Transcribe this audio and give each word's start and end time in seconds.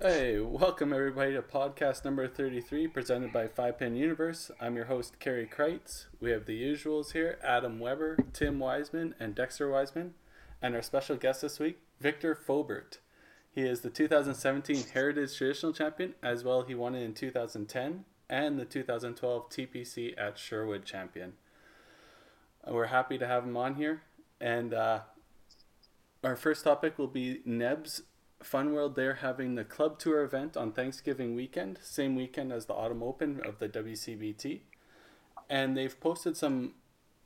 Hey, 0.00 0.38
welcome 0.38 0.92
everybody 0.92 1.32
to 1.32 1.42
podcast 1.42 2.04
number 2.04 2.28
33 2.28 2.86
presented 2.86 3.32
by 3.32 3.48
Five 3.48 3.80
Pin 3.80 3.96
Universe. 3.96 4.48
I'm 4.60 4.76
your 4.76 4.84
host, 4.84 5.18
Kerry 5.18 5.44
Kreitz. 5.44 6.06
We 6.20 6.30
have 6.30 6.46
the 6.46 6.56
usuals 6.56 7.14
here 7.14 7.36
Adam 7.42 7.80
Weber, 7.80 8.16
Tim 8.32 8.60
Wiseman, 8.60 9.16
and 9.18 9.34
Dexter 9.34 9.68
Wiseman. 9.68 10.14
And 10.62 10.76
our 10.76 10.82
special 10.82 11.16
guest 11.16 11.42
this 11.42 11.58
week, 11.58 11.80
Victor 12.00 12.36
Fobert. 12.36 12.98
He 13.50 13.62
is 13.62 13.80
the 13.80 13.90
2017 13.90 14.84
Heritage 14.94 15.36
Traditional 15.36 15.72
Champion, 15.72 16.14
as 16.22 16.44
well 16.44 16.62
he 16.62 16.76
won 16.76 16.94
it 16.94 17.02
in 17.02 17.12
2010 17.12 18.04
and 18.30 18.56
the 18.56 18.64
2012 18.64 19.50
TPC 19.50 20.14
at 20.16 20.38
Sherwood 20.38 20.84
Champion. 20.84 21.32
Uh, 22.64 22.72
We're 22.72 22.86
happy 22.86 23.18
to 23.18 23.26
have 23.26 23.42
him 23.42 23.56
on 23.56 23.74
here. 23.74 24.02
And 24.40 24.72
uh, 24.72 25.00
our 26.22 26.36
first 26.36 26.62
topic 26.62 26.98
will 26.98 27.08
be 27.08 27.40
Neb's 27.44 28.02
Fun 28.42 28.72
World. 28.72 28.94
They're 28.94 29.14
having 29.14 29.54
the 29.54 29.64
club 29.64 29.98
tour 29.98 30.22
event 30.22 30.56
on 30.56 30.72
Thanksgiving 30.72 31.34
weekend, 31.34 31.78
same 31.82 32.14
weekend 32.14 32.52
as 32.52 32.66
the 32.66 32.74
Autumn 32.74 33.02
Open 33.02 33.40
of 33.44 33.58
the 33.58 33.68
WCBT. 33.68 34.60
And 35.50 35.76
they've 35.76 35.98
posted 35.98 36.36
some 36.36 36.74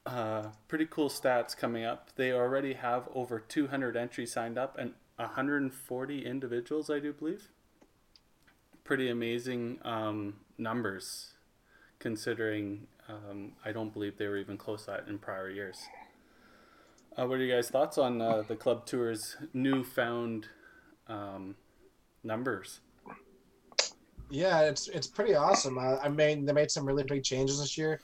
uh, 0.06 0.48
pretty 0.68 0.86
cool 0.86 1.08
stats 1.08 1.56
coming 1.56 1.84
up. 1.84 2.10
They 2.16 2.32
already 2.32 2.74
have 2.74 3.08
over 3.14 3.38
200 3.38 3.96
entries 3.96 4.32
signed 4.32 4.58
up 4.58 4.76
and 4.78 4.92
140 5.16 6.26
individuals, 6.26 6.90
I 6.90 6.98
do 6.98 7.12
believe. 7.12 7.48
Pretty 8.84 9.08
amazing 9.08 9.78
um, 9.84 10.34
numbers, 10.58 11.34
considering 11.98 12.88
um, 13.08 13.52
I 13.64 13.72
don't 13.72 13.92
believe 13.92 14.16
they 14.16 14.26
were 14.26 14.38
even 14.38 14.56
close 14.56 14.86
to 14.86 14.92
that 14.92 15.08
in 15.08 15.18
prior 15.18 15.48
years. 15.48 15.78
Uh, 17.16 17.26
what 17.26 17.38
are 17.38 17.44
you 17.44 17.52
guys' 17.52 17.68
thoughts 17.68 17.98
on 17.98 18.20
uh, 18.20 18.42
the 18.46 18.56
club 18.56 18.86
tour's 18.86 19.36
newfound 19.52 20.48
um, 21.12 21.54
numbers? 22.24 22.80
Yeah, 24.30 24.62
it's 24.62 24.88
it's 24.88 25.06
pretty 25.06 25.34
awesome. 25.34 25.76
Uh, 25.78 25.98
I 26.02 26.08
mean, 26.08 26.46
they 26.46 26.52
made 26.52 26.70
some 26.70 26.86
really 26.86 27.04
big 27.04 27.22
changes 27.22 27.60
this 27.60 27.76
year. 27.76 28.00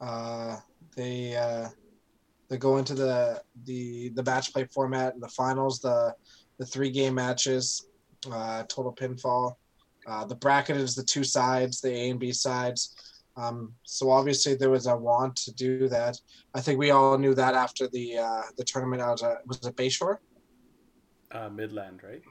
Uh, 0.00 0.56
they 0.96 1.36
uh, 1.36 1.68
they 2.48 2.56
go 2.56 2.76
into 2.76 2.94
the 2.94 3.42
the 3.64 4.10
the 4.10 4.22
match 4.22 4.52
play 4.52 4.66
format 4.72 5.14
in 5.14 5.20
the 5.20 5.28
finals, 5.28 5.80
the 5.80 6.14
the 6.58 6.66
three 6.66 6.90
game 6.90 7.14
matches, 7.14 7.88
uh, 8.30 8.62
total 8.68 8.94
pinfall. 8.94 9.56
Uh, 10.06 10.24
the 10.24 10.34
bracket 10.34 10.76
is 10.76 10.94
the 10.94 11.02
two 11.02 11.24
sides, 11.24 11.80
the 11.80 11.90
A 11.90 12.10
and 12.10 12.20
B 12.20 12.32
sides. 12.32 12.96
Um, 13.36 13.72
so 13.82 14.10
obviously 14.10 14.54
there 14.54 14.70
was 14.70 14.86
a 14.86 14.96
want 14.96 15.34
to 15.36 15.52
do 15.54 15.88
that. 15.88 16.20
I 16.54 16.60
think 16.60 16.78
we 16.78 16.90
all 16.90 17.16
knew 17.16 17.34
that 17.34 17.54
after 17.54 17.88
the 17.88 18.18
uh, 18.18 18.42
the 18.56 18.64
tournament 18.64 19.02
out 19.02 19.20
was 19.46 19.58
it 19.64 19.76
Bayshore? 19.76 20.18
Uh, 21.32 21.48
Midland, 21.48 22.00
right? 22.02 22.22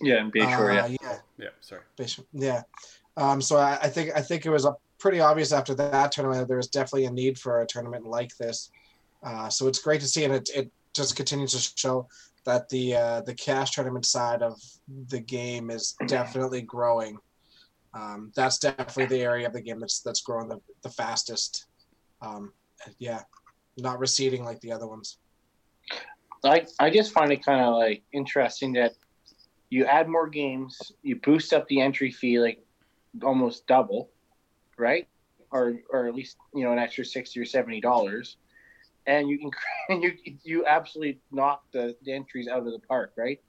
Yeah, 0.00 0.20
in 0.20 0.30
Bayshore, 0.30 0.82
Uh, 0.82 0.86
yeah. 0.86 0.96
yeah. 1.02 1.18
Yeah, 1.38 1.48
sorry. 1.60 1.82
Bishop. 1.96 2.26
Yeah. 2.32 2.62
Um, 3.16 3.42
so 3.42 3.56
I, 3.56 3.78
I 3.82 3.88
think 3.88 4.12
I 4.14 4.20
think 4.20 4.46
it 4.46 4.50
was 4.50 4.64
a 4.64 4.76
pretty 4.98 5.20
obvious 5.20 5.52
after 5.52 5.74
that 5.74 6.12
tournament 6.12 6.40
that 6.40 6.48
there 6.48 6.56
was 6.56 6.68
definitely 6.68 7.06
a 7.06 7.10
need 7.10 7.38
for 7.38 7.60
a 7.60 7.66
tournament 7.66 8.06
like 8.06 8.36
this. 8.36 8.70
Uh, 9.22 9.48
so 9.48 9.66
it's 9.66 9.80
great 9.80 10.00
to 10.00 10.06
see, 10.06 10.24
and 10.24 10.34
it, 10.34 10.48
it 10.54 10.70
just 10.94 11.16
continues 11.16 11.52
to 11.52 11.72
show 11.76 12.08
that 12.44 12.68
the 12.68 12.94
uh, 12.94 13.20
the 13.22 13.34
cash 13.34 13.72
tournament 13.72 14.06
side 14.06 14.42
of 14.42 14.60
the 15.08 15.20
game 15.20 15.70
is 15.70 15.96
definitely 16.06 16.62
growing. 16.62 17.18
Um, 17.94 18.32
that's 18.36 18.58
definitely 18.58 19.06
the 19.06 19.22
area 19.22 19.46
of 19.46 19.52
the 19.52 19.60
game 19.60 19.80
that's 19.80 20.00
that's 20.00 20.22
growing 20.22 20.48
the, 20.48 20.60
the 20.82 20.90
fastest. 20.90 21.66
Um, 22.22 22.52
yeah, 22.98 23.22
not 23.76 23.98
receding 23.98 24.44
like 24.44 24.60
the 24.60 24.72
other 24.72 24.86
ones. 24.86 25.18
I, 26.44 26.66
I 26.78 26.90
just 26.90 27.12
find 27.12 27.32
it 27.32 27.44
kind 27.44 27.60
of 27.60 27.74
like 27.74 28.02
interesting 28.12 28.72
that 28.74 28.92
you 29.70 29.84
add 29.84 30.08
more 30.08 30.28
games, 30.28 30.92
you 31.02 31.16
boost 31.16 31.52
up 31.52 31.66
the 31.68 31.80
entry 31.80 32.10
fee 32.10 32.38
like 32.38 32.64
almost 33.22 33.66
double, 33.66 34.10
right? 34.76 35.08
Or 35.50 35.74
or 35.90 36.06
at 36.06 36.14
least 36.14 36.36
you 36.54 36.64
know 36.64 36.72
an 36.72 36.78
extra 36.78 37.04
sixty 37.04 37.40
or 37.40 37.44
seventy 37.44 37.80
dollars, 37.80 38.36
and 39.06 39.28
you 39.28 39.38
can 39.38 39.50
and 39.88 40.02
you 40.02 40.12
you 40.44 40.66
absolutely 40.66 41.20
knock 41.32 41.64
the, 41.72 41.96
the 42.02 42.12
entries 42.12 42.48
out 42.48 42.66
of 42.66 42.72
the 42.72 42.80
park, 42.86 43.12
right? 43.16 43.40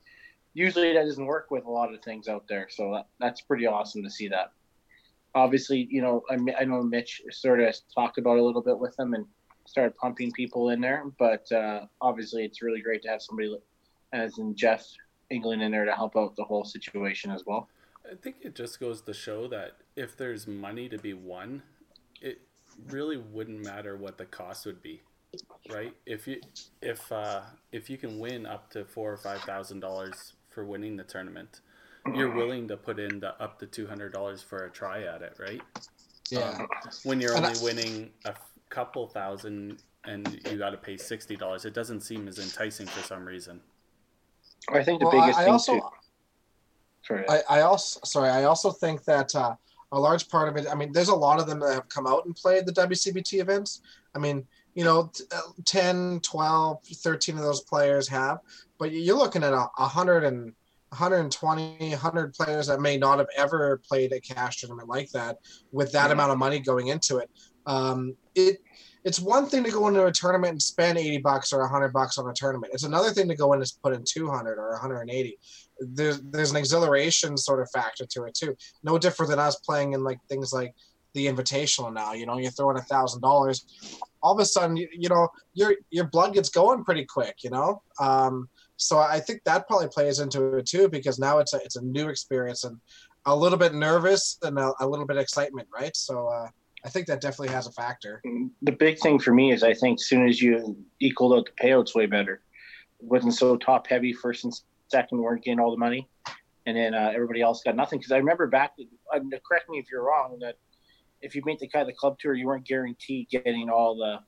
Usually 0.54 0.94
that 0.94 1.06
doesn't 1.06 1.26
work 1.26 1.52
with 1.52 1.66
a 1.66 1.70
lot 1.70 1.94
of 1.94 2.02
things 2.02 2.28
out 2.28 2.48
there, 2.48 2.68
so 2.70 2.92
that, 2.94 3.08
that's 3.20 3.42
pretty 3.42 3.68
awesome 3.68 4.04
to 4.04 4.10
see 4.10 4.28
that. 4.30 4.52
Obviously, 5.36 5.88
you 5.90 6.02
know 6.02 6.24
I, 6.30 6.38
I 6.62 6.66
know 6.66 6.82
Mitch 6.82 7.22
sort 7.32 7.62
of 7.62 7.76
talked 7.94 8.18
about 8.18 8.38
a 8.38 8.44
little 8.44 8.64
bit 8.64 8.80
with 8.80 8.96
them 8.96 9.14
and 9.14 9.26
started 9.70 9.96
pumping 9.98 10.32
people 10.32 10.70
in 10.70 10.82
there. 10.82 11.04
But 11.20 11.50
uh, 11.52 11.86
obviously, 12.02 12.44
it's 12.44 12.62
really 12.62 12.82
great 12.82 13.02
to 13.04 13.10
have 13.10 13.22
somebody 13.22 13.56
as 14.12 14.40
in 14.40 14.56
Jeff 14.56 14.86
England 15.30 15.62
in 15.62 15.72
there 15.72 15.86
to 15.86 15.94
help 15.94 16.18
out 16.18 16.36
the 16.36 16.44
whole 16.44 16.66
situation 16.66 17.30
as 17.30 17.44
well. 17.46 17.70
I 18.10 18.16
think 18.16 18.38
it 18.42 18.56
just 18.56 18.80
goes 18.80 19.02
to 19.02 19.14
show 19.14 19.48
that 19.50 19.74
if 19.96 20.18
there's 20.18 20.48
money 20.48 20.90
to 20.90 20.98
be 20.98 21.14
won, 21.14 21.62
it 22.20 22.42
really 22.88 23.18
wouldn't 23.18 23.64
matter 23.64 23.96
what 23.96 24.18
the 24.18 24.26
cost 24.26 24.66
would 24.66 24.82
be, 24.82 25.02
right? 25.70 25.94
If 26.08 26.28
you 26.28 26.42
if 26.82 27.12
uh, 27.12 27.42
if 27.72 27.90
you 27.90 27.98
can 27.98 28.18
win 28.18 28.48
up 28.48 28.72
to 28.72 28.86
four 28.86 29.14
or 29.14 29.18
five 29.18 29.42
thousand 29.42 29.82
dollars 29.82 30.34
for 30.50 30.66
winning 30.66 30.98
the 30.98 31.04
tournament, 31.04 31.62
you're 32.16 32.34
willing 32.34 32.68
to 32.70 32.78
put 32.78 33.00
in 33.00 33.20
the 33.20 33.40
up 33.40 33.60
to 33.60 33.68
two 33.68 33.86
hundred 33.86 34.14
dollars 34.14 34.42
for 34.42 34.66
a 34.66 34.70
try 34.72 35.04
at 35.04 35.22
it, 35.22 35.36
right? 35.38 35.62
Yeah. 36.32 36.40
Um, 36.40 36.68
when 37.04 37.20
you're 37.22 37.36
only 37.36 37.50
I- 37.50 37.64
winning 37.64 38.10
a 38.26 38.30
f- 38.30 38.49
couple 38.70 39.08
thousand 39.08 39.84
and 40.06 40.40
you 40.50 40.58
got 40.58 40.70
to 40.72 40.78
pay 40.78 40.98
sixty 40.98 41.36
dollars, 41.36 41.66
it 41.66 41.74
doesn't 41.74 42.02
seem 42.02 42.28
as 42.28 42.40
enticing 42.40 42.88
for 42.88 43.02
some 43.04 43.26
reason. 43.26 43.62
I 44.72 44.84
think 44.84 45.00
the 45.00 45.06
Well, 45.06 45.20
biggest 45.20 45.40
I 45.40 45.44
thing 45.44 45.54
also 45.54 45.74
too. 45.74 45.82
Sorry, 47.06 47.26
I, 47.28 47.42
I 47.50 47.62
also 47.62 48.00
sorry 48.04 48.30
i 48.30 48.44
also 48.44 48.72
think 48.72 49.04
that 49.06 49.34
uh, 49.34 49.56
a 49.94 50.00
large 50.00 50.28
part 50.30 50.50
of 50.50 50.58
it 50.58 50.68
i 50.70 50.76
mean 50.76 50.92
there's 50.92 51.08
a 51.10 51.16
lot 51.16 51.40
of 51.40 51.48
them 51.48 51.60
that 51.62 51.74
have 51.74 51.90
come 51.90 52.06
out 52.06 52.26
and 52.26 52.36
played 52.36 52.66
the 52.66 52.74
wcbt 52.74 53.40
events 53.40 53.82
i 54.16 54.20
mean 54.20 54.46
you 54.76 54.84
know 54.84 55.10
t- 55.14 55.24
uh, 55.32 55.42
10 55.66 56.20
12 56.22 56.78
13 56.84 57.38
of 57.38 57.42
those 57.42 57.62
players 57.62 58.08
have 58.08 58.40
but 58.78 58.92
you're 58.92 59.18
looking 59.18 59.44
at 59.44 59.54
a, 59.54 59.68
a 59.80 59.88
hundred 59.88 60.24
and 60.24 60.54
120 60.90 61.92
100 61.92 62.34
players 62.34 62.68
that 62.68 62.82
may 62.82 62.98
not 62.98 63.18
have 63.18 63.30
ever 63.38 63.82
played 63.88 64.12
a 64.12 64.20
cash 64.20 64.58
tournament 64.58 64.88
like 64.90 65.10
that 65.12 65.38
with 65.72 65.92
that 65.94 66.08
Yeah. 66.08 66.14
amount 66.14 66.32
of 66.32 66.38
money 66.38 66.60
going 66.60 66.88
into 66.88 67.18
it 67.18 67.30
um, 67.70 68.16
it 68.36 68.58
it's 69.06 69.20
one 69.20 69.46
thing 69.46 69.64
to 69.64 69.72
go 69.72 69.88
into 69.88 70.06
a 70.06 70.12
tournament 70.12 70.52
and 70.52 70.62
spend 70.62 70.98
80 70.98 71.20
bucks 71.20 71.54
or 71.54 71.62
100 71.62 71.94
bucks 71.94 72.18
on 72.18 72.30
a 72.30 72.34
tournament 72.34 72.74
it's 72.74 72.84
another 72.84 73.12
thing 73.12 73.30
to 73.30 73.36
go 73.36 73.54
in 73.54 73.62
and 73.62 73.72
put 73.82 73.94
in 73.94 74.04
200 74.06 74.58
or 74.58 74.72
180 74.72 75.38
there's 75.80 76.22
there's 76.22 76.52
an 76.52 76.58
exhilaration 76.58 77.38
sort 77.38 77.62
of 77.62 77.70
factor 77.72 78.06
to 78.06 78.24
it 78.24 78.36
too. 78.36 78.56
No 78.84 78.98
different 78.98 79.30
than 79.30 79.40
us 79.40 79.58
playing 79.58 79.94
in 79.94 80.04
like 80.04 80.20
things 80.28 80.54
like 80.54 80.74
the 81.14 81.28
invitational 81.28 81.94
now. 81.94 82.14
You 82.14 82.26
know, 82.26 82.38
you 82.38 82.50
throw 82.50 82.70
in 82.72 82.78
a 82.78 82.82
thousand 82.82 83.22
dollars, 83.22 83.66
all 84.22 84.34
of 84.34 84.40
a 84.40 84.46
sudden 84.46 84.78
you, 84.78 84.88
you 84.92 85.10
know 85.10 85.30
your 85.54 85.76
your 85.90 86.06
blood 86.06 86.34
gets 86.34 86.50
going 86.50 86.84
pretty 86.84 87.06
quick. 87.06 87.38
You 87.44 87.52
know, 87.52 87.82
um, 88.00 88.50
so 88.78 88.98
I 89.00 89.20
think 89.20 89.44
that 89.46 89.68
probably 89.68 89.88
plays 89.88 90.20
into 90.20 90.58
it 90.58 90.66
too 90.66 90.90
because 90.90 91.20
now 91.20 91.40
it's 91.40 91.54
a 91.54 91.58
it's 91.58 91.76
a 91.76 91.82
new 91.82 92.10
experience 92.10 92.64
and 92.64 92.78
a 93.26 93.36
little 93.36 93.58
bit 93.58 93.74
nervous 93.74 94.38
and 94.44 94.58
a, 94.58 94.74
a 94.80 94.88
little 94.88 95.06
bit 95.06 95.18
excitement, 95.18 95.68
right? 95.74 95.96
So 95.96 96.28
uh, 96.28 96.48
I 96.86 96.90
think 96.90 97.08
that 97.08 97.22
definitely 97.22 97.54
has 97.54 97.68
a 97.68 97.72
factor. 97.72 98.22
the 98.62 98.72
big 98.72 99.00
thing 99.00 99.20
for 99.20 99.34
me 99.34 99.52
is 99.52 99.64
I 99.64 99.74
think 99.74 100.00
as 100.00 100.08
soon 100.08 100.28
as 100.28 100.42
you 100.42 100.78
equaled 101.02 101.34
out 101.38 101.46
the 101.46 101.64
payouts 101.64 101.96
way 101.96 102.06
better, 102.06 102.42
wasn't 103.00 103.34
so 103.34 103.58
top 103.58 103.88
heavy. 103.88 104.14
First 104.14 104.44
and 104.46 104.54
second 104.90 105.20
weren't 105.20 105.44
getting 105.44 105.60
all 105.60 105.72
the 105.72 105.78
money, 105.78 106.10
and 106.66 106.78
then 106.78 106.94
uh, 106.94 107.12
everybody 107.14 107.42
else 107.42 107.62
got 107.64 107.76
nothing. 107.76 108.00
Because 108.00 108.12
I 108.12 108.18
remember 108.18 108.48
back, 108.48 108.72
uh, 109.14 109.20
correct 109.48 109.70
me 109.70 109.80
if 109.80 109.92
you're 109.92 110.04
wrong, 110.04 110.38
that 110.42 110.56
if 111.22 111.36
you 111.36 111.42
made 111.46 111.60
the 111.60 111.68
kind 111.68 111.82
of 111.82 111.88
the 111.88 111.98
club 111.98 112.18
tour, 112.20 112.34
you 112.34 112.48
weren't 112.48 112.66
guaranteed 112.66 113.28
getting 113.30 113.70
all 113.70 113.96
the 113.98 114.20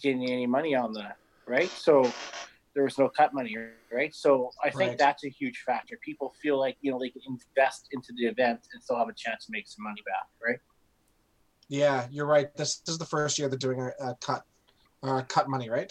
getting 0.00 0.28
any 0.30 0.46
money 0.46 0.74
on 0.74 0.92
the 0.92 1.06
right. 1.46 1.70
So 1.70 2.02
there 2.74 2.84
was 2.84 2.98
no 2.98 3.08
cut 3.08 3.34
money, 3.34 3.56
right? 3.92 4.14
So 4.14 4.50
I 4.64 4.70
think 4.70 4.90
Right. 4.90 4.98
that's 4.98 5.24
a 5.24 5.28
huge 5.28 5.62
factor. 5.66 5.98
People 6.04 6.34
feel 6.40 6.58
like 6.58 6.76
you 6.80 6.90
know 6.90 6.98
they 6.98 7.10
can 7.10 7.22
invest 7.26 7.88
into 7.92 8.12
the 8.16 8.26
event 8.26 8.60
and 8.72 8.82
still 8.82 8.96
have 8.96 9.08
a 9.08 9.14
chance 9.16 9.46
to 9.46 9.52
make 9.52 9.68
some 9.68 9.84
money 9.84 10.02
back, 10.06 10.26
right? 10.44 10.58
Yeah, 11.72 12.06
you're 12.10 12.26
right. 12.26 12.54
This 12.54 12.82
is 12.86 12.98
the 12.98 13.06
first 13.06 13.38
year 13.38 13.48
they're 13.48 13.56
doing 13.56 13.80
a, 13.80 13.92
a 14.10 14.14
cut, 14.20 14.44
uh, 15.02 15.22
cut 15.22 15.48
money, 15.48 15.70
right? 15.70 15.90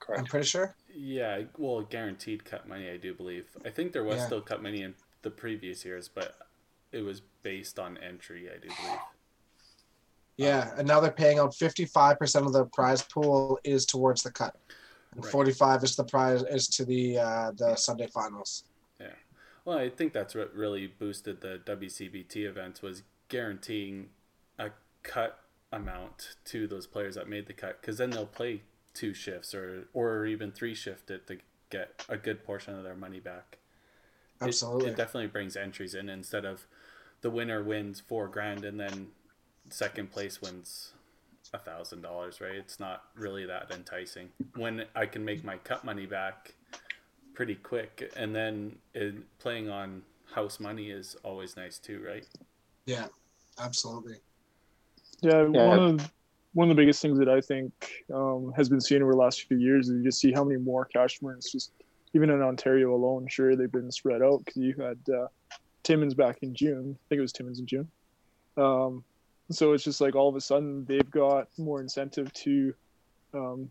Correct. 0.00 0.20
I'm 0.20 0.26
pretty 0.26 0.44
sure. 0.44 0.74
Yeah, 0.94 1.44
well, 1.56 1.80
guaranteed 1.80 2.44
cut 2.44 2.68
money, 2.68 2.90
I 2.90 2.98
do 2.98 3.14
believe. 3.14 3.46
I 3.64 3.70
think 3.70 3.94
there 3.94 4.04
was 4.04 4.16
Yeah. 4.18 4.26
still 4.26 4.42
cut 4.42 4.62
money 4.62 4.82
in 4.82 4.94
the 5.22 5.30
previous 5.30 5.82
years, 5.82 6.10
but 6.14 6.36
it 6.92 7.00
was 7.00 7.22
based 7.42 7.78
on 7.78 7.96
entry, 7.96 8.50
I 8.50 8.58
do 8.58 8.68
believe. 8.68 9.00
Yeah, 10.36 10.74
and 10.76 10.86
now 10.86 11.00
they're 11.00 11.10
paying 11.10 11.38
out 11.38 11.54
fifty-five 11.54 12.18
percent 12.18 12.44
of 12.44 12.52
the 12.52 12.66
prize 12.66 13.00
pool 13.00 13.58
is 13.64 13.86
towards 13.86 14.22
the 14.22 14.30
cut, 14.30 14.54
and 15.12 15.24
Right. 15.24 15.32
forty-five 15.32 15.82
is 15.84 15.96
the 15.96 16.04
prize 16.04 16.42
is 16.42 16.68
to 16.68 16.84
the 16.84 17.18
uh, 17.18 17.52
the 17.52 17.76
Sunday 17.76 18.08
finals. 18.08 18.64
Yeah. 19.00 19.14
Well, 19.64 19.78
I 19.78 19.88
think 19.88 20.12
that's 20.12 20.34
what 20.34 20.54
really 20.54 20.86
boosted 20.88 21.40
the 21.40 21.62
WCBT 21.64 22.44
events 22.44 22.82
was 22.82 23.04
guaranteeing 23.28 24.10
cut 25.06 25.38
amount 25.72 26.36
to 26.44 26.66
those 26.66 26.86
players 26.86 27.14
that 27.14 27.28
made 27.28 27.46
the 27.46 27.52
cut, 27.52 27.80
because 27.80 27.98
then 27.98 28.10
they'll 28.10 28.26
play 28.26 28.62
two 28.92 29.14
shifts 29.14 29.54
or 29.54 29.88
or 29.92 30.26
even 30.26 30.50
three 30.50 30.74
shift 30.74 31.10
it 31.10 31.26
to 31.26 31.38
get 31.70 32.04
a 32.08 32.16
good 32.16 32.44
portion 32.44 32.74
of 32.74 32.82
their 32.82 32.96
money 32.96 33.20
back. 33.20 33.58
Absolutely. 34.40 34.88
It, 34.88 34.92
it 34.92 34.96
definitely 34.96 35.28
brings 35.28 35.56
entries 35.56 35.94
in 35.94 36.08
instead 36.08 36.44
of 36.44 36.66
the 37.22 37.30
winner 37.30 37.62
wins 37.62 38.00
four 38.00 38.28
grand 38.28 38.64
and 38.64 38.78
then 38.78 39.08
second 39.70 40.12
place 40.12 40.40
wins 40.42 40.92
a 41.52 41.58
thousand 41.58 42.02
dollars, 42.02 42.40
right? 42.40 42.54
It's 42.54 42.78
not 42.80 43.04
really 43.14 43.46
that 43.46 43.70
enticing 43.70 44.30
when 44.54 44.84
I 44.94 45.06
can 45.06 45.24
make 45.24 45.44
my 45.44 45.56
cut 45.58 45.84
money 45.84 46.06
back 46.06 46.54
pretty 47.34 47.54
quick, 47.54 48.12
and 48.16 48.34
then 48.34 48.76
playing 49.38 49.68
on 49.68 50.02
house 50.34 50.58
money 50.58 50.90
is 50.90 51.16
always 51.22 51.56
nice 51.56 51.78
too, 51.78 52.02
right? 52.06 52.26
Yeah, 52.86 53.08
absolutely. 53.58 54.16
Yeah, 55.22 55.46
Yeah. 55.52 55.68
one 55.68 55.78
of 55.78 56.12
one 56.52 56.70
of 56.70 56.76
the 56.76 56.80
biggest 56.80 57.02
things 57.02 57.18
that 57.18 57.28
I 57.28 57.42
think 57.42 57.72
um, 58.14 58.50
has 58.56 58.70
been 58.70 58.80
seen 58.80 59.02
over 59.02 59.12
the 59.12 59.18
last 59.18 59.42
few 59.42 59.58
years 59.58 59.88
is 59.88 59.96
you 59.96 60.04
just 60.04 60.20
see 60.20 60.32
how 60.32 60.42
many 60.42 60.58
more 60.58 60.86
cash 60.86 61.20
just 61.52 61.72
even 62.14 62.30
in 62.30 62.40
Ontario 62.40 62.94
alone. 62.94 63.26
Sure, 63.28 63.54
they've 63.54 63.70
been 63.70 63.92
spread 63.92 64.22
out 64.22 64.42
because 64.42 64.62
you 64.62 64.74
had 64.78 64.98
uh, 65.14 65.26
Timmins 65.82 66.14
back 66.14 66.38
in 66.40 66.54
June. 66.54 66.96
I 66.96 67.02
think 67.08 67.18
it 67.18 67.22
was 67.22 67.32
Timmins 67.32 67.60
in 67.60 67.66
June. 67.66 67.88
Um, 68.56 69.04
so 69.50 69.74
it's 69.74 69.84
just 69.84 70.00
like 70.00 70.16
all 70.16 70.30
of 70.30 70.34
a 70.34 70.40
sudden 70.40 70.86
they've 70.86 71.10
got 71.10 71.48
more 71.58 71.80
incentive 71.80 72.32
to 72.32 72.74
um, 73.34 73.68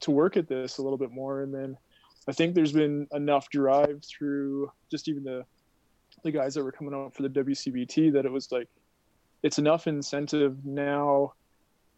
to 0.00 0.10
work 0.10 0.38
at 0.38 0.48
this 0.48 0.78
a 0.78 0.82
little 0.82 0.98
bit 0.98 1.10
more, 1.12 1.42
and 1.42 1.52
then 1.52 1.76
I 2.28 2.32
think 2.32 2.54
there's 2.54 2.72
been 2.72 3.06
enough 3.12 3.50
drive 3.50 4.02
through 4.04 4.70
just 4.90 5.08
even 5.08 5.22
the 5.22 5.44
the 6.24 6.32
guys 6.32 6.54
that 6.54 6.64
were 6.64 6.72
coming 6.72 6.94
out 6.94 7.14
for 7.14 7.22
the 7.22 7.28
WCBT 7.28 8.14
that 8.14 8.24
it 8.24 8.32
was 8.32 8.50
like 8.50 8.68
it's 9.46 9.60
enough 9.60 9.86
incentive 9.86 10.64
now 10.64 11.32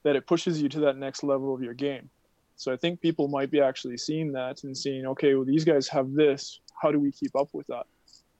that 0.03 0.17
it 0.17 0.27
pushes 0.27 0.61
you 0.61 0.69
to 0.69 0.81
that 0.81 0.99
next 0.99 1.23
level 1.23 1.55
of 1.55 1.63
your 1.63 1.73
game. 1.73 2.11
So 2.57 2.71
I 2.71 2.77
think 2.77 3.01
people 3.01 3.27
might 3.27 3.51
be 3.51 3.59
actually 3.59 3.97
seeing 3.97 4.33
that 4.33 4.65
and 4.65 4.77
seeing, 4.77 5.07
okay, 5.07 5.35
well, 5.35 5.47
these 5.47 5.65
guys 5.65 5.89
have 5.89 6.13
this. 6.13 6.61
How 6.83 6.93
do 6.93 7.01
we 7.01 7.11
keep 7.11 7.35
up 7.35 7.49
with 7.55 7.67
that 7.69 7.87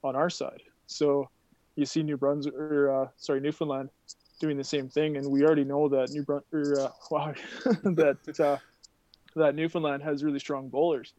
on 0.03 0.15
our 0.15 0.29
side? 0.29 0.61
So 0.85 1.27
you 1.75 1.87
see 1.87 2.03
New 2.03 2.17
Brunswick, 2.17 2.53
or 2.53 3.01
uh, 3.01 3.07
sorry, 3.17 3.41
Newfoundland 3.41 3.89
doing 4.39 4.57
the 4.57 4.63
same 4.63 4.87
thing, 4.87 5.17
and 5.17 5.31
we 5.31 5.43
already 5.43 5.63
know 5.63 5.89
that 5.89 6.11
New 6.11 6.21
Brun- 6.21 6.43
or, 6.53 6.79
uh, 6.79 6.89
wow, 7.11 7.33
that 7.65 8.39
uh, 8.39 8.57
that 9.35 9.55
Newfoundland 9.55 10.03
has 10.03 10.23
really 10.23 10.39
strong 10.39 10.69
bowlers. 10.69 11.13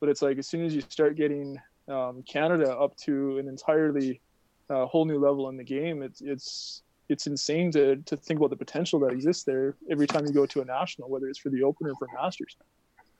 But 0.00 0.10
it's 0.10 0.20
like 0.20 0.36
as 0.36 0.46
soon 0.48 0.66
as 0.66 0.74
you 0.74 0.82
start 0.82 1.16
getting 1.16 1.58
um, 1.88 2.22
Canada 2.28 2.76
up 2.76 2.94
to 3.06 3.38
an 3.38 3.48
entirely 3.48 4.20
uh, 4.68 4.84
whole 4.84 5.06
new 5.06 5.18
level 5.18 5.48
in 5.48 5.56
the 5.56 5.64
game, 5.64 6.02
it's 6.02 6.20
it's 6.20 6.82
it's 7.12 7.26
insane 7.26 7.70
to 7.72 7.96
to 7.96 8.16
think 8.16 8.38
about 8.40 8.50
the 8.50 8.56
potential 8.56 8.98
that 9.00 9.12
exists 9.12 9.44
there 9.44 9.76
every 9.90 10.06
time 10.06 10.26
you 10.26 10.32
go 10.32 10.46
to 10.46 10.60
a 10.60 10.64
national, 10.64 11.08
whether 11.08 11.28
it's 11.28 11.38
for 11.38 11.50
the 11.50 11.62
Open 11.62 11.86
or 11.86 11.94
for 11.96 12.08
Masters. 12.14 12.56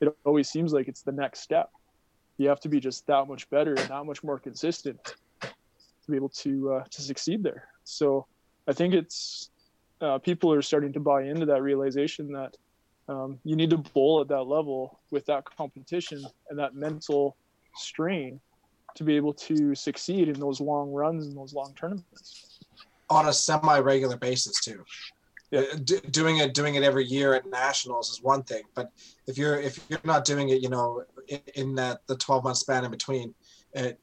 It 0.00 0.16
always 0.24 0.48
seems 0.48 0.72
like 0.72 0.88
it's 0.88 1.02
the 1.02 1.12
next 1.12 1.40
step. 1.40 1.70
You 2.38 2.48
have 2.48 2.60
to 2.60 2.68
be 2.68 2.80
just 2.80 3.06
that 3.06 3.28
much 3.28 3.48
better 3.50 3.74
and 3.74 3.88
that 3.88 4.04
much 4.04 4.24
more 4.24 4.38
consistent 4.38 4.98
to 5.40 6.10
be 6.10 6.16
able 6.16 6.30
to 6.30 6.72
uh, 6.74 6.84
to 6.90 7.02
succeed 7.02 7.42
there. 7.42 7.68
So 7.84 8.26
I 8.66 8.72
think 8.72 8.94
it's 8.94 9.50
uh, 10.00 10.18
people 10.18 10.52
are 10.52 10.62
starting 10.62 10.92
to 10.94 11.00
buy 11.00 11.22
into 11.24 11.46
that 11.46 11.62
realization 11.62 12.32
that 12.32 12.56
um, 13.08 13.38
you 13.44 13.56
need 13.56 13.70
to 13.70 13.78
bowl 13.78 14.20
at 14.20 14.28
that 14.28 14.42
level 14.42 15.00
with 15.10 15.26
that 15.26 15.44
competition 15.44 16.24
and 16.48 16.58
that 16.58 16.74
mental 16.74 17.36
strain 17.76 18.40
to 18.94 19.04
be 19.04 19.16
able 19.16 19.32
to 19.32 19.74
succeed 19.74 20.28
in 20.28 20.38
those 20.38 20.60
long 20.60 20.92
runs 20.92 21.26
and 21.26 21.36
those 21.36 21.54
long 21.54 21.72
tournaments. 21.74 22.51
On 23.12 23.28
a 23.28 23.32
semi-regular 23.32 24.16
basis 24.16 24.60
too. 24.60 24.84
Yeah. 25.50 25.60
Uh, 25.60 25.76
d- 25.84 26.00
doing 26.10 26.38
it 26.38 26.54
doing 26.54 26.76
it 26.76 26.82
every 26.82 27.04
year 27.04 27.34
at 27.34 27.46
nationals 27.46 28.08
is 28.10 28.22
one 28.22 28.42
thing, 28.42 28.62
but 28.74 28.90
if 29.26 29.36
you're 29.36 29.60
if 29.60 29.84
you're 29.90 30.00
not 30.02 30.24
doing 30.24 30.48
it, 30.48 30.62
you 30.62 30.70
know, 30.70 31.04
in, 31.28 31.40
in 31.54 31.74
that 31.74 32.00
the 32.06 32.16
12 32.16 32.44
month 32.44 32.56
span 32.56 32.84
in 32.84 32.90
between, 32.90 33.34
it, 33.74 34.00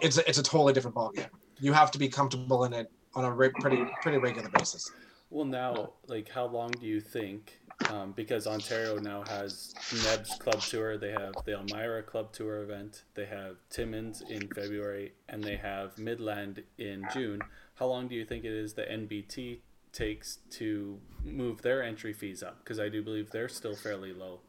it's 0.00 0.16
a, 0.16 0.26
it's 0.28 0.38
a 0.38 0.42
totally 0.42 0.72
different 0.72 0.96
ballgame. 0.96 1.28
You 1.60 1.74
have 1.74 1.90
to 1.90 1.98
be 1.98 2.08
comfortable 2.08 2.64
in 2.64 2.72
it 2.72 2.90
on 3.14 3.24
a 3.24 3.30
re- 3.30 3.52
pretty 3.60 3.84
pretty 4.02 4.18
regular 4.18 4.48
basis. 4.50 4.90
Well, 5.34 5.44
now, 5.44 5.90
like, 6.06 6.28
how 6.28 6.46
long 6.46 6.70
do 6.70 6.86
you 6.86 7.00
think? 7.00 7.58
Um, 7.90 8.12
because 8.12 8.46
Ontario 8.46 8.98
now 9.00 9.24
has 9.28 9.74
Neb's 10.04 10.36
Club 10.36 10.60
Tour, 10.60 10.96
they 10.96 11.10
have 11.10 11.34
the 11.44 11.54
Elmira 11.54 12.04
Club 12.04 12.32
Tour 12.32 12.62
event, 12.62 13.02
they 13.14 13.24
have 13.24 13.56
Timmins 13.68 14.22
in 14.30 14.46
February, 14.48 15.12
and 15.28 15.42
they 15.42 15.56
have 15.56 15.98
Midland 15.98 16.62
in 16.78 17.04
June. 17.12 17.40
How 17.74 17.86
long 17.86 18.08
do 18.08 18.14
you 18.14 18.24
think 18.24 18.44
it 18.44 18.52
is 18.52 18.74
the 18.74 18.82
NBT 18.82 19.58
takes 19.92 20.38
to 20.50 20.98
move 21.24 21.62
their 21.62 21.82
entry 21.82 22.12
fees 22.12 22.42
up? 22.42 22.58
Because 22.58 22.78
I 22.78 22.88
do 22.88 23.02
believe 23.02 23.30
they're 23.30 23.48
still 23.48 23.74
fairly 23.74 24.12
low. 24.12 24.40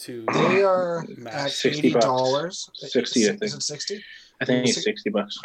To 0.00 0.24
They 0.32 0.62
are 0.62 1.04
Max. 1.18 1.36
at 1.36 1.50
60 1.50 1.88
eighty 1.88 2.00
dollars. 2.00 2.70
60, 2.74 3.20
I 3.28 3.32
Is 3.32 3.38
think. 3.38 3.42
it 3.54 3.62
sixty? 3.62 4.02
I 4.40 4.46
think 4.46 4.66
it's 4.66 4.82
sixty 4.82 5.10
bucks. 5.10 5.38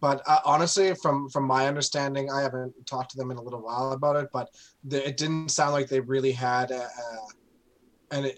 but 0.00 0.20
uh, 0.26 0.40
honestly 0.44 0.94
from 0.94 1.28
from 1.30 1.44
my 1.44 1.66
understanding 1.66 2.30
i 2.30 2.40
haven't 2.40 2.72
talked 2.86 3.10
to 3.10 3.16
them 3.16 3.30
in 3.30 3.36
a 3.38 3.42
little 3.42 3.60
while 3.62 3.92
about 3.92 4.16
it 4.16 4.28
but 4.32 4.48
the, 4.84 5.06
it 5.08 5.16
didn't 5.16 5.48
sound 5.50 5.72
like 5.72 5.88
they 5.88 5.98
really 6.00 6.30
had 6.32 6.70
a, 6.70 6.82
a, 6.84 8.16
an, 8.16 8.30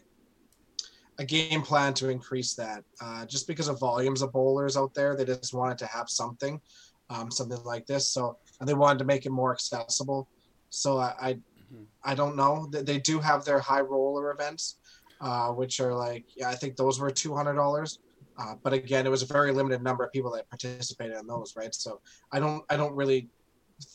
a 1.19 1.25
game 1.25 1.61
plan 1.63 1.93
to 1.95 2.09
increase 2.09 2.55
that 2.55 2.83
uh, 3.03 3.27
just 3.27 3.47
because 3.47 3.69
of 3.69 3.79
volumes 3.79 4.23
of 4.23 4.33
bowlers 4.33 4.77
out 4.77 4.95
there 4.95 5.15
they 5.17 5.25
just 5.25 5.53
wanted 5.55 5.77
to 5.77 5.87
have 5.87 6.09
something 6.09 6.61
um, 7.11 7.31
something 7.31 7.63
like 7.65 7.87
this 7.87 8.09
so 8.13 8.37
and 8.61 8.69
they 8.69 8.75
wanted 8.75 8.99
to 8.99 9.05
make 9.05 9.27
it 9.27 9.31
more 9.31 9.53
accessible 9.53 10.29
so 10.71 10.99
i 10.99 11.15
i, 11.21 11.37
Mhm. 11.73 11.87
I 12.05 12.15
don't 12.15 12.37
know 12.37 12.69
they, 12.71 12.83
they 12.83 12.99
do 12.99 13.19
have 13.21 13.45
their 13.45 13.59
high 13.59 13.81
roller 13.81 14.31
events 14.33 14.79
uh, 15.21 15.49
which 15.49 15.81
are 15.81 15.95
like 15.95 16.27
yeah 16.37 16.49
i 16.51 16.55
think 16.55 16.77
those 16.77 17.01
were 17.01 17.11
$200 17.11 17.99
uh, 18.37 18.55
but 18.65 18.73
again, 18.73 19.07
it 19.07 19.11
was 19.11 19.23
a 19.23 19.27
very 19.27 19.53
limited 19.53 19.81
number 19.81 20.03
of 20.05 20.11
people 20.11 20.33
that 20.33 20.51
participated 20.51 21.17
in 21.17 21.25
those, 21.29 21.55
right? 21.57 21.73
So 21.73 22.01
I 22.33 22.41
don't, 22.41 22.65
I 22.69 22.77
don't 22.77 22.97
really 22.97 23.29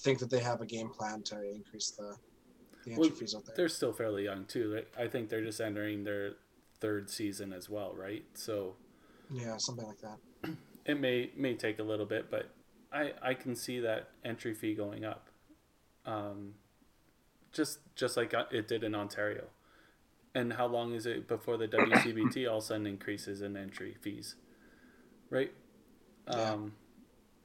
think 0.05 0.19
that 0.19 0.29
they 0.29 0.39
have 0.39 0.61
a 0.61 0.65
game 0.65 0.89
plan 0.97 1.23
to 1.23 1.35
increase 1.53 1.91
the, 1.97 2.15
the 2.85 2.93
entry 2.93 3.09
Well, 3.09 3.17
fees 3.17 3.35
out 3.35 3.45
there. 3.45 3.55
they're 3.57 3.67
still 3.67 3.91
fairly 3.91 4.23
young, 4.23 4.45
too. 4.45 4.81
I 4.97 5.07
think 5.07 5.27
they're 5.27 5.43
just 5.43 5.59
entering 5.59 6.05
their 6.05 6.35
third 6.79 7.09
season 7.09 7.51
as 7.51 7.69
well, 7.69 7.93
right? 7.93 8.23
So 8.33 8.77
Yeah, 9.29 9.57
something 9.57 9.85
like 9.85 9.99
that. 9.99 10.55
it 10.85 10.97
may 10.97 11.31
may 11.35 11.55
take 11.55 11.79
a 11.79 11.83
little 11.83 12.05
bit, 12.05 12.31
but 12.31 12.49
I 12.91 13.13
I 13.21 13.33
can 13.33 13.55
see 13.55 13.79
that 13.79 14.09
entry 14.25 14.53
fee 14.53 14.73
going 14.73 15.05
up, 15.05 15.29
um, 16.05 16.53
just 17.51 17.79
just 17.95 18.17
like 18.17 18.33
uh, 18.33 18.45
it 18.51 18.67
did 18.67 18.83
in 18.83 18.95
Ontario. 18.95 19.45
And 20.35 20.53
how 20.53 20.67
long 20.67 20.93
is 20.93 21.05
it 21.05 21.27
before 21.27 21.57
the 21.57 21.67
WCBT 21.67 22.47
all 22.49 22.57
of 22.57 22.63
a 22.63 22.67
sudden 22.67 22.85
increases 22.87 23.41
in 23.41 23.57
entry 23.57 23.95
fees, 24.01 24.35
right? 25.29 25.51
Yeah. 26.27 26.51
Um, 26.51 26.73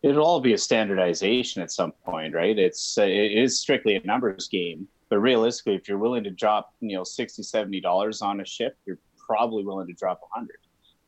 It'll 0.02 0.23
all 0.23 0.41
be 0.41 0.52
a 0.52 0.58
standardization 0.58 1.62
at 1.62 1.71
some 1.71 1.92
point, 2.04 2.35
right? 2.35 2.59
It's 2.59 2.99
uh, 2.99 3.04
it 3.04 3.33
is 3.33 3.59
strictly 3.59 3.97
a 3.97 4.07
numbers 4.07 4.49
game, 4.49 4.87
but 5.09 5.18
realistically, 5.18 5.76
if 5.76 5.88
you're 5.88 5.99
willing 5.99 6.25
to 6.25 6.30
drop, 6.30 6.75
you 6.80 6.95
know, 6.95 7.04
60 7.04 7.42
70 7.42 7.80
dollars 7.80 8.21
on 8.21 8.40
a 8.40 8.45
ship, 8.45 8.76
you're 8.85 8.99
probably 9.26 9.64
willing 9.64 9.87
to 9.87 9.95
drop 9.95 10.21
100, 10.35 10.57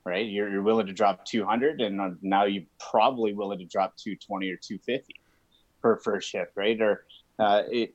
right? 0.06 0.24
You're, 0.24 0.48
you're 0.48 0.62
willing 0.62 0.86
to 0.86 0.92
drop 0.92 1.24
200, 1.24 1.80
and 1.80 2.00
uh, 2.00 2.10
now 2.22 2.44
you're 2.44 2.62
probably 2.78 3.34
willing 3.34 3.58
to 3.58 3.66
drop 3.66 3.96
220 3.96 4.50
or 4.50 4.56
250 4.56 5.14
per 5.82 5.98
first 5.98 6.30
shift, 6.30 6.52
right? 6.54 6.80
Or 6.80 7.04
uh, 7.38 7.62
it 7.70 7.94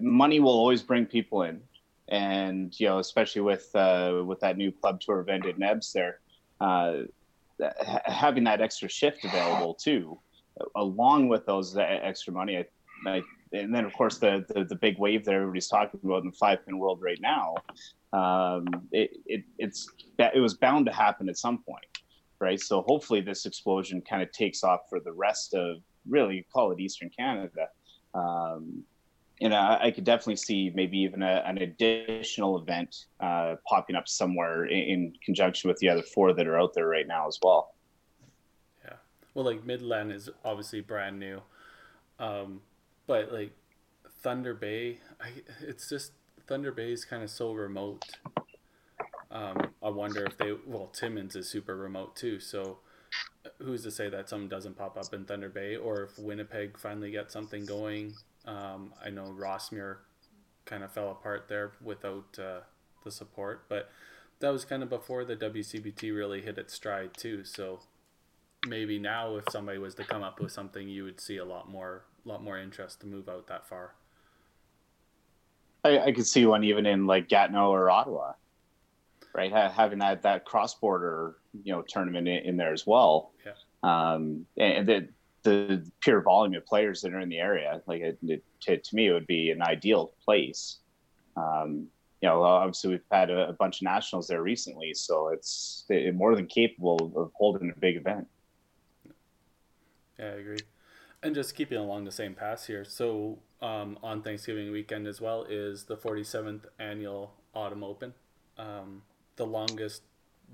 money 0.00 0.40
will 0.40 0.52
always 0.52 0.82
bring 0.82 1.04
people 1.04 1.42
in, 1.42 1.60
and 2.08 2.78
you 2.78 2.86
know, 2.86 2.98
especially 2.98 3.42
with 3.42 3.74
uh, 3.74 4.22
with 4.24 4.40
that 4.40 4.56
new 4.56 4.70
club 4.72 5.00
tour 5.00 5.20
event 5.20 5.44
at 5.46 5.58
Nebs 5.58 5.92
there. 5.92 6.20
Uh, 6.60 7.02
having 8.06 8.44
that 8.44 8.60
extra 8.60 8.88
shift 8.88 9.24
available 9.24 9.74
too, 9.74 10.18
along 10.76 11.28
with 11.28 11.44
those 11.46 11.76
extra 11.76 12.32
money, 12.32 12.58
I, 12.58 12.64
I, 13.08 13.22
and 13.52 13.74
then 13.74 13.84
of 13.84 13.92
course 13.92 14.18
the, 14.18 14.44
the 14.48 14.64
the 14.64 14.76
big 14.76 14.98
wave 14.98 15.24
that 15.24 15.34
everybody's 15.34 15.68
talking 15.68 16.00
about 16.02 16.22
in 16.22 16.30
the 16.30 16.36
five 16.36 16.64
pin 16.64 16.78
world 16.78 17.00
right 17.02 17.20
now, 17.20 17.56
um, 18.12 18.66
it, 18.92 19.10
it 19.26 19.44
it's 19.58 19.88
it 20.18 20.40
was 20.40 20.54
bound 20.54 20.86
to 20.86 20.92
happen 20.92 21.28
at 21.28 21.38
some 21.38 21.62
point, 21.62 21.84
right? 22.38 22.60
So 22.60 22.82
hopefully 22.82 23.20
this 23.20 23.46
explosion 23.46 24.02
kind 24.02 24.22
of 24.22 24.30
takes 24.32 24.62
off 24.62 24.80
for 24.88 25.00
the 25.00 25.12
rest 25.12 25.54
of 25.54 25.78
really 26.08 26.46
call 26.52 26.72
it 26.72 26.80
Eastern 26.80 27.10
Canada. 27.10 27.68
Um, 28.14 28.84
and 29.40 29.54
I, 29.54 29.78
I 29.84 29.90
could 29.90 30.04
definitely 30.04 30.36
see 30.36 30.70
maybe 30.74 30.98
even 30.98 31.22
a, 31.22 31.42
an 31.46 31.58
additional 31.58 32.58
event 32.58 33.06
uh, 33.20 33.56
popping 33.66 33.96
up 33.96 34.06
somewhere 34.06 34.66
in, 34.66 34.78
in 34.78 35.12
conjunction 35.24 35.68
with 35.68 35.78
the 35.78 35.88
other 35.88 36.02
four 36.02 36.32
that 36.34 36.46
are 36.46 36.58
out 36.58 36.74
there 36.74 36.86
right 36.86 37.06
now 37.06 37.26
as 37.26 37.38
well. 37.42 37.74
Yeah. 38.84 38.94
Well, 39.34 39.44
like 39.44 39.64
Midland 39.64 40.12
is 40.12 40.28
obviously 40.44 40.80
brand 40.80 41.18
new, 41.18 41.40
um, 42.18 42.60
but 43.06 43.32
like 43.32 43.52
Thunder 44.22 44.54
Bay, 44.54 44.98
I 45.20 45.30
it's 45.60 45.88
just 45.88 46.12
Thunder 46.46 46.72
Bay 46.72 46.92
is 46.92 47.04
kind 47.04 47.22
of 47.22 47.30
so 47.30 47.52
remote. 47.52 48.04
Um, 49.30 49.72
I 49.82 49.88
wonder 49.88 50.24
if 50.24 50.36
they 50.36 50.52
well 50.66 50.88
Timmins 50.88 51.36
is 51.36 51.48
super 51.48 51.76
remote 51.76 52.16
too, 52.16 52.38
so 52.38 52.78
who's 53.58 53.82
to 53.82 53.90
say 53.90 54.08
that 54.08 54.28
something 54.28 54.48
doesn't 54.48 54.76
pop 54.76 54.96
up 54.96 55.12
in 55.14 55.24
Thunder 55.24 55.48
Bay 55.48 55.76
or 55.76 56.04
if 56.04 56.18
Winnipeg 56.18 56.78
finally 56.78 57.10
gets 57.10 57.32
something 57.32 57.64
going. 57.64 58.14
Um, 58.44 58.92
I 59.04 59.10
know 59.10 59.24
Rossmuir 59.24 59.98
kind 60.64 60.84
of 60.84 60.92
fell 60.92 61.10
apart 61.10 61.46
there 61.48 61.72
without 61.82 62.38
uh, 62.38 62.60
the 63.04 63.10
support, 63.10 63.64
but 63.68 63.90
that 64.40 64.50
was 64.50 64.64
kind 64.64 64.82
of 64.82 64.90
before 64.90 65.24
the 65.24 65.36
WCBT 65.36 66.14
really 66.14 66.42
hit 66.42 66.58
its 66.58 66.74
stride 66.74 67.14
too. 67.16 67.44
So 67.44 67.80
maybe 68.66 68.98
now 68.98 69.36
if 69.36 69.44
somebody 69.50 69.78
was 69.78 69.94
to 69.96 70.04
come 70.04 70.22
up 70.22 70.40
with 70.40 70.52
something, 70.52 70.88
you 70.88 71.04
would 71.04 71.20
see 71.20 71.36
a 71.36 71.44
lot 71.44 71.68
more 71.68 72.04
lot 72.24 72.42
more 72.42 72.58
interest 72.58 73.00
to 73.00 73.06
move 73.06 73.28
out 73.28 73.48
that 73.48 73.68
far. 73.68 73.94
I, 75.84 75.98
I 75.98 76.12
could 76.12 76.26
see 76.26 76.46
one 76.46 76.64
even 76.64 76.86
in 76.86 77.06
like 77.06 77.28
Gatineau 77.28 77.70
or 77.70 77.90
Ottawa, 77.90 78.32
right? 79.34 79.52
Ha- 79.52 79.70
having 79.70 79.98
that 79.98 80.22
that 80.22 80.44
cross 80.44 80.74
border 80.74 81.36
you 81.64 81.72
know 81.72 81.82
tournament 81.82 82.28
in, 82.28 82.44
in, 82.44 82.56
there 82.56 82.72
as 82.72 82.86
well. 82.86 83.32
Yeah. 83.44 83.52
Um, 83.82 84.46
and 84.56 84.86
the 84.86 85.08
the 85.42 85.84
pure 86.00 86.20
volume 86.20 86.54
of 86.54 86.64
players 86.66 87.02
that 87.02 87.12
are 87.12 87.20
in 87.20 87.28
the 87.28 87.38
area, 87.38 87.82
like 87.86 88.00
it, 88.00 88.18
it, 88.22 88.44
to, 88.60 88.76
to 88.76 88.94
me, 88.94 89.08
it 89.08 89.12
would 89.12 89.26
be 89.26 89.50
an 89.50 89.60
ideal 89.60 90.12
place. 90.24 90.78
Um, 91.36 91.88
you 92.20 92.28
know, 92.28 92.42
obviously 92.44 92.90
we've 92.90 93.00
had 93.10 93.30
a, 93.30 93.48
a, 93.48 93.52
bunch 93.52 93.80
of 93.80 93.82
nationals 93.82 94.28
there 94.28 94.42
recently, 94.42 94.94
so 94.94 95.28
it's 95.28 95.84
more 96.14 96.36
than 96.36 96.46
capable 96.46 97.12
of 97.16 97.32
holding 97.34 97.70
a 97.70 97.80
big 97.80 97.96
event. 97.96 98.28
Yeah, 100.16 100.26
I 100.26 100.28
agree. 100.28 100.58
And 101.22 101.34
just 101.34 101.54
keeping 101.54 101.78
along 101.78 102.04
the 102.04 102.12
same 102.12 102.34
path 102.34 102.66
here. 102.66 102.84
So 102.84 103.38
um, 103.60 103.98
on 104.02 104.22
Thanksgiving 104.22 104.72
weekend 104.72 105.06
as 105.06 105.20
well 105.20 105.44
is 105.48 105.84
the 105.84 105.96
47th 105.96 106.64
annual 106.80 107.34
Autumn 107.54 107.84
Open, 107.84 108.14
um, 108.58 109.02
the 109.36 109.46
longest 109.46 110.02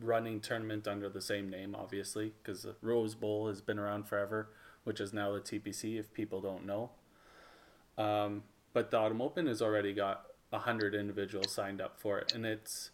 running 0.01 0.41
tournament 0.41 0.87
under 0.87 1.09
the 1.09 1.21
same 1.21 1.49
name, 1.49 1.75
obviously, 1.75 2.33
because 2.43 2.63
the 2.63 2.75
Rose 2.83 3.15
Bowl 3.15 3.49
has 3.49 3.61
been 3.61 3.79
around 3.79 4.07
forever, 4.07 4.51
which 4.85 5.01
is 5.01 5.13
now 5.13 5.33
the 5.33 5.41
TPC. 5.41 5.99
If 5.99 6.13
people 6.13 6.41
don't 6.41 6.67
know, 6.67 6.91
um, 7.97 8.45
but 8.73 8.91
the 8.91 8.99
Autumn 8.99 9.23
Open 9.23 9.47
has 9.47 9.63
already 9.63 9.93
got 9.93 10.27
hundred 10.53 10.95
individuals 10.95 11.53
signed 11.53 11.81
up 11.81 11.99
for 11.99 12.19
it, 12.19 12.33
and 12.35 12.47
it's 12.47 12.91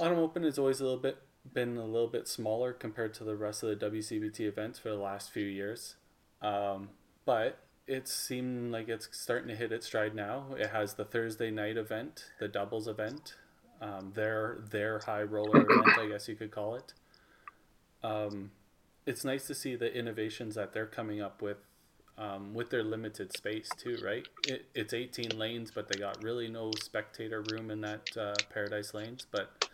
Autumn 0.00 0.18
Open 0.18 0.42
has 0.44 0.58
always 0.58 0.80
a 0.80 0.84
little 0.84 0.98
bit 0.98 1.18
been 1.52 1.76
a 1.76 1.84
little 1.84 2.08
bit 2.08 2.28
smaller 2.28 2.72
compared 2.72 3.12
to 3.14 3.24
the 3.24 3.36
rest 3.36 3.62
of 3.62 3.68
the 3.68 3.90
WCBT 3.90 4.40
events 4.40 4.78
for 4.78 4.90
the 4.90 4.96
last 4.96 5.30
few 5.30 5.44
years, 5.44 5.96
um, 6.42 6.88
but 7.24 7.58
it 7.86 8.08
seemed 8.08 8.72
like 8.72 8.88
it's 8.88 9.08
starting 9.12 9.48
to 9.48 9.56
hit 9.56 9.72
its 9.72 9.86
stride 9.86 10.14
now. 10.14 10.46
It 10.58 10.70
has 10.70 10.94
the 10.94 11.04
Thursday 11.04 11.50
night 11.50 11.76
event, 11.76 12.26
the 12.38 12.48
doubles 12.48 12.88
event, 12.88 13.34
um, 13.80 14.12
their 14.14 14.58
their 14.70 15.00
high 15.00 15.22
roller 15.22 15.62
event, 15.62 15.98
I 15.98 16.08
guess 16.08 16.28
you 16.28 16.36
could 16.36 16.50
call 16.50 16.76
it. 16.76 16.94
Um, 18.02 18.50
it's 19.06 19.24
nice 19.24 19.46
to 19.48 19.54
see 19.54 19.74
the 19.74 19.92
innovations 19.92 20.54
that 20.54 20.72
they're 20.72 20.86
coming 20.86 21.20
up 21.20 21.42
with 21.42 21.58
um, 22.18 22.54
with 22.54 22.70
their 22.70 22.82
limited 22.84 23.36
space 23.36 23.68
too, 23.76 23.96
right? 24.04 24.26
It, 24.46 24.66
it's 24.74 24.92
18 24.92 25.36
lanes, 25.36 25.70
but 25.74 25.88
they 25.88 25.98
got 25.98 26.22
really 26.22 26.48
no 26.48 26.70
spectator 26.80 27.42
room 27.50 27.70
in 27.70 27.80
that 27.80 28.16
uh, 28.16 28.34
Paradise 28.52 28.94
Lanes. 28.94 29.26
But 29.30 29.68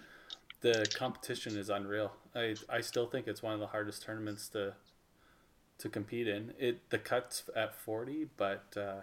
the 0.60 0.87
competition 0.94 1.56
is 1.56 1.68
unreal. 1.68 2.12
I, 2.34 2.54
I 2.68 2.80
still 2.80 3.06
think 3.06 3.26
it's 3.26 3.42
one 3.42 3.54
of 3.54 3.60
the 3.60 3.66
hardest 3.66 4.02
tournaments 4.02 4.48
to 4.50 4.75
to 5.78 5.88
compete 5.88 6.28
in. 6.28 6.52
It 6.58 6.90
the 6.90 6.99
cuts 6.99 7.44
at 7.56 7.75
40, 7.75 8.28
but 8.37 8.76
uh, 8.76 9.00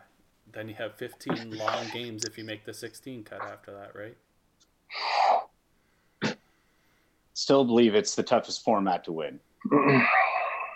then 0.51 0.69
you 0.69 0.75
have 0.75 0.95
15 0.95 1.51
long 1.57 1.85
games 1.93 2.23
if 2.25 2.37
you 2.37 2.43
make 2.43 2.65
the 2.65 2.73
16 2.73 3.23
cut 3.23 3.41
after 3.41 3.71
that, 3.73 3.95
right? 3.95 4.17
Still 7.33 7.65
believe 7.65 7.95
it's 7.95 8.15
the 8.15 8.23
toughest 8.23 8.63
format 8.63 9.03
to 9.05 9.11
win. 9.11 9.39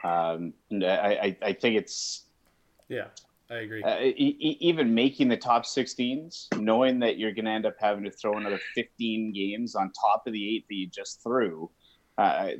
um, 0.04 0.54
I, 0.72 0.88
I, 1.22 1.38
I 1.42 1.54
think 1.54 1.78
it's 1.78 2.26
yeah, 2.90 3.08
I 3.52 3.58
agree. 3.58 3.84
Uh, 3.84 4.00
e- 4.02 4.58
even 4.60 4.94
making 4.94 5.30
the 5.30 5.38
top 5.38 5.64
16s, 5.64 6.48
knowing 6.58 7.00
that 7.00 7.18
you're 7.18 7.34
going 7.34 7.46
to 7.46 7.52
end 7.52 7.66
up 7.66 7.76
having 7.80 8.04
to 8.04 8.12
throw 8.12 8.34
another 8.34 8.60
15 8.76 9.32
games 9.32 9.76
on 9.76 9.92
top 9.92 10.24
of 10.26 10.34
the 10.34 10.56
eight 10.56 10.66
that 10.68 10.76
you 10.76 10.88
just 10.88 11.22
threw, 11.24 11.70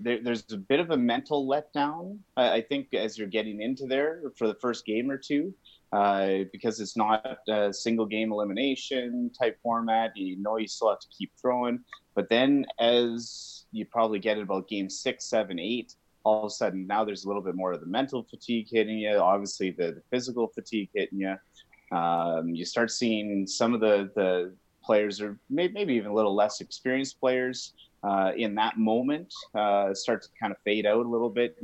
there, 0.02 0.20
there's 0.24 0.46
a 0.52 0.58
bit 0.58 0.80
of 0.80 0.92
a 0.92 0.98
mental 0.98 1.48
letdown, 1.48 2.18
I, 2.38 2.52
I, 2.52 2.62
think, 2.62 2.94
as 2.94 3.18
you're 3.18 3.28
getting 3.28 3.62
into 3.62 3.86
there 3.86 4.22
for 4.38 4.48
the 4.48 4.56
first 4.56 4.86
game 4.86 5.12
or 5.12 5.18
two, 5.18 5.54
uh, 5.92 6.40
because 6.52 6.80
it's 6.80 6.96
not 6.96 7.26
a 7.50 7.74
single 7.74 8.06
game 8.06 8.32
elimination 8.32 9.32
type 9.38 9.58
format. 9.62 10.16
You 10.16 10.38
know 10.38 10.58
you 10.58 10.68
still 10.68 10.90
have 10.90 11.00
to 11.00 11.08
keep 11.10 11.32
throwing. 11.42 11.80
But 12.16 12.30
then 12.30 12.66
as 12.80 13.66
you 13.72 13.86
probably 13.86 14.20
get 14.20 14.38
it 14.38 14.44
about 14.44 14.68
game 14.68 14.90
six, 14.90 15.26
seven, 15.26 15.60
eight, 15.60 15.96
all 16.24 16.46
of 16.46 16.48
a 16.48 16.50
sudden 16.50 16.86
now 16.86 17.04
there's 17.04 17.26
a 17.26 17.28
little 17.28 17.42
bit 17.42 17.56
more 17.56 17.72
of 17.72 17.80
the 17.80 17.88
mental 17.88 18.24
fatigue 18.24 18.68
hitting 18.70 19.00
you 19.00 19.16
obviously 19.18 19.72
the, 19.72 19.94
the 19.94 20.02
physical 20.12 20.48
fatigue 20.48 20.90
hitting 20.94 21.20
you 21.20 21.98
um, 21.98 22.50
you 22.50 22.66
start 22.66 22.92
seeing 22.92 23.48
some 23.48 23.74
of 23.74 23.80
the 23.80 24.12
the 24.16 24.54
players 24.84 25.22
or 25.22 25.40
maybe, 25.50 25.74
maybe 25.74 25.94
even 25.94 26.12
a 26.12 26.14
little 26.14 26.36
less 26.36 26.62
experienced 26.62 27.20
players 27.20 27.74
uh, 28.04 28.32
in 28.36 28.56
that 28.56 28.78
moment 28.78 29.34
uh, 29.56 29.94
start 29.94 30.22
to 30.24 30.30
kind 30.40 30.52
of 30.52 30.58
fade 30.64 30.86
out 30.86 31.06
a 31.06 31.10
little 31.10 31.30
bit. 31.30 31.58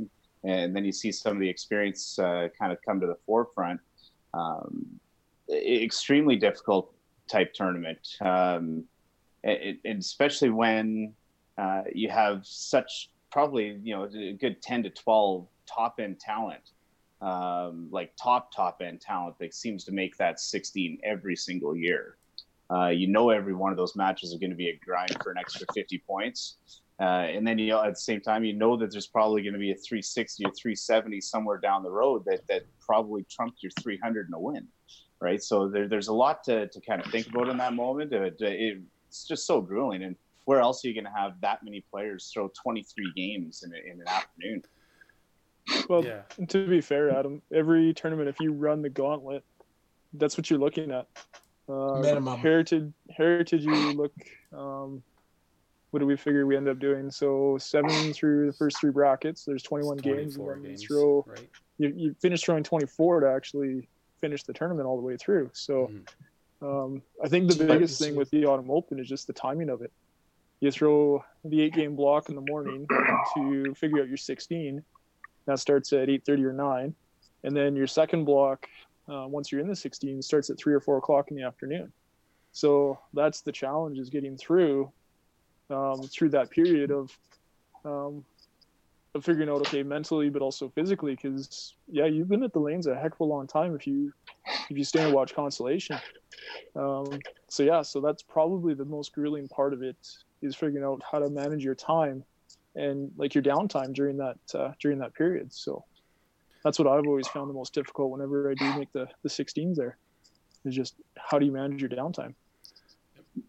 And 0.44 0.76
then 0.76 0.84
you 0.84 0.92
see 0.92 1.10
some 1.10 1.32
of 1.32 1.40
the 1.40 1.48
experience 1.48 2.18
uh, 2.18 2.48
kind 2.58 2.72
of 2.72 2.78
come 2.82 3.00
to 3.00 3.06
the 3.06 3.16
forefront. 3.26 3.80
Um, 4.34 5.00
extremely 5.50 6.36
difficult 6.36 6.92
type 7.28 7.52
tournament. 7.54 7.98
Um, 8.20 8.84
it, 9.42 9.78
it, 9.84 9.96
especially 9.96 10.50
when 10.50 11.14
uh, 11.58 11.82
you 11.92 12.10
have 12.10 12.44
such 12.44 13.10
probably 13.30 13.78
you 13.82 13.94
know 13.94 14.04
a 14.04 14.32
good 14.32 14.62
10 14.62 14.84
to 14.84 14.90
12 14.90 15.46
top 15.66 15.98
end 16.00 16.18
talent 16.18 16.70
um, 17.20 17.88
like 17.90 18.12
top 18.16 18.54
top 18.54 18.80
end 18.82 19.00
talent 19.00 19.36
that 19.38 19.54
seems 19.54 19.84
to 19.84 19.92
make 19.92 20.16
that 20.16 20.38
16 20.40 20.98
every 21.04 21.36
single 21.36 21.76
year 21.76 22.15
uh, 22.70 22.88
you 22.88 23.06
know 23.06 23.30
every 23.30 23.54
one 23.54 23.70
of 23.70 23.76
those 23.76 23.96
matches 23.96 24.34
are 24.34 24.38
going 24.38 24.50
to 24.50 24.56
be 24.56 24.68
a 24.68 24.78
grind 24.84 25.16
for 25.22 25.30
an 25.30 25.38
extra 25.38 25.66
50 25.74 25.98
points 26.06 26.56
uh, 27.00 27.04
and 27.04 27.46
then 27.46 27.58
you 27.58 27.68
know 27.68 27.82
at 27.82 27.90
the 27.90 28.00
same 28.00 28.20
time 28.20 28.44
you 28.44 28.52
know 28.52 28.76
that 28.76 28.90
there's 28.90 29.06
probably 29.06 29.42
going 29.42 29.52
to 29.52 29.58
be 29.58 29.70
a 29.70 29.76
360 29.76 30.44
or 30.44 30.52
370 30.52 31.20
somewhere 31.20 31.58
down 31.58 31.82
the 31.82 31.90
road 31.90 32.24
that 32.24 32.46
that 32.48 32.62
probably 32.80 33.24
trumped 33.30 33.62
your 33.62 33.72
300 33.80 34.28
in 34.28 34.34
a 34.34 34.38
win 34.38 34.66
right 35.20 35.42
so 35.42 35.68
there, 35.68 35.88
there's 35.88 36.08
a 36.08 36.12
lot 36.12 36.42
to, 36.44 36.68
to 36.68 36.80
kind 36.80 37.04
of 37.04 37.10
think 37.10 37.28
about 37.28 37.48
in 37.48 37.56
that 37.56 37.74
moment 37.74 38.12
it, 38.12 38.34
it, 38.40 38.78
it's 39.08 39.26
just 39.26 39.46
so 39.46 39.60
grueling 39.60 40.02
and 40.02 40.16
where 40.46 40.60
else 40.60 40.84
are 40.84 40.88
you 40.88 40.94
going 40.94 41.04
to 41.04 41.10
have 41.10 41.38
that 41.42 41.62
many 41.62 41.82
players 41.90 42.30
throw 42.32 42.50
23 42.62 43.12
games 43.14 43.64
in, 43.64 43.74
in 43.74 44.00
an 44.00 44.08
afternoon? 44.08 44.62
Well, 45.88 46.04
yeah. 46.04 46.22
to 46.46 46.66
be 46.68 46.80
fair, 46.80 47.10
Adam, 47.10 47.42
every 47.52 47.92
tournament, 47.92 48.28
if 48.28 48.40
you 48.40 48.52
run 48.52 48.80
the 48.80 48.88
gauntlet, 48.88 49.44
that's 50.14 50.38
what 50.38 50.48
you're 50.48 50.60
looking 50.60 50.92
at. 50.92 51.08
Uh, 51.68 51.98
Minimum. 52.00 52.38
Heritage, 52.38 52.92
heritage, 53.10 53.64
you 53.64 53.92
look. 53.92 54.12
Um, 54.52 55.02
what 55.90 56.00
do 56.00 56.06
we 56.06 56.16
figure 56.16 56.46
we 56.46 56.56
end 56.56 56.68
up 56.68 56.78
doing? 56.78 57.10
So 57.10 57.58
seven 57.58 58.12
through 58.12 58.46
the 58.46 58.52
first 58.52 58.80
three 58.80 58.90
brackets. 58.90 59.44
There's 59.44 59.62
21 59.62 59.98
games. 59.98 60.36
And 60.36 60.64
games, 60.64 60.82
you 60.82 60.88
throw. 60.88 61.24
Right. 61.26 61.48
You, 61.78 61.92
you 61.96 62.16
finish 62.20 62.42
throwing 62.42 62.62
24 62.62 63.20
to 63.20 63.28
actually 63.28 63.88
finish 64.20 64.42
the 64.42 64.52
tournament 64.52 64.86
all 64.86 64.96
the 64.96 65.06
way 65.06 65.16
through. 65.16 65.50
So. 65.52 65.90
Mm. 65.92 66.06
Um, 66.62 67.02
I 67.22 67.28
think 67.28 67.52
the 67.52 67.66
biggest 67.66 68.00
thing 68.00 68.16
with 68.16 68.30
the 68.30 68.46
Autumn 68.46 68.70
Open 68.70 68.98
is 68.98 69.06
just 69.06 69.26
the 69.26 69.34
timing 69.34 69.68
of 69.68 69.82
it 69.82 69.92
you 70.60 70.70
throw 70.70 71.24
the 71.44 71.62
eight 71.62 71.74
game 71.74 71.94
block 71.96 72.28
in 72.28 72.34
the 72.34 72.40
morning 72.40 72.86
to 73.34 73.74
figure 73.74 74.00
out 74.00 74.08
your 74.08 74.16
16 74.16 74.82
that 75.46 75.58
starts 75.58 75.92
at 75.92 76.08
8.30 76.08 76.44
or 76.44 76.52
9 76.52 76.94
and 77.44 77.56
then 77.56 77.76
your 77.76 77.86
second 77.86 78.24
block 78.24 78.66
uh, 79.08 79.26
once 79.28 79.50
you're 79.50 79.60
in 79.60 79.68
the 79.68 79.76
16 79.76 80.22
starts 80.22 80.50
at 80.50 80.58
3 80.58 80.74
or 80.74 80.80
4 80.80 80.98
o'clock 80.98 81.30
in 81.30 81.36
the 81.36 81.42
afternoon 81.42 81.92
so 82.52 82.98
that's 83.12 83.42
the 83.42 83.52
challenge 83.52 83.98
is 83.98 84.10
getting 84.10 84.36
through 84.36 84.90
um, 85.70 86.02
through 86.02 86.30
that 86.30 86.50
period 86.50 86.90
of 86.90 87.10
um, 87.84 88.24
of 89.14 89.24
figuring 89.24 89.48
out 89.48 89.60
okay 89.66 89.82
mentally 89.82 90.28
but 90.28 90.42
also 90.42 90.68
physically 90.70 91.14
because 91.14 91.74
yeah 91.88 92.06
you've 92.06 92.28
been 92.28 92.42
at 92.42 92.52
the 92.52 92.58
lanes 92.58 92.86
a 92.86 92.94
heck 92.94 93.12
of 93.12 93.20
a 93.20 93.24
long 93.24 93.46
time 93.46 93.74
if 93.74 93.86
you 93.86 94.12
if 94.70 94.76
you 94.76 94.84
stay 94.84 95.02
and 95.02 95.12
watch 95.12 95.34
consolation. 95.34 95.98
um, 96.76 97.18
so 97.48 97.62
yeah 97.62 97.82
so 97.82 98.00
that's 98.00 98.22
probably 98.22 98.74
the 98.74 98.84
most 98.84 99.12
grueling 99.12 99.48
part 99.48 99.72
of 99.72 99.82
it 99.82 99.96
is 100.42 100.54
figuring 100.54 100.84
out 100.84 101.02
how 101.10 101.18
to 101.18 101.30
manage 101.30 101.64
your 101.64 101.74
time 101.74 102.22
and 102.76 103.10
like 103.16 103.34
your 103.34 103.42
downtime 103.42 103.92
during 103.92 104.18
that 104.18 104.38
uh, 104.54 104.72
during 104.80 104.98
that 104.98 105.14
period. 105.14 105.52
So 105.52 105.84
that's 106.66 106.80
what 106.80 106.88
I've 106.88 107.06
always 107.06 107.28
found 107.28 107.48
the 107.48 107.54
most 107.54 107.72
difficult 107.72 108.10
whenever 108.10 108.50
I 108.50 108.54
do 108.54 108.76
make 108.76 108.92
the 108.92 109.06
the 109.22 109.28
16s. 109.28 109.76
There 109.76 109.96
is 110.64 110.74
just 110.74 110.96
how 111.16 111.38
do 111.38 111.46
you 111.46 111.52
manage 111.52 111.80
your 111.80 111.88
downtime? 111.88 112.34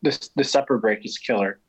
This 0.03 0.29
the 0.36 0.43
supper 0.43 0.77
break 0.77 1.03
is 1.03 1.17
killer. 1.17 1.59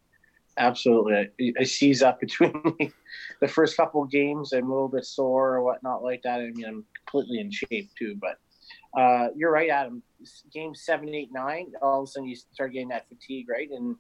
Absolutely, 0.59 1.15
I, 1.15 1.53
I 1.59 1.65
seize 1.65 2.03
up 2.03 2.21
between 2.21 2.53
the 3.41 3.49
first 3.49 3.79
couple 3.79 4.05
games. 4.05 4.53
I'm 4.53 4.67
a 4.67 4.75
little 4.75 4.91
bit 4.91 5.07
sore 5.07 5.55
or 5.55 5.63
whatnot 5.63 6.03
like 6.03 6.21
that. 6.25 6.41
I 6.41 6.51
mean, 6.51 6.67
I'm 6.67 6.85
completely 7.07 7.41
in 7.41 7.51
shape 7.51 7.89
too, 7.99 8.21
but 8.21 9.01
uh, 9.01 9.29
you're 9.35 9.53
right, 9.53 9.71
Adam. 9.71 10.03
Game 10.53 10.75
seven, 10.75 11.09
eight, 11.15 11.31
nine. 11.33 11.73
All 11.81 12.03
of 12.03 12.09
a 12.09 12.11
sudden, 12.11 12.29
you 12.29 12.37
start 12.37 12.75
getting 12.75 12.89
that 12.89 13.09
fatigue, 13.09 13.49
right? 13.49 13.71
And 13.71 13.97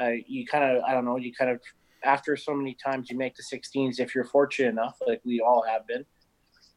uh, 0.00 0.12
you 0.26 0.46
kind 0.46 0.64
of 0.64 0.82
I 0.84 0.94
don't 0.94 1.04
know 1.04 1.18
you 1.18 1.34
kind 1.34 1.50
of 1.50 1.60
after 2.02 2.34
so 2.34 2.54
many 2.54 2.74
times 2.82 3.10
you 3.10 3.18
make 3.18 3.34
the 3.34 3.42
16s 3.42 3.98
if 3.98 4.14
you're 4.14 4.22
fortunate 4.22 4.68
enough 4.68 4.96
like 5.04 5.20
we 5.24 5.40
all 5.40 5.64
have 5.68 5.84
been 5.88 6.04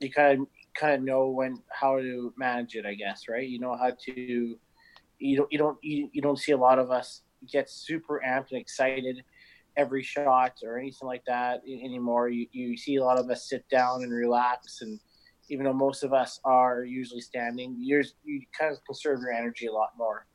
you 0.02 0.12
kind 0.12 0.42
of 0.42 0.48
kind 0.74 0.96
of 0.96 1.04
know 1.04 1.28
when 1.28 1.62
how 1.70 2.00
to 2.00 2.34
manage 2.38 2.76
it 2.76 2.86
I 2.86 2.94
guess 2.94 3.24
right 3.30 3.48
you 3.48 3.60
know 3.60 3.76
how 3.76 3.92
to 4.06 4.58
you 5.20 5.38
don't 5.38 5.52
you 5.52 5.58
don't 5.58 5.78
you, 5.82 6.10
you 6.14 6.22
don't 6.22 6.40
see 6.40 6.54
a 6.54 6.58
lot 6.58 6.80
of 6.80 6.92
us 6.92 7.22
get 7.52 7.70
super 7.70 8.22
amped 8.26 8.52
and 8.52 8.60
excited 8.60 9.24
every 9.78 10.04
shot 10.04 10.54
or 10.64 10.78
anything 10.78 11.08
like 11.08 11.24
that 11.26 11.62
anymore. 11.68 12.30
You, 12.30 12.48
you 12.52 12.78
see 12.78 12.96
a 12.98 13.04
lot 13.04 13.20
of 13.20 13.30
us 13.30 13.48
sit 13.50 13.68
down 13.70 14.04
and 14.04 14.12
relax, 14.12 14.82
and 14.82 15.00
even 15.50 15.66
though 15.66 15.74
most 15.74 16.04
of 16.04 16.14
us 16.14 16.40
are 16.44 16.84
usually 16.84 17.22
standing, 17.22 17.76
you're, 17.80 18.04
you 18.24 18.42
kind 18.58 18.72
of 18.72 18.84
conserve 18.86 19.20
your 19.22 19.32
energy 19.32 19.68
a 19.68 19.72
lot 19.72 19.90
more. 19.98 20.26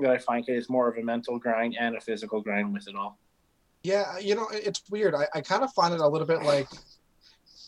That 0.00 0.10
I 0.10 0.18
find 0.18 0.44
it's 0.48 0.68
more 0.68 0.88
of 0.88 0.98
a 0.98 1.02
mental 1.02 1.38
grind 1.38 1.76
and 1.78 1.96
a 1.96 2.00
physical 2.00 2.40
grind 2.40 2.72
with 2.72 2.88
it 2.88 2.96
all. 2.96 3.18
Yeah, 3.84 4.18
you 4.18 4.34
know, 4.34 4.48
it's 4.50 4.82
weird. 4.90 5.14
I, 5.14 5.28
I 5.34 5.40
kind 5.40 5.62
of 5.62 5.72
find 5.72 5.94
it 5.94 6.00
a 6.00 6.08
little 6.08 6.26
bit 6.26 6.42
like 6.42 6.68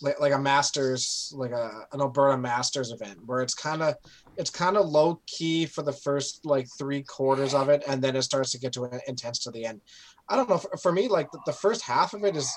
like, 0.00 0.20
like 0.20 0.32
a 0.32 0.38
masters 0.38 1.32
like 1.34 1.52
a 1.52 1.86
an 1.92 2.00
alberta 2.00 2.36
masters 2.36 2.92
event 2.92 3.18
where 3.26 3.40
it's 3.40 3.54
kind 3.54 3.82
of 3.82 3.94
it's 4.36 4.50
kind 4.50 4.76
of 4.76 4.86
low 4.86 5.20
key 5.26 5.66
for 5.66 5.82
the 5.82 5.92
first 5.92 6.44
like 6.44 6.66
three 6.78 7.02
quarters 7.02 7.54
of 7.54 7.68
it 7.68 7.82
and 7.88 8.02
then 8.02 8.16
it 8.16 8.22
starts 8.22 8.52
to 8.52 8.58
get 8.58 8.72
to 8.72 8.88
intense 9.08 9.38
to 9.40 9.50
the 9.50 9.64
end. 9.64 9.80
I 10.28 10.36
don't 10.36 10.48
know 10.48 10.58
for, 10.58 10.76
for 10.76 10.92
me 10.92 11.08
like 11.08 11.30
the, 11.30 11.40
the, 11.46 11.52
first 11.52 11.82
half 11.82 12.12
of 12.12 12.24
it 12.24 12.36
is 12.36 12.52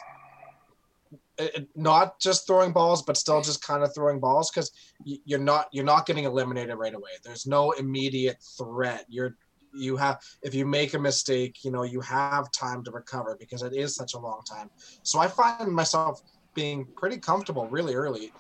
not 1.75 2.19
just 2.19 2.46
throwing 2.46 2.74
balls 2.74 3.03
but 3.03 3.15
still 3.15 3.41
just 3.41 3.65
kind 3.65 3.84
of 3.84 3.93
throwing 3.96 4.19
balls 4.19 4.51
because 4.51 4.72
you're 5.05 5.39
not 5.39 5.67
you're 5.72 5.86
not 5.86 6.05
getting 6.05 6.25
eliminated 6.25 6.75
right 6.75 6.93
away. 6.93 7.12
There's 7.24 7.48
no 7.48 7.72
immediate 7.72 8.38
threat. 8.58 9.05
You're 9.08 9.36
you 9.74 9.96
have 9.98 10.19
if 10.41 10.55
you 10.55 10.65
make 10.65 10.96
a 10.96 11.00
mistake 11.00 11.63
you 11.63 11.69
know 11.69 11.84
you 11.84 12.01
have 12.01 12.51
time 12.51 12.84
to 12.84 12.89
recover 12.89 13.38
because 13.39 13.62
it 13.62 13.74
is 13.74 13.96
such 13.96 14.13
a 14.15 14.19
long 14.19 14.41
time. 14.43 14.69
So 15.03 15.19
i 15.19 15.27
find 15.27 15.72
myself 15.72 16.22
being 16.53 16.86
pretty 16.96 17.18
comfortable 17.18 17.68
really 17.68 17.96
early 17.96 18.32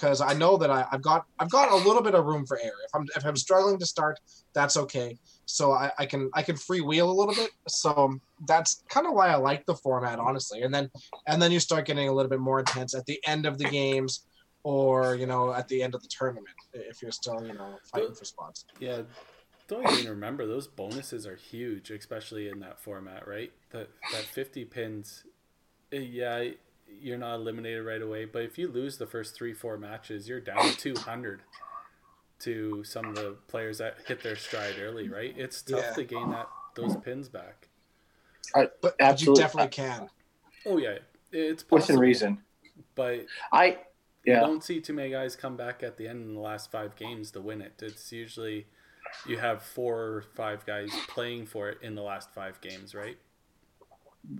because 0.00 0.20
I 0.20 0.32
know 0.32 0.56
that 0.56 0.70
I, 0.70 0.86
have 0.90 1.02
got 1.02 1.26
I've 1.38 1.50
got 1.50 1.70
a 1.70 1.76
little 1.76 2.02
bit 2.02 2.14
of 2.14 2.24
room 2.24 2.46
for 2.46 2.58
error. 2.58 2.72
If 2.84 2.94
I'm 2.94 3.06
if 3.16 3.24
I'm 3.24 3.36
struggling 3.36 3.78
to 3.78 3.86
start, 3.86 4.18
that's 4.54 4.76
okay. 4.76 5.18
So 5.44 5.72
I, 5.72 5.90
I 5.98 6.06
can 6.06 6.30
I 6.34 6.42
can 6.42 6.56
freewheel 6.56 7.08
a 7.08 7.12
little 7.12 7.34
bit. 7.34 7.50
So 7.68 8.18
that's 8.46 8.82
kind 8.88 9.06
of 9.06 9.12
why 9.12 9.28
I 9.28 9.36
like 9.36 9.66
the 9.66 9.74
format, 9.74 10.18
honestly. 10.18 10.62
And 10.62 10.72
then 10.72 10.90
and 11.26 11.40
then 11.40 11.52
you 11.52 11.60
start 11.60 11.86
getting 11.86 12.08
a 12.08 12.12
little 12.12 12.30
bit 12.30 12.40
more 12.40 12.60
intense 12.60 12.94
at 12.94 13.04
the 13.06 13.20
end 13.26 13.46
of 13.46 13.58
the 13.58 13.64
games, 13.64 14.24
or 14.62 15.16
you 15.16 15.26
know 15.26 15.52
at 15.52 15.68
the 15.68 15.82
end 15.82 15.94
of 15.94 16.02
the 16.02 16.08
tournament 16.08 16.56
if 16.72 17.02
you're 17.02 17.12
still 17.12 17.44
you 17.46 17.52
know 17.52 17.76
fighting 17.92 18.14
for 18.14 18.24
spots. 18.24 18.64
Yeah, 18.78 19.02
don't 19.68 19.88
even 19.92 20.08
remember 20.08 20.46
those 20.46 20.66
bonuses 20.66 21.26
are 21.26 21.36
huge, 21.36 21.90
especially 21.90 22.48
in 22.48 22.60
that 22.60 22.78
format, 22.78 23.28
right? 23.28 23.52
That 23.70 23.90
that 24.12 24.22
fifty 24.22 24.64
pins. 24.64 25.24
Eh, 25.92 25.98
yeah, 25.98 26.50
you're 27.00 27.18
not 27.18 27.36
eliminated 27.36 27.84
right 27.84 28.02
away. 28.02 28.24
But 28.24 28.42
if 28.42 28.58
you 28.58 28.68
lose 28.68 28.98
the 28.98 29.06
first 29.06 29.34
three, 29.34 29.52
four 29.52 29.76
matches, 29.76 30.28
you're 30.28 30.40
down 30.40 30.72
200 30.76 31.42
to 32.40 32.82
some 32.84 33.06
of 33.06 33.14
the 33.14 33.36
players 33.48 33.78
that 33.78 33.98
hit 34.06 34.22
their 34.22 34.36
stride 34.36 34.74
early, 34.80 35.08
right? 35.08 35.34
It's 35.36 35.62
tough 35.62 35.84
yeah. 35.88 35.92
to 35.92 36.04
gain 36.04 36.30
that 36.30 36.48
those 36.74 36.96
pins 36.96 37.28
back. 37.28 37.68
I, 38.54 38.68
but 38.80 38.96
Absolutely. 39.00 39.40
you 39.40 39.46
definitely 39.46 39.70
can. 39.70 40.10
Oh 40.66 40.78
yeah, 40.78 40.98
it's 41.32 41.62
possible, 41.62 41.94
within 41.94 41.98
reason. 41.98 42.38
But 42.94 43.26
I 43.52 43.78
yeah. 44.24 44.40
you 44.40 44.46
don't 44.46 44.64
see 44.64 44.80
too 44.80 44.92
many 44.92 45.10
guys 45.10 45.36
come 45.36 45.56
back 45.56 45.82
at 45.82 45.96
the 45.96 46.08
end 46.08 46.22
in 46.22 46.34
the 46.34 46.40
last 46.40 46.70
five 46.70 46.96
games 46.96 47.30
to 47.32 47.40
win 47.40 47.60
it. 47.60 47.74
It's 47.82 48.10
usually 48.12 48.66
you 49.26 49.38
have 49.38 49.62
four 49.62 49.98
or 49.98 50.24
five 50.34 50.64
guys 50.66 50.90
playing 51.08 51.46
for 51.46 51.68
it 51.68 51.78
in 51.82 51.94
the 51.94 52.02
last 52.02 52.32
five 52.34 52.60
games, 52.60 52.94
right? 52.94 53.18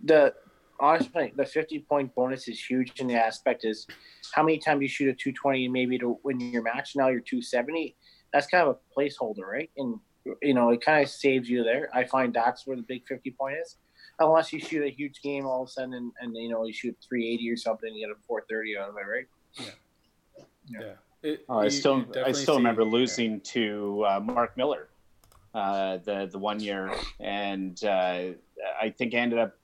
The 0.04 0.35
honestly, 0.80 1.32
the 1.37 1.44
50 1.44 1.80
point 1.80 2.14
bonus 2.14 2.49
is 2.49 2.62
huge 2.62 3.00
in 3.00 3.06
the 3.06 3.14
aspect 3.14 3.64
is 3.64 3.87
how 4.32 4.42
many 4.42 4.58
times 4.58 4.82
you 4.82 4.88
shoot 4.88 5.08
a 5.08 5.12
220 5.12 5.68
maybe 5.68 5.99
to 5.99 6.18
win 6.25 6.40
your 6.40 6.62
match. 6.62 6.96
Now 6.96 7.08
you're 7.08 7.20
270. 7.20 7.96
That's 8.32 8.46
kind 8.46 8.68
of 8.68 8.76
a 8.76 9.00
placeholder, 9.00 9.44
right? 9.50 9.70
And, 9.76 9.99
you 10.42 10.54
know, 10.54 10.70
it 10.70 10.84
kind 10.84 11.02
of 11.02 11.10
saves 11.10 11.49
you 11.49 11.64
there. 11.64 11.88
I 11.94 12.04
find 12.04 12.32
that's 12.32 12.66
where 12.66 12.76
the 12.76 12.82
big 12.82 13.06
50 13.06 13.30
point 13.32 13.56
is. 13.62 13.76
Unless 14.18 14.52
you 14.52 14.60
shoot 14.60 14.84
a 14.84 14.90
huge 14.90 15.22
game 15.22 15.46
all 15.46 15.62
of 15.62 15.68
a 15.68 15.70
sudden 15.70 15.94
and, 15.94 16.12
and 16.20 16.37
you 16.37 16.50
know, 16.50 16.64
you 16.64 16.72
shoot 16.72 16.96
380 17.08 17.50
or 17.50 17.56
something, 17.56 17.94
you 17.94 18.06
get 18.06 18.14
a 18.14 18.20
430 18.26 18.76
out 18.78 18.90
of 18.90 18.96
it, 18.96 19.10
right? 19.10 19.26
Yeah. 19.54 19.64
Yeah. 20.66 20.80
yeah. 20.80 20.92
It, 21.22 21.44
oh, 21.49 21.58
I 21.58 21.68
still, 21.68 22.06
I 22.25 22.32
still 22.32 22.56
remember 22.56 22.84
losing 22.84 23.32
yeah. 23.32 23.38
to 23.44 24.06
uh, 24.08 24.21
Mark 24.21 24.56
Miller, 24.56 24.88
uh, 25.54 25.99
the 25.99 26.30
the 26.32 26.38
one 26.38 26.60
year, 26.60 26.90
and 27.19 27.82
uh, 27.84 28.28
I 28.80 28.90
think 28.97 29.14
I 29.14 29.19
ended 29.19 29.38
up 29.38 29.59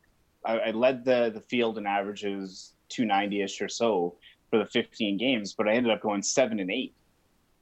I, 0.46 0.58
I 0.58 0.70
led 0.70 1.04
the 1.04 1.30
the 1.34 1.40
field 1.40 1.78
in 1.78 1.86
averages 1.86 2.72
290 2.88 3.42
ish 3.42 3.60
or 3.60 3.68
so 3.68 4.14
for 4.50 4.58
the 4.58 4.66
15 4.66 5.16
games, 5.16 5.54
but 5.54 5.68
I 5.68 5.72
ended 5.72 5.92
up 5.92 6.00
going 6.00 6.22
seven 6.22 6.60
and 6.60 6.70
eight 6.70 6.94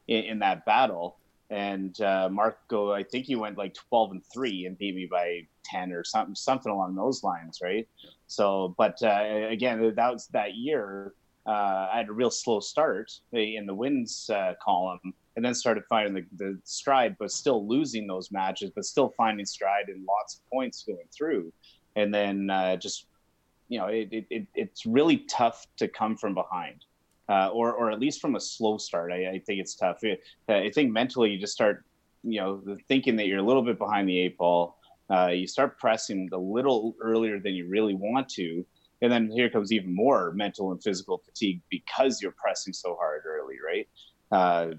in, 0.09 0.25
in 0.25 0.39
that 0.41 0.65
battle. 0.67 1.17
And 1.51 1.99
uh, 2.01 2.29
Marco, 2.31 2.93
I 2.93 3.03
think 3.03 3.27
he 3.27 3.37
went 3.37 3.59
like 3.59 3.75
12 3.75 4.11
and 4.13 4.23
three 4.33 4.67
and 4.67 4.77
beat 4.77 4.95
me 4.95 5.07
by 5.11 5.47
10 5.65 5.93
or 5.93 6.05
something, 6.05 6.35
something 6.35 6.73
along 6.73 6.95
those 6.95 7.23
lines, 7.23 7.61
right? 7.63 7.89
So, 8.27 8.75
but 8.77 9.03
uh, 9.03 9.49
again, 9.49 9.95
that 9.95 10.13
was 10.13 10.27
that 10.29 10.55
year. 10.55 11.15
Uh, 11.47 11.89
I 11.93 11.99
had 11.99 12.09
a 12.09 12.13
real 12.13 12.31
slow 12.31 12.61
start 12.61 13.13
in 13.33 13.67
the 13.67 13.75
wins 13.75 14.31
uh, 14.31 14.55
column, 14.63 15.13
and 15.37 15.45
then 15.45 15.55
started 15.55 15.85
finding 15.89 16.15
the, 16.15 16.45
the 16.45 16.59
stride, 16.65 17.17
but 17.19 17.31
still 17.31 17.67
losing 17.69 18.07
those 18.07 18.31
matches, 18.33 18.71
but 18.75 18.85
still 18.85 19.13
finding 19.17 19.45
stride 19.45 19.89
and 19.89 20.05
lots 20.07 20.37
of 20.37 20.51
points 20.51 20.85
going 20.85 21.07
through 21.15 21.53
and 21.97 22.13
then 22.13 22.51
uh, 22.51 22.77
just 22.77 23.07
you 23.69 23.79
know 23.79 23.87
it, 23.87 24.09
it, 24.31 24.47
it's 24.55 24.87
really 24.87 25.19
tough 25.19 25.67
to 25.77 25.89
come 25.89 26.17
from 26.17 26.35
behind 26.35 26.85
uh, 27.29 27.49
or, 27.49 27.73
or 27.73 27.91
at 27.91 27.99
least 27.99 28.21
from 28.21 28.37
a 28.37 28.41
slow 28.41 28.77
start. 28.77 29.11
I, 29.11 29.31
I 29.31 29.43
think 29.47 29.61
it's 29.61 29.75
tough. 29.75 30.01
I 30.49 30.71
think 30.75 30.93
mentally 30.93 31.31
you 31.31 31.39
just 31.39 31.55
start 31.55 31.85
you 32.25 32.41
know 32.41 32.63
thinking 32.89 33.17
that 33.17 33.27
you're 33.27 33.39
a 33.39 33.43
little 33.43 33.63
bit 33.63 33.79
behind 33.79 34.09
the 34.09 34.19
eight 34.19 34.37
ball 34.39 34.79
uh, 35.11 35.27
you 35.27 35.47
start 35.47 35.79
pressing 35.79 36.29
a 36.33 36.39
little 36.39 36.97
earlier 37.01 37.39
than 37.39 37.55
you 37.55 37.69
really 37.69 37.95
want 37.95 38.29
to 38.29 38.65
and 39.03 39.13
then 39.13 39.31
here 39.31 39.51
comes 39.51 39.73
even 39.73 39.95
more 39.95 40.33
mental 40.33 40.73
and 40.73 40.83
physical 40.83 41.19
fatigue 41.19 41.61
because 41.69 42.23
you're 42.23 42.33
pressing 42.33 42.73
so 42.73 42.97
hard 42.97 43.23
early 43.27 43.57
right? 43.65 43.89
Uh, 44.33 44.75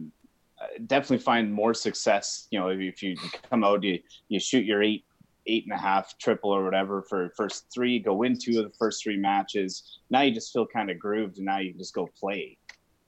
definitely 0.88 1.24
find 1.24 1.54
more 1.54 1.74
success 1.74 2.48
you 2.50 2.60
know 2.60 2.70
if 2.70 3.04
you 3.04 3.16
come 3.50 3.64
out 3.64 3.84
you, 3.84 4.00
you 4.30 4.40
shoot 4.40 4.66
your 4.66 4.82
eight 4.82 5.05
eight 5.48 5.64
and 5.66 5.74
a 5.74 5.82
half 5.82 6.18
triple 6.18 6.52
or 6.52 6.64
whatever 6.64 7.02
for 7.04 7.32
first 7.36 7.66
three, 7.74 8.00
go 8.00 8.14
win 8.14 8.38
two 8.38 8.60
of 8.60 8.66
the 8.66 8.78
first 8.78 9.04
three 9.04 9.18
matches. 9.18 10.00
Now 10.10 10.22
you 10.22 10.34
just 10.34 10.52
feel 10.52 10.66
kind 10.66 10.90
of 10.90 11.00
grooved 11.00 11.38
and 11.38 11.46
now 11.46 11.60
you 11.60 11.72
can 11.72 11.80
just 11.80 11.94
go 11.94 12.10
play. 12.20 12.58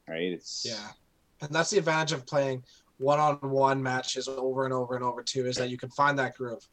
Right. 0.07 0.31
It's 0.33 0.65
yeah. 0.67 0.91
And 1.41 1.51
that's 1.51 1.69
the 1.69 1.77
advantage 1.77 2.13
of 2.13 2.25
playing 2.25 2.63
one 2.97 3.19
on 3.19 3.35
one 3.37 3.81
matches 3.81 4.27
over 4.27 4.65
and 4.65 4.73
over 4.73 4.95
and 4.95 5.03
over 5.03 5.21
too, 5.21 5.45
is 5.45 5.55
that 5.57 5.69
you 5.69 5.77
can 5.77 5.89
find 5.89 6.17
that 6.19 6.35
groove. 6.35 6.67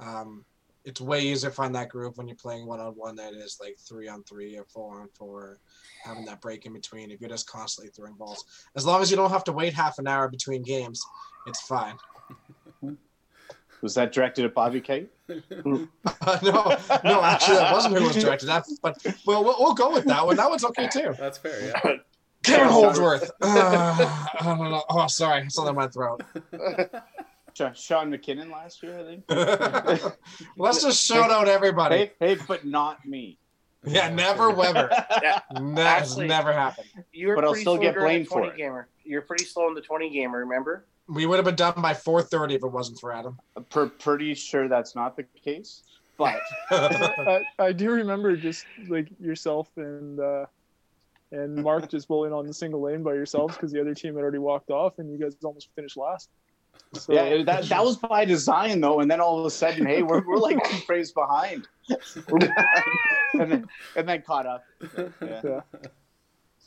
Um, 0.00 0.44
it's 0.84 1.00
way 1.00 1.20
easier 1.20 1.50
to 1.50 1.54
find 1.54 1.74
that 1.74 1.90
groove 1.90 2.16
when 2.16 2.28
you're 2.28 2.36
playing 2.36 2.66
one 2.66 2.80
on 2.80 2.92
one 2.92 3.16
than 3.16 3.34
it 3.34 3.38
is 3.38 3.58
like 3.60 3.76
three 3.78 4.08
on 4.08 4.22
three 4.24 4.56
or 4.56 4.64
four 4.64 5.02
on 5.02 5.08
four, 5.14 5.58
having 6.02 6.24
that 6.24 6.40
break 6.40 6.64
in 6.64 6.72
between. 6.72 7.10
If 7.10 7.20
you're 7.20 7.28
just 7.28 7.46
constantly 7.46 7.90
throwing 7.90 8.14
balls, 8.14 8.44
as 8.74 8.86
long 8.86 9.02
as 9.02 9.10
you 9.10 9.16
don't 9.16 9.30
have 9.30 9.44
to 9.44 9.52
wait 9.52 9.74
half 9.74 9.98
an 9.98 10.08
hour 10.08 10.28
between 10.28 10.62
games, 10.62 11.02
it's 11.46 11.60
fine. 11.62 11.96
Was 13.82 13.94
that 13.94 14.12
directed 14.12 14.44
at 14.44 14.54
Bobby 14.54 14.80
Kate? 14.80 15.10
uh, 15.28 15.34
no, 16.42 16.76
no, 17.04 17.22
actually, 17.22 17.56
that 17.56 17.72
wasn't 17.72 17.96
who 17.96 18.04
was 18.04 18.16
directed 18.16 18.48
at. 18.48 18.66
But 18.82 18.98
well, 19.26 19.44
well, 19.44 19.56
we'll 19.58 19.74
go 19.74 19.92
with 19.92 20.04
that 20.06 20.24
one. 20.26 20.36
That 20.36 20.48
one's 20.48 20.64
okay 20.64 20.88
too. 20.88 21.14
That's 21.18 21.38
fair. 21.38 21.72
Yeah. 21.84 21.92
Kevin 22.44 22.68
Holdsworth. 22.68 23.30
Uh, 23.40 24.26
I 24.40 24.44
don't 24.44 24.70
know. 24.70 24.82
Oh, 24.88 25.06
sorry, 25.08 25.48
something 25.50 25.70
in 25.70 25.76
my 25.76 25.88
throat. 25.88 26.22
Sean 27.74 28.12
McKinnon 28.12 28.52
last 28.52 28.82
year, 28.82 29.00
I 29.00 29.04
think. 29.04 30.14
Let's 30.56 30.82
just 30.82 31.04
shout 31.04 31.30
out 31.30 31.48
everybody. 31.48 31.96
Hey, 31.96 32.12
hey, 32.20 32.36
but 32.46 32.64
not 32.64 33.04
me. 33.04 33.38
Yeah, 33.84 34.08
never 34.10 34.50
Weber. 34.50 34.88
yeah. 35.22 35.40
Ne- 35.60 35.80
Actually, 35.82 36.28
never 36.28 36.52
happened. 36.52 36.88
You 37.12 37.28
were 37.28 37.34
but 37.36 37.44
I'll 37.44 37.54
still 37.54 37.78
get 37.78 37.96
blamed 37.96 38.28
for 38.28 38.44
it. 38.44 38.56
Gamer. 38.56 38.88
You're 39.08 39.22
pretty 39.22 39.44
slow 39.44 39.68
in 39.68 39.74
the 39.74 39.80
20 39.80 40.10
gamer, 40.10 40.38
remember? 40.40 40.84
We 41.08 41.24
would 41.24 41.36
have 41.36 41.46
been 41.46 41.56
done 41.56 41.80
by 41.80 41.94
4:30 41.94 42.56
if 42.56 42.62
it 42.62 42.70
wasn't 42.70 43.00
for 43.00 43.12
Adam. 43.12 43.38
Per- 43.70 43.88
pretty 43.88 44.34
sure 44.34 44.68
that's 44.68 44.94
not 44.94 45.16
the 45.16 45.24
case, 45.42 45.82
but 46.18 46.40
I, 46.70 47.40
I, 47.58 47.72
do 47.72 47.90
remember 47.90 48.36
just 48.36 48.66
like 48.88 49.08
yourself 49.18 49.70
and 49.76 50.20
uh, 50.20 50.44
and 51.32 51.62
Mark 51.62 51.88
just 51.88 52.08
bowling 52.08 52.34
on 52.34 52.46
the 52.46 52.52
single 52.52 52.82
lane 52.82 53.02
by 53.02 53.14
yourselves 53.14 53.56
because 53.56 53.72
the 53.72 53.80
other 53.80 53.94
team 53.94 54.16
had 54.16 54.20
already 54.20 54.38
walked 54.38 54.68
off 54.68 54.98
and 54.98 55.10
you 55.10 55.18
guys 55.18 55.34
almost 55.42 55.70
finished 55.74 55.96
last. 55.96 56.28
So, 56.92 57.14
yeah, 57.14 57.42
that 57.44 57.64
that 57.70 57.82
was 57.82 57.96
by 57.96 58.26
design 58.26 58.82
though, 58.82 59.00
and 59.00 59.10
then 59.10 59.20
all 59.20 59.38
of 59.38 59.46
a 59.46 59.50
sudden, 59.50 59.86
hey, 59.86 60.02
we're, 60.02 60.22
we're 60.26 60.36
like 60.36 60.62
two 60.64 60.76
frames 60.78 61.12
behind, 61.12 61.66
and 61.88 63.50
then 63.50 63.68
and 63.96 64.08
then 64.08 64.22
caught 64.22 64.46
up. 64.46 64.64
Yeah. 64.96 65.40
yeah. 65.44 65.60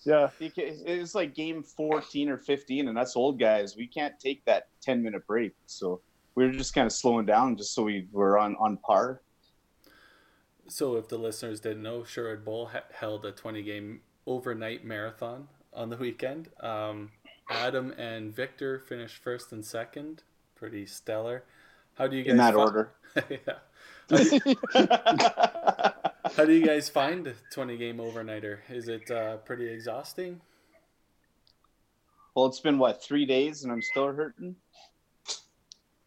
Yeah, 0.03 0.29
it's 0.39 1.13
like 1.13 1.35
game 1.35 1.61
14 1.61 2.29
or 2.29 2.37
15, 2.37 2.87
and 2.87 2.97
that's 2.97 3.15
old 3.15 3.39
guys. 3.39 3.75
We 3.75 3.85
can't 3.85 4.19
take 4.19 4.43
that 4.45 4.67
10 4.81 5.03
minute 5.03 5.27
break, 5.27 5.53
so 5.67 6.01
we 6.33 6.43
are 6.45 6.51
just 6.51 6.73
kind 6.73 6.87
of 6.87 6.91
slowing 6.91 7.25
down 7.25 7.55
just 7.55 7.75
so 7.75 7.83
we 7.83 8.07
were 8.11 8.39
on 8.39 8.55
on 8.55 8.77
par. 8.77 9.21
So, 10.67 10.95
if 10.95 11.07
the 11.07 11.17
listeners 11.17 11.59
didn't 11.59 11.83
know, 11.83 12.03
Sherwood 12.03 12.45
Bowl 12.45 12.67
ha- 12.67 12.83
held 12.93 13.25
a 13.25 13.31
20 13.31 13.61
game 13.61 14.01
overnight 14.25 14.85
marathon 14.85 15.47
on 15.73 15.89
the 15.89 15.97
weekend. 15.97 16.49
Um, 16.61 17.11
Adam 17.49 17.91
and 17.97 18.33
Victor 18.33 18.79
finished 18.79 19.17
first 19.17 19.51
and 19.51 19.65
second, 19.65 20.23
pretty 20.55 20.85
stellar. 20.85 21.43
How 21.95 22.07
do 22.07 22.15
you 22.15 22.23
guys 22.23 22.31
in 22.31 22.37
that 22.37 22.53
fi- 22.53 22.59
order. 22.59 22.91
yeah. 23.29 23.55
How 26.35 26.45
do 26.45 26.53
you 26.53 26.65
guys 26.65 26.89
find 26.89 27.27
a 27.27 27.33
20 27.53 27.77
game 27.77 27.97
overnighter? 27.97 28.59
Is 28.69 28.87
it 28.87 29.09
uh, 29.11 29.37
pretty 29.37 29.67
exhausting? 29.69 30.41
well, 32.35 32.45
it's 32.45 32.59
been 32.59 32.77
what 32.77 33.03
three 33.03 33.25
days, 33.25 33.63
and 33.63 33.71
I'm 33.71 33.81
still 33.81 34.11
hurting. 34.11 34.55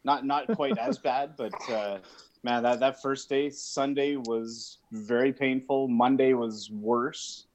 Not 0.03 0.25
not 0.25 0.47
quite 0.55 0.77
as 0.77 0.97
bad, 0.97 1.35
but 1.37 1.53
uh, 1.69 1.99
man, 2.43 2.63
that 2.63 2.79
that 2.79 3.01
first 3.01 3.29
day, 3.29 3.49
Sunday 3.49 4.15
was 4.15 4.79
very 4.91 5.31
painful. 5.31 5.87
Monday 5.87 6.33
was 6.33 6.69
worse, 6.71 7.45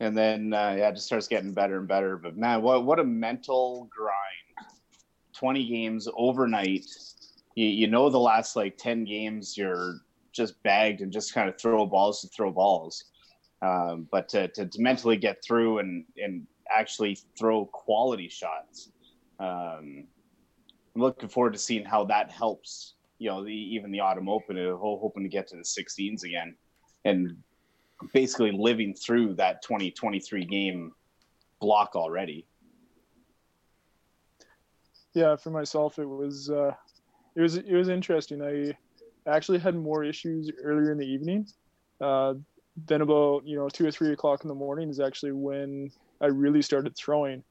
and 0.00 0.16
then 0.16 0.52
uh, 0.52 0.74
yeah, 0.78 0.88
it 0.88 0.94
just 0.94 1.06
starts 1.06 1.28
getting 1.28 1.52
better 1.52 1.78
and 1.78 1.88
better. 1.88 2.16
But 2.16 2.36
man, 2.36 2.62
what 2.62 2.84
what 2.84 2.98
a 2.98 3.04
mental 3.04 3.88
grind! 3.94 4.68
Twenty 5.34 5.66
games 5.66 6.08
overnight. 6.16 6.86
You, 7.58 7.66
you 7.66 7.86
know 7.88 8.08
the 8.08 8.20
last 8.20 8.54
like 8.54 8.76
ten 8.76 9.04
games 9.04 9.58
you're 9.58 9.94
just 10.32 10.62
bagged 10.62 11.00
and 11.00 11.10
just 11.12 11.34
kind 11.34 11.48
of 11.48 11.60
throw 11.60 11.84
balls 11.86 12.20
to 12.20 12.28
throw 12.28 12.52
balls. 12.52 13.06
Um, 13.62 14.06
but 14.12 14.28
to, 14.28 14.46
to, 14.46 14.66
to 14.66 14.80
mentally 14.80 15.16
get 15.16 15.42
through 15.44 15.80
and 15.80 16.04
and 16.16 16.46
actually 16.72 17.18
throw 17.36 17.66
quality 17.66 18.28
shots. 18.28 18.92
Um, 19.40 20.06
I'm 20.94 21.02
looking 21.02 21.28
forward 21.28 21.54
to 21.54 21.58
seeing 21.58 21.84
how 21.84 22.04
that 22.04 22.30
helps. 22.30 22.94
You 23.18 23.30
know, 23.30 23.44
the, 23.44 23.52
even 23.52 23.90
the 23.90 23.98
autumn 23.98 24.28
open, 24.28 24.56
uh, 24.56 24.76
ho- 24.76 25.00
hoping 25.02 25.24
to 25.24 25.28
get 25.28 25.48
to 25.48 25.56
the 25.56 25.62
16s 25.62 26.22
again, 26.22 26.54
and 27.04 27.36
basically 28.14 28.52
living 28.52 28.94
through 28.94 29.34
that 29.34 29.62
2023 29.62 30.44
game 30.44 30.92
block 31.60 31.96
already. 31.96 32.46
yeah, 35.14 35.34
for 35.34 35.50
myself, 35.50 35.98
it 35.98 36.08
was 36.08 36.50
uh, 36.50 36.72
it 37.38 37.42
was 37.42 37.56
it 37.56 37.72
was 37.72 37.88
interesting. 37.88 38.42
I 38.42 38.76
actually 39.30 39.60
had 39.60 39.76
more 39.76 40.02
issues 40.02 40.50
earlier 40.60 40.90
in 40.90 40.98
the 40.98 41.06
evening. 41.06 41.46
Uh, 42.00 42.34
then 42.86 43.00
about 43.00 43.46
you 43.46 43.56
know 43.56 43.68
two 43.68 43.86
or 43.86 43.92
three 43.92 44.12
o'clock 44.12 44.42
in 44.42 44.48
the 44.48 44.54
morning 44.56 44.90
is 44.90 44.98
actually 44.98 45.30
when 45.30 45.92
I 46.20 46.26
really 46.26 46.62
started 46.62 46.96
throwing. 46.96 47.44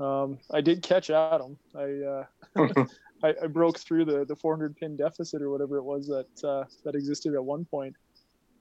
Um, 0.00 0.38
I 0.50 0.60
did 0.60 0.82
catch 0.82 1.10
Adam. 1.10 1.56
I, 1.76 1.82
uh, 2.02 2.24
I 3.22 3.34
I 3.44 3.46
broke 3.46 3.78
through 3.78 4.06
the 4.06 4.24
the 4.24 4.34
400 4.34 4.76
pin 4.76 4.96
deficit 4.96 5.40
or 5.40 5.50
whatever 5.50 5.76
it 5.76 5.84
was 5.84 6.08
that 6.08 6.44
uh, 6.44 6.64
that 6.84 6.96
existed 6.96 7.34
at 7.34 7.44
one 7.44 7.64
point. 7.64 7.94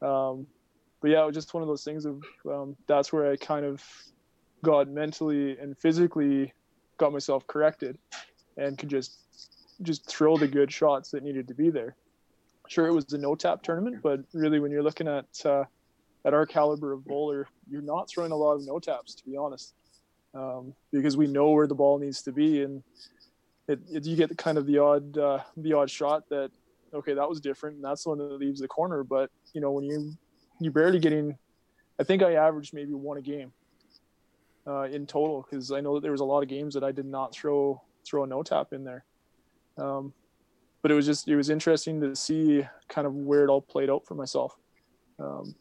Um, 0.04 0.46
but 1.02 1.10
yeah, 1.10 1.24
it 1.24 1.26
was 1.26 1.36
just 1.36 1.56
one 1.56 1.64
of 1.64 1.70
those 1.70 1.84
things 1.84 2.06
of 2.06 2.22
um, 2.48 2.78
that's 2.86 3.12
where 3.12 3.32
I 3.32 3.36
kind 3.36 3.66
of 3.66 3.84
got 4.64 4.88
mentally 4.90 5.58
and 5.58 5.76
physically 5.76 6.54
got 7.00 7.12
myself 7.12 7.48
corrected 7.48 7.98
and 8.58 8.78
could 8.78 8.90
just 8.90 9.18
just 9.82 10.08
throw 10.08 10.38
the 10.38 10.48
good 10.48 10.72
shots 10.72 11.12
that 11.12 11.24
needed 11.24 11.48
to 11.48 11.54
be 11.54 11.70
there. 11.70 11.96
Sure, 12.68 12.88
it 12.88 12.94
was 12.94 13.12
a 13.14 13.18
no 13.18 13.36
tap 13.36 13.64
tournament, 13.64 14.00
but 14.04 14.22
really, 14.34 14.60
when 14.60 14.72
you're 14.72 14.84
looking 14.84 15.08
at 15.08 15.26
uh, 15.46 15.64
at 16.26 16.34
our 16.34 16.46
caliber 16.46 16.92
of 16.92 17.06
bowler, 17.06 17.48
you're 17.70 17.82
not 17.82 18.10
throwing 18.10 18.32
a 18.32 18.36
lot 18.36 18.54
of 18.54 18.66
no 18.66 18.80
taps, 18.80 19.16
to 19.16 19.24
be 19.24 19.38
honest, 19.38 19.74
um, 20.34 20.74
because 20.92 21.16
we 21.16 21.28
know 21.28 21.52
where 21.52 21.68
the 21.68 21.76
ball 21.76 21.98
needs 21.98 22.22
to 22.24 22.32
be, 22.32 22.64
and 22.64 22.84
it, 23.68 23.80
it, 23.90 24.06
you 24.06 24.16
get 24.16 24.30
the 24.30 24.36
kind 24.36 24.58
of 24.58 24.66
the 24.66 24.80
odd 24.80 25.18
uh, 25.18 25.40
the 25.56 25.74
odd 25.74 25.90
shot 25.90 26.28
that 26.30 26.52
okay, 26.94 27.14
that 27.14 27.30
was 27.30 27.40
different, 27.40 27.78
and 27.78 27.86
that's 27.86 28.04
the 28.04 28.10
one 28.10 28.18
that 28.18 28.34
leaves 28.34 28.60
the 28.60 28.68
corner. 28.68 29.04
But 29.04 29.30
you 29.54 29.62
know, 29.62 29.72
when 29.72 29.86
you 29.86 30.14
you're 30.60 30.74
barely 30.74 31.00
getting, 31.00 31.38
I 32.00 32.04
think 32.04 32.22
I 32.24 32.34
averaged 32.34 32.74
maybe 32.74 32.94
one 32.94 33.18
a 33.18 33.22
game 33.22 33.54
uh, 34.68 34.84
in 34.84 35.06
total 35.08 35.46
because 35.50 35.72
I 35.72 35.82
know 35.82 35.96
that 35.96 36.02
there 36.02 36.12
was 36.12 36.22
a 36.22 36.26
lot 36.26 36.44
of 36.44 36.50
games 36.50 36.74
that 36.74 36.84
I 36.84 36.92
did 36.92 37.06
not 37.06 37.34
throw 37.34 37.82
throw 38.06 38.24
a 38.24 38.28
no 38.28 38.44
tap 38.44 38.74
in 38.74 38.84
there. 38.84 39.06
Um, 39.78 40.14
but 40.82 40.92
it 40.92 40.96
was 40.96 41.06
just 41.06 41.28
it 41.28 41.36
was 41.36 41.50
interesting 41.50 42.00
to 42.02 42.16
see 42.16 42.66
kind 42.88 43.08
of 43.08 43.14
where 43.14 43.44
it 43.44 43.50
all 43.50 43.62
played 43.62 43.90
out 43.90 44.06
for 44.06 44.16
myself. 44.16 44.56
Um, 45.20 45.56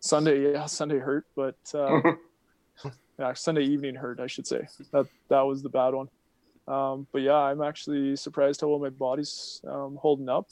Sunday, 0.00 0.52
yeah, 0.52 0.66
Sunday 0.80 0.98
hurt, 0.98 1.26
but 1.36 1.58
uh, 1.74 2.00
yeah, 3.18 3.32
Sunday 3.34 3.64
evening 3.64 3.94
hurt, 3.94 4.20
I 4.20 4.26
should 4.26 4.46
say. 4.46 4.66
That 4.92 5.06
that 5.28 5.42
was 5.42 5.62
the 5.62 5.68
bad 5.68 5.94
one. 5.94 6.08
Um, 6.68 7.06
but 7.12 7.22
yeah, 7.22 7.34
I'm 7.34 7.62
actually 7.62 8.16
surprised 8.16 8.60
how 8.60 8.68
well 8.68 8.78
my 8.78 8.90
body's 8.90 9.60
um, 9.66 9.98
holding 10.00 10.28
up. 10.28 10.48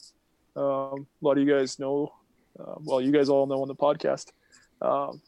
Um, 0.56 1.06
a 1.22 1.22
lot 1.22 1.38
of 1.38 1.38
you 1.38 1.50
guys 1.50 1.78
know, 1.78 2.12
uh, 2.58 2.74
well, 2.80 3.00
you 3.00 3.12
guys 3.12 3.28
all 3.28 3.46
know 3.46 3.62
on 3.62 3.68
the 3.68 3.74
podcast. 3.74 4.32
Um, 4.82 5.22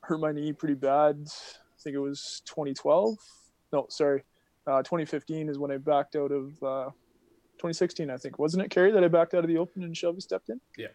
hurt 0.00 0.20
my 0.20 0.32
knee 0.32 0.52
pretty 0.52 0.74
bad. 0.74 1.16
I 1.28 1.82
think 1.82 1.94
it 1.94 2.00
was 2.00 2.42
2012. 2.46 3.16
No, 3.72 3.86
sorry, 3.90 4.24
uh, 4.66 4.82
2015 4.82 5.48
is 5.48 5.58
when 5.58 5.70
I 5.70 5.76
backed 5.76 6.16
out 6.16 6.32
of. 6.32 6.92
Uh, 7.62 7.70
2016, 7.70 8.10
I 8.10 8.16
think, 8.16 8.38
wasn't 8.40 8.64
it, 8.64 8.70
Kerry, 8.70 8.90
that 8.90 9.04
I 9.04 9.08
backed 9.08 9.34
out 9.34 9.44
of 9.44 9.48
the 9.48 9.58
Open 9.58 9.84
and 9.84 9.96
Shelby 9.96 10.20
stepped 10.20 10.48
in? 10.48 10.60
Yeah. 10.76 10.88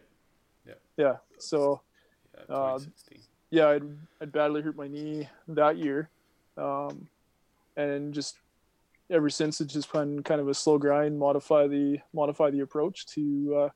Yeah. 0.66 0.74
Yeah. 0.98 1.16
So 1.38 1.80
Yeah, 2.48 2.54
Uh, 2.54 2.78
yeah, 3.50 3.68
I'd, 3.68 3.82
I'd 4.20 4.32
badly 4.32 4.60
hurt 4.60 4.76
my 4.76 4.86
knee 4.86 5.28
that 5.48 5.78
year, 5.78 6.10
um, 6.58 7.08
and 7.76 8.12
just 8.12 8.36
ever 9.08 9.30
since 9.30 9.62
it's 9.62 9.72
just 9.72 9.90
been 9.90 10.22
kind 10.22 10.40
of 10.40 10.48
a 10.48 10.54
slow 10.54 10.76
grind, 10.76 11.18
modify 11.18 11.66
the 11.66 11.98
modify 12.12 12.50
the 12.50 12.60
approach 12.60 13.06
to 13.14 13.56
uh, 13.56 13.68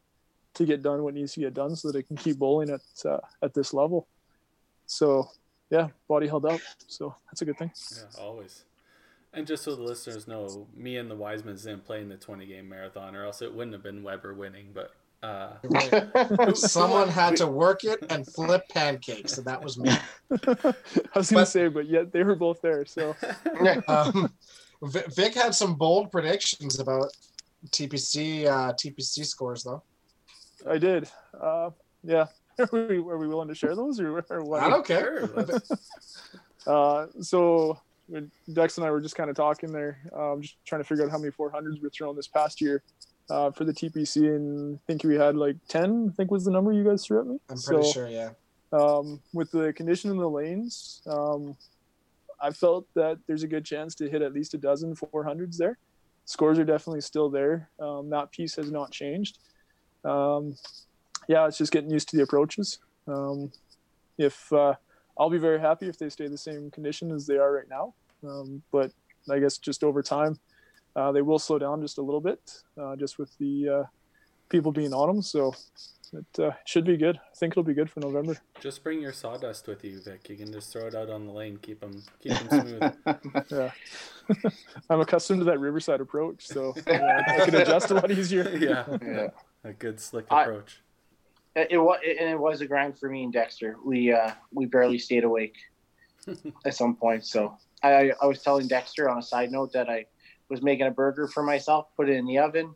to 0.55 0.67
get 0.67 0.83
done 0.83 1.03
what 1.03 1.15
needs 1.15 1.33
to 1.33 1.41
get 1.41 1.55
done, 1.55 1.75
so 1.75 1.91
that 1.91 1.99
I 1.99 2.03
can 2.03 2.17
keep 2.17 2.39
bowling 2.39 2.69
at 2.69 2.83
uh, 3.07 3.21
at 3.43 3.55
this 3.55 3.73
level. 3.73 4.07
So 4.85 5.31
yeah, 5.71 5.89
body 6.07 6.29
held 6.29 6.45
up, 6.45 6.61
so 6.87 7.17
that's 7.27 7.41
a 7.41 7.47
good 7.47 7.57
thing. 7.57 7.73
Yeah, 7.97 8.23
always. 8.23 8.65
And 9.35 9.47
just 9.47 9.63
so 9.65 9.75
the 9.75 9.83
listeners 9.83 10.29
know, 10.29 10.67
me 10.77 10.99
and 10.99 11.11
the 11.11 11.17
Wisemans 11.17 11.65
didn't 11.65 11.85
play 11.87 12.01
in 12.03 12.09
the 12.09 12.17
20 12.17 12.45
game 12.47 12.69
marathon, 12.69 13.17
or 13.17 13.25
else 13.25 13.41
it 13.41 13.53
wouldn't 13.53 13.73
have 13.73 13.83
been 13.83 14.03
Weber 14.03 14.35
winning. 14.35 14.75
But 14.75 14.93
uh, 15.23 15.53
Someone 16.55 17.09
had 17.09 17.37
to 17.37 17.47
work 17.47 17.85
it 17.85 18.01
and 18.11 18.27
flip 18.27 18.69
pancakes, 18.69 19.39
and 19.39 19.47
that 19.47 19.63
was 19.63 19.79
me. 19.79 19.91
I 20.31 20.37
was 21.15 21.31
gonna 21.31 21.43
But- 21.43 21.45
say, 21.47 21.69
but 21.69 21.87
yet 21.87 22.13
they 22.13 22.25
were 22.25 22.35
both 22.35 22.61
there, 22.61 22.85
so 22.85 23.15
Um, 23.89 24.33
Vic 24.83 25.35
had 25.35 25.55
some 25.55 25.77
bold 25.77 26.11
predictions 26.11 26.79
about 26.81 27.13
TPC 27.71 28.47
uh, 28.47 28.73
TPC 28.75 29.25
scores, 29.25 29.63
though. 29.63 29.83
I 30.69 30.77
did. 30.79 31.09
Uh, 31.41 31.71
yeah. 32.05 32.27
Are 32.59 32.69
we, 32.71 32.99
are 32.99 33.17
we 33.17 33.27
willing 33.29 33.49
to 33.49 33.55
share 33.55 33.75
those 33.75 33.99
or, 33.99 34.23
or 34.29 34.45
what? 34.45 34.63
I 34.63 34.69
don't 34.69 34.85
care. 34.87 35.27
Uh, 36.67 37.07
so 37.21 37.69
when 37.69 37.79
Dex 38.53 38.79
and 38.79 38.87
I 38.87 38.91
were 38.91 39.01
just 39.01 39.17
kind 39.17 39.31
of 39.31 39.37
talking 39.37 39.73
there, 39.73 39.99
um, 40.15 40.43
just 40.43 40.57
trying 40.65 40.83
to 40.83 40.87
figure 40.87 41.05
out 41.05 41.11
how 41.11 41.19
many 41.19 41.31
400s 41.31 41.83
we're 41.83 41.91
throwing 41.91 42.17
this 42.17 42.29
past 42.29 42.61
year 42.61 42.83
uh, 43.31 43.51
for 43.51 43.65
the 43.65 43.73
TPC, 43.73 44.35
and 44.35 44.77
I 44.77 44.81
think 44.87 45.05
we 45.05 45.15
had 45.17 45.37
like 45.37 45.57
10. 45.69 46.11
I 46.13 46.17
think 46.17 46.31
was 46.31 46.45
the 46.45 46.51
number 46.51 46.73
you 46.73 46.85
guys 46.85 47.05
threw 47.05 47.21
at 47.21 47.27
me. 47.27 47.39
I'm 47.49 47.57
pretty 47.61 47.83
So, 47.85 47.93
sure, 47.93 48.09
yeah. 48.09 48.31
Um, 48.73 49.21
with 49.33 49.51
the 49.51 49.73
condition 49.73 50.11
in 50.11 50.17
the 50.17 50.29
lanes, 50.29 51.03
um, 51.07 51.57
I 52.41 52.51
felt 52.51 52.87
that 52.95 53.19
there's 53.27 53.43
a 53.43 53.49
good 53.49 53.65
chance 53.65 53.95
to 53.97 54.09
hit 54.09 54.23
at 54.23 54.33
least 54.33 54.55
a 54.55 54.59
dozen 54.59 54.95
400s 54.97 55.57
there. 55.57 55.79
Scores 56.25 56.59
are 56.59 56.65
definitely 56.65 57.01
still 57.01 57.29
there. 57.29 57.69
Um, 57.79 58.11
that 58.11 58.33
piece 58.33 58.57
has 58.57 58.71
not 58.71 58.91
changed. 58.91 59.39
Um, 60.05 60.57
yeah, 61.29 61.47
it's 61.47 61.59
just 61.59 61.73
getting 61.73 61.91
used 61.91 62.09
to 62.11 62.17
the 62.17 62.23
approaches. 62.23 62.79
Um, 63.07 63.53
if 64.19 64.53
uh, 64.53 64.75
I'll 65.19 65.31
be 65.31 65.39
very 65.39 65.61
happy 65.61 65.89
if 65.89 65.99
they 65.99 66.09
stay 66.09 66.29
the 66.29 66.39
same 66.39 66.71
condition 66.71 67.13
as 67.13 67.27
they 67.27 67.37
are 67.37 67.53
right 67.53 67.69
now, 67.69 67.95
um, 68.27 68.63
but 68.73 68.91
I 69.31 69.39
guess 69.39 69.59
just 69.59 69.83
over 69.85 70.03
time, 70.03 70.39
uh, 70.97 71.13
they 71.13 71.23
will 71.23 71.39
slow 71.39 71.59
down 71.59 71.81
just 71.83 71.99
a 71.99 72.03
little 72.03 72.21
bit, 72.21 72.41
uh, 72.81 72.97
just 72.97 73.19
with 73.19 73.37
the 73.39 73.69
uh, 73.69 73.83
people 74.49 74.73
being 74.73 74.93
on 74.93 75.09
them. 75.09 75.23
So 75.23 75.55
it 76.13 76.39
uh, 76.41 76.51
should 76.67 76.85
be 76.85 76.97
good. 76.97 77.17
I 77.17 77.35
think 77.37 77.53
it'll 77.55 77.63
be 77.63 77.73
good 77.75 77.91
for 77.91 78.01
November. 78.01 78.37
just 78.61 78.85
bring 78.85 79.01
your 79.01 79.13
sawdust 79.13 79.67
with 79.67 79.83
you, 79.85 80.01
Vic. 80.01 80.29
You 80.29 80.37
can 80.37 80.53
just 80.53 80.73
throw 80.73 80.87
it 80.87 80.95
out 80.95 81.09
on 81.09 81.27
the 81.27 81.33
lane, 81.33 81.57
keep 81.63 81.81
them, 81.81 82.03
keep 82.21 82.33
them 82.49 82.49
smooth. 83.07 83.47
Yeah, 83.51 83.71
I'm 84.91 85.01
accustomed 85.01 85.41
to 85.41 85.45
that 85.47 85.59
Riverside 85.61 86.01
approach, 86.01 86.47
so 86.47 86.75
yeah, 86.87 87.23
I 87.27 87.45
can 87.47 87.55
adjust 87.55 87.91
a 87.91 87.95
lot 87.95 88.11
easier. 88.11 88.49
yeah, 88.57 88.85
Yeah. 89.03 89.29
a 89.65 89.73
good 89.73 89.99
slick 90.01 90.27
approach. 90.31 90.83
It, 91.57 91.69
it 91.73 91.79
was 91.79 91.99
and 92.21 92.29
it 92.31 92.39
was 92.39 92.61
a 92.61 92.67
grind 92.67 92.99
for 92.99 93.09
me 93.09 93.25
and 93.25 93.33
Dexter. 93.33 93.77
We 93.85 94.13
uh 94.13 94.33
we 94.53 94.67
barely 94.67 94.99
stayed 94.99 95.25
awake 95.25 95.57
at 96.67 96.75
some 96.75 96.95
point. 96.97 97.25
So 97.27 97.57
I 97.83 98.13
I 98.21 98.27
was 98.27 98.43
telling 98.43 98.69
Dexter 98.69 99.09
on 99.09 99.19
a 99.19 99.23
side 99.23 99.51
note 99.51 99.73
that 99.73 99.89
I 99.89 100.07
was 100.49 100.63
making 100.63 100.87
a 100.87 100.91
burger 100.91 101.29
for 101.29 101.43
myself, 101.43 101.87
put 101.97 102.09
it 102.09 102.17
in 102.17 102.27
the 102.27 102.39
oven. 102.39 102.75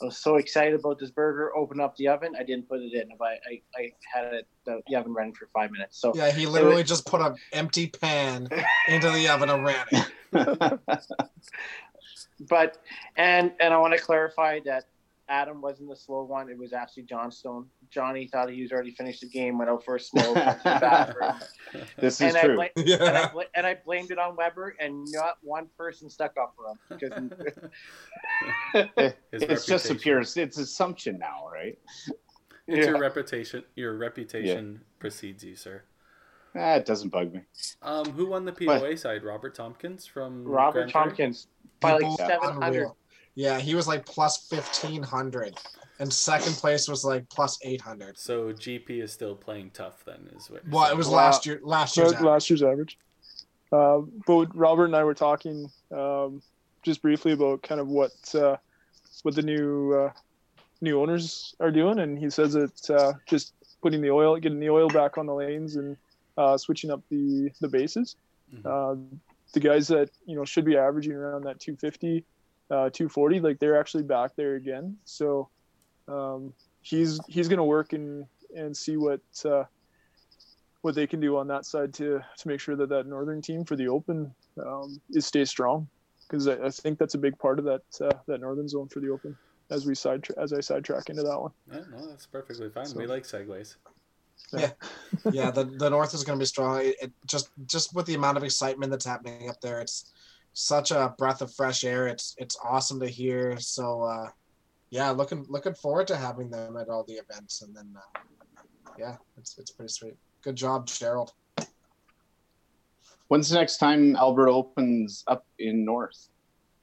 I 0.00 0.04
was 0.06 0.18
so 0.18 0.36
excited 0.36 0.78
about 0.78 0.98
this 0.98 1.10
burger. 1.10 1.54
Opened 1.56 1.80
up 1.80 1.96
the 1.96 2.08
oven. 2.08 2.34
I 2.38 2.44
didn't 2.44 2.68
put 2.68 2.80
it 2.80 2.92
in. 2.92 3.10
I 3.20 3.24
I, 3.24 3.62
I 3.76 3.92
had 4.12 4.34
it 4.34 4.48
the, 4.64 4.80
the 4.88 4.96
oven 4.96 5.12
running 5.12 5.34
for 5.34 5.48
five 5.52 5.70
minutes. 5.70 6.00
So 6.00 6.12
Yeah, 6.14 6.30
he 6.30 6.46
literally 6.46 6.84
just 6.84 7.06
put 7.06 7.20
an 7.20 7.36
empty 7.52 7.88
pan 7.88 8.48
into 8.88 9.10
the 9.10 9.28
oven 9.28 9.50
and 9.50 9.64
ran 9.64 9.86
it. 9.90 10.80
but 12.48 12.78
and 13.16 13.52
and 13.60 13.74
I 13.74 13.78
want 13.78 13.94
to 13.94 14.00
clarify 14.00 14.60
that 14.64 14.84
Adam 15.28 15.60
wasn't 15.60 15.90
the 15.90 15.96
slow 15.96 16.22
one. 16.24 16.48
It 16.48 16.56
was 16.58 16.72
actually 16.72 17.02
Johnstone. 17.02 17.66
Johnny 17.90 18.26
thought 18.26 18.48
he 18.50 18.62
was 18.62 18.72
already 18.72 18.92
finished 18.92 19.20
the 19.20 19.28
game, 19.28 19.58
went 19.58 19.70
out 19.70 19.84
for 19.84 19.96
a 19.96 20.00
smoke, 20.00 20.34
the 20.34 20.58
bathroom. 20.64 21.34
This 21.98 22.20
is 22.20 22.34
and, 22.34 22.36
I 22.36 22.42
true. 22.42 22.54
bla- 22.54 22.68
and, 22.76 22.88
I 23.02 23.20
Yeah. 23.20 23.28
bla- 23.28 23.44
and 23.54 23.66
I 23.66 23.74
blamed 23.84 24.10
it 24.10 24.18
on 24.18 24.36
Weber, 24.36 24.74
and 24.80 25.06
not 25.10 25.36
one 25.42 25.66
person 25.76 26.08
stuck 26.08 26.36
up 26.38 26.54
for 26.56 26.70
him. 26.70 27.30
Because 28.72 29.12
His 29.32 29.42
it's 29.42 29.66
just 29.66 29.90
a 29.90 29.94
pure 29.94 30.20
it's 30.20 30.36
assumption 30.36 31.18
now, 31.18 31.48
right? 31.52 31.78
It's 32.66 32.86
your 32.86 32.98
reputation. 32.98 33.64
Your 33.76 33.96
reputation 33.96 34.80
precedes 34.98 35.44
you, 35.44 35.56
sir. 35.56 35.82
Ah, 36.56 36.74
it 36.74 36.86
doesn't 36.86 37.10
bug 37.10 37.34
me. 37.34 37.42
Um, 37.82 38.10
who 38.12 38.26
won 38.26 38.46
the 38.46 38.52
POA 38.52 38.96
side? 38.96 39.22
Robert 39.22 39.54
Tompkins 39.54 40.06
from 40.06 40.44
Robert 40.44 40.72
Grande 40.72 40.92
Prairie? 40.92 41.06
Tompkins 41.08 41.46
by 41.80 41.98
like 41.98 42.16
seven 42.18 42.60
hundred. 42.62 42.88
Unreal. 43.38 43.58
Yeah, 43.58 43.60
he 43.60 43.74
was 43.74 43.88
like 43.88 44.06
plus 44.06 44.48
fifteen 44.48 45.02
hundred, 45.02 45.58
and 45.98 46.12
second 46.12 46.54
place 46.54 46.88
was 46.88 47.04
like 47.04 47.28
plus 47.28 47.58
eight 47.62 47.80
hundred. 47.80 48.18
So 48.18 48.52
GP 48.52 49.02
is 49.02 49.12
still 49.12 49.34
playing 49.34 49.70
tough. 49.70 50.04
Then 50.04 50.28
is 50.36 50.50
what. 50.50 50.64
you're 50.64 50.72
Well, 50.72 50.90
it 50.90 50.96
was 50.96 51.08
last 51.08 51.46
year. 51.46 51.60
Last 51.62 51.96
year's. 51.96 52.10
So 52.10 52.16
average. 52.16 52.26
last 52.26 52.50
year's 52.50 52.62
average. 52.62 52.98
Uh, 53.70 54.00
but 54.26 54.54
Robert 54.56 54.86
and 54.86 54.96
I 54.96 55.04
were 55.04 55.14
talking 55.14 55.70
um, 55.94 56.42
just 56.82 57.02
briefly 57.02 57.32
about 57.32 57.62
kind 57.62 57.80
of 57.80 57.88
what 57.88 58.12
uh, 58.34 58.56
what 59.22 59.34
the 59.34 59.42
new 59.42 59.92
uh, 59.92 60.12
new 60.80 61.00
owners 61.00 61.54
are 61.60 61.70
doing, 61.70 61.98
and 61.98 62.18
he 62.18 62.30
says 62.30 62.54
it's 62.54 62.90
uh, 62.90 63.12
just 63.26 63.52
putting 63.82 64.00
the 64.00 64.10
oil, 64.10 64.36
getting 64.38 64.60
the 64.60 64.70
oil 64.70 64.88
back 64.88 65.18
on 65.18 65.26
the 65.26 65.34
lanes, 65.34 65.76
and 65.76 65.96
uh, 66.36 66.56
switching 66.56 66.90
up 66.90 67.02
the 67.10 67.50
the 67.60 67.68
bases. 67.68 68.16
Mhm. 68.54 68.64
Uh, 68.64 69.16
the 69.52 69.60
guys 69.60 69.88
that 69.88 70.10
you 70.26 70.36
know 70.36 70.44
should 70.44 70.64
be 70.64 70.76
averaging 70.76 71.12
around 71.12 71.44
that 71.44 71.60
250, 71.60 72.24
uh, 72.70 72.90
240, 72.90 73.40
like 73.40 73.58
they're 73.58 73.78
actually 73.78 74.02
back 74.04 74.32
there 74.36 74.54
again. 74.56 74.96
So 75.04 75.48
um, 76.06 76.52
he's 76.82 77.20
he's 77.28 77.48
gonna 77.48 77.64
work 77.64 77.92
and 77.92 78.26
and 78.54 78.76
see 78.76 78.96
what. 78.96 79.20
Uh, 79.44 79.64
what 80.82 80.94
they 80.94 81.06
can 81.06 81.20
do 81.20 81.36
on 81.36 81.48
that 81.48 81.64
side 81.66 81.92
to 81.92 82.20
to 82.36 82.48
make 82.48 82.60
sure 82.60 82.76
that 82.76 82.88
that 82.88 83.06
northern 83.06 83.42
team 83.42 83.64
for 83.64 83.76
the 83.76 83.88
open 83.88 84.32
um, 84.64 85.00
is 85.10 85.26
stay 85.26 85.44
strong 85.44 85.88
because 86.28 86.46
I, 86.46 86.54
I 86.54 86.70
think 86.70 86.98
that's 86.98 87.14
a 87.14 87.18
big 87.18 87.38
part 87.38 87.58
of 87.58 87.64
that 87.64 87.82
uh, 88.00 88.16
that 88.26 88.40
northern 88.40 88.68
zone 88.68 88.88
for 88.88 89.00
the 89.00 89.10
open 89.10 89.36
as 89.70 89.86
we 89.86 89.94
side 89.94 90.26
as 90.38 90.52
I 90.52 90.60
sidetrack 90.60 91.10
into 91.10 91.22
that 91.22 91.40
one. 91.40 91.52
Yeah, 91.70 91.80
no, 91.90 92.08
that's 92.08 92.26
perfectly 92.26 92.70
fine. 92.70 92.86
So- 92.86 92.98
we 92.98 93.06
like 93.06 93.24
segues. 93.24 93.76
yeah, 95.32 95.50
the, 95.50 95.64
the 95.64 95.90
north 95.90 96.14
is 96.14 96.22
going 96.22 96.38
to 96.38 96.42
be 96.42 96.46
strong. 96.46 96.80
It, 96.80 96.94
it 97.02 97.12
just 97.26 97.50
just 97.66 97.94
with 97.94 98.06
the 98.06 98.14
amount 98.14 98.36
of 98.36 98.44
excitement 98.44 98.90
that's 98.90 99.04
happening 99.04 99.50
up 99.50 99.60
there, 99.60 99.80
it's 99.80 100.12
such 100.52 100.90
a 100.90 101.14
breath 101.18 101.42
of 101.42 101.52
fresh 101.54 101.84
air. 101.84 102.08
It's 102.08 102.34
it's 102.38 102.58
awesome 102.64 103.00
to 103.00 103.08
hear. 103.08 103.58
So 103.58 104.02
uh, 104.02 104.30
yeah, 104.90 105.10
looking 105.10 105.46
looking 105.48 105.74
forward 105.74 106.06
to 106.08 106.16
having 106.16 106.50
them 106.50 106.76
at 106.76 106.88
all 106.88 107.04
the 107.04 107.14
events, 107.14 107.62
and 107.62 107.74
then 107.74 107.94
uh, 107.96 108.20
yeah, 108.98 109.16
it's 109.36 109.58
it's 109.58 109.70
pretty 109.70 109.92
sweet. 109.92 110.16
Good 110.42 110.56
job, 110.56 110.86
Gerald. 110.86 111.32
When's 113.28 113.50
the 113.50 113.58
next 113.58 113.76
time 113.76 114.16
Alberta 114.16 114.52
opens 114.52 115.22
up 115.26 115.44
in 115.58 115.84
North? 115.84 116.28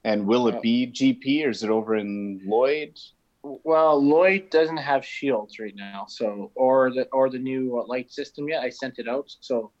And 0.04 0.24
will 0.24 0.46
it 0.46 0.62
be 0.62 0.86
GP 0.86 1.44
or 1.44 1.50
is 1.50 1.64
it 1.64 1.70
over 1.70 1.96
in 1.96 2.40
Lloyd? 2.44 2.96
Well, 3.42 4.00
Lloyd 4.00 4.50
doesn't 4.50 4.76
have 4.76 5.04
shields 5.04 5.58
right 5.58 5.74
now, 5.74 6.06
so 6.08 6.52
or 6.54 6.92
the 6.92 7.08
or 7.12 7.28
the 7.28 7.38
new 7.40 7.78
uh, 7.80 7.86
light 7.86 8.12
system 8.12 8.48
yet. 8.48 8.62
I 8.62 8.70
sent 8.70 9.00
it 9.00 9.08
out, 9.08 9.34
so 9.40 9.72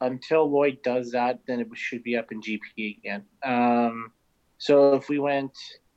until 0.00 0.50
Lloyd 0.50 0.78
does 0.82 1.10
that, 1.12 1.40
then 1.46 1.60
it 1.60 1.68
should 1.74 2.02
be 2.02 2.16
up 2.16 2.32
in 2.32 2.40
GP 2.40 2.98
again. 2.98 3.24
Um, 3.44 4.12
so 4.58 4.94
if 4.94 5.08
we 5.08 5.18
went, 5.18 5.52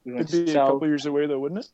we 0.05 0.13
went 0.13 0.29
Could 0.29 0.45
be 0.45 0.51
a 0.51 0.55
couple 0.55 0.87
years 0.87 1.05
away 1.05 1.25
though, 1.27 1.39
wouldn't 1.39 1.65
it? 1.65 1.69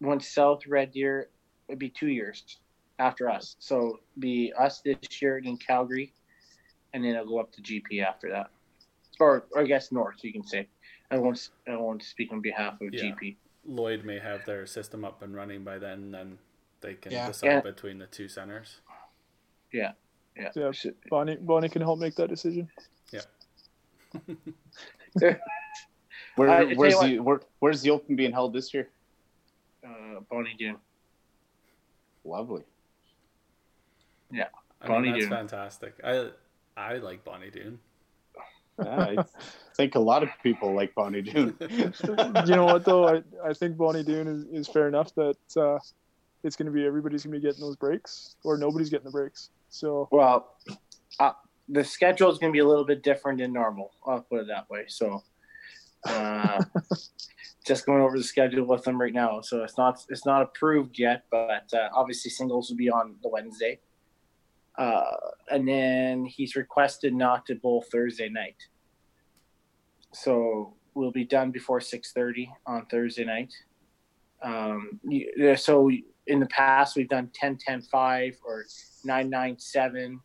went 0.00 0.22
south 0.22 0.66
Red 0.66 0.92
Deer, 0.92 1.28
it'd 1.68 1.78
be 1.78 1.90
two 1.90 2.08
years 2.08 2.58
after 2.98 3.28
us. 3.28 3.56
So 3.58 4.00
be 4.18 4.52
us 4.58 4.80
this 4.80 4.96
year 5.20 5.38
in 5.38 5.56
Calgary, 5.58 6.14
and 6.94 7.04
then 7.04 7.12
it'll 7.14 7.26
go 7.28 7.38
up 7.38 7.52
to 7.52 7.62
GP 7.62 8.02
after 8.02 8.30
that, 8.30 8.50
or, 9.20 9.46
or 9.52 9.62
I 9.62 9.64
guess 9.64 9.92
north. 9.92 10.16
You 10.22 10.32
can 10.32 10.46
say. 10.46 10.68
I 11.12 11.18
won't. 11.18 11.50
I 11.68 11.76
won't 11.76 12.02
speak 12.04 12.32
on 12.32 12.40
behalf 12.40 12.80
of 12.80 12.94
Yeah. 12.94 13.02
GP. 13.12 13.36
Lloyd 13.66 14.04
may 14.04 14.18
have 14.20 14.44
their 14.46 14.64
system 14.64 15.04
up 15.04 15.22
and 15.22 15.34
running 15.34 15.64
by 15.64 15.76
then, 15.78 16.04
and 16.04 16.14
then 16.14 16.38
they 16.80 16.94
can 16.94 17.10
Yeah. 17.12 17.26
decide 17.26 17.46
Yeah. 17.46 17.60
between 17.60 17.98
the 17.98 18.06
two 18.06 18.28
centers. 18.28 18.80
Yeah. 19.72 19.92
Yeah, 20.36 20.72
Bonnie 21.10 21.36
Bonnie 21.36 21.68
can 21.68 21.82
help 21.82 21.98
make 21.98 22.14
that 22.16 22.28
decision. 22.28 22.68
Yeah. 23.12 23.20
Where, 26.36 26.48
Uh, 26.48 26.52
I 26.54 26.58
tell 26.58 26.68
you 26.70 26.76
where's 26.76 27.00
the 27.00 27.18
where, 27.18 27.40
where's 27.58 27.82
the 27.82 27.90
Open 27.90 28.16
being 28.16 28.32
held 28.32 28.52
this 28.52 28.72
year? 28.72 28.88
Uh, 29.84 30.20
Bonnie 30.30 30.54
Doon. 30.58 30.76
Lovely. 32.24 32.62
I 34.80 34.88
mean, 34.88 34.96
Bonnie 34.96 35.10
that's 35.12 35.24
Doon. 35.24 35.30
fantastic. 35.30 35.94
I 36.04 36.30
I 36.76 36.96
like 36.98 37.24
Bonnie 37.24 37.50
Doon. 37.50 37.78
Yeah, 38.78 39.14
I 39.18 39.24
think 39.76 39.94
a 39.96 40.00
lot 40.00 40.22
of 40.22 40.30
people 40.42 40.72
like 40.72 40.94
Bonnie 40.94 41.20
Doon. 41.22 41.56
you 41.60 42.56
know 42.56 42.64
what 42.64 42.84
though? 42.84 43.08
I, 43.08 43.22
I 43.44 43.52
think 43.52 43.76
Bonnie 43.76 44.04
Doon 44.04 44.26
is, 44.26 44.44
is 44.46 44.68
fair 44.68 44.88
enough 44.88 45.14
that 45.16 45.36
uh, 45.56 45.78
it's 46.44 46.56
going 46.56 46.66
to 46.66 46.72
be 46.72 46.86
everybody's 46.86 47.24
going 47.24 47.34
to 47.34 47.40
be 47.40 47.46
getting 47.46 47.60
those 47.60 47.76
breaks 47.76 48.36
or 48.44 48.56
nobody's 48.56 48.88
getting 48.88 49.04
the 49.04 49.10
breaks. 49.10 49.50
So 49.70 50.08
Well, 50.10 50.56
uh, 51.18 51.32
the 51.68 51.84
schedule 51.84 52.30
is 52.30 52.38
going 52.38 52.52
to 52.52 52.56
be 52.56 52.60
a 52.60 52.66
little 52.66 52.84
bit 52.84 53.02
different 53.02 53.38
than 53.38 53.52
normal. 53.52 53.92
I'll 54.06 54.20
put 54.20 54.40
it 54.40 54.46
that 54.48 54.68
way. 54.68 54.84
So, 54.88 55.22
uh, 56.04 56.62
just 57.66 57.86
going 57.86 58.02
over 58.02 58.18
the 58.18 58.24
schedule 58.24 58.66
with 58.66 58.82
them 58.82 59.00
right 59.00 59.14
now. 59.14 59.40
So 59.40 59.62
it's 59.62 59.78
not 59.78 60.04
it's 60.08 60.26
not 60.26 60.42
approved 60.42 60.98
yet, 60.98 61.24
but 61.30 61.72
uh, 61.72 61.88
obviously 61.94 62.30
singles 62.30 62.68
will 62.68 62.76
be 62.76 62.90
on 62.90 63.14
the 63.22 63.28
Wednesday. 63.28 63.78
Uh, 64.76 65.16
and 65.50 65.68
then 65.68 66.24
he's 66.24 66.56
requested 66.56 67.14
not 67.14 67.46
to 67.46 67.54
bowl 67.54 67.84
Thursday 67.92 68.28
night. 68.28 68.56
So 70.12 70.74
we'll 70.94 71.12
be 71.12 71.24
done 71.24 71.52
before 71.52 71.80
six 71.80 72.12
thirty 72.12 72.50
on 72.66 72.86
Thursday 72.86 73.24
night. 73.24 73.52
Um, 74.42 74.98
so 75.56 75.90
in 76.30 76.38
the 76.38 76.46
past 76.46 76.96
we've 76.96 77.08
done 77.08 77.28
10 77.34 77.58
10 77.58 77.82
5 77.82 78.36
or 78.44 78.64
9 79.04 79.28
9 79.28 79.58
7 79.58 80.20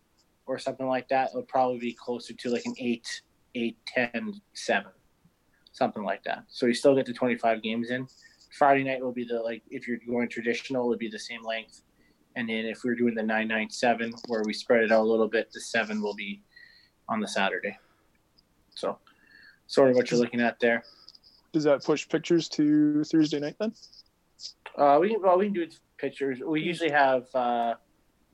or 0.46 0.60
something 0.60 0.88
like 0.88 1.08
that. 1.10 1.30
It 1.30 1.36
would 1.36 1.48
probably 1.48 1.80
be 1.80 1.94
closer 1.94 2.34
to 2.34 2.50
like 2.50 2.66
an 2.66 2.76
8 2.78 3.22
8 3.56 3.78
10 3.88 4.42
7 4.54 4.92
something 5.72 6.04
like 6.04 6.24
that. 6.24 6.44
So 6.48 6.68
you 6.68 6.74
still 6.74 6.96
get 6.96 7.06
the 7.06 7.14
25 7.14 7.62
games 7.62 7.90
in. 7.90 8.08
Friday 8.58 8.84
night 8.84 9.02
will 9.02 9.12
be 9.12 9.26
the 9.26 9.42
like 9.42 9.64
if 9.70 9.88
you're 9.88 9.98
going 10.08 10.30
traditional 10.30 10.84
it'll 10.84 10.98
be 10.98 11.10
the 11.10 11.20
same 11.20 11.44
length. 11.44 11.82
And 12.38 12.48
then 12.48 12.66
if 12.66 12.84
we're 12.84 12.96
doing 12.96 13.16
the 13.16 13.24
9 13.24 13.48
9 13.48 13.70
7 13.70 14.14
where 14.28 14.44
we 14.46 14.54
spread 14.54 14.84
it 14.84 14.92
out 14.92 15.02
a 15.02 15.10
little 15.10 15.28
bit 15.28 15.52
the 15.52 15.60
7 15.60 16.02
will 16.02 16.16
be 16.16 16.44
on 17.10 17.20
the 17.20 17.28
saturday. 17.28 17.78
So 18.76 19.00
sort 19.68 19.90
of 19.90 19.96
what 19.96 20.12
you're 20.12 20.20
looking 20.20 20.42
at 20.42 20.60
there. 20.60 20.84
Does 21.52 21.64
that 21.64 21.84
push 21.84 22.08
pictures 22.08 22.48
to 22.50 23.04
Thursday 23.06 23.40
night 23.40 23.56
then? 23.60 23.74
Uh, 24.78 24.98
we 25.00 25.10
can, 25.10 25.22
well, 25.22 25.38
we 25.38 25.46
can 25.46 25.54
do 25.54 25.68
pictures. 25.98 26.40
We 26.46 26.62
usually 26.62 26.92
have 26.92 27.26
uh, 27.34 27.76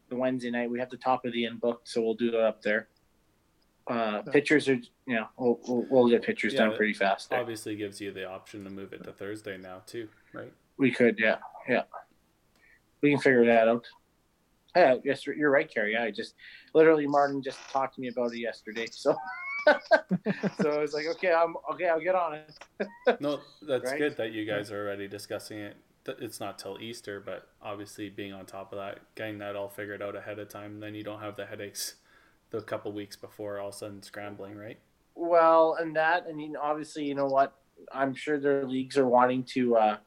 the 0.09 0.15
Wednesday 0.15 0.51
night. 0.51 0.69
We 0.69 0.79
have 0.79 0.89
the 0.89 0.97
top 0.97 1.25
of 1.25 1.33
the 1.33 1.45
end 1.45 1.61
booked, 1.61 1.87
so 1.87 2.01
we'll 2.01 2.15
do 2.15 2.29
it 2.29 2.35
up 2.35 2.61
there. 2.61 2.87
Uh, 3.87 4.21
pictures 4.21 4.69
are, 4.69 4.79
you 5.07 5.15
know, 5.15 5.27
we'll, 5.37 5.59
we'll, 5.67 5.85
we'll 5.89 6.07
get 6.09 6.21
pictures 6.21 6.53
Yeah, 6.53 6.67
done 6.67 6.77
pretty 6.77 6.93
fast. 6.93 7.29
There. 7.29 7.39
Obviously, 7.39 7.75
gives 7.75 7.99
you 7.99 8.11
the 8.11 8.29
option 8.29 8.63
to 8.63 8.69
move 8.69 8.93
it 8.93 9.03
to 9.03 9.11
Thursday 9.11 9.57
now 9.57 9.81
too, 9.85 10.07
right? 10.33 10.53
We 10.77 10.91
could, 10.91 11.17
yeah, 11.19 11.37
yeah. 11.67 11.83
We 13.01 13.11
can 13.11 13.19
figure 13.19 13.45
that 13.45 13.67
out. 13.67 13.85
Yeah, 14.75 14.95
yes, 15.03 15.25
you're 15.27 15.49
right, 15.51 15.69
Kerry. 15.69 15.97
I 15.97 16.11
just 16.11 16.35
literally 16.73 17.05
Martin 17.05 17.41
just 17.41 17.59
talked 17.71 17.95
to 17.95 18.01
me 18.01 18.07
about 18.07 18.33
it 18.33 18.39
yesterday, 18.39 18.85
so 18.89 19.17
so 20.61 20.71
I 20.71 20.77
was 20.77 20.93
like, 20.93 21.07
okay, 21.07 21.33
I'm 21.33 21.55
okay. 21.73 21.89
I'll 21.89 21.99
get 21.99 22.15
on 22.15 22.35
it. 22.35 23.19
No, 23.19 23.41
that's 23.67 23.91
Right? 23.91 23.97
good 23.99 24.17
that 24.17 24.31
you 24.31 24.45
guys 24.45 24.71
are 24.71 24.79
already 24.79 25.07
discussing 25.07 25.57
it. 25.59 25.75
It's 26.05 26.39
not 26.39 26.57
till 26.57 26.79
Easter, 26.81 27.19
but 27.19 27.47
obviously 27.61 28.09
being 28.09 28.33
on 28.33 28.45
top 28.45 28.73
of 28.73 28.79
that, 28.79 28.99
getting 29.15 29.37
that 29.39 29.55
all 29.55 29.69
figured 29.69 30.01
out 30.01 30.15
ahead 30.15 30.39
of 30.39 30.49
time, 30.49 30.79
then 30.79 30.95
you 30.95 31.03
don't 31.03 31.19
have 31.19 31.35
the 31.35 31.45
headaches 31.45 31.95
the 32.49 32.61
couple 32.61 32.91
weeks 32.91 33.15
before 33.15 33.59
all 33.59 33.69
of 33.69 33.75
a 33.75 33.77
sudden 33.77 34.01
scrambling, 34.01 34.57
right? 34.57 34.79
Well, 35.15 35.77
and 35.79 35.95
that, 35.95 36.25
you 36.27 36.49
know, 36.49 36.59
obviously, 36.61 37.05
you 37.05 37.15
know 37.15 37.27
what? 37.27 37.53
I'm 37.91 38.13
sure 38.13 38.39
their 38.39 38.65
leagues 38.65 38.97
are 38.97 39.07
wanting 39.07 39.43
to, 39.53 39.75
uh, 39.75 39.97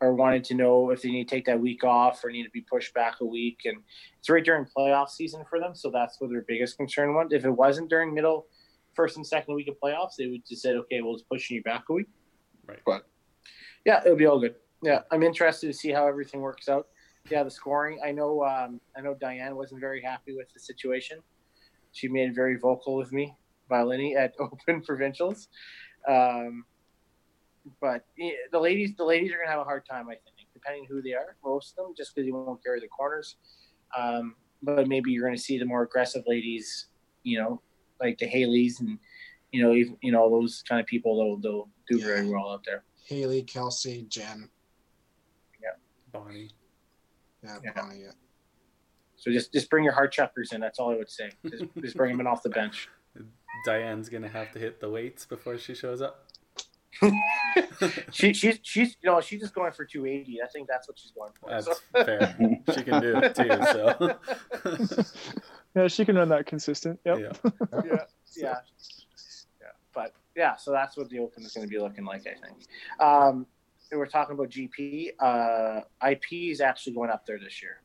are 0.00 0.14
wanting 0.14 0.42
to 0.42 0.54
know 0.54 0.90
if 0.90 1.02
they 1.02 1.10
need 1.10 1.28
to 1.28 1.34
take 1.34 1.46
that 1.46 1.60
week 1.60 1.82
off 1.82 2.24
or 2.24 2.30
need 2.30 2.44
to 2.44 2.50
be 2.50 2.60
pushed 2.60 2.94
back 2.94 3.16
a 3.20 3.24
week, 3.24 3.62
and 3.64 3.78
it's 4.18 4.30
right 4.30 4.44
during 4.44 4.66
playoff 4.66 5.08
season 5.08 5.44
for 5.50 5.58
them, 5.58 5.74
so 5.74 5.90
that's 5.90 6.20
what 6.20 6.30
their 6.30 6.42
biggest 6.42 6.76
concern 6.76 7.14
was. 7.14 7.28
If 7.32 7.44
it 7.44 7.50
wasn't 7.50 7.90
during 7.90 8.14
middle, 8.14 8.46
first 8.94 9.16
and 9.16 9.26
second 9.26 9.54
week 9.54 9.68
of 9.68 9.76
playoffs, 9.80 10.16
they 10.16 10.26
would 10.26 10.46
just 10.48 10.62
said, 10.62 10.76
okay, 10.76 11.00
well, 11.02 11.14
it's 11.14 11.22
pushing 11.22 11.56
you 11.56 11.62
back 11.62 11.84
a 11.88 11.92
week. 11.92 12.08
Right. 12.66 12.80
But 12.86 13.06
yeah, 13.84 14.00
it'll 14.04 14.16
be 14.16 14.26
all 14.26 14.40
good. 14.40 14.54
Yeah, 14.82 15.00
I'm 15.10 15.22
interested 15.22 15.66
to 15.66 15.72
see 15.72 15.90
how 15.90 16.06
everything 16.06 16.40
works 16.40 16.68
out. 16.68 16.86
Yeah, 17.30 17.42
the 17.42 17.50
scoring. 17.50 18.00
I 18.04 18.12
know. 18.12 18.44
Um, 18.44 18.80
I 18.96 19.00
know 19.00 19.14
Diane 19.14 19.56
wasn't 19.56 19.80
very 19.80 20.00
happy 20.02 20.34
with 20.36 20.52
the 20.52 20.60
situation. 20.60 21.18
She 21.92 22.08
made 22.08 22.30
it 22.30 22.34
very 22.34 22.56
vocal 22.56 22.96
with 22.96 23.12
me, 23.12 23.34
Violini 23.70 24.16
at 24.16 24.34
Open 24.40 24.80
Provincials. 24.82 25.48
Um, 26.06 26.64
but 27.80 28.04
yeah, 28.16 28.32
the 28.52 28.58
ladies, 28.58 28.92
the 28.96 29.04
ladies 29.04 29.32
are 29.32 29.38
gonna 29.38 29.50
have 29.50 29.60
a 29.60 29.64
hard 29.64 29.84
time, 29.84 30.08
I 30.08 30.14
think. 30.14 30.48
depending 30.54 30.86
who 30.88 31.02
they 31.02 31.12
are. 31.12 31.36
Most 31.44 31.72
of 31.72 31.84
them, 31.84 31.94
just 31.96 32.14
because 32.14 32.26
you 32.26 32.34
won't 32.34 32.62
carry 32.64 32.80
the 32.80 32.88
corners. 32.88 33.36
Um, 33.96 34.36
but 34.62 34.88
maybe 34.88 35.10
you're 35.10 35.24
going 35.24 35.36
to 35.36 35.40
see 35.40 35.58
the 35.58 35.64
more 35.64 35.82
aggressive 35.82 36.24
ladies, 36.26 36.86
you 37.22 37.38
know, 37.38 37.62
like 38.00 38.18
the 38.18 38.26
Haleys 38.28 38.80
and 38.80 38.98
you 39.52 39.62
know, 39.62 39.72
even, 39.72 39.96
you 40.02 40.12
know 40.12 40.28
those 40.28 40.62
kind 40.68 40.80
of 40.80 40.86
people. 40.86 41.16
They'll 41.16 41.36
they'll 41.38 41.68
do 41.88 42.04
very 42.04 42.28
well 42.28 42.50
out 42.50 42.62
there. 42.66 42.84
Haley, 43.06 43.42
Kelsey, 43.42 44.04
Jen. 44.08 44.48
Bonnie. 46.12 46.50
Yeah, 47.42 47.58
Yeah. 47.64 47.72
Bonnie, 47.74 48.00
yeah. 48.02 48.10
So 49.16 49.30
just 49.32 49.52
just 49.52 49.68
bring 49.68 49.82
your 49.84 49.92
heart 49.92 50.12
chuckers 50.12 50.52
in. 50.52 50.60
That's 50.60 50.78
all 50.78 50.92
I 50.92 50.96
would 50.96 51.10
say. 51.10 51.30
Just, 51.48 51.64
just 51.80 51.96
bring 51.96 52.10
them 52.12 52.20
in 52.20 52.26
off 52.26 52.42
the 52.42 52.50
bench. 52.50 52.88
Diane's 53.66 54.08
gonna 54.08 54.28
have 54.28 54.52
to 54.52 54.58
hit 54.60 54.80
the 54.80 54.88
weights 54.88 55.26
before 55.26 55.58
she 55.58 55.74
shows 55.74 56.00
up. 56.02 56.24
She 58.10 58.32
she's 58.32 58.58
she's 58.62 58.96
you 59.02 59.10
know 59.10 59.20
she's 59.20 59.40
just 59.40 59.54
going 59.54 59.70
for 59.72 59.84
280. 59.84 60.42
I 60.42 60.46
think 60.48 60.66
that's 60.68 60.88
what 60.88 60.98
she's 60.98 61.12
going 61.12 61.30
for. 61.40 61.48
That's 61.50 61.66
So- 61.66 62.04
fair. 62.04 62.36
She 62.74 62.82
can 62.82 63.00
do 63.00 63.16
it 63.18 63.34
too. 63.36 63.48
So 63.72 65.02
Yeah, 65.76 65.86
she 65.88 66.04
can 66.04 66.16
run 66.16 66.28
that 66.30 66.46
consistent. 66.46 66.98
Yep. 67.04 67.18
yeah. 67.20 67.32
yeah, 67.72 67.82
yeah, 68.36 68.54
yeah. 69.60 69.66
But 69.94 70.12
yeah, 70.36 70.56
so 70.56 70.72
that's 70.72 70.96
what 70.96 71.08
the 71.08 71.20
Open 71.20 71.44
is 71.44 71.52
going 71.52 71.68
to 71.68 71.70
be 71.70 71.78
looking 71.78 72.04
like, 72.04 72.22
I 72.26 72.34
think. 72.34 72.66
Um, 73.00 73.36
and 73.38 73.46
we're 73.92 74.06
talking 74.06 74.34
about 74.34 74.50
GP. 74.50 75.10
Uh, 75.20 75.80
IP 76.08 76.50
is 76.52 76.60
actually 76.60 76.94
going 76.94 77.10
up 77.10 77.24
there 77.26 77.38
this 77.38 77.62
year, 77.62 77.82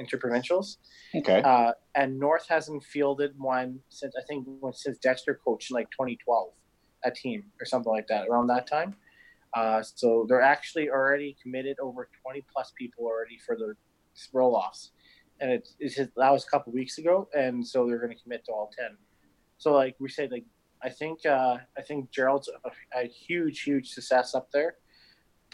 interprovincials, 0.00 0.78
Okay. 1.14 1.40
uh, 1.42 1.72
and 1.94 2.18
North 2.18 2.46
hasn't 2.48 2.82
fielded 2.84 3.38
one 3.38 3.78
since 3.88 4.14
I 4.18 4.22
think 4.26 4.46
since 4.72 4.98
Dexter 4.98 5.40
coached 5.44 5.70
in 5.70 5.74
like 5.74 5.90
2012, 5.90 6.52
a 7.04 7.10
team 7.10 7.44
or 7.60 7.66
something 7.66 7.92
like 7.92 8.06
that 8.08 8.26
around 8.28 8.46
that 8.48 8.66
time. 8.66 8.96
Uh, 9.54 9.82
so 9.82 10.26
they're 10.28 10.42
actually 10.42 10.90
already 10.90 11.36
committed 11.40 11.78
over 11.80 12.08
20 12.22 12.44
plus 12.52 12.72
people 12.76 13.04
already 13.04 13.38
for 13.38 13.56
the 13.56 13.74
roll 14.32 14.56
offs. 14.56 14.90
And 15.40 15.50
it's, 15.50 15.76
it's 15.78 15.94
just, 15.94 16.10
that 16.16 16.30
was 16.32 16.44
a 16.44 16.50
couple 16.50 16.72
weeks 16.72 16.98
ago. 16.98 17.28
And 17.36 17.64
so 17.64 17.86
they're 17.86 17.98
going 17.98 18.16
to 18.16 18.20
commit 18.22 18.44
to 18.46 18.52
all 18.52 18.70
10. 18.76 18.96
So 19.58 19.72
like 19.72 19.94
we 20.00 20.08
said, 20.08 20.32
like, 20.32 20.44
I 20.82 20.88
think, 20.88 21.24
uh, 21.24 21.58
I 21.78 21.82
think 21.82 22.10
Gerald's 22.10 22.48
a, 22.48 22.98
a 23.00 23.06
huge, 23.06 23.62
huge 23.62 23.90
success 23.90 24.34
up 24.34 24.50
there. 24.52 24.76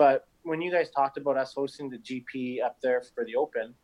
But 0.01 0.25
when 0.45 0.63
you 0.63 0.73
guys 0.73 0.89
talked 0.89 1.19
about 1.19 1.37
us 1.37 1.53
hosting 1.55 1.91
the 1.91 1.99
GP 1.99 2.65
up 2.65 2.79
there 2.83 3.03
for 3.15 3.23
the 3.27 3.37
open, 3.37 3.75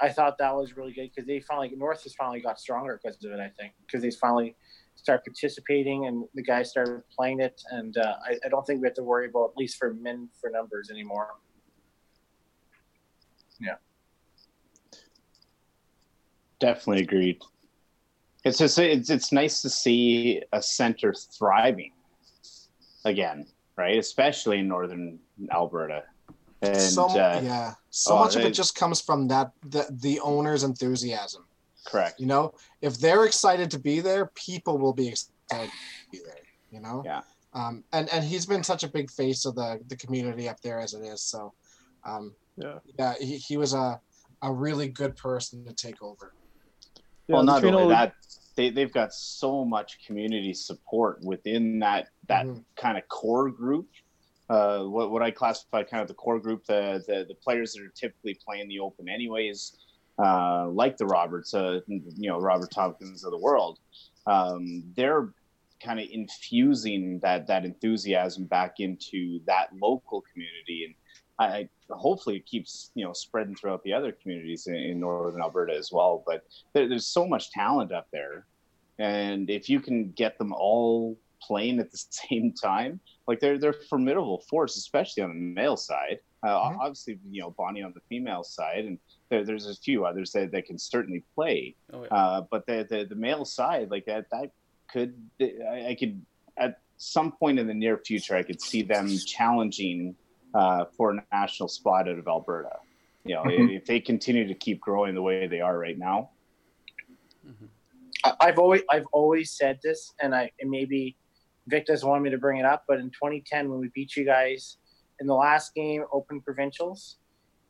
I 0.00 0.08
thought 0.08 0.38
that 0.38 0.54
was 0.54 0.76
really 0.76 0.92
good 0.92 1.10
because 1.12 1.26
they 1.26 1.40
finally, 1.40 1.72
North 1.76 2.04
has 2.04 2.14
finally 2.14 2.40
got 2.40 2.60
stronger 2.60 3.00
because 3.02 3.16
of 3.24 3.32
it, 3.32 3.40
I 3.40 3.50
think, 3.58 3.72
because 3.84 4.02
they 4.02 4.12
finally 4.12 4.54
start 4.94 5.24
participating 5.24 6.06
and 6.06 6.26
the 6.36 6.44
guys 6.44 6.70
started 6.70 7.02
playing 7.10 7.40
it. 7.40 7.60
And 7.72 7.98
uh, 7.98 8.14
I, 8.24 8.36
I 8.44 8.48
don't 8.50 8.64
think 8.64 8.82
we 8.82 8.86
have 8.86 8.94
to 8.94 9.02
worry 9.02 9.26
about, 9.26 9.50
at 9.50 9.56
least 9.56 9.78
for 9.78 9.94
men, 9.94 10.28
for 10.40 10.48
numbers 10.48 10.90
anymore. 10.92 11.30
Yeah, 13.60 13.74
definitely 16.60 17.02
agreed. 17.02 17.40
It's 18.44 18.58
just 18.58 18.78
it's 18.78 19.10
it's 19.10 19.32
nice 19.32 19.60
to 19.62 19.68
see 19.68 20.42
a 20.52 20.62
center 20.62 21.12
thriving 21.36 21.92
again, 23.04 23.46
right? 23.76 23.98
Especially 23.98 24.58
in 24.60 24.68
northern 24.68 25.18
Alberta. 25.50 26.04
And 26.62 26.80
so 26.80 27.06
uh, 27.06 27.40
yeah, 27.42 27.74
so 27.90 28.14
oh, 28.16 28.20
much 28.20 28.36
of 28.36 28.42
they- 28.42 28.48
it 28.48 28.52
just 28.52 28.74
comes 28.76 29.00
from 29.00 29.26
that 29.28 29.50
the, 29.66 29.86
the 29.90 30.20
owner's 30.20 30.62
enthusiasm. 30.62 31.44
correct. 31.84 32.20
You 32.20 32.26
know, 32.26 32.54
if 32.80 32.98
they're 32.98 33.24
excited 33.24 33.70
to 33.72 33.78
be 33.78 33.98
there, 34.00 34.26
people 34.34 34.78
will 34.78 34.92
be 34.92 35.08
excited 35.08 35.70
to 35.70 36.10
be 36.12 36.18
there. 36.24 36.36
You 36.70 36.80
know. 36.80 37.02
Yeah. 37.04 37.22
Um, 37.54 37.82
and 37.92 38.08
and 38.12 38.24
he's 38.24 38.46
been 38.46 38.62
such 38.62 38.82
a 38.84 38.88
big 38.88 39.10
face 39.10 39.44
of 39.44 39.56
the 39.56 39.80
the 39.88 39.96
community 39.96 40.48
up 40.48 40.60
there 40.60 40.78
as 40.78 40.94
it 40.94 41.02
is. 41.04 41.20
So, 41.22 41.52
um, 42.04 42.34
Yeah. 42.56 42.78
yeah, 42.98 43.14
he, 43.20 43.36
he 43.38 43.56
was 43.56 43.74
a 43.74 44.00
a 44.42 44.50
really 44.52 44.88
good 44.88 45.16
person 45.16 45.64
to 45.66 45.72
take 45.72 46.00
over. 46.02 46.32
Yeah, 47.28 47.36
well, 47.36 47.44
not 47.44 47.56
between 47.62 47.74
only 47.74 47.84
all- 47.94 48.00
that, 48.00 48.14
they 48.56 48.70
they've 48.70 48.92
got 48.92 49.12
so 49.12 49.64
much 49.64 49.98
community 50.06 50.54
support 50.54 51.20
within 51.22 51.78
that 51.80 52.08
that 52.28 52.46
Mhm. 52.46 52.64
kind 52.76 52.96
of 52.96 53.06
core 53.08 53.50
group. 53.50 53.88
Uh, 54.50 54.84
what 54.84 55.10
what 55.10 55.22
I 55.22 55.30
classify 55.30 55.82
kind 55.82 56.02
of 56.02 56.08
the 56.08 56.14
core 56.14 56.38
group, 56.38 56.64
the 56.66 57.02
the, 57.06 57.24
the 57.26 57.34
players 57.34 57.72
that 57.72 57.82
are 57.82 57.92
typically 57.94 58.38
playing 58.44 58.68
the 58.68 58.80
Open 58.80 59.08
anyways, 59.08 59.76
uh, 60.18 60.68
like 60.68 60.96
the 60.96 61.06
Roberts, 61.06 61.54
uh, 61.54 61.80
you 61.86 62.28
know 62.28 62.38
Robert 62.38 62.70
Tompkins 62.70 63.24
of 63.24 63.30
the 63.30 63.38
world, 63.38 63.78
um, 64.26 64.84
they're 64.94 65.32
kind 65.82 65.98
of 65.98 66.06
infusing 66.10 67.18
that 67.20 67.46
that 67.46 67.64
enthusiasm 67.64 68.44
back 68.44 68.78
into 68.78 69.40
that 69.46 69.68
local 69.80 70.22
community, 70.32 70.84
and 70.86 70.94
I, 71.38 71.68
I 71.90 71.94
hopefully 71.94 72.36
it 72.36 72.46
keeps 72.46 72.90
you 72.94 73.04
know 73.04 73.12
spreading 73.12 73.54
throughout 73.54 73.82
the 73.84 73.92
other 73.92 74.12
communities 74.12 74.66
in, 74.66 74.74
in 74.74 75.00
northern 75.00 75.40
Alberta 75.40 75.74
as 75.74 75.90
well. 75.92 76.22
But 76.26 76.44
there, 76.72 76.88
there's 76.88 77.06
so 77.06 77.26
much 77.26 77.50
talent 77.50 77.92
up 77.92 78.08
there, 78.12 78.46
and 78.98 79.48
if 79.50 79.68
you 79.68 79.80
can 79.80 80.10
get 80.12 80.38
them 80.38 80.52
all 80.52 81.16
playing 81.40 81.80
at 81.80 81.90
the 81.90 81.98
same 82.10 82.52
time, 82.52 83.00
like 83.26 83.40
they're 83.40 83.58
they're 83.58 83.72
formidable 83.72 84.38
force, 84.50 84.76
especially 84.76 85.22
on 85.22 85.30
the 85.30 85.34
male 85.34 85.76
side. 85.76 86.18
Uh, 86.42 86.70
Mhm. 86.70 86.78
Obviously, 86.80 87.18
you 87.30 87.40
know 87.42 87.50
Bonnie 87.50 87.82
on 87.82 87.92
the 87.92 88.00
female 88.08 88.42
side, 88.42 88.84
and 88.84 88.98
there, 89.28 89.44
there's 89.44 89.68
a 89.68 89.76
few 89.76 90.04
others 90.04 90.32
that, 90.32 90.50
that 90.50 90.66
can 90.66 90.76
certainly 90.78 91.22
play. 91.34 91.74
Oh, 91.92 92.02
yeah. 92.02 92.08
Uh, 92.14 92.40
but 92.50 92.66
the, 92.66 92.86
the 92.90 93.04
the 93.04 93.14
male 93.14 93.44
side, 93.44 93.90
like 93.90 94.04
that, 94.06 94.28
that 94.30 94.50
could 94.92 95.14
I, 95.40 95.86
I 95.90 95.96
could 95.98 96.20
at 96.56 96.80
some 96.96 97.32
point 97.32 97.58
in 97.58 97.66
the 97.66 97.74
near 97.74 97.96
future, 97.98 98.36
I 98.36 98.42
could 98.42 98.60
see 98.60 98.82
them 98.82 99.08
challenging 99.26 100.14
uh, 100.54 100.84
for 100.96 101.12
a 101.12 101.24
national 101.32 101.68
spot 101.68 102.08
out 102.08 102.18
of 102.18 102.26
Alberta. 102.28 102.76
You 103.24 103.34
know, 103.36 103.44
Mhm. 103.44 103.76
if 103.76 103.86
they 103.86 104.00
continue 104.00 104.46
to 104.48 104.54
keep 104.54 104.80
growing 104.80 105.14
the 105.14 105.22
way 105.22 105.46
they 105.46 105.60
are 105.60 105.78
right 105.78 105.96
now. 105.98 106.30
Mhm. 107.46 107.68
I- 108.24 108.36
I've 108.40 108.58
always 108.58 108.82
I've 108.90 109.06
always 109.12 109.52
said 109.52 109.78
this, 109.82 110.12
and 110.20 110.34
I 110.34 110.50
and 110.60 110.68
maybe 110.70 111.16
Vic 111.68 111.86
doesn't 111.86 112.08
want 112.08 112.22
me 112.22 112.30
to 112.30 112.38
bring 112.38 112.58
it 112.58 112.64
up, 112.64 112.84
but 112.88 112.98
in 112.98 113.10
2010 113.10 113.70
when 113.70 113.80
we 113.80 113.88
beat 113.94 114.16
you 114.16 114.24
guys 114.24 114.78
in 115.20 115.26
the 115.26 115.34
last 115.34 115.74
game, 115.74 116.04
Open 116.12 116.40
Provincials, 116.40 117.18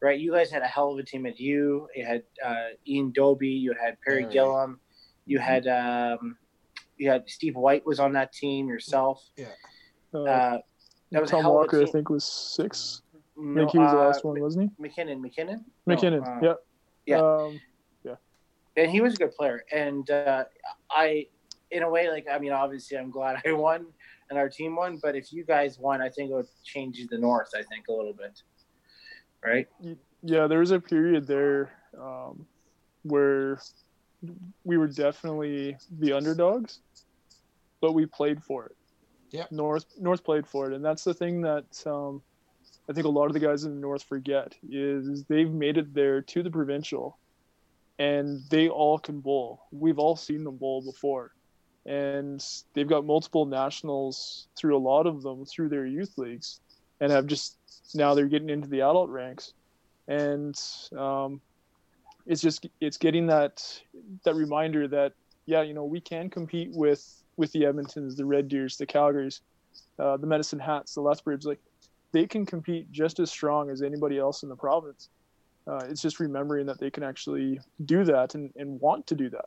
right? 0.00 0.18
You 0.18 0.32
guys 0.32 0.50
had 0.50 0.62
a 0.62 0.66
hell 0.66 0.92
of 0.92 0.98
a 0.98 1.02
team. 1.02 1.26
At 1.26 1.38
you, 1.38 1.88
you 1.94 2.04
had 2.04 2.22
uh, 2.44 2.68
Ian 2.86 3.12
Doby, 3.12 3.48
you 3.48 3.72
had 3.72 4.00
Perry 4.00 4.22
Perry. 4.22 4.32
Gillum, 4.32 4.80
you 5.26 5.38
had 5.38 5.66
um, 5.66 6.36
you 6.96 7.10
had 7.10 7.28
Steve 7.28 7.56
White 7.56 7.84
was 7.84 8.00
on 8.00 8.12
that 8.14 8.32
team. 8.32 8.68
Yourself, 8.68 9.22
uh, 10.14 10.18
uh, 10.18 10.58
that 11.10 11.20
was 11.20 11.30
a 11.30 11.32
Tom 11.32 11.42
hell 11.42 11.50
of 11.50 11.56
a 11.56 11.58
Walker, 11.58 11.82
I 11.82 11.86
think, 11.86 12.08
was 12.08 12.24
six. 12.24 13.02
I 13.38 13.54
think 13.54 13.70
he 13.70 13.78
was 13.78 13.92
the 13.92 13.98
uh, 13.98 14.04
last 14.04 14.24
one, 14.24 14.40
wasn't 14.40 14.70
he? 14.78 14.88
McKinnon, 14.88 15.18
McKinnon, 15.18 15.58
he? 15.58 15.72
No, 15.86 15.96
McKinnon. 15.96 16.26
uh, 16.26 16.40
yeah. 16.42 16.54
yeah. 17.06 17.20
Um, 17.20 17.60
and 18.76 18.90
he 18.90 19.00
was 19.00 19.14
a 19.14 19.16
good 19.16 19.34
player. 19.34 19.64
And 19.72 20.08
uh, 20.10 20.44
I, 20.90 21.26
in 21.72 21.82
a 21.82 21.90
way, 21.90 22.08
like 22.10 22.26
I 22.30 22.38
mean, 22.38 22.52
obviously, 22.52 22.96
I'm 22.98 23.10
glad 23.10 23.42
I 23.46 23.52
won 23.52 23.86
and 24.30 24.38
our 24.38 24.48
team 24.48 24.76
won. 24.76 24.98
But 25.02 25.16
if 25.16 25.32
you 25.32 25.44
guys 25.44 25.78
won, 25.78 26.00
I 26.00 26.08
think 26.08 26.30
it 26.30 26.34
would 26.34 26.48
change 26.64 27.04
the 27.08 27.18
North. 27.18 27.50
I 27.54 27.62
think 27.62 27.88
a 27.88 27.92
little 27.92 28.14
bit, 28.14 28.42
right? 29.44 29.68
yeah, 30.22 30.46
there 30.46 30.60
was 30.60 30.70
a 30.70 30.80
period 30.80 31.26
there 31.26 31.72
um, 32.00 32.46
where 33.02 33.60
we 34.64 34.76
were 34.76 34.86
definitely 34.86 35.76
the 35.98 36.12
underdogs, 36.12 36.80
but 37.80 37.92
we 37.92 38.06
played 38.06 38.42
for 38.42 38.66
it. 38.66 38.76
Yeah, 39.30 39.46
North 39.50 39.86
North 39.98 40.22
played 40.24 40.46
for 40.46 40.70
it, 40.70 40.74
and 40.74 40.84
that's 40.84 41.04
the 41.04 41.14
thing 41.14 41.40
that 41.42 41.82
um, 41.86 42.22
I 42.88 42.92
think 42.92 43.06
a 43.06 43.10
lot 43.10 43.26
of 43.26 43.32
the 43.32 43.40
guys 43.40 43.64
in 43.64 43.74
the 43.74 43.80
North 43.80 44.02
forget 44.04 44.54
is 44.68 45.24
they've 45.24 45.50
made 45.50 45.78
it 45.78 45.94
there 45.94 46.20
to 46.20 46.42
the 46.42 46.50
provincial, 46.50 47.18
and 47.98 48.40
they 48.50 48.68
all 48.68 48.98
can 48.98 49.20
bowl. 49.20 49.62
We've 49.72 49.98
all 49.98 50.16
seen 50.16 50.44
them 50.44 50.56
bowl 50.56 50.82
before, 50.82 51.32
and 51.86 52.44
they've 52.74 52.88
got 52.88 53.04
multiple 53.04 53.46
nationals 53.46 54.48
through 54.56 54.76
a 54.76 54.78
lot 54.78 55.06
of 55.06 55.22
them 55.22 55.44
through 55.44 55.68
their 55.68 55.86
youth 55.86 56.16
leagues, 56.16 56.60
and 57.00 57.10
have 57.10 57.26
just 57.26 57.56
now 57.94 58.14
they're 58.14 58.26
getting 58.26 58.50
into 58.50 58.68
the 58.68 58.80
adult 58.80 59.10
ranks. 59.10 59.54
And 60.08 60.60
um, 60.96 61.40
it's 62.26 62.40
just 62.40 62.66
it's 62.80 62.96
getting 62.96 63.26
that 63.26 63.62
that 64.24 64.34
reminder 64.34 64.86
that 64.88 65.12
yeah 65.46 65.62
you 65.62 65.74
know 65.74 65.84
we 65.84 66.00
can 66.00 66.30
compete 66.30 66.70
with 66.72 67.22
with 67.36 67.50
the 67.52 67.62
edmontons 67.62 68.16
the 68.16 68.24
red 68.24 68.46
deers 68.46 68.76
the 68.76 68.86
calgarys 68.86 69.40
uh, 69.98 70.16
the 70.16 70.26
medicine 70.26 70.58
hats 70.58 70.94
the 70.94 71.00
lethbridge 71.00 71.44
like 71.44 71.58
they 72.12 72.26
can 72.26 72.46
compete 72.46 72.92
just 72.92 73.18
as 73.18 73.30
strong 73.30 73.70
as 73.70 73.82
anybody 73.82 74.18
else 74.18 74.42
in 74.42 74.48
the 74.48 74.56
province. 74.56 75.08
Uh, 75.66 75.80
it's 75.88 76.02
just 76.02 76.20
remembering 76.20 76.66
that 76.66 76.78
they 76.78 76.90
can 76.90 77.02
actually 77.02 77.58
do 77.86 78.04
that 78.04 78.34
and, 78.34 78.52
and 78.56 78.80
want 78.80 79.06
to 79.06 79.14
do 79.14 79.30
that 79.30 79.46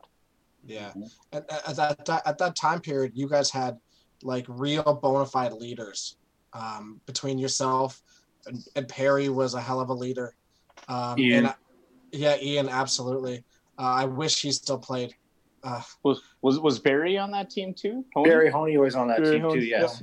Yeah. 0.65 0.91
Mhm. 0.95 1.11
At, 1.31 1.51
at, 1.51 1.79
at, 1.79 2.05
that, 2.05 2.21
at 2.25 2.37
that 2.39 2.55
time 2.55 2.79
period, 2.81 3.11
you 3.15 3.29
guys 3.29 3.49
had 3.51 3.77
like 4.23 4.45
real 4.47 4.99
bona 5.01 5.25
fide 5.25 5.53
leaders 5.53 6.17
um, 6.53 6.99
between 7.05 7.37
yourself 7.37 8.01
and, 8.47 8.63
and 8.75 8.87
Perry 8.87 9.29
was 9.29 9.53
a 9.53 9.61
hell 9.61 9.79
of 9.79 9.89
a 9.89 9.93
leader. 9.93 10.35
Um, 10.87 11.19
Ian. 11.19 11.37
And 11.39 11.47
I- 11.47 11.55
yeah, 12.11 12.37
Ian, 12.41 12.69
absolutely. 12.69 13.43
Uh, 13.77 13.81
I 13.81 14.05
wish 14.05 14.41
he 14.41 14.51
still 14.51 14.77
played. 14.79 15.13
Uh, 15.63 15.81
Was 16.03 16.21
was 16.41 16.59
was 16.59 16.79
Barry 16.79 17.17
on 17.17 17.31
that 17.31 17.49
team 17.49 17.73
too? 17.73 18.05
Tony? 18.13 18.29
Barry 18.29 18.49
Honey 18.51 18.77
was 18.77 18.95
on 18.95 19.07
that 19.07 19.17
Barry 19.17 19.31
team 19.39 19.41
too. 19.41 19.49
Honey, 19.49 19.65
Yes. 19.65 20.01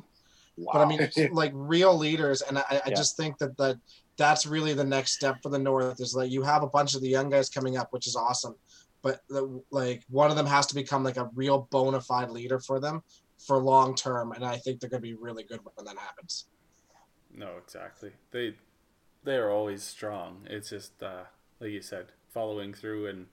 Wow. 0.58 0.72
But 0.74 0.80
I 0.82 0.86
mean, 0.88 1.30
like 1.32 1.52
real 1.54 1.96
leaders, 1.96 2.42
and 2.42 2.58
I, 2.58 2.64
I 2.70 2.82
Yeah. 2.88 2.94
just 2.94 3.16
think 3.16 3.38
that 3.38 3.56
that 3.58 3.76
that's 4.18 4.44
really 4.44 4.74
the 4.74 4.84
next 4.84 5.12
step 5.12 5.36
for 5.42 5.48
the 5.48 5.58
North 5.58 6.00
is 6.00 6.14
like 6.14 6.30
you 6.30 6.42
have 6.42 6.62
a 6.64 6.66
bunch 6.66 6.94
of 6.94 7.00
the 7.00 7.08
young 7.08 7.30
guys 7.30 7.48
coming 7.48 7.78
up, 7.78 7.88
which 7.92 8.06
is 8.06 8.16
awesome, 8.16 8.56
but 9.02 9.20
the, 9.28 9.62
like 9.70 10.04
one 10.08 10.30
of 10.30 10.36
them 10.36 10.46
has 10.46 10.66
to 10.66 10.74
become 10.74 11.04
like 11.04 11.16
a 11.16 11.30
real 11.34 11.68
bona 11.70 12.00
fide 12.00 12.30
leader 12.30 12.58
for 12.58 12.80
them 12.80 13.02
for 13.38 13.58
long 13.58 13.94
term, 13.94 14.32
and 14.32 14.44
I 14.44 14.56
think 14.56 14.80
they're 14.80 14.90
going 14.90 15.02
to 15.02 15.08
be 15.08 15.14
really 15.14 15.42
good 15.42 15.60
when 15.74 15.84
that 15.86 15.98
happens. 15.98 16.46
No, 17.34 17.56
exactly. 17.58 18.12
They 18.30 18.54
they 19.24 19.36
are 19.36 19.50
always 19.50 19.82
strong. 19.82 20.46
It's 20.48 20.70
just 20.70 21.02
uh, 21.02 21.24
like 21.60 21.70
you 21.70 21.82
said, 21.82 22.06
following 22.32 22.72
through 22.72 23.06
and 23.06 23.26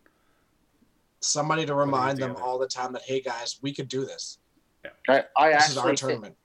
Somebody 1.22 1.66
to 1.66 1.76
remind 1.76 2.18
them 2.18 2.38
all 2.42 2.58
the 2.58 2.68
time 2.68 2.94
that 2.94 3.02
hey 3.02 3.20
guys, 3.20 3.60
we 3.62 3.74
could 3.74 3.90
do 3.90 4.06
this. 4.06 4.38
I, 5.10 5.26
I 5.36 5.52
This 5.52 5.72
is 5.72 5.78
our 5.78 5.90
actually 5.90 5.90
think, 5.90 6.00
tournament. 6.00 6.36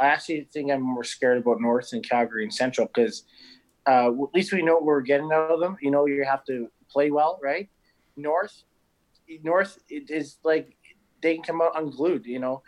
I 0.00 0.06
actually 0.06 0.48
think 0.52 0.72
I'm 0.72 0.82
more 0.82 1.04
scared 1.04 1.38
about 1.38 1.60
North 1.60 1.92
and 1.92 2.06
Calgary 2.06 2.42
and 2.42 2.52
Central 2.52 2.88
because 2.88 3.22
uh, 3.86 4.08
at 4.08 4.34
least 4.34 4.52
we 4.52 4.62
know 4.62 4.74
what 4.74 4.84
we're 4.84 5.00
getting 5.00 5.30
out 5.32 5.52
of 5.52 5.60
them. 5.60 5.76
You 5.80 5.92
know, 5.92 6.06
you 6.06 6.24
have 6.24 6.44
to 6.46 6.68
play 6.90 7.12
well, 7.12 7.38
right? 7.40 7.68
North, 8.16 8.64
North 9.42 9.78
it 9.88 10.10
is 10.10 10.38
like 10.44 10.76
they 11.22 11.34
can 11.34 11.42
come 11.42 11.62
out 11.62 11.72
unglued, 11.74 12.26
you 12.26 12.38
know, 12.38 12.62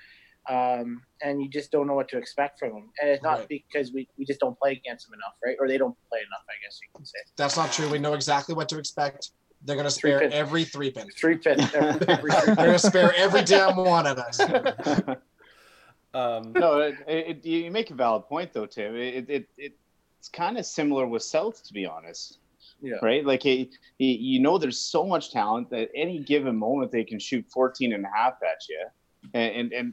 um, 0.49 1.03
and 1.22 1.42
you 1.42 1.49
just 1.49 1.70
don't 1.70 1.86
know 1.86 1.94
what 1.94 2.09
to 2.09 2.18
expect 2.18 2.59
from 2.59 2.70
them. 2.70 2.90
And 3.01 3.11
it's 3.11 3.22
not 3.22 3.40
Right. 3.40 3.49
because 3.49 3.92
we, 3.92 4.09
we 4.18 4.24
just 4.24 4.40
don't 4.40 4.59
play 4.59 4.72
against 4.72 5.07
them 5.07 5.14
enough, 5.14 5.34
right? 5.44 5.57
Or 5.61 5.68
they 5.68 5.78
don't 5.78 5.96
play 6.09 6.20
enough, 6.20 6.44
I 6.49 6.55
guess 6.64 6.78
you 6.82 6.88
can 6.94 7.05
say. 7.05 7.18
That's 7.36 7.57
not 7.57 7.72
true. 7.72 7.88
We 7.90 7.99
know 7.99 8.14
exactly 8.14 8.55
what 8.55 8.68
to 8.70 8.78
expect. 8.78 9.32
They're 9.64 9.76
going 9.76 9.86
to 9.86 9.90
spare 9.90 10.20
pin. 10.20 10.32
every 10.32 10.64
three 10.64 10.90
pin. 10.90 11.09
Three 11.16 11.36
pit, 11.36 11.59
every, 11.74 12.07
every 12.09 12.30
They're 12.30 12.55
going 12.55 12.72
to 12.72 12.78
spare 12.78 13.12
every 13.16 13.42
damn 13.42 13.76
one 13.76 14.07
of 14.07 14.18
us. 14.18 14.40
um, 16.14 16.53
no, 16.53 16.78
it, 16.78 16.96
it, 17.07 17.44
you 17.44 17.70
make 17.70 17.90
a 17.90 17.94
valid 17.94 18.24
point 18.26 18.53
though, 18.53 18.66
Tim. 18.66 18.94
It, 18.96 19.28
it, 19.28 19.49
it 19.59 19.72
it's 20.18 20.28
kind 20.28 20.59
of 20.59 20.66
similar 20.66 21.07
with 21.07 21.22
South, 21.22 21.62
to 21.64 21.72
be 21.72 21.86
honest. 21.86 22.38
Yeah. 22.81 22.97
Right. 23.03 23.24
Like 23.24 23.45
it, 23.47 23.70
it- 23.99 24.20
you 24.20 24.41
know, 24.41 24.59
there's 24.59 24.81
so 24.81 25.05
much 25.05 25.33
talent 25.33 25.70
that 25.70 25.91
any 25.95 26.20
given 26.20 26.57
moment 26.57 26.93
they 26.93 27.05
can 27.05 27.18
shoot 27.18 27.45
14 27.51 27.93
and 27.93 28.05
a 28.05 28.09
half 28.14 28.35
at 28.43 28.68
you, 28.68 28.87
and 29.35 29.55
and, 29.55 29.72
and 29.72 29.93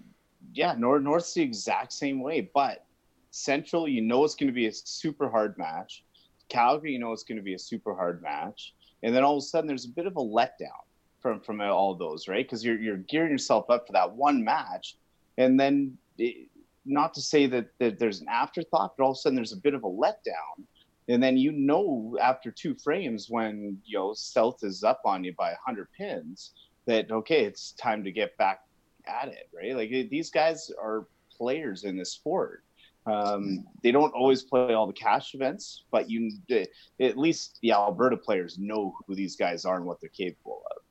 yeah, 0.54 0.76
North 0.78 1.02
North's 1.02 1.34
the 1.34 1.42
exact 1.42 1.94
same 1.94 2.22
way. 2.22 2.50
But 2.54 2.86
Central, 3.32 3.88
you 3.88 4.02
know, 4.02 4.24
it's 4.24 4.36
going 4.36 4.48
to 4.48 4.54
be 4.54 4.68
a 4.68 4.72
super 4.72 5.30
hard 5.30 5.58
match. 5.58 6.04
Calgary, 6.48 6.94
you 6.94 7.00
know, 7.00 7.12
it's 7.12 7.24
going 7.24 7.38
to 7.38 7.44
be 7.44 7.56
a 7.56 7.60
super 7.60 7.96
hard 7.96 8.22
match. 8.22 8.74
And 9.04 9.16
then 9.16 9.24
all 9.24 9.34
of 9.38 9.40
a 9.40 9.42
sudden, 9.42 9.68
there's 9.68 9.86
a 9.86 9.90
bit 9.90 10.06
of 10.06 10.16
a 10.16 10.22
letdown 10.22 10.84
from 11.20 11.42
from 11.42 11.60
all 11.62 11.96
those, 11.96 12.28
right? 12.28 12.46
Because 12.46 12.64
you're 12.64 12.80
you're 12.80 12.98
gearing 12.98 13.32
yourself 13.32 13.70
up 13.70 13.88
for 13.88 13.94
that 13.94 14.12
one 14.14 14.44
match, 14.44 14.96
and 15.38 15.60
then 15.60 15.98
it, 16.18 16.50
not 16.86 17.14
to 17.16 17.22
say 17.22 17.48
that, 17.48 17.68
that 17.80 17.98
there's 17.98 18.22
an 18.22 18.28
afterthought, 18.30 18.96
but 18.96 19.04
all 19.04 19.12
of 19.12 19.16
a 19.16 19.20
sudden 19.20 19.36
there's 19.36 19.54
a 19.54 19.58
bit 19.58 19.74
of 19.74 19.84
a 19.84 19.88
letdown. 19.90 20.64
And 21.08 21.22
then 21.22 21.38
you 21.38 21.52
know 21.52 22.18
after 22.22 22.52
two 22.52 22.76
frames 22.76 23.28
when 23.30 23.78
you 23.86 23.98
know 23.98 24.14
South 24.14 24.64
is 24.64 24.84
up 24.84 25.02
on 25.06 25.24
you 25.24 25.34
by 25.38 25.54
hundred 25.66 25.88
pins 25.98 26.54
that 26.88 27.12
okay, 27.12 27.46
it's 27.46 27.74
time 27.74 28.04
to 28.04 28.12
get 28.12 28.36
back 28.38 28.62
at 29.08 29.28
it, 29.28 29.50
right? 29.56 29.76
Like 29.76 29.90
these 30.10 30.30
guys 30.32 30.72
are 30.82 31.08
players 31.32 31.84
in 31.84 31.98
this 31.98 32.12
sport. 32.12 32.64
Um, 33.08 33.66
they 33.84 33.92
don't 33.92 34.14
always 34.16 34.42
play 34.42 34.74
all 34.74 34.88
the 34.88 34.94
cash 34.94 35.36
events, 35.36 35.84
but 35.92 36.10
you 36.10 36.32
the- 36.48 36.68
at 37.00 37.18
least 37.18 37.60
the 37.62 37.72
Alberta 37.72 38.18
players 38.18 38.58
know 38.58 38.96
who 39.06 39.14
these 39.14 39.36
guys 39.36 39.64
are 39.64 39.76
and 39.76 39.86
what 39.86 40.02
they're 40.02 40.10
capable 40.10 40.64
of, 40.76 40.82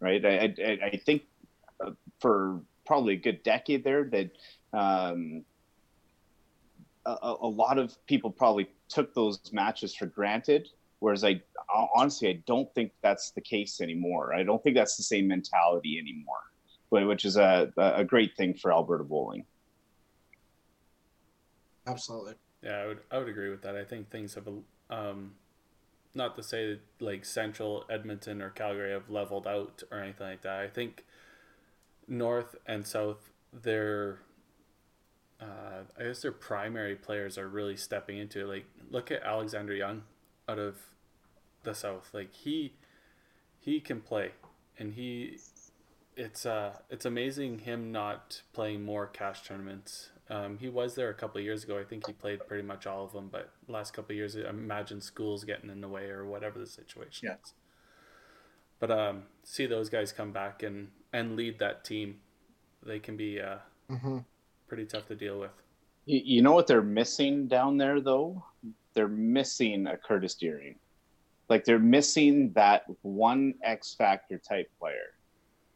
right? 0.00 0.24
I 0.24 0.54
I, 0.62 0.78
I 0.92 1.00
think 1.06 1.22
uh, 1.84 1.92
for 2.20 2.60
probably 2.84 3.14
a 3.14 3.18
good 3.18 3.42
decade 3.42 3.84
there 3.84 4.04
that 4.10 4.30
um, 4.78 5.44
a 7.06 7.34
a 7.40 7.48
lot 7.48 7.78
of 7.78 7.96
people 8.06 8.30
probably 8.30 8.68
took 8.92 9.14
those 9.14 9.40
matches 9.52 9.94
for 9.94 10.06
granted. 10.06 10.68
Whereas 11.00 11.24
I 11.24 11.42
honestly, 11.96 12.28
I 12.28 12.42
don't 12.46 12.72
think 12.74 12.92
that's 13.02 13.32
the 13.32 13.40
case 13.40 13.80
anymore. 13.80 14.34
I 14.34 14.44
don't 14.44 14.62
think 14.62 14.76
that's 14.76 14.96
the 14.96 15.02
same 15.02 15.26
mentality 15.26 15.98
anymore, 15.98 16.44
but- 16.90 17.06
which 17.06 17.24
is 17.24 17.36
a, 17.36 17.72
a 17.76 18.04
great 18.04 18.36
thing 18.36 18.54
for 18.54 18.72
Alberta 18.72 19.04
bowling. 19.04 19.44
Absolutely. 21.86 22.34
Yeah, 22.62 22.76
I 22.76 22.86
would 22.86 23.00
I 23.10 23.18
would 23.18 23.28
agree 23.28 23.50
with 23.50 23.62
that. 23.62 23.74
I 23.74 23.84
think 23.84 24.10
things 24.10 24.34
have 24.34 24.46
um, 24.88 25.32
not 26.14 26.36
to 26.36 26.42
say 26.42 26.68
that 26.74 26.80
like 27.00 27.24
Central, 27.24 27.84
Edmonton, 27.90 28.40
or 28.40 28.50
Calgary 28.50 28.92
have 28.92 29.10
leveled 29.10 29.48
out 29.48 29.82
or 29.90 29.98
anything 29.98 30.28
like 30.28 30.42
that. 30.42 30.60
I 30.60 30.68
think 30.68 31.04
North 32.06 32.54
and 32.66 32.86
South, 32.86 33.30
their 33.52 34.20
uh, 35.42 35.84
I 35.98 36.04
guess 36.04 36.22
their 36.22 36.32
primary 36.32 36.96
players 36.96 37.38
are 37.38 37.48
really 37.48 37.76
stepping 37.76 38.18
into 38.18 38.40
it. 38.40 38.46
Like 38.48 38.66
look 38.90 39.10
at 39.10 39.22
Alexander 39.24 39.74
Young 39.74 40.04
out 40.48 40.60
of 40.60 40.76
the 41.64 41.74
South. 41.74 42.10
Like 42.14 42.32
he 42.34 42.74
he 43.60 43.80
can 43.80 44.00
play, 44.00 44.32
and 44.78 44.94
he 44.94 45.38
it's 46.16 46.46
uh 46.46 46.76
it's 46.90 47.06
amazing 47.06 47.60
him 47.60 47.92
not 47.92 48.42
playing 48.52 48.84
more 48.84 49.06
cash 49.06 49.42
tournaments. 49.44 50.10
Um, 50.30 50.58
he 50.58 50.68
was 50.68 50.94
there 50.94 51.10
a 51.10 51.14
couple 51.14 51.38
of 51.40 51.44
years 51.44 51.64
ago. 51.64 51.78
I 51.78 51.84
think 51.84 52.06
he 52.06 52.12
played 52.14 52.46
pretty 52.46 52.62
much 52.62 52.86
all 52.86 53.04
of 53.04 53.12
them, 53.12 53.28
but 53.30 53.50
last 53.68 53.92
couple 53.92 54.12
of 54.12 54.16
years, 54.16 54.36
I 54.36 54.48
imagine 54.48 55.00
school's 55.02 55.44
getting 55.44 55.70
in 55.70 55.80
the 55.82 55.88
way 55.88 56.08
or 56.10 56.24
whatever 56.24 56.58
the 56.58 56.66
situation 56.66 57.28
Yeah. 57.28 57.36
is. 57.44 57.54
But 58.78 58.90
um, 58.90 59.24
see 59.44 59.66
those 59.66 59.88
guys 59.88 60.12
come 60.12 60.32
back 60.32 60.62
and 60.62 60.90
and 61.12 61.36
lead 61.36 61.58
that 61.60 61.84
team. 61.84 62.20
They 62.84 62.98
can 63.00 63.16
be 63.16 63.40
uh, 63.40 63.58
hmm 63.88 64.18
pretty 64.72 64.86
tough 64.86 65.06
to 65.06 65.14
deal 65.14 65.38
with. 65.38 65.50
You, 66.06 66.40
know 66.40 66.52
what 66.52 66.66
they're 66.66 66.80
missing 66.80 67.46
down 67.46 67.76
there, 67.76 68.00
though? 68.00 68.42
They're 68.94 69.06
missing 69.06 69.86
a 69.86 69.98
Curtis 69.98 70.34
Deering. 70.34 70.76
Like 71.50 71.66
they're 71.66 71.78
missing 71.78 72.52
that 72.54 72.84
one 73.02 73.52
X 73.62 73.92
Factor 73.92 74.38
type 74.38 74.70
player 74.78 75.12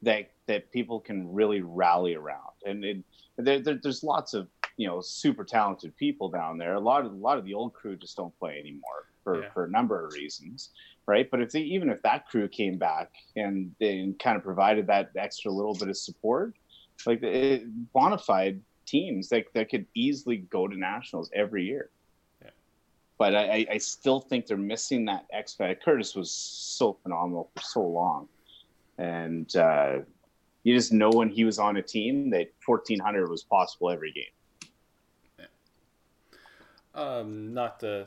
that 0.00 0.30
that 0.46 0.72
people 0.72 0.98
can 0.98 1.30
really 1.30 1.60
rally 1.60 2.14
around. 2.14 2.54
And 2.64 2.84
it, 2.86 3.04
there, 3.36 3.60
there, 3.60 3.78
there's 3.82 4.02
lots 4.02 4.32
of 4.32 4.48
you 4.78 4.86
know 4.86 5.02
super 5.02 5.44
talented 5.44 5.94
people 5.98 6.30
down 6.30 6.56
there. 6.56 6.72
A 6.72 6.80
lot 6.80 7.04
of 7.04 7.12
a 7.12 7.16
lot 7.16 7.36
of 7.36 7.44
the 7.44 7.52
old 7.52 7.74
crew 7.74 7.96
just 7.96 8.16
don't 8.16 8.36
play 8.38 8.58
anymore 8.58 9.10
for, 9.24 9.42
Yeah. 9.42 9.50
for 9.52 9.64
a 9.66 9.70
number 9.70 10.06
of 10.06 10.14
reasons, 10.14 10.70
right? 11.04 11.30
But 11.30 11.42
if 11.42 11.50
they, 11.50 11.60
even 11.60 11.90
if 11.90 12.00
that 12.00 12.26
crew 12.28 12.48
came 12.48 12.78
back 12.78 13.10
and 13.36 13.74
they 13.78 14.14
kind 14.18 14.38
of 14.38 14.42
provided 14.42 14.86
that 14.86 15.10
extra 15.16 15.52
little 15.52 15.74
bit 15.74 15.88
of 15.88 15.98
support, 15.98 16.54
like 17.04 17.22
it, 17.22 17.64
bona 17.92 18.16
fide 18.16 18.62
teams 18.86 19.28
that, 19.28 19.44
that 19.54 19.68
could 19.68 19.86
easily 19.94 20.38
go 20.38 20.66
to 20.68 20.76
nationals 20.76 21.30
every 21.34 21.64
year. 21.64 21.90
Yeah. 22.42 22.50
But 23.18 23.34
I, 23.34 23.66
I- 23.70 23.78
still 23.78 24.20
think 24.20 24.46
they're 24.46 24.56
missing 24.56 25.04
that 25.06 25.26
X 25.32 25.54
factor. 25.54 25.80
Curtis 25.84 26.14
was 26.14 26.30
so 26.30 26.94
phenomenal 27.02 27.50
for 27.54 27.62
so 27.62 27.82
long, 27.82 28.28
and 28.98 29.54
uh, 29.56 29.98
you 30.62 30.74
just 30.74 30.92
know 30.92 31.10
when 31.10 31.28
he 31.28 31.44
was 31.44 31.58
on 31.58 31.76
a 31.76 31.82
team 31.82 32.30
that 32.30 32.52
1400 32.64 33.28
was 33.28 33.42
possible 33.42 33.90
every 33.90 34.12
game. 34.12 34.24
Um, 36.94 37.52
not 37.52 37.78
to 37.80 38.06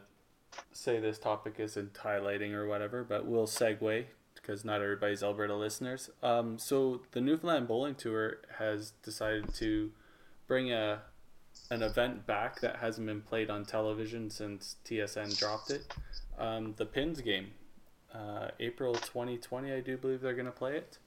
say 0.71 0.99
this 0.99 1.19
topic 1.19 1.55
isn't 1.59 1.93
highlighting 1.93 2.53
or 2.53 2.67
whatever, 2.67 3.03
but 3.03 3.25
we'll 3.27 3.45
segue 3.45 4.05
because 4.33 4.65
not 4.65 4.81
everybody's 4.81 5.21
Alberta 5.21 5.55
listeners. 5.55 6.09
Um, 6.23 6.57
so 6.57 7.01
the 7.11 7.21
Newfoundland 7.21 7.67
Bowling 7.67 7.93
Tour 7.93 8.39
has 8.57 8.93
decided 9.03 9.53
to 9.55 9.91
bring 10.49 10.73
a 10.73 10.99
an 11.71 11.83
event 11.83 12.25
back 12.25 12.59
that 12.61 12.77
hasn't 12.77 13.07
been 13.07 13.21
played 13.21 13.49
on 13.49 13.63
television 13.63 14.29
since 14.29 14.75
TSN 14.85 15.37
dropped 15.37 15.69
it. 15.69 15.93
Um, 16.37 16.73
the 16.77 16.85
Pins 16.85 17.21
game, 17.21 17.51
uh, 18.13 18.49
April 18.59 18.95
2020, 18.95 19.71
I 19.71 19.79
do 19.79 19.97
believe 19.97 20.21
they're 20.21 20.33
going 20.33 20.45
to 20.45 20.51
play 20.51 20.77
it. 20.77 20.97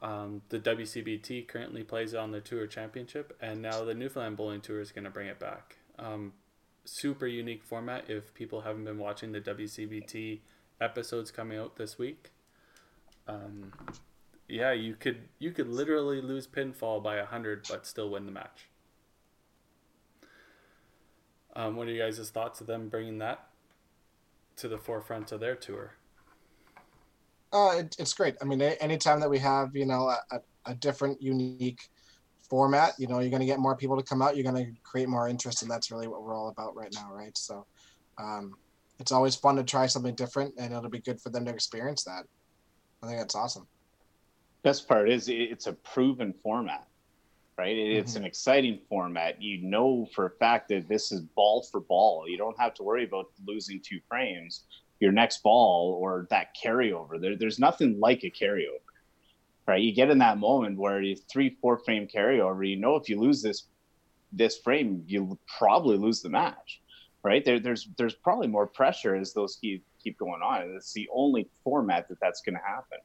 Um, 0.00 0.42
the 0.48 0.58
WCBT 0.58 1.46
currently 1.46 1.84
plays 1.84 2.14
on 2.14 2.32
the 2.32 2.40
Tour 2.40 2.66
Championship, 2.66 3.36
and 3.40 3.62
now 3.62 3.84
the 3.84 3.94
Newfoundland 3.94 4.36
Bowling 4.36 4.60
Tour 4.60 4.80
is 4.80 4.90
going 4.90 5.04
to 5.04 5.10
bring 5.10 5.28
it 5.28 5.38
back. 5.38 5.76
Um, 5.98 6.32
super 6.84 7.26
unique 7.26 7.62
format 7.62 8.04
if 8.08 8.34
people 8.34 8.62
haven't 8.62 8.84
been 8.84 8.98
watching 8.98 9.32
the 9.32 9.40
WCBT 9.40 10.40
episodes 10.80 11.30
coming 11.30 11.58
out 11.58 11.76
this 11.76 11.98
week. 11.98 12.32
Um, 13.28 13.72
yeah, 14.54 14.72
you 14.72 14.94
could 14.94 15.18
you 15.40 15.50
could 15.50 15.68
literally 15.68 16.22
lose 16.22 16.46
pinfall 16.46 17.02
by 17.02 17.20
hundred 17.24 17.66
but 17.68 17.86
still 17.86 18.10
win 18.10 18.24
the 18.24 18.32
match. 18.32 18.68
Um, 21.56 21.74
what 21.76 21.88
are 21.88 21.90
you 21.90 22.00
guys' 22.00 22.30
thoughts 22.30 22.60
of 22.60 22.68
them 22.68 22.88
bringing 22.88 23.18
that 23.18 23.48
to 24.56 24.68
the 24.68 24.78
forefront 24.78 25.32
of 25.32 25.40
their 25.40 25.56
tour? 25.56 25.94
Uh, 27.52 27.78
it, 27.78 27.96
it's 27.98 28.14
great. 28.14 28.36
I 28.40 28.44
mean, 28.44 28.60
anytime 28.62 29.20
that 29.20 29.30
we 29.30 29.38
have, 29.38 29.74
you 29.74 29.86
know, 29.86 30.08
a, 30.08 30.18
a, 30.32 30.40
a 30.66 30.74
different, 30.74 31.22
unique 31.22 31.88
format, 32.48 32.94
you 32.98 33.06
know, 33.06 33.20
you're 33.20 33.30
going 33.30 33.40
to 33.40 33.46
get 33.46 33.60
more 33.60 33.76
people 33.76 33.96
to 33.96 34.02
come 34.02 34.22
out. 34.22 34.36
You're 34.36 34.50
going 34.50 34.66
to 34.66 34.72
create 34.82 35.08
more 35.08 35.28
interest, 35.28 35.62
and 35.62 35.70
that's 35.70 35.92
really 35.92 36.08
what 36.08 36.22
we're 36.22 36.34
all 36.34 36.48
about 36.48 36.74
right 36.74 36.92
now, 36.92 37.12
right? 37.12 37.36
So, 37.38 37.66
um, 38.18 38.54
it's 38.98 39.12
always 39.12 39.36
fun 39.36 39.54
to 39.56 39.64
try 39.64 39.86
something 39.86 40.14
different, 40.16 40.54
and 40.58 40.72
it'll 40.72 40.90
be 40.90 41.00
good 41.00 41.20
for 41.20 41.30
them 41.30 41.44
to 41.44 41.52
experience 41.52 42.02
that. 42.04 42.24
I 43.02 43.06
think 43.06 43.18
that's 43.18 43.36
awesome. 43.36 43.68
Best 44.64 44.88
part 44.88 45.10
is 45.10 45.28
it's 45.28 45.68
a 45.68 45.74
proven 45.74 46.34
format. 46.42 46.88
right? 47.58 47.76
It's 47.76 48.12
mm-hmm. 48.12 48.22
an 48.22 48.24
exciting 48.26 48.78
format. 48.88 49.40
You 49.40 49.62
know 49.62 50.06
for 50.14 50.26
a 50.26 50.30
fact 50.30 50.68
that 50.68 50.88
this 50.88 51.12
is 51.12 51.20
ball 51.20 51.62
for 51.70 51.80
ball. 51.80 52.28
You 52.28 52.36
don't 52.38 52.58
have 52.58 52.74
to 52.74 52.82
worry 52.82 53.04
about 53.04 53.26
losing 53.46 53.80
two 53.80 54.00
frames. 54.08 54.64
Your 55.00 55.12
next 55.12 55.42
ball 55.42 55.98
or 56.00 56.26
that 56.30 56.48
carryover. 56.56 57.20
There, 57.20 57.36
there's 57.36 57.58
nothing 57.58 58.00
like 58.00 58.24
a 58.24 58.30
carryover, 58.30 58.80
right? 59.68 59.82
You 59.82 59.94
get 59.94 60.10
in 60.10 60.18
that 60.18 60.38
moment 60.38 60.78
where 60.78 61.02
you 61.02 61.16
three, 61.16 61.56
four 61.60 61.78
frame 61.78 62.08
carryover. 62.08 62.68
You 62.68 62.76
know 62.76 62.96
if 62.96 63.08
you 63.08 63.20
lose 63.20 63.42
this 63.42 63.64
this 64.32 64.58
frame, 64.58 65.04
you'll 65.06 65.38
probably 65.58 65.96
lose 65.96 66.22
the 66.22 66.30
match, 66.30 66.80
right? 67.22 67.44
There, 67.44 67.60
there's 67.60 67.88
there's 67.98 68.14
probably 68.14 68.48
more 68.48 68.66
pressure 68.66 69.14
as 69.14 69.32
those 69.34 69.56
keep 69.60 69.84
keep 70.02 70.18
going 70.18 70.42
on. 70.42 70.62
And 70.62 70.76
it's 70.76 70.92
the 70.92 71.08
only 71.12 71.48
format 71.62 72.08
that 72.08 72.18
that's 72.20 72.40
going 72.40 72.56
to 72.56 72.62
happen. 72.66 72.98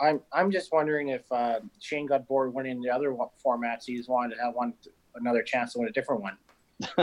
I'm 0.00 0.20
I'm 0.32 0.50
just 0.50 0.72
wondering 0.72 1.08
if 1.08 1.30
uh, 1.30 1.60
Shane 1.80 2.06
got 2.06 2.26
bored 2.26 2.54
winning 2.54 2.80
the 2.80 2.90
other 2.90 3.16
formats. 3.44 3.84
He 3.86 3.96
just 3.96 4.08
wanted 4.08 4.36
to 4.36 4.42
have 4.42 4.54
one 4.54 4.74
another 5.14 5.42
chance 5.42 5.72
to 5.72 5.80
win 5.80 5.88
a 5.88 5.92
different 5.92 6.22
one. 6.22 6.36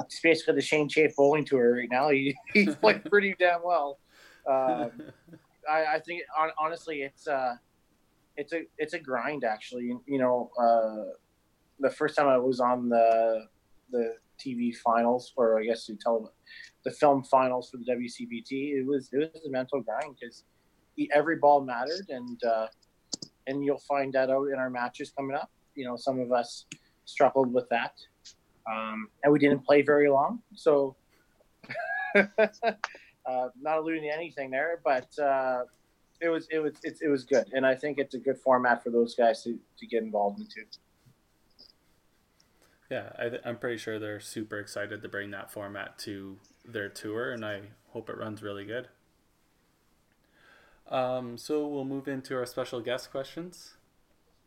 it's 0.00 0.20
basically 0.20 0.54
the 0.54 0.62
Shane 0.62 0.88
Chafe 0.88 1.14
bowling 1.16 1.44
tour 1.44 1.76
right 1.76 1.88
now. 1.90 2.10
He, 2.10 2.36
he's 2.52 2.74
playing 2.80 3.00
pretty 3.00 3.34
damn 3.38 3.62
well. 3.64 3.98
Um, 4.48 4.92
I, 5.68 5.96
I 5.96 6.00
think 6.04 6.22
hon- 6.32 6.52
honestly, 6.58 7.02
it's 7.02 7.26
uh, 7.26 7.56
it's 8.36 8.52
a 8.52 8.62
it's 8.78 8.94
a 8.94 8.98
grind 8.98 9.44
actually. 9.44 9.96
You 10.06 10.18
know, 10.18 10.50
uh, 10.58 11.12
the 11.80 11.90
first 11.90 12.16
time 12.16 12.28
I 12.28 12.38
was 12.38 12.60
on 12.60 12.88
the 12.88 13.46
the 13.90 14.16
TV 14.38 14.76
finals, 14.76 15.32
or 15.36 15.58
I 15.58 15.64
guess 15.64 15.88
you 15.88 15.96
tell 15.96 16.32
the 16.84 16.90
film 16.90 17.24
finals 17.24 17.70
for 17.70 17.78
the 17.78 17.84
WCBT, 17.84 18.78
it 18.78 18.86
was 18.86 19.08
it 19.12 19.18
was 19.18 19.42
a 19.46 19.50
mental 19.50 19.80
grind 19.80 20.16
because 20.20 20.44
every 21.12 21.36
ball 21.36 21.60
mattered, 21.60 22.08
and 22.08 22.42
uh, 22.44 22.66
and 23.46 23.64
you'll 23.64 23.78
find 23.78 24.12
that 24.14 24.30
out 24.30 24.48
in 24.48 24.54
our 24.54 24.70
matches 24.70 25.12
coming 25.16 25.36
up. 25.36 25.50
You 25.74 25.84
know, 25.84 25.96
some 25.96 26.20
of 26.20 26.32
us 26.32 26.66
struggled 27.04 27.52
with 27.52 27.68
that, 27.70 27.94
um, 28.70 29.08
and 29.22 29.32
we 29.32 29.38
didn't 29.38 29.64
play 29.64 29.82
very 29.82 30.08
long, 30.08 30.42
so. 30.54 30.96
uh, 33.26 33.48
not 33.60 33.78
alluding 33.78 34.02
to 34.02 34.08
anything 34.08 34.50
there, 34.50 34.80
but 34.84 35.06
uh, 35.18 35.64
it 36.20 36.28
was 36.28 36.46
it 36.50 36.58
was 36.58 36.74
it, 36.82 36.98
it 37.02 37.08
was 37.08 37.24
good, 37.24 37.46
and 37.52 37.66
I 37.66 37.74
think 37.74 37.98
it's 37.98 38.14
a 38.14 38.18
good 38.18 38.38
format 38.38 38.82
for 38.82 38.90
those 38.90 39.14
guys 39.14 39.42
to, 39.44 39.58
to 39.78 39.86
get 39.86 40.02
involved 40.02 40.40
into. 40.40 40.62
Yeah, 42.90 43.10
I 43.18 43.48
I'm 43.48 43.58
pretty 43.58 43.78
sure 43.78 43.98
they're 43.98 44.20
super 44.20 44.58
excited 44.58 45.02
to 45.02 45.08
bring 45.08 45.30
that 45.32 45.50
format 45.50 45.98
to 46.00 46.38
their 46.64 46.88
tour, 46.88 47.32
and 47.32 47.44
I 47.44 47.62
hope 47.88 48.08
it 48.08 48.16
runs 48.16 48.42
really 48.42 48.64
good. 48.64 48.88
Um, 50.88 51.36
so 51.36 51.66
we'll 51.66 51.84
move 51.84 52.08
into 52.08 52.36
our 52.36 52.46
special 52.46 52.80
guest 52.80 53.10
questions. 53.10 53.74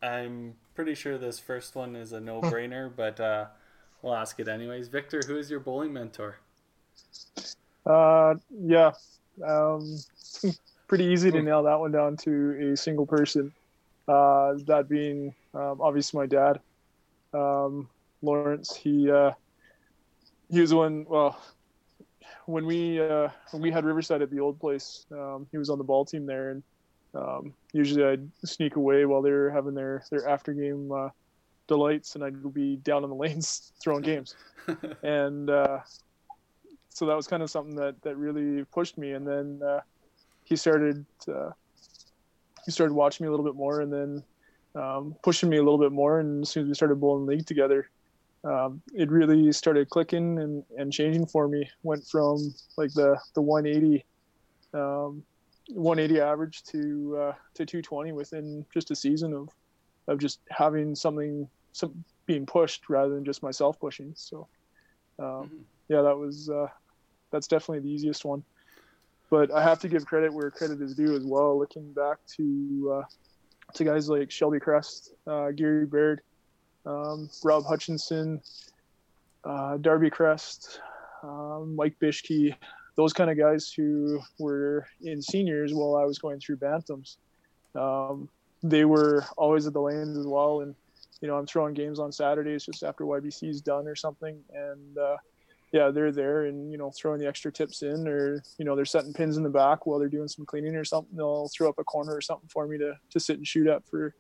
I'm 0.02 0.56
pretty 0.76 0.96
sure 0.96 1.18
this 1.18 1.40
first 1.40 1.76
one 1.76 1.96
is 1.96 2.14
a 2.14 2.20
no-brainer, 2.22 2.92
but 2.96 3.20
uh, 3.20 3.46
we'll 4.02 4.16
ask 4.16 4.40
it 4.40 4.48
anyways. 4.48 4.88
Victor, 4.88 5.22
who 5.26 5.38
is 5.38 5.50
your 5.50 5.60
bowling 5.60 5.94
mentor? 5.94 6.38
Uh, 7.86 8.36
yeah, 8.50 8.92
um, 9.46 9.98
pretty 10.88 11.06
easy 11.06 11.32
to 11.32 11.42
nail 11.42 11.64
that 11.64 11.80
one 11.80 11.92
down 11.92 12.18
to 12.18 12.72
a 12.74 12.78
single 12.78 13.06
person. 13.06 13.52
Uh, 14.08 14.56
that 14.66 14.88
being 14.90 15.34
um, 15.54 15.80
obviously 15.82 16.20
my 16.20 16.26
dad, 16.26 16.60
um, 17.34 17.88
Lawrence. 18.22 18.76
He 18.76 19.10
uh, 19.10 19.32
he 20.50 20.62
was 20.62 20.72
the 20.72 20.78
one. 20.78 21.06
Well, 21.08 21.40
when 22.50 22.66
we 22.66 23.00
uh, 23.00 23.30
when 23.52 23.62
we 23.62 23.72
had 23.72 23.86
Riverside 23.86 24.22
at 24.22 24.32
the 24.32 24.40
old 24.40 24.60
place, 24.60 25.06
um, 25.12 25.48
he 25.52 25.58
was 25.58 25.70
on 25.70 25.78
the 25.78 25.84
ball 25.84 26.04
team 26.04 26.26
there, 26.26 26.50
and 26.50 26.64
um, 27.14 27.54
usually 27.74 28.04
I'd 28.04 28.28
sneak 28.44 28.76
away 28.76 29.06
while 29.06 29.22
they 29.22 29.30
were 29.30 29.52
having 29.52 29.76
their 29.76 30.04
their 30.10 30.28
after 30.28 30.54
game 30.54 30.92
uh, 30.92 31.10
delights, 31.68 32.16
and 32.16 32.24
I'd 32.24 32.54
be 32.54 32.78
down 32.78 33.04
on 33.04 33.10
the 33.10 33.16
lanes 33.24 33.72
throwing 33.82 34.02
games, 34.02 34.36
and 35.04 35.50
uh, 35.50 35.80
so 36.90 37.06
that 37.06 37.16
was 37.16 37.28
kind 37.28 37.44
of 37.44 37.52
something 37.52 37.76
that 37.76 38.02
that 38.02 38.18
really 38.18 38.64
pushed 38.66 38.98
me. 38.98 39.12
And 39.12 39.28
then 39.28 39.62
uh, 39.64 39.82
he 40.44 40.56
started 40.56 41.06
uh, 41.28 41.52
he 42.66 42.72
started 42.72 42.94
watching 42.94 43.26
me 43.26 43.28
a 43.28 43.32
little 43.32 43.46
bit 43.46 43.56
more, 43.56 43.82
and 43.82 43.94
then 43.94 44.24
um, 44.74 45.16
pushing 45.22 45.50
me 45.50 45.58
a 45.58 45.64
little 45.64 45.78
bit 45.78 45.92
more. 45.92 46.20
And 46.20 46.42
as 46.42 46.50
soon 46.50 46.64
as 46.64 46.70
we 46.70 46.74
started 46.74 47.00
bowling 47.00 47.28
league 47.28 47.46
together, 47.46 47.90
um, 48.44 48.82
it 48.94 49.10
really 49.12 49.52
started 49.52 49.90
clicking 49.90 50.40
and, 50.40 50.64
and 50.78 50.92
changing 50.94 51.26
for 51.28 51.48
me. 51.48 51.70
Went 51.84 52.06
from 52.08 52.38
like 52.78 52.94
the 52.94 53.20
the 53.36 53.42
180 53.42 54.06
um, 54.74 55.24
180 55.74 56.22
average 56.22 56.64
to 56.64 57.18
uh, 57.20 57.34
to 57.56 57.66
220 57.66 58.12
within 58.14 58.66
just 58.74 58.92
a 58.92 58.96
season 58.96 59.34
of 59.34 59.50
of 60.08 60.20
just 60.20 60.40
having 60.50 60.96
something 60.96 61.48
some 61.74 62.04
being 62.26 62.46
pushed 62.46 62.90
rather 62.90 63.14
than 63.14 63.26
just 63.26 63.44
myself 63.44 63.80
pushing. 63.80 64.14
So 64.16 64.48
um, 65.20 65.26
Mhm. 65.26 65.64
yeah, 65.90 66.02
that 66.02 66.18
was 66.18 66.50
uh, 66.50 66.68
that's 67.32 67.48
definitely 67.48 67.80
the 67.82 67.94
easiest 67.94 68.26
one. 68.26 68.44
But 69.30 69.52
I 69.52 69.62
have 69.62 69.80
to 69.80 69.88
give 69.88 70.06
credit 70.06 70.34
where 70.34 70.50
credit 70.50 70.82
is 70.82 70.96
due 70.96 71.16
as 71.16 71.24
well. 71.24 71.58
Looking 71.60 71.94
back 71.94 72.18
to 72.38 73.02
uh, 73.02 73.06
to 73.76 73.84
guys 73.84 74.10
like 74.10 74.32
Shelby 74.32 74.60
Crest, 74.60 75.14
uh, 75.28 75.52
Gary 75.52 75.86
Baird, 75.86 76.22
um, 76.86 77.30
Rob 77.44 77.66
Hutchinson, 77.66 78.42
uh, 79.44 79.78
Darby 79.78 80.10
Crest, 80.10 80.80
um, 81.24 81.76
Mike 81.76 81.96
Bishke, 82.02 82.56
those 82.96 83.14
kind 83.14 83.30
of 83.30 83.38
guys 83.38 83.72
who 83.72 84.20
were 84.40 84.86
in 85.02 85.22
seniors 85.22 85.74
while 85.74 85.96
I 85.96 86.06
was 86.06 86.20
going 86.20 86.40
through 86.40 86.58
bantams. 86.58 87.18
Um, 87.76 88.30
they 88.62 88.86
were 88.86 89.26
always 89.38 89.66
at 89.68 89.74
the 89.74 89.82
lanes 89.82 90.18
as 90.18 90.28
well, 90.28 90.62
and 90.62 90.76
you 91.22 91.28
know 91.28 91.38
I'm 91.38 91.46
throwing 91.46 91.74
games 91.74 92.00
on 92.00 92.12
Saturdays 92.12 92.66
just 92.66 92.84
after 92.84 93.06
YBC's 93.06 93.62
done 93.62 93.88
or 93.88 93.96
something, 93.96 94.38
and 94.54 94.98
uh, 94.98 95.16
yeah, 95.72 95.92
they're 95.92 96.12
there 96.12 96.46
and 96.46 96.72
you 96.72 96.78
know 96.78 96.92
throwing 96.92 97.20
the 97.20 97.28
extra 97.28 97.52
tips 97.52 97.84
in, 97.84 98.08
or 98.08 98.44
you 98.58 98.66
know 98.66 98.76
they're 98.76 98.86
setting 98.86 99.14
pins 99.14 99.38
in 99.38 99.44
the 99.44 99.50
back 99.50 99.86
while 99.86 100.00
they're 100.00 100.10
doing 100.10 100.28
some 100.28 100.46
cleaning 100.46 100.76
or 100.76 100.84
something. 100.84 101.16
They'll 101.16 101.50
throw 101.56 101.70
up 101.70 101.80
a 101.80 101.84
corner 101.84 102.16
or 102.16 102.22
something 102.22 102.50
for 102.50 102.68
me 102.68 102.78
to 102.80 102.98
to 103.12 103.20
sit 103.20 103.38
and 103.38 103.48
shoot 103.48 103.68
at 103.68 103.88
for 103.88 104.14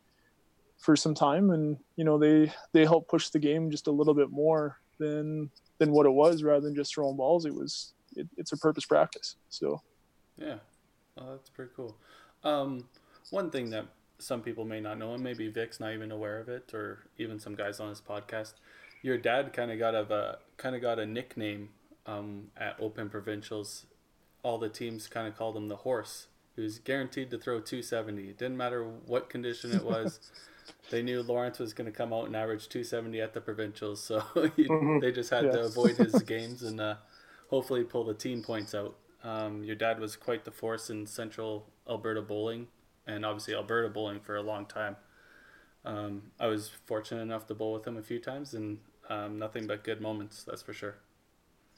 for 0.79 0.95
some 0.95 1.13
time, 1.13 1.51
and 1.51 1.77
you 1.95 2.03
know 2.03 2.17
they 2.17 2.51
they 2.71 2.85
help 2.85 3.07
push 3.07 3.29
the 3.29 3.39
game 3.39 3.69
just 3.69 3.87
a 3.87 3.91
little 3.91 4.13
bit 4.13 4.31
more 4.31 4.79
than 4.97 5.49
than 5.77 5.91
what 5.91 6.05
it 6.05 6.11
was, 6.11 6.41
rather 6.41 6.61
than 6.61 6.75
just 6.75 6.93
throwing 6.93 7.17
balls. 7.17 7.45
It 7.45 7.53
was 7.53 7.93
it, 8.15 8.27
it's 8.37 8.51
a 8.53 8.57
purpose 8.57 8.85
practice. 8.85 9.35
So 9.49 9.81
Yeah, 10.37 10.55
oh, 11.17 11.31
that's 11.31 11.49
pretty 11.49 11.71
cool. 11.75 11.95
Um, 12.43 12.87
one 13.29 13.51
thing 13.51 13.69
that 13.71 13.85
some 14.17 14.41
people 14.41 14.65
may 14.65 14.79
not 14.79 14.97
know, 14.97 15.13
and 15.13 15.23
maybe 15.23 15.49
Vic's 15.49 15.79
not 15.79 15.93
even 15.93 16.11
aware 16.11 16.39
of 16.39 16.49
it, 16.49 16.73
or 16.73 17.05
even 17.17 17.39
some 17.39 17.55
guys 17.55 17.79
on 17.79 17.89
this 17.89 18.01
podcast, 18.01 18.53
your 19.01 19.17
dad 19.17 19.53
kind 19.53 19.71
of 19.71 19.79
got 19.79 19.95
a 19.95 20.39
kind 20.57 20.75
of 20.75 20.81
got 20.81 20.97
a 20.97 21.05
nickname 21.05 21.69
um, 22.05 22.47
at 22.57 22.77
Open 22.79 23.09
Provincials. 23.09 23.85
All 24.43 24.57
the 24.57 24.69
teams 24.69 25.07
kind 25.07 25.27
of 25.27 25.37
called 25.37 25.57
him 25.57 25.67
the 25.67 25.77
horse. 25.77 26.27
He 26.55 26.61
was 26.61 26.79
guaranteed 26.79 27.31
to 27.31 27.37
throw 27.37 27.59
270. 27.59 28.29
It 28.29 28.37
didn't 28.37 28.57
matter 28.57 28.83
what 28.83 29.29
condition 29.29 29.71
it 29.71 29.83
was. 29.83 30.19
they 30.89 31.01
knew 31.01 31.21
Lawrence 31.21 31.59
was 31.59 31.73
going 31.73 31.91
to 31.91 31.95
come 31.97 32.13
out 32.13 32.25
and 32.25 32.35
average 32.35 32.67
270 32.69 33.21
at 33.21 33.33
the 33.33 33.41
provincials, 33.41 34.03
so 34.03 34.19
he, 34.55 34.65
Mhm. 34.67 35.01
they 35.01 35.11
just 35.11 35.29
had 35.29 35.51
to 35.51 35.65
avoid 35.65 35.97
his 35.97 36.21
games 36.23 36.63
and 36.63 36.79
uh, 36.81 36.95
hopefully 37.49 37.83
pull 37.83 38.03
the 38.03 38.13
team 38.13 38.41
points 38.41 38.73
out. 38.75 38.95
Um, 39.23 39.63
your 39.63 39.75
dad 39.75 39.99
was 39.99 40.15
quite 40.15 40.45
the 40.45 40.51
force 40.51 40.89
in 40.89 41.05
Central 41.05 41.65
Alberta 41.89 42.21
bowling, 42.21 42.67
and 43.07 43.25
obviously 43.25 43.53
Alberta 43.53 43.89
bowling 43.89 44.19
for 44.19 44.37
a 44.37 44.41
long 44.41 44.65
time. 44.65 44.95
Um, 45.85 46.31
I 46.39 46.47
was 46.47 46.69
fortunate 46.85 47.21
enough 47.21 47.47
to 47.47 47.55
bowl 47.55 47.73
with 47.73 47.85
him 47.87 47.97
a 47.97 48.01
few 48.03 48.19
times, 48.19 48.53
and 48.53 48.79
um, 49.09 49.39
nothing 49.39 49.67
but 49.67 49.83
good 49.83 50.01
moments. 50.01 50.43
That's 50.43 50.61
for 50.61 50.73
sure. 50.73 50.95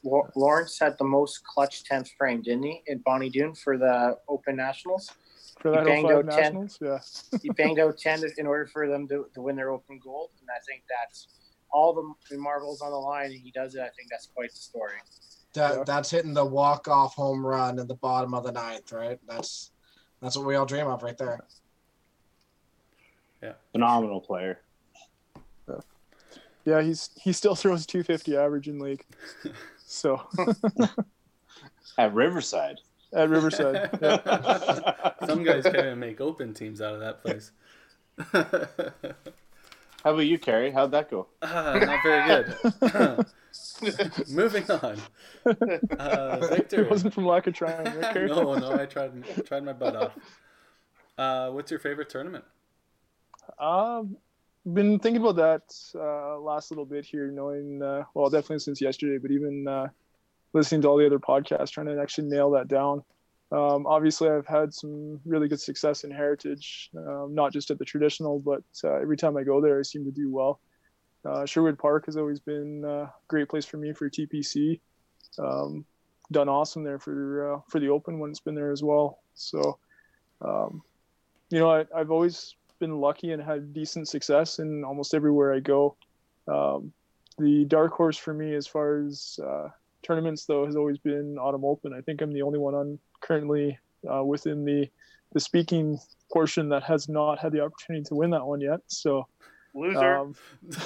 Lawrence 0.04 0.80
had 0.80 0.98
the 0.98 1.04
most 1.04 1.44
clutch 1.44 1.84
10th 1.84 2.10
frame, 2.18 2.42
didn't 2.42 2.64
he, 2.64 2.82
in 2.88 3.00
Bonnie 3.00 3.30
Doon 3.30 3.54
for 3.54 3.78
the 3.78 4.18
Open 4.28 4.56
Nationals? 4.56 5.12
For 5.62 5.72
that 5.72 5.86
banged 5.86 6.08
05 6.08 6.18
out 6.18 6.30
10. 6.32 6.36
Nationals, 6.62 6.80
yeah. 6.82 7.40
He 7.42 7.50
banged 7.50 7.80
out 7.80 7.98
10 7.98 8.24
in 8.38 8.48
order 8.48 8.66
for 8.68 8.88
them 8.88 9.08
to, 9.08 9.28
to 9.34 9.42
win 9.42 9.56
their 9.56 9.70
Open 9.72 10.00
Gold, 10.04 10.30
and 10.40 10.50
I 10.50 10.60
think 10.68 10.84
that's 10.90 11.28
all 11.72 11.94
the, 11.94 12.14
the 12.30 12.38
marbles 12.42 12.82
on 12.82 12.92
the 12.92 12.98
line. 12.98 13.32
and 13.32 13.40
He 13.42 13.52
does 13.52 13.76
it. 13.76 13.80
I 13.82 13.90
think 13.96 14.10
that's 14.10 14.28
quite 14.28 14.52
the 14.52 14.58
story. 14.58 14.94
That 15.54 15.78
Yeah. 15.78 15.84
that's 15.86 16.10
hitting 16.10 16.34
the 16.34 16.46
walk 16.46 16.88
off 16.88 17.14
home 17.16 17.46
run 17.46 17.78
in 17.80 17.88
the 17.88 17.96
bottom 17.96 18.34
of 18.34 18.44
the 18.44 18.52
ninth, 18.54 18.92
right? 18.92 19.20
That's 19.28 19.72
that's 20.22 20.38
what 20.38 20.46
we 20.46 20.56
all 20.56 20.66
dream 20.66 20.88
of 20.88 21.04
right 21.04 21.18
there. 21.18 21.40
Yeah. 23.44 23.54
Phenomenal 23.72 24.22
player. 24.22 24.60
Yeah, 26.64 26.82
he's 26.84 27.10
he 27.20 27.34
still 27.34 27.56
throws 27.56 27.86
250 27.88 28.38
average 28.38 28.68
in 28.68 28.80
league. 28.80 29.06
So 29.94 30.22
At 31.98 32.14
Riverside. 32.14 32.78
At 33.14 33.30
Riverside, 33.30 33.90
yeah. 34.02 35.12
Some 35.26 35.44
guys 35.44 35.64
can't 35.64 35.76
even 35.78 36.00
make 36.00 36.22
open 36.22 36.54
teams 36.54 36.82
out 36.82 36.94
of 36.94 37.02
that 37.02 37.22
place. 37.22 37.52
How 40.04 40.14
about 40.14 40.26
you, 40.26 40.40
Kerry? 40.40 40.72
How'd 40.72 40.92
that 40.92 41.12
go? 41.12 41.28
Ah, 41.42 41.78
not 41.78 42.00
very 42.04 42.28
good. 42.28 43.26
Moving 44.30 44.70
on. 44.72 44.98
Uh, 46.00 46.48
Victor. 46.48 46.84
it 46.84 46.90
wasn't 46.90 47.14
from 47.14 47.26
lack 47.26 47.48
of 47.48 47.54
trying. 47.54 47.86
right, 47.86 48.14
Kerry? 48.14 48.28
no, 48.28 48.54
no, 48.56 48.74
I 48.74 48.86
tried 48.86 49.12
tried 49.46 49.64
my 49.64 49.74
butt 49.74 49.96
off. 49.96 50.12
Uh, 51.18 51.50
what's 51.52 51.70
your 51.70 51.80
favorite 51.80 52.10
tournament? 52.10 52.46
Um, 53.60 54.18
been 54.66 55.00
thinking 55.00 55.22
about 55.22 55.36
that 55.36 55.76
uh, 55.96 56.40
last 56.40 56.72
little 56.72 56.86
bit 56.86 57.06
here, 57.06 57.28
knowing 57.28 57.82
uh, 57.82 58.04
well, 58.14 58.30
definitely 58.30 58.60
since 58.60 58.82
yesterday, 58.82 59.18
but 59.18 59.32
even 59.32 59.68
uh, 59.68 59.88
listening 60.54 60.82
to 60.82 60.88
all 60.88 60.98
the 60.98 61.06
other 61.06 61.20
podcasts, 61.20 61.72
trying 61.72 61.88
to 61.88 62.00
actually 62.02 62.28
nail 62.28 62.52
that 62.52 62.68
down. 62.68 63.04
Um, 63.52 63.86
obviously, 63.86 64.30
I've 64.30 64.48
had 64.48 64.74
some 64.74 65.20
really 65.26 65.48
good 65.48 65.60
success 65.60 66.04
in 66.04 66.12
Heritage, 66.12 66.90
um, 66.96 67.36
not 67.36 67.52
just 67.52 67.70
at 67.70 67.80
the 67.80 67.86
traditional, 67.86 68.40
but 68.40 68.64
uh, 68.84 68.96
every 68.96 69.18
time 69.18 69.36
I 69.36 69.44
go 69.44 69.60
there, 69.60 69.80
I 69.80 69.82
seem 69.82 70.06
to 70.06 70.12
do 70.12 70.32
well. 70.32 70.60
Uh, 71.26 71.46
Sherwood 71.46 71.78
Park 71.78 72.06
has 72.06 72.18
always 72.18 72.40
been 72.40 72.84
a 72.86 73.14
great 73.28 73.50
place 73.50 73.66
for 73.66 73.78
me 73.78 73.94
for 73.94 74.10
TPC. 74.10 74.80
Um, 75.38 75.86
done 76.32 76.48
awesome 76.48 76.84
there 76.84 76.98
for 76.98 77.56
uh, 77.56 77.60
for 77.68 77.80
the 77.80 77.90
Open 77.90 78.20
when 78.20 78.30
it's 78.30 78.40
been 78.40 78.56
there 78.56 78.72
as 78.72 78.82
well. 78.82 79.20
So, 79.36 79.78
um, 80.42 80.82
you 81.50 81.60
know, 81.60 81.70
I, 81.70 81.86
I've 81.96 82.10
always 82.10 82.56
been 82.80 83.00
lucky 83.00 83.32
and 83.32 83.42
had 83.42 83.74
decent 83.74 84.08
success 84.08 84.60
in 84.60 84.84
almost 84.84 85.14
everywhere 85.14 85.54
I 85.54 85.60
go. 85.60 85.96
Um, 86.48 86.94
the 87.38 87.66
dark 87.66 87.94
horse 87.94 88.18
for 88.18 88.34
me, 88.34 88.56
as 88.56 88.66
far 88.66 89.06
as 89.06 89.40
uh, 89.46 89.70
tournaments 90.04 90.46
though, 90.46 90.66
has 90.66 90.76
always 90.76 90.98
been 90.98 91.38
Autumn 91.38 91.66
Open. 91.66 91.94
I 91.94 92.02
think 92.02 92.22
I'm 92.22 92.34
the 92.34 92.42
only 92.42 92.60
one 92.60 92.74
on 92.74 93.00
currently 93.22 93.78
uh, 94.12 94.24
within 94.24 94.66
the 94.66 94.88
the 95.34 95.40
speaking 95.40 95.98
portion 96.32 96.70
that 96.70 96.84
has 96.84 97.08
not 97.08 97.40
had 97.40 97.54
the 97.54 97.62
opportunity 97.62 98.04
to 98.06 98.16
win 98.16 98.30
that 98.32 98.46
one 98.46 98.62
yet. 98.62 98.80
So. 98.88 99.28
Loser. 99.74 100.18
Um, 100.18 100.36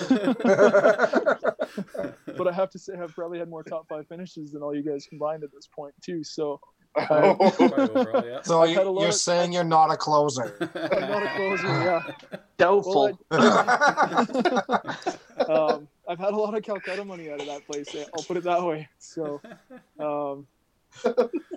but 2.38 2.48
I 2.48 2.52
have 2.52 2.70
to 2.70 2.78
say, 2.78 2.94
I've 2.94 3.16
probably 3.16 3.40
had 3.40 3.50
more 3.50 3.64
top 3.64 3.88
five 3.90 4.08
finishes 4.08 4.52
than 4.52 4.62
all 4.62 4.76
you 4.76 4.84
guys 4.84 5.08
combined 5.08 5.44
at 5.44 5.52
this 5.52 5.68
point 5.76 5.96
too. 6.04 6.24
So 6.24 6.60
Probably 7.08 7.52
overall, 7.66 8.26
yeah. 8.26 8.42
So 8.42 8.64
you, 8.64 8.76
had 8.78 8.88
a 8.88 8.90
lot 8.90 9.02
you're 9.02 9.10
of- 9.10 9.16
saying 9.16 9.52
you're 9.52 9.66
not 9.66 9.92
a 9.92 9.98
closer. 9.98 10.56
I'm 10.76 11.10
not 11.10 11.24
a 11.24 11.30
closer. 11.36 11.68
Yeah. 11.68 12.04
Doubtful. 12.58 13.20
um, 15.50 15.88
I've 16.08 16.20
had 16.20 16.34
a 16.34 16.38
lot 16.38 16.56
of 16.56 16.64
Calcutta 16.64 17.04
money 17.04 17.32
out 17.32 17.40
of 17.42 17.48
that 17.48 17.66
place. 17.66 17.94
eh, 17.96 18.06
I'll 18.14 18.24
put 18.24 18.38
it 18.38 18.44
that 18.44 18.64
way. 18.64 18.88
So, 19.00 19.42
um, 20.00 20.48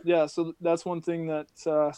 yeah, 0.05 0.27
so 0.27 0.55
that's 0.61 0.85
one 0.85 1.03
thing 1.03 1.27
that 1.27 1.49
uh, 1.67 1.93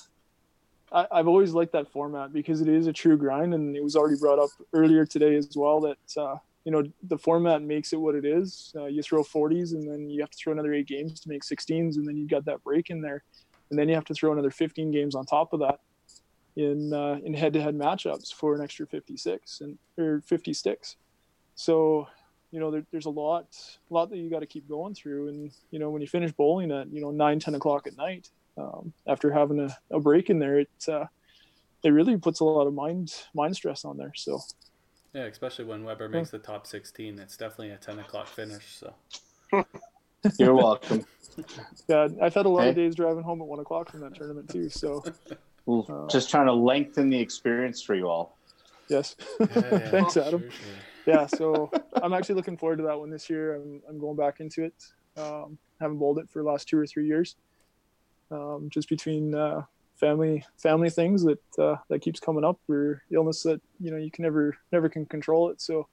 I, 0.93 1.07
I've 1.13 1.29
always 1.29 1.53
liked 1.53 1.73
that 1.73 1.91
format 1.91 2.33
because 2.33 2.61
it 2.61 2.69
is 2.69 2.87
a 2.87 2.93
true 2.93 3.17
grind, 3.17 3.55
and 3.55 3.77
it 3.77 3.83
was 3.83 3.97
already 3.97 4.19
brought 4.19 4.39
up 4.39 4.51
earlier 4.73 5.07
today 5.07 5.37
as 5.37 5.51
well 5.57 5.81
that 5.81 6.21
uh, 6.21 6.37
you 6.65 6.73
know 6.73 6.83
the 7.05 7.19
format 7.19 7.63
makes 7.63 7.93
it 7.93 7.97
what 8.01 8.15
it 8.15 8.25
is. 8.25 8.73
Uh, 8.77 8.87
you 8.87 9.03
throw 9.03 9.23
40s, 9.23 9.73
and 9.73 9.89
then 9.89 10.09
you 10.11 10.21
have 10.21 10.31
to 10.31 10.39
throw 10.39 10.53
another 10.53 10.75
eight 10.75 10.89
games 10.89 11.21
to 11.21 11.29
make 11.29 11.43
16s, 11.43 11.97
and 11.97 12.07
then 12.07 12.17
you 12.17 12.27
got 12.29 12.45
that 12.47 12.63
break 12.65 12.91
in 12.91 13.01
there, 13.01 13.23
and 13.71 13.79
then 13.79 13.89
you 13.89 13.95
have 13.95 14.05
to 14.07 14.15
throw 14.15 14.33
another 14.33 14.51
15 14.51 14.91
games 14.91 15.15
on 15.15 15.25
top 15.25 15.53
of 15.53 15.61
that 15.61 15.81
in 16.57 16.93
uh, 16.93 17.19
in 17.25 17.35
head-to-head 17.35 17.77
matchups 17.77 18.33
for 18.35 18.55
an 18.55 18.61
extra 18.61 18.87
56 18.87 19.61
and 19.61 19.79
or 19.99 20.21
50 20.27 20.53
sticks. 20.53 20.97
So, 21.55 22.09
you 22.53 22.61
know, 22.61 22.71
there, 22.71 22.85
there's 22.91 23.07
a 23.07 23.11
lot, 23.11 23.47
a 23.91 23.95
lot 23.95 24.11
that 24.11 24.19
you 24.19 24.29
got 24.31 24.41
to 24.41 24.47
keep 24.47 24.69
going 24.69 24.95
through. 24.95 25.29
And 25.29 25.51
you 25.71 25.79
know, 25.79 25.91
when 25.91 26.03
you 26.03 26.09
finish 26.09 26.33
bowling 26.33 26.73
at 26.73 26.93
you 26.93 27.01
know 27.01 27.11
nine, 27.11 27.39
10 27.39 27.55
o'clock 27.55 27.87
at 27.87 27.97
night, 27.97 28.29
um, 28.57 28.93
after 29.07 29.31
having 29.33 29.61
a, 29.61 29.77
a 29.91 30.01
break 30.01 30.31
in 30.31 30.39
there, 30.39 30.61
it 30.61 30.71
uh, 30.89 31.07
it 31.85 31.91
really 31.91 32.17
puts 32.17 32.41
a 32.41 32.45
lot 32.45 32.67
of 32.67 32.75
mind 32.75 33.13
mind 33.35 33.57
stress 33.57 33.85
on 33.85 33.97
there. 33.97 34.13
So, 34.17 34.41
Yeah, 35.15 35.25
especially 35.25 35.65
when 35.65 35.85
Weber 35.85 36.09
makes 36.09 36.31
the 36.31 36.39
top 36.39 36.67
16. 36.67 37.19
It's 37.19 37.37
definitely 37.37 37.71
a 37.71 37.77
10 37.77 38.01
o'clock 38.01 38.27
finish. 38.29 38.65
So 38.79 38.95
You're 40.39 40.55
welcome. 40.55 41.07
yeah, 41.89 42.09
I've 42.21 42.35
had 42.35 42.47
a 42.47 42.49
lot 42.49 42.67
of 42.69 42.75
days 42.75 42.95
driving 42.95 43.23
home 43.23 43.41
at 43.41 43.47
one 43.47 43.61
o'clock 43.61 43.91
from 43.91 44.01
that 44.01 44.15
tournament 44.15 44.51
too. 44.51 44.69
So, 44.69 45.03
Well, 45.67 45.87
Uh, 45.89 46.11
just 46.11 46.31
trying 46.31 46.47
to 46.47 46.53
lengthen 46.53 47.11
the 47.11 47.19
experience 47.19 47.83
for 47.83 47.95
you 47.95 48.09
all. 48.09 48.37
yes, 48.89 49.15
yeah, 49.39 49.47
yeah, 49.73 49.91
thanks, 49.91 50.15
sure, 50.15 50.25
Adam. 50.25 50.43
sure. 50.51 50.69
Yeah, 51.07 51.27
so 51.27 51.71
I'm 52.03 52.13
actually 52.13 52.37
looking 52.37 52.57
forward 52.57 52.77
to 52.77 52.85
that 52.85 52.99
one 52.99 53.11
this 53.11 53.29
year. 53.29 53.57
I'm, 53.57 53.83
I'm 53.89 53.99
going 53.99 54.17
back 54.17 54.41
into 54.41 54.65
it. 54.65 54.75
Um, 55.17 55.59
haven't 55.81 55.99
bowled 55.99 56.19
it 56.19 56.29
for 56.31 56.43
the 56.43 56.49
last 56.49 56.69
two 56.69 56.79
or 56.79 56.87
three 56.87 57.07
years. 57.07 57.37
Um, 58.31 58.69
just 58.71 58.89
between 58.89 59.35
uh, 59.35 59.63
family 59.97 60.45
family 60.57 60.91
things 60.91 61.25
that 61.25 61.59
uh, 61.59 61.77
that 61.89 62.01
keeps 62.01 62.21
coming 62.21 62.45
up 62.45 62.59
or 62.69 63.03
illness 63.13 63.43
that 63.43 63.61
you 63.81 63.91
know 63.91 63.97
you 63.97 64.11
can 64.11 64.23
never 64.23 64.57
never 64.73 64.89
can 64.89 65.05
control 65.07 65.51
it. 65.51 65.61
So 65.61 65.89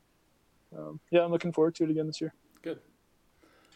um, 0.78 1.00
yeah, 1.12 1.22
I'm 1.24 1.32
looking 1.32 1.52
forward 1.52 1.76
to 1.76 1.84
it 1.84 1.90
again 1.90 2.08
this 2.08 2.22
year. 2.22 2.34
Good. 2.62 2.80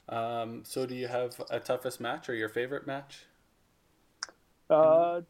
Um, 0.10 0.64
so 0.66 0.86
do 0.86 0.96
you 0.96 1.08
have 1.08 1.42
a 1.50 1.60
toughest 1.60 2.02
match 2.02 2.30
or 2.30 2.36
your 2.36 2.50
favorite 2.50 2.86
match? 2.86 3.26
Uh, 4.70 5.22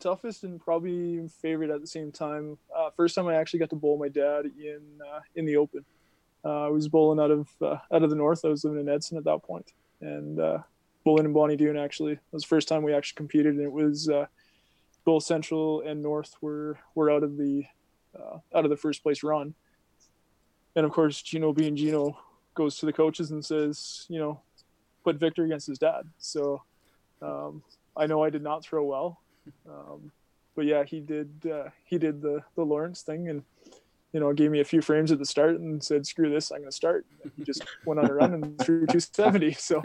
toughest 0.00 0.44
and 0.44 0.60
probably 0.60 1.28
favorite 1.40 1.70
at 1.70 1.80
the 1.80 1.86
same 1.86 2.12
time. 2.12 2.58
Uh, 2.74 2.90
first 2.96 3.14
time 3.14 3.26
I 3.26 3.34
actually 3.34 3.60
got 3.60 3.70
to 3.70 3.76
bowl 3.76 3.98
my 3.98 4.08
dad 4.08 4.46
in 4.46 4.80
uh, 5.00 5.20
in 5.34 5.44
the 5.44 5.56
Open. 5.56 5.84
Uh, 6.44 6.66
I 6.66 6.68
was 6.68 6.88
bowling 6.88 7.20
out 7.20 7.30
of 7.30 7.48
uh, 7.62 7.78
out 7.92 8.02
of 8.02 8.10
the 8.10 8.16
north. 8.16 8.44
I 8.44 8.48
was 8.48 8.64
living 8.64 8.80
in 8.80 8.88
Edson 8.88 9.16
at 9.18 9.24
that 9.24 9.42
point, 9.42 9.72
and 10.00 10.38
uh, 10.40 10.58
bowling 11.04 11.24
in 11.24 11.32
Bonnie 11.32 11.56
Doon 11.56 11.76
actually. 11.76 12.12
It 12.12 12.20
was 12.32 12.42
the 12.42 12.48
first 12.48 12.68
time 12.68 12.82
we 12.82 12.94
actually 12.94 13.16
competed, 13.16 13.54
and 13.54 13.64
it 13.64 13.72
was 13.72 14.08
uh, 14.08 14.26
both 15.04 15.24
Central 15.24 15.82
and 15.82 16.02
North 16.02 16.34
were 16.40 16.78
were 16.94 17.10
out 17.10 17.22
of 17.22 17.36
the 17.36 17.64
out 18.54 18.64
of 18.64 18.70
the 18.70 18.76
first 18.76 19.02
place 19.02 19.22
run. 19.24 19.54
And 20.76 20.86
of 20.86 20.92
course, 20.92 21.22
Gino 21.22 21.52
being 21.52 21.76
Gino 21.76 22.18
goes 22.54 22.78
to 22.78 22.86
the 22.86 22.92
coaches 22.92 23.30
and 23.30 23.44
says, 23.44 24.06
you 24.08 24.18
know, 24.18 24.40
put 25.02 25.16
Victor 25.16 25.44
against 25.44 25.66
his 25.66 25.78
dad. 25.78 26.08
So 26.18 26.62
um, 27.20 27.62
I 27.96 28.06
know 28.06 28.22
I 28.22 28.30
did 28.30 28.42
not 28.42 28.64
throw 28.64 28.84
well, 28.84 29.20
um, 29.68 30.10
but 30.54 30.66
yeah, 30.66 30.84
he 30.84 31.00
did. 31.00 31.30
Uh, 31.50 31.70
he 31.84 31.98
did 31.98 32.22
the 32.22 32.42
the 32.56 32.64
Lawrence 32.64 33.02
thing, 33.02 33.28
and 33.28 33.42
you 34.12 34.20
know, 34.20 34.32
gave 34.32 34.50
me 34.52 34.60
a 34.60 34.64
few 34.64 34.80
frames 34.80 35.10
at 35.10 35.18
the 35.18 35.26
start 35.26 35.58
and 35.58 35.82
said, 35.82 36.06
"Screw 36.06 36.30
this, 36.30 36.52
I'm 36.52 36.58
going 36.58 36.70
to 36.70 36.76
start." 36.76 37.04
And 37.22 37.32
he 37.36 37.42
just 37.42 37.64
went 37.84 37.98
on 37.98 38.08
a 38.08 38.14
run 38.14 38.34
and 38.34 38.58
threw 38.58 38.86
270. 38.86 39.52
So 39.54 39.78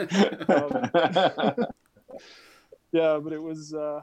um, 0.48 1.66
yeah, 2.92 3.18
but 3.18 3.34
it 3.34 3.42
was 3.42 3.74
uh, 3.74 4.02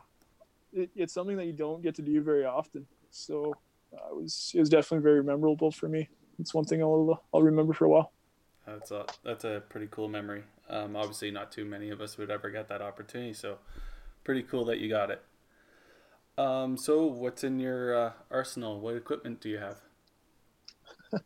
it, 0.72 0.90
it's 0.96 1.14
something 1.14 1.36
that 1.36 1.46
you 1.46 1.52
don't 1.52 1.80
get 1.82 1.94
to 1.96 2.02
do 2.02 2.20
very 2.22 2.44
often. 2.44 2.86
So 3.10 3.54
uh, 3.92 4.10
it 4.10 4.16
was 4.16 4.50
it 4.54 4.58
was 4.58 4.68
definitely 4.68 5.04
very 5.04 5.22
memorable 5.22 5.70
for 5.70 5.88
me. 5.88 6.08
It's 6.40 6.52
one 6.52 6.64
thing 6.64 6.82
I'll 6.82 7.22
I'll 7.32 7.42
remember 7.42 7.72
for 7.72 7.84
a 7.84 7.88
while. 7.88 8.12
That's 8.66 8.90
a 8.90 9.06
that's 9.24 9.44
a 9.44 9.62
pretty 9.68 9.86
cool 9.92 10.08
memory. 10.08 10.42
Um, 10.68 10.96
obviously, 10.96 11.30
not 11.30 11.52
too 11.52 11.64
many 11.64 11.90
of 11.90 12.00
us 12.00 12.18
would 12.18 12.32
ever 12.32 12.50
get 12.50 12.66
that 12.66 12.82
opportunity, 12.82 13.32
so 13.32 13.58
pretty 14.24 14.42
cool 14.42 14.64
that 14.64 14.78
you 14.78 14.88
got 14.88 15.12
it. 15.12 15.22
Um, 16.38 16.76
so 16.76 17.06
what's 17.06 17.44
in 17.44 17.58
your 17.58 17.96
uh, 17.96 18.12
arsenal? 18.30 18.80
What 18.80 18.96
equipment 18.96 19.40
do 19.40 19.48
you 19.48 19.58
have? 19.58 19.80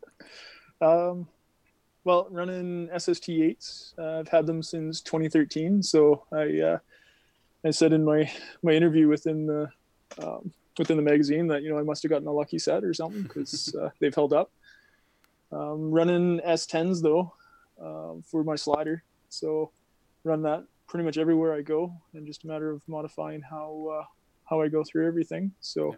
Um, 0.81 1.27
well, 2.03 2.27
running 2.31 2.87
SST8s, 2.87 3.93
uh, 3.99 4.19
I've 4.19 4.27
had 4.27 4.47
them 4.47 4.63
since 4.63 4.99
2013. 5.01 5.83
So 5.83 6.25
I, 6.33 6.59
uh, 6.59 6.77
I 7.63 7.69
said 7.69 7.93
in 7.93 8.03
my 8.03 8.29
my 8.63 8.71
interview 8.71 9.07
within 9.07 9.45
the 9.45 9.69
um, 10.17 10.51
within 10.79 10.97
the 10.97 11.03
magazine 11.03 11.47
that 11.47 11.61
you 11.61 11.69
know 11.69 11.77
I 11.77 11.83
must 11.83 12.01
have 12.03 12.09
gotten 12.09 12.27
a 12.27 12.31
lucky 12.31 12.57
set 12.57 12.83
or 12.83 12.93
something 12.93 13.21
because 13.23 13.73
uh, 13.75 13.89
they've 13.99 14.15
held 14.15 14.33
up. 14.33 14.51
Um, 15.51 15.91
running 15.91 16.39
S10s 16.39 17.01
though 17.01 17.33
um, 17.79 18.23
for 18.25 18.43
my 18.43 18.55
slider, 18.55 19.03
so 19.29 19.71
run 20.23 20.41
that 20.43 20.63
pretty 20.87 21.05
much 21.05 21.17
everywhere 21.17 21.53
I 21.53 21.61
go, 21.61 21.93
and 22.13 22.25
just 22.25 22.43
a 22.43 22.47
matter 22.47 22.71
of 22.71 22.81
modifying 22.87 23.41
how 23.41 23.99
uh, 23.99 24.05
how 24.51 24.61
I 24.61 24.67
go 24.67 24.83
through 24.83 25.07
everything. 25.07 25.51
So. 25.61 25.95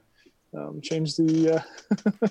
Um, 0.55 0.81
change 0.81 1.15
the 1.15 1.55
uh, 1.55 2.27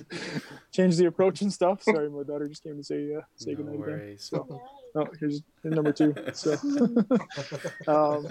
change 0.72 0.96
the 0.96 1.06
approach 1.06 1.40
and 1.40 1.52
stuff. 1.52 1.82
Sorry, 1.92 2.08
my 2.08 2.22
daughter 2.22 2.46
just 2.46 2.62
came 2.62 2.76
to 2.76 2.84
say 2.84 3.12
uh, 3.16 3.22
say 3.34 3.50
no 3.50 3.56
goodnight 3.56 3.74
again. 3.74 3.98
worries. 3.98 4.24
So, 4.30 4.62
oh, 4.94 5.06
here's 5.18 5.42
number 5.64 5.92
two. 5.92 6.14
So, 6.32 6.52
um, 7.88 8.28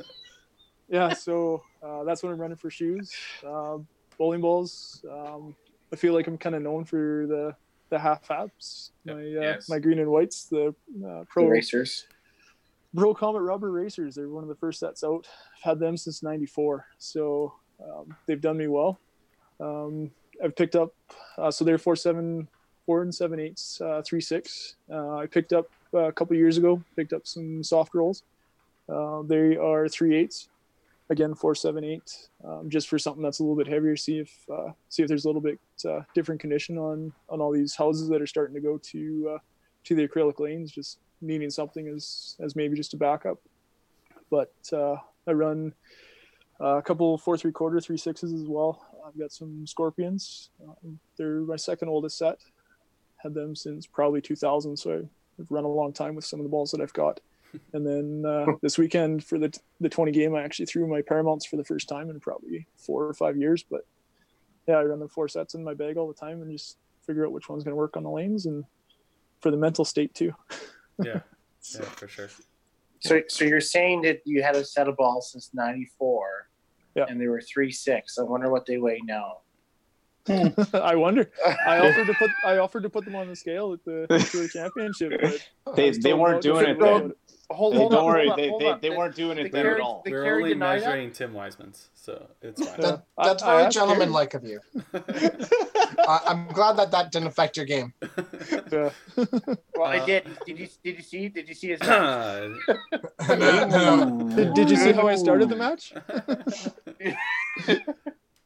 yeah, 0.87 1.11
so 1.11 1.61
uh, 1.83 2.05
that's 2.05 2.23
what 2.23 2.31
I'm 2.31 2.39
running 2.39 2.55
for 2.55 2.69
shoes. 2.69 3.13
Uh, 3.45 3.79
bowling 4.17 4.39
balls. 4.39 5.03
Um, 5.11 5.57
I 5.91 5.97
feel 5.97 6.13
like 6.13 6.25
I'm 6.27 6.37
kind 6.37 6.55
of 6.55 6.61
known 6.61 6.85
for 6.85 7.25
the 7.27 7.53
the 7.89 7.99
half 7.99 8.25
apps. 8.29 8.91
Yeah. 9.03 9.13
My 9.15 9.19
uh, 9.19 9.23
Yes. 9.25 9.67
my 9.67 9.77
green 9.79 9.99
and 9.99 10.09
whites, 10.09 10.45
the 10.45 10.73
uh, 11.05 11.25
pro 11.27 11.47
racers. 11.47 12.07
Bro 12.93 13.15
Comet 13.15 13.41
rubber 13.41 13.71
racers. 13.71 14.15
They're 14.15 14.29
one 14.29 14.43
of 14.43 14.47
the 14.49 14.55
first 14.55 14.79
sets 14.79 15.03
out. 15.03 15.27
I've 15.57 15.71
had 15.71 15.79
them 15.79 15.97
since 15.97 16.23
'94, 16.23 16.85
so 16.97 17.55
um, 17.83 18.15
they've 18.27 18.41
done 18.41 18.57
me 18.57 18.67
well. 18.67 18.99
Um, 19.59 20.11
I've 20.43 20.55
picked 20.55 20.75
up, 20.75 20.93
uh, 21.37 21.51
so 21.51 21.63
they're 21.63 21.77
four 21.77 21.95
seven, 21.95 22.47
four 22.85 23.01
and 23.01 23.13
seven 23.13 23.39
eighths, 23.39 23.79
uh, 23.81 24.01
three 24.05 24.21
six. 24.21 24.75
Uh, 24.91 25.17
I 25.17 25.27
picked 25.27 25.53
up 25.53 25.69
uh, 25.93 26.05
a 26.05 26.11
couple 26.11 26.35
years 26.35 26.57
ago. 26.57 26.81
Picked 26.95 27.13
up 27.13 27.27
some 27.27 27.63
soft 27.63 27.93
rolls. 27.93 28.23
Uh, 28.89 29.21
they 29.23 29.55
are 29.57 29.87
three 29.87 30.15
eighths. 30.15 30.49
Again, 31.09 31.35
four 31.35 31.53
seven 31.53 31.83
eight. 31.83 32.29
Um, 32.43 32.69
just 32.69 32.87
for 32.87 32.97
something 32.97 33.21
that's 33.21 33.39
a 33.39 33.43
little 33.43 33.55
bit 33.55 33.67
heavier. 33.67 33.95
See 33.95 34.19
if 34.19 34.33
uh, 34.51 34.71
see 34.89 35.03
if 35.03 35.07
there's 35.07 35.25
a 35.25 35.27
little 35.27 35.41
bit 35.41 35.59
uh, 35.87 36.01
different 36.15 36.41
condition 36.41 36.77
on 36.77 37.13
on 37.29 37.41
all 37.41 37.51
these 37.51 37.75
houses 37.75 38.07
that 38.09 38.21
are 38.21 38.27
starting 38.27 38.55
to 38.55 38.61
go 38.61 38.77
to 38.77 39.39
to 39.83 39.95
the 39.95 40.07
acrylic 40.07 40.39
lanes. 40.39 40.71
Just 40.71 40.99
needing 41.21 41.49
something 41.49 41.87
as 41.87 42.35
as 42.39 42.55
maybe 42.55 42.75
just 42.75 42.93
a 42.93 42.97
backup. 42.97 43.37
But 44.29 44.53
I 44.73 45.33
run 45.33 45.73
uh, 46.61 46.77
a 46.77 46.81
couple 46.81 47.17
four 47.17 47.37
three 47.37 47.51
quarter 47.51 47.79
three 47.79 47.97
sixes 47.97 48.33
as 48.33 48.47
well. 48.47 48.85
I've 49.05 49.17
got 49.17 49.31
some 49.31 49.65
scorpions. 49.65 50.51
Um, 50.63 50.99
they're 51.17 51.41
my 51.41 51.55
second 51.55 51.89
oldest 51.89 52.17
set. 52.17 52.39
had 53.17 53.33
them 53.33 53.55
since 53.55 53.87
probably 53.87 54.21
2000. 54.21 54.77
So 54.77 55.07
I've 55.39 55.51
run 55.51 55.63
a 55.63 55.67
long 55.67 55.91
time 55.91 56.15
with 56.15 56.25
some 56.25 56.39
of 56.39 56.43
the 56.43 56.49
balls 56.49 56.71
that 56.71 56.81
I've 56.81 56.93
got. 56.93 57.19
And 57.73 57.85
then 57.85 58.23
uh, 58.25 58.45
this 58.61 58.77
weekend 58.77 59.25
for 59.25 59.37
the 59.37 59.53
the 59.81 59.89
20 59.89 60.13
game, 60.13 60.33
I 60.35 60.41
actually 60.41 60.67
threw 60.67 60.87
my 60.87 61.01
Paramounts 61.01 61.45
for 61.45 61.57
the 61.57 61.65
first 61.65 61.89
time 61.89 62.09
in 62.09 62.17
probably 62.17 62.65
four 62.77 63.03
or 63.03 63.13
five 63.13 63.35
years. 63.35 63.61
But 63.61 63.81
yeah, 64.69 64.75
I 64.75 64.83
run 64.83 64.99
the 64.99 65.09
four 65.09 65.27
sets 65.27 65.53
in 65.53 65.61
my 65.61 65.73
bag 65.73 65.97
all 65.97 66.07
the 66.07 66.13
time 66.13 66.41
and 66.41 66.49
just 66.49 66.77
figure 67.05 67.25
out 67.25 67.33
which 67.33 67.49
one's 67.49 67.65
going 67.65 67.73
to 67.73 67.77
work 67.77 67.97
on 67.97 68.03
the 68.03 68.09
lanes 68.09 68.45
and 68.45 68.63
for 69.41 69.51
the 69.51 69.57
mental 69.57 69.85
state 69.85 70.13
too. 70.13 70.33
Yeah, 71.03 71.21
yeah, 71.73 71.81
for 71.81 72.07
sure. 72.07 72.29
So, 72.99 73.21
so 73.27 73.43
you're 73.43 73.59
saying 73.59 74.03
that 74.03 74.21
you 74.23 74.43
had 74.43 74.55
a 74.55 74.63
set 74.63 74.87
of 74.87 74.97
balls 74.97 75.31
since 75.31 75.49
'94, 75.51 76.50
Yeah. 76.95 77.05
and 77.07 77.19
they 77.19 77.27
were 77.27 77.41
three 77.41 77.71
six. 77.71 78.17
I 78.17 78.23
wonder 78.23 78.49
what 78.49 78.65
they 78.65 78.77
weigh 78.77 79.01
now. 79.05 79.37
I 80.29 80.95
wonder. 80.95 81.31
I 81.67 81.79
offered 81.87 82.07
to 82.07 82.13
put 82.13 82.29
I 82.45 82.57
offered 82.57 82.83
to 82.83 82.89
put 82.89 83.05
them 83.05 83.15
on 83.15 83.27
the 83.27 83.35
scale 83.35 83.73
at 83.73 83.83
the 83.85 84.05
tour 84.31 84.47
championship, 84.47 85.19
but 85.21 85.47
They 85.75 85.91
they 85.91 86.13
weren't 86.13 86.41
doing 86.41 86.67
it 86.67 86.77
worry 86.79 86.99
then. 86.99 87.13
Hold, 87.49 87.73
They- 87.73 87.77
hold 87.79 87.91
don't 87.91 87.99
on, 87.99 88.05
worry, 88.05 88.27
hold 88.29 88.39
on, 88.39 88.59
they, 88.59 88.65
they, 88.65 88.89
they 88.89 88.95
weren't 88.97 89.13
doing 89.15 89.35
They 89.35 89.43
it 89.43 89.51
then 89.51 89.63
carried- 89.65 89.79
at 89.81 89.81
all. 89.81 90.01
they 90.05 90.11
We're 90.11 90.35
only 90.37 90.49
deny 90.53 90.79
that? 90.79 90.85
measuring 90.85 91.11
Tim 91.11 91.33
Wiseman's, 91.33 91.89
so 91.93 92.27
it's 92.41 92.65
fine. 92.65 92.79
That, 92.79 93.03
that's 93.21 93.43
I 93.43 93.51
very 93.55 93.63
asked 93.65 93.73
gentlemanlike 93.75 94.33
of 94.35 94.45
you. 94.45 94.61
I, 94.93 96.19
I'm 96.27 96.47
glad 96.47 96.77
that 96.77 96.91
that 96.91 97.11
didn't 97.11 97.27
affect 97.27 97.57
your 97.57 97.65
game. 97.65 97.93
Yeah. 98.71 98.91
Well, 99.17 99.57
Uh, 99.77 99.83
I 99.83 100.05
did. 100.05 100.27
Did 100.45 100.59
you 100.59 100.67
did 100.83 100.95
you 100.97 101.03
see? 101.03 101.27
Did 101.27 101.49
you 101.49 101.55
see 101.55 101.69
his? 101.71 101.81
match? 101.81 102.51
Did, 104.35 104.53
did 104.53 104.69
you 104.69 104.77
see 104.77 104.91
how 104.93 105.07
I 105.07 105.15
started 105.15 105.49
the 105.49 105.55
match? 105.57 105.93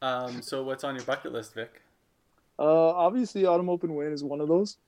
Um, 0.06 0.42
so 0.42 0.62
what's 0.62 0.84
on 0.84 0.94
your 0.94 1.04
bucket 1.04 1.32
list, 1.32 1.54
Vic? 1.54 1.82
Uh, 2.58 2.90
obviously, 2.90 3.44
Autumn 3.44 3.68
Open 3.68 3.94
win 3.94 4.12
is 4.12 4.22
one 4.22 4.40
of 4.40 4.48
those. 4.48 4.78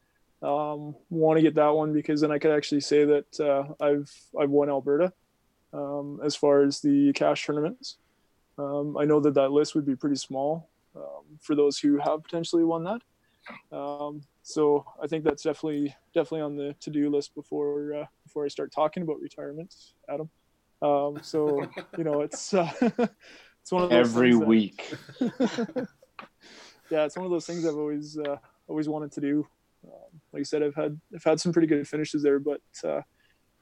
Um, 0.43 0.95
want 1.11 1.39
to 1.39 1.43
get 1.43 1.57
that 1.57 1.71
one 1.71 1.93
because 1.93 2.21
then 2.21 2.31
I 2.31 2.39
could 2.39 2.53
actually 2.53 2.81
say 2.81 3.05
that 3.05 3.41
uh, 3.41 3.85
I've 3.85 4.12
I've 4.39 4.51
won 4.51 4.69
Alberta 4.69 5.12
um, 5.73 6.21
as 6.25 6.37
far 6.37 6.62
as 6.62 6.81
the 6.81 7.12
cash 7.14 7.45
tournaments. 7.45 7.97
Um, 8.57 8.97
I 8.97 9.05
know 9.05 9.21
that 9.21 9.35
that 9.35 9.51
list 9.51 9.75
would 9.75 9.87
be 9.87 9.97
pretty 9.97 10.16
small 10.16 10.69
um, 10.95 11.25
for 11.41 11.57
those 11.57 11.79
who 11.79 11.99
have 11.99 12.23
potentially 12.23 12.64
won 12.64 12.85
that. 12.85 13.03
Um, 13.77 14.23
so 14.43 14.85
I 15.03 15.09
think 15.09 15.25
that's 15.25 15.43
definitely 15.43 15.95
definitely 16.14 16.43
on 16.43 16.57
the 16.57 16.75
to 16.81 16.91
do 16.91 17.11
list 17.11 17.35
before 17.35 17.95
uh, 17.95 18.07
before 18.25 18.45
I 18.45 18.49
start 18.49 18.73
talking 18.73 19.03
about 19.03 19.21
retirement, 19.21 19.75
Adam. 20.09 20.31
Um, 20.81 21.19
so 21.23 21.66
you 21.99 22.05
know 22.05 22.21
it's 22.21 22.55
uh, 22.55 22.71
it's 23.69 23.73
one 23.75 23.83
of 23.83 23.91
those 23.91 24.09
Every 24.09 24.31
things 24.31 24.41
that- 24.41 24.49
week. 24.49 24.95
yeah, 26.91 27.05
it's 27.05 27.16
one 27.19 27.27
of 27.27 27.31
those 27.31 27.45
things 27.47 27.66
I've 27.66 27.77
always 27.77 28.16
uh, 28.19 28.37
always 28.66 28.89
wanted 28.89 29.12
to 29.12 29.21
do. 29.21 29.47
Um, 29.87 29.93
like 30.33 30.41
I 30.41 30.45
said, 30.45 30.62
I've 30.62 30.75
had 30.75 30.99
I've 31.14 31.23
had 31.23 31.39
some 31.39 31.53
pretty 31.53 31.69
good 31.69 31.87
finishes 31.87 32.23
there, 32.23 32.39
but 32.39 32.62
uh, 32.83 33.03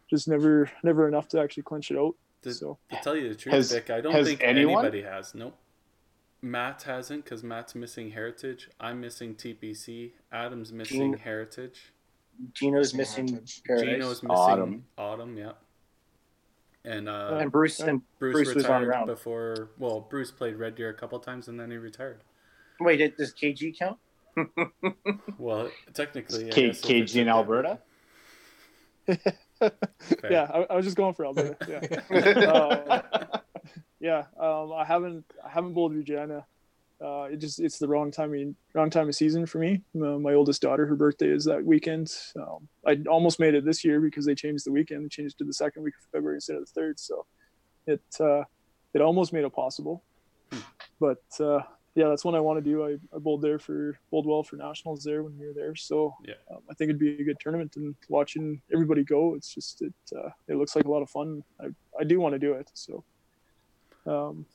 just 0.08 0.28
never 0.28 0.70
never 0.84 1.08
enough 1.08 1.26
to 1.30 1.40
actually 1.40 1.64
clinch 1.64 1.90
it 1.90 1.98
out. 1.98 2.14
To, 2.42 2.54
So 2.54 2.78
to 2.90 2.96
tell 3.02 3.16
you 3.16 3.28
the 3.30 3.34
truth, 3.34 3.52
Has- 3.54 3.72
Vic, 3.72 3.90
I 3.90 4.00
don't 4.00 4.24
think 4.24 4.42
anyone? 4.44 4.84
anybody 4.84 5.02
has. 5.02 5.34
Nope. 5.34 5.56
Matt 6.40 6.82
hasn't 6.82 7.24
because 7.24 7.42
Matt's 7.42 7.74
missing 7.74 8.12
Heritage. 8.12 8.68
I'm 8.78 9.00
missing 9.00 9.34
TPC. 9.34 10.12
Adam's 10.30 10.72
missing 10.72 11.00
Gene- 11.00 11.18
Heritage. 11.18 11.92
Gino's 12.52 12.94
Missing 12.94 13.24
missing 13.24 13.28
Heritage. 13.34 13.62
Paradise. 13.66 13.88
Gino's 13.94 14.22
missing 14.22 14.30
Autumn. 14.30 14.84
Autumn. 14.98 15.36
yeah. 15.36 15.52
And 16.86 17.08
uh, 17.08 17.38
and 17.40 17.50
Bruce 17.50 17.80
and 17.80 18.00
Bruce, 18.20 18.32
Bruce 18.44 18.54
was 18.54 18.64
on 18.66 18.82
retired 18.82 19.06
before. 19.06 19.70
Well, 19.76 20.00
Bruce 20.08 20.30
played 20.30 20.54
Red 20.56 20.76
Deer 20.76 20.88
a 20.88 20.94
couple 20.94 21.18
times 21.18 21.48
and 21.48 21.58
then 21.58 21.70
he 21.70 21.76
retired. 21.76 22.20
wait, 22.80 22.98
did- 22.98 23.16
does 23.16 23.34
KG 23.34 23.76
count? 23.76 23.98
Well, 25.38 25.70
technically, 25.94 26.46
I 26.46 26.50
K- 26.50 26.66
guess 26.68 26.80
KG 26.82 27.16
in 27.16 27.28
Alberta. 27.28 27.80
Yeah, 30.30 30.50
I, 30.52 30.66
I 30.70 30.76
was 30.76 30.84
just 30.84 30.96
going 30.98 31.14
for 31.14 31.24
Alberta. 31.24 31.56
Yeah, 31.66 32.42
Uh, 32.46 33.02
yeah. 34.00 34.24
Um, 34.38 34.72
I 34.74 34.84
haven't 34.84 35.24
I 35.44 35.48
haven't 35.48 35.72
bowled 35.72 35.94
Regina. 35.94 36.44
Uh, 37.04 37.24
it 37.24 37.36
just 37.36 37.60
it's 37.60 37.78
the 37.78 37.86
wrong 37.88 38.10
time 38.10 38.32
of, 38.32 38.54
wrong 38.74 38.88
time 38.88 39.08
of 39.08 39.14
season 39.14 39.44
for 39.44 39.58
me. 39.58 39.82
Uh, 39.94 40.18
my 40.18 40.32
oldest 40.32 40.62
daughter, 40.62 40.86
her 40.86 40.96
birthday 40.96 41.28
is 41.28 41.44
that 41.44 41.62
weekend. 41.62 42.10
Um, 42.36 42.68
I 42.86 42.96
almost 43.10 43.38
made 43.38 43.54
it 43.54 43.64
this 43.66 43.84
year 43.84 44.00
because 44.00 44.24
they 44.24 44.34
changed 44.34 44.64
the 44.64 44.72
weekend. 44.72 45.04
They 45.04 45.08
changed 45.08 45.34
it 45.34 45.38
to 45.38 45.44
the 45.44 45.52
second 45.52 45.82
week 45.82 45.94
of 46.02 46.08
February 46.10 46.36
instead 46.38 46.56
of 46.56 46.62
the 46.62 46.72
third. 46.72 46.98
So 46.98 47.26
it 47.86 48.02
uh, 48.18 48.44
it 48.94 49.02
almost 49.02 49.32
made 49.34 49.44
it 49.44 49.52
possible. 49.52 50.04
But 50.98 51.22
uh, 51.38 51.60
yeah, 51.94 52.08
that's 52.08 52.24
what 52.24 52.34
I 52.34 52.40
want 52.40 52.64
to 52.64 52.70
do. 52.70 52.84
I, 52.86 52.96
I 53.14 53.18
bowled 53.18 53.42
there 53.42 53.58
for 53.58 53.98
bowled 54.10 54.26
well 54.26 54.42
for 54.42 54.56
nationals 54.56 55.02
there 55.04 55.22
when 55.22 55.38
we 55.38 55.46
were 55.46 55.52
there. 55.54 55.74
So 55.74 56.14
Yeah. 56.26 56.34
um, 56.50 56.62
I 56.70 56.74
think 56.74 56.88
it'd 56.88 56.98
be 56.98 57.20
a 57.20 57.24
good 57.24 57.38
tournament 57.40 57.76
and 57.76 57.94
watching 58.08 58.62
everybody 58.72 59.04
go. 59.04 59.34
It's 59.34 59.52
just 59.52 59.82
it 59.82 59.92
uh, 60.16 60.30
it 60.48 60.56
looks 60.56 60.74
like 60.74 60.86
a 60.86 60.90
lot 60.90 61.02
of 61.02 61.10
fun. 61.10 61.42
I, 61.60 61.66
I 62.00 62.04
do 62.04 62.20
want 62.20 62.32
to 62.34 62.38
do 62.38 62.54
it. 62.54 62.70
So, 62.72 63.04
um, 64.06 64.46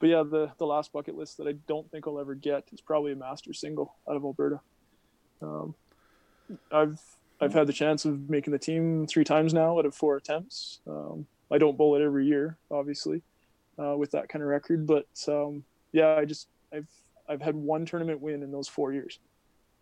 but 0.00 0.08
yeah, 0.08 0.22
the 0.22 0.50
the 0.58 0.66
last 0.66 0.92
bucket 0.92 1.14
list 1.14 1.36
that 1.36 1.46
I 1.46 1.52
don't 1.68 1.88
think 1.90 2.06
I'll 2.06 2.18
ever 2.18 2.34
get 2.34 2.64
is 2.72 2.80
probably 2.80 3.12
a 3.12 3.16
master 3.16 3.52
single 3.52 3.94
out 4.08 4.16
of 4.16 4.24
Alberta. 4.24 4.60
Um, 5.42 5.74
I've 6.72 7.00
I've 7.40 7.52
had 7.52 7.66
the 7.66 7.72
chance 7.72 8.06
of 8.06 8.28
making 8.28 8.52
the 8.52 8.58
team 8.58 9.06
three 9.06 9.24
times 9.24 9.54
now 9.54 9.78
out 9.78 9.86
of 9.86 9.94
four 9.94 10.16
attempts. 10.16 10.80
Um, 10.88 11.26
I 11.50 11.58
don't 11.58 11.76
bowl 11.76 11.96
it 11.96 12.02
every 12.02 12.26
year, 12.26 12.56
obviously, 12.70 13.22
uh, 13.78 13.96
with 13.96 14.10
that 14.12 14.28
kind 14.28 14.42
of 14.42 14.48
record. 14.48 14.86
But 14.86 15.06
um, 15.28 15.64
yeah, 15.92 16.14
I 16.14 16.24
just 16.24 16.48
I've 16.72 16.88
I've 17.28 17.42
had 17.42 17.54
one 17.54 17.84
tournament 17.84 18.20
win 18.20 18.42
in 18.42 18.50
those 18.50 18.68
four 18.68 18.92
years, 18.92 19.18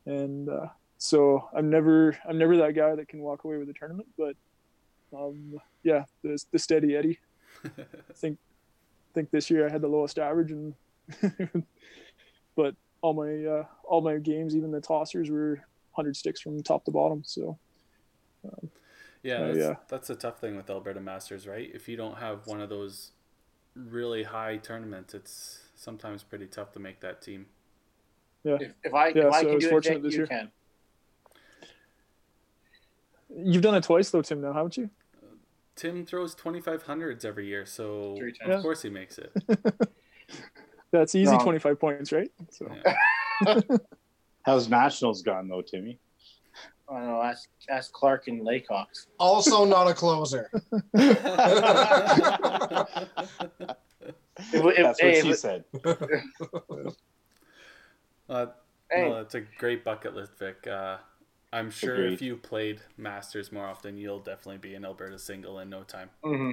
and 0.05 0.49
uh, 0.49 0.66
so 0.99 1.49
I'm 1.57 1.71
never 1.71 2.19
I'm 2.29 2.39
never 2.39 2.57
that 2.57 2.75
guy 2.75 2.97
that 2.97 3.09
can 3.09 3.21
walk 3.21 3.45
away 3.45 3.57
with 3.57 3.69
a 3.71 3.75
tournament. 3.75 4.09
But 4.19 4.35
um, 5.16 5.61
yeah, 5.85 6.05
the 6.23 6.43
the 6.51 6.59
steady 6.59 6.97
Eddie. 6.97 7.21
I 7.64 8.12
think 8.14 8.39
think 9.14 9.30
this 9.30 9.50
year 9.50 9.66
I 9.66 9.70
had 9.70 9.82
the 9.82 9.88
lowest 9.88 10.18
average, 10.18 10.52
and 10.52 10.74
but 12.56 12.74
all 13.00 13.14
my 13.14 13.44
uh, 13.50 13.64
all 13.84 14.00
my 14.00 14.16
games, 14.18 14.56
even 14.56 14.70
the 14.70 14.80
tossers, 14.80 15.30
were 15.30 15.61
hundred 15.92 16.16
sticks 16.16 16.40
from 16.40 16.62
top 16.62 16.84
to 16.84 16.90
bottom. 16.90 17.22
So 17.24 17.59
Yeah, 19.22 19.40
Uh, 19.40 19.46
that's, 19.48 19.59
yeah. 19.59 19.74
that's 19.88 20.09
the 20.09 20.14
tough 20.14 20.40
thing 20.40 20.56
with 20.56 20.70
Alberta 20.70 21.00
Masters, 21.00 21.46
right? 21.46 21.70
If 21.74 21.88
you 21.88 21.96
don't 21.96 22.18
have 22.18 22.46
one 22.46 22.61
of 22.61 22.68
those 22.68 23.12
really 23.74 24.22
high 24.22 24.56
tournaments, 24.59 25.14
it's 25.14 25.61
sometimes 25.74 26.22
pretty 26.22 26.46
tough 26.46 26.72
to 26.72 26.78
make 26.78 27.00
that 27.00 27.20
team. 27.22 27.46
If, 28.44 28.74
if 28.84 28.94
I 28.94 29.09
Yeah, 29.09 29.28
if 29.28 29.32
so 29.32 29.32
I 29.32 29.44
can 29.44 29.54
was 29.54 29.64
do 29.64 29.66
it, 29.68 29.70
fortunate 29.70 29.94
Vic, 29.96 30.02
this 30.04 30.12
you 30.12 30.18
year. 30.18 30.26
can. 30.26 30.50
you've 33.28 33.62
done 33.62 33.74
it 33.74 33.82
twice 33.84 34.11
though, 34.11 34.22
Tim. 34.22 34.40
Now 34.40 34.52
haven't 34.52 34.76
you? 34.76 34.90
Tim 35.79 36.05
throws 36.05 36.35
2500s 36.35 37.24
every 37.24 37.47
year, 37.47 37.64
so 37.64 38.18
of 38.20 38.39
times. 38.49 38.62
course 38.62 38.83
he 38.83 38.91
makes 38.91 39.18
it. 39.18 39.31
That's 40.91 41.14
easy, 41.14 41.31
No. 41.33 41.39
twenty 41.39 41.59
five 41.61 41.79
points, 41.79 42.11
right? 42.12 42.31
So 42.51 42.68
Yeah. 43.47 43.61
How's 44.43 44.68
nationals 44.68 45.22
gone 45.22 45.49
though, 45.49 45.62
Timmy? 45.62 45.99
I 46.91 46.95
don't 46.99 47.07
know. 47.07 47.22
Ask 47.22 47.49
ask 47.70 47.93
Clark 47.93 48.26
and 48.29 48.41
Laycox. 48.41 49.07
Also 49.18 49.64
not 49.64 49.87
a 49.89 49.95
closer. 49.95 50.51
If, 54.53 54.55
if, 54.55 54.76
That's 54.76 55.01
hey, 55.01 55.16
what 55.16 55.24
she 55.24 55.31
if- 55.31 55.39
said. 55.39 55.64
Uh, 58.29 58.47
hey, 58.91 59.09
no, 59.09 59.14
that's 59.16 59.35
a 59.35 59.41
great 59.59 59.85
bucket 59.85 60.14
list, 60.14 60.33
Vic. 60.39 60.66
Uh, 60.66 60.99
I'm 61.53 61.70
sure 61.70 61.94
Agreed. 61.94 62.12
if 62.12 62.22
you 62.22 62.36
played 62.36 62.80
Masters 62.96 63.51
more 63.53 63.64
often, 63.66 63.96
you'll 63.96 64.20
definitely 64.20 64.59
be 64.59 64.74
an 64.74 64.84
Alberta 64.84 65.18
single 65.18 65.61
in 65.61 65.70
no 65.70 65.82
time. 65.82 66.11
hmm 66.22 66.53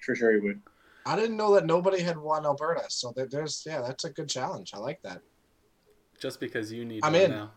For 0.00 0.14
sure 0.14 0.32
you 0.32 0.42
would. 0.42 0.60
I 1.04 1.16
didn't 1.16 1.36
know 1.36 1.54
that 1.54 1.66
nobody 1.66 2.02
had 2.02 2.16
won 2.18 2.44
Alberta, 2.44 2.84
so 2.88 3.12
there, 3.16 3.26
there's 3.26 3.64
yeah, 3.66 3.80
that's 3.80 4.04
a 4.04 4.10
good 4.10 4.28
challenge. 4.28 4.72
I 4.74 4.78
like 4.78 5.02
that. 5.02 5.20
Just 6.20 6.38
because 6.38 6.72
you 6.72 6.84
need 6.84 7.00
I'm 7.02 7.12
one 7.12 7.22
in. 7.22 7.30
now. 7.30 7.50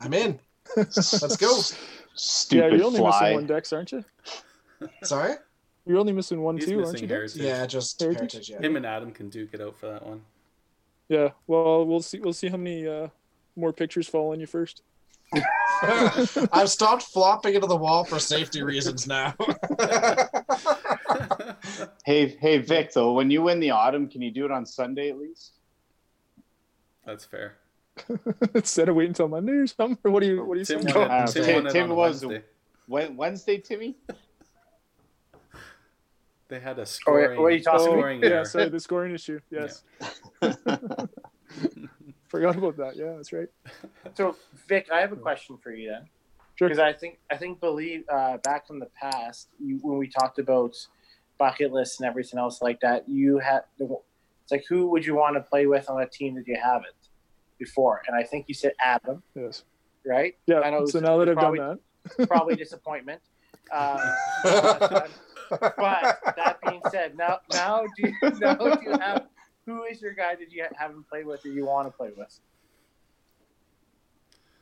I'm 0.00 0.14
in. 0.14 0.38
Let's 0.76 1.36
go. 1.36 1.56
yeah, 1.56 1.76
Stupid 2.14 2.72
you're 2.78 2.86
only 2.86 3.00
missing 3.00 3.10
fly. 3.10 3.32
one 3.34 3.46
Dex, 3.46 3.72
aren't 3.72 3.92
you? 3.92 4.04
Sorry. 5.02 5.34
You're 5.86 5.98
only 5.98 6.12
missing 6.12 6.40
one 6.40 6.56
He's 6.56 6.66
too, 6.66 6.84
aren't 6.84 7.00
you? 7.00 7.06
Dex? 7.08 7.34
Heritage. 7.34 7.42
Yeah, 7.42 7.66
just 7.66 8.00
Heritage? 8.00 8.20
heritage. 8.32 8.50
Yeah. 8.50 8.60
Him 8.60 8.76
and 8.76 8.86
Adam 8.86 9.10
can 9.12 9.28
duke 9.28 9.50
it 9.52 9.60
out 9.60 9.76
for 9.76 9.88
that 9.88 10.06
one. 10.06 10.22
Yeah. 11.08 11.30
Well, 11.46 11.84
we'll 11.84 12.00
see. 12.02 12.20
We'll 12.20 12.32
see 12.32 12.48
how 12.48 12.56
many 12.56 12.86
uh, 12.86 13.08
more 13.56 13.72
pictures 13.72 14.08
fall 14.08 14.32
on 14.32 14.40
you 14.40 14.46
first. 14.46 14.82
I've 16.52 16.68
stopped 16.70 17.04
flopping 17.04 17.54
into 17.54 17.66
the 17.66 17.76
wall 17.76 18.04
for 18.04 18.18
safety 18.18 18.62
reasons 18.62 19.06
now. 19.06 19.34
Hey, 22.04 22.26
hey, 22.40 22.58
Vic. 22.58 22.92
Though, 22.92 23.12
when 23.12 23.30
you 23.30 23.42
win 23.42 23.60
the 23.60 23.70
autumn, 23.70 24.08
can 24.08 24.22
you 24.22 24.32
do 24.32 24.44
it 24.44 24.50
on 24.50 24.66
Sunday 24.66 25.10
at 25.10 25.18
least? 25.18 25.52
That's 27.06 27.24
fair. 27.24 27.58
Instead 28.54 28.88
of 28.88 28.96
waiting 28.96 29.10
until 29.10 29.28
Monday 29.28 29.52
or 29.52 29.66
something. 29.68 29.98
Or 30.04 30.10
what 30.10 30.20
do 30.22 30.26
you 30.28 30.44
What 30.44 30.54
do 30.54 30.60
you 30.60 30.64
Tim 30.66 30.82
saying? 30.82 30.94
won 30.96 31.04
it, 31.06 31.10
Uh, 31.12 31.26
Tim 31.26 31.44
Tim- 31.44 31.64
won 31.64 31.72
Tim 31.72 31.90
on 31.90 31.96
was- 31.96 32.24
Wednesday. 32.26 32.44
Wednesday, 32.88 33.58
Timmy. 33.58 33.96
They 36.48 36.58
had 36.58 36.78
a 36.78 36.82
Oh, 36.82 36.84
scoring, 36.84 37.30
wait, 37.30 37.38
what 37.38 37.46
are 37.46 37.50
you 37.56 37.62
tossing 37.62 37.86
scoring 37.92 38.22
Yeah, 38.22 38.42
sorry, 38.42 38.68
the 38.68 38.80
scoring 38.80 39.14
issue. 39.14 39.38
Yes. 39.50 39.84
Forgot 42.32 42.56
about 42.56 42.76
that. 42.78 42.96
Yeah, 42.96 43.12
that's 43.16 43.32
right. 43.32 43.48
So, 44.16 44.36
Vic, 44.68 44.88
I 44.92 45.00
have 45.00 45.12
a 45.12 45.16
question 45.16 45.56
for 45.62 45.70
you 45.72 45.90
then, 45.90 46.04
Sure. 46.56 46.68
because 46.68 46.78
I 46.80 46.92
think 46.92 47.18
I 47.30 47.36
think 47.36 47.60
believe 47.60 48.04
uh, 48.08 48.38
back 48.38 48.64
in 48.70 48.78
the 48.78 48.90
past 49.00 49.48
you, 49.60 49.78
when 49.82 49.96
we 49.98 50.08
talked 50.08 50.38
about 50.38 50.74
bucket 51.38 51.72
lists 51.72 52.00
and 52.00 52.06
everything 52.08 52.38
else 52.38 52.60
like 52.60 52.80
that, 52.80 53.08
you 53.08 53.38
had 53.38 53.60
it's 53.78 54.50
like 54.50 54.64
who 54.68 54.88
would 54.90 55.04
you 55.06 55.14
want 55.14 55.36
to 55.36 55.40
play 55.42 55.66
with 55.66 55.88
on 55.88 56.02
a 56.02 56.06
team 56.08 56.34
that 56.34 56.46
you 56.48 56.56
haven't 56.62 57.00
before? 57.58 58.02
And 58.06 58.16
I 58.16 58.22
think 58.24 58.46
you 58.48 58.54
said 58.54 58.72
Adam, 58.84 59.22
Yes. 59.34 59.64
right? 60.04 60.36
Yeah. 60.46 60.60
I 60.60 60.70
know 60.70 60.84
so 60.86 60.98
it's 60.98 61.06
now 61.08 61.16
that 61.18 61.28
I've 61.28 61.36
probably- 61.36 61.58
done 61.60 61.78
that, 62.18 62.28
Probably 62.34 62.56
disappointment. 62.56 63.20
Um, 63.70 64.00
but 64.44 66.20
that 66.36 66.58
being 66.66 66.82
said, 66.90 67.16
now 67.16 67.38
now 67.52 67.84
do 67.96 68.08
you, 68.08 68.14
now 68.40 68.54
do 68.54 68.78
you 68.84 68.92
have 68.98 69.26
who 69.66 69.84
is 69.84 70.00
your 70.00 70.12
guy 70.12 70.34
that 70.34 70.50
you 70.50 70.64
haven't 70.76 71.08
played 71.08 71.26
with 71.26 71.44
or 71.44 71.48
you 71.48 71.66
want 71.66 71.88
to 71.88 71.92
play 71.96 72.10
with? 72.16 72.40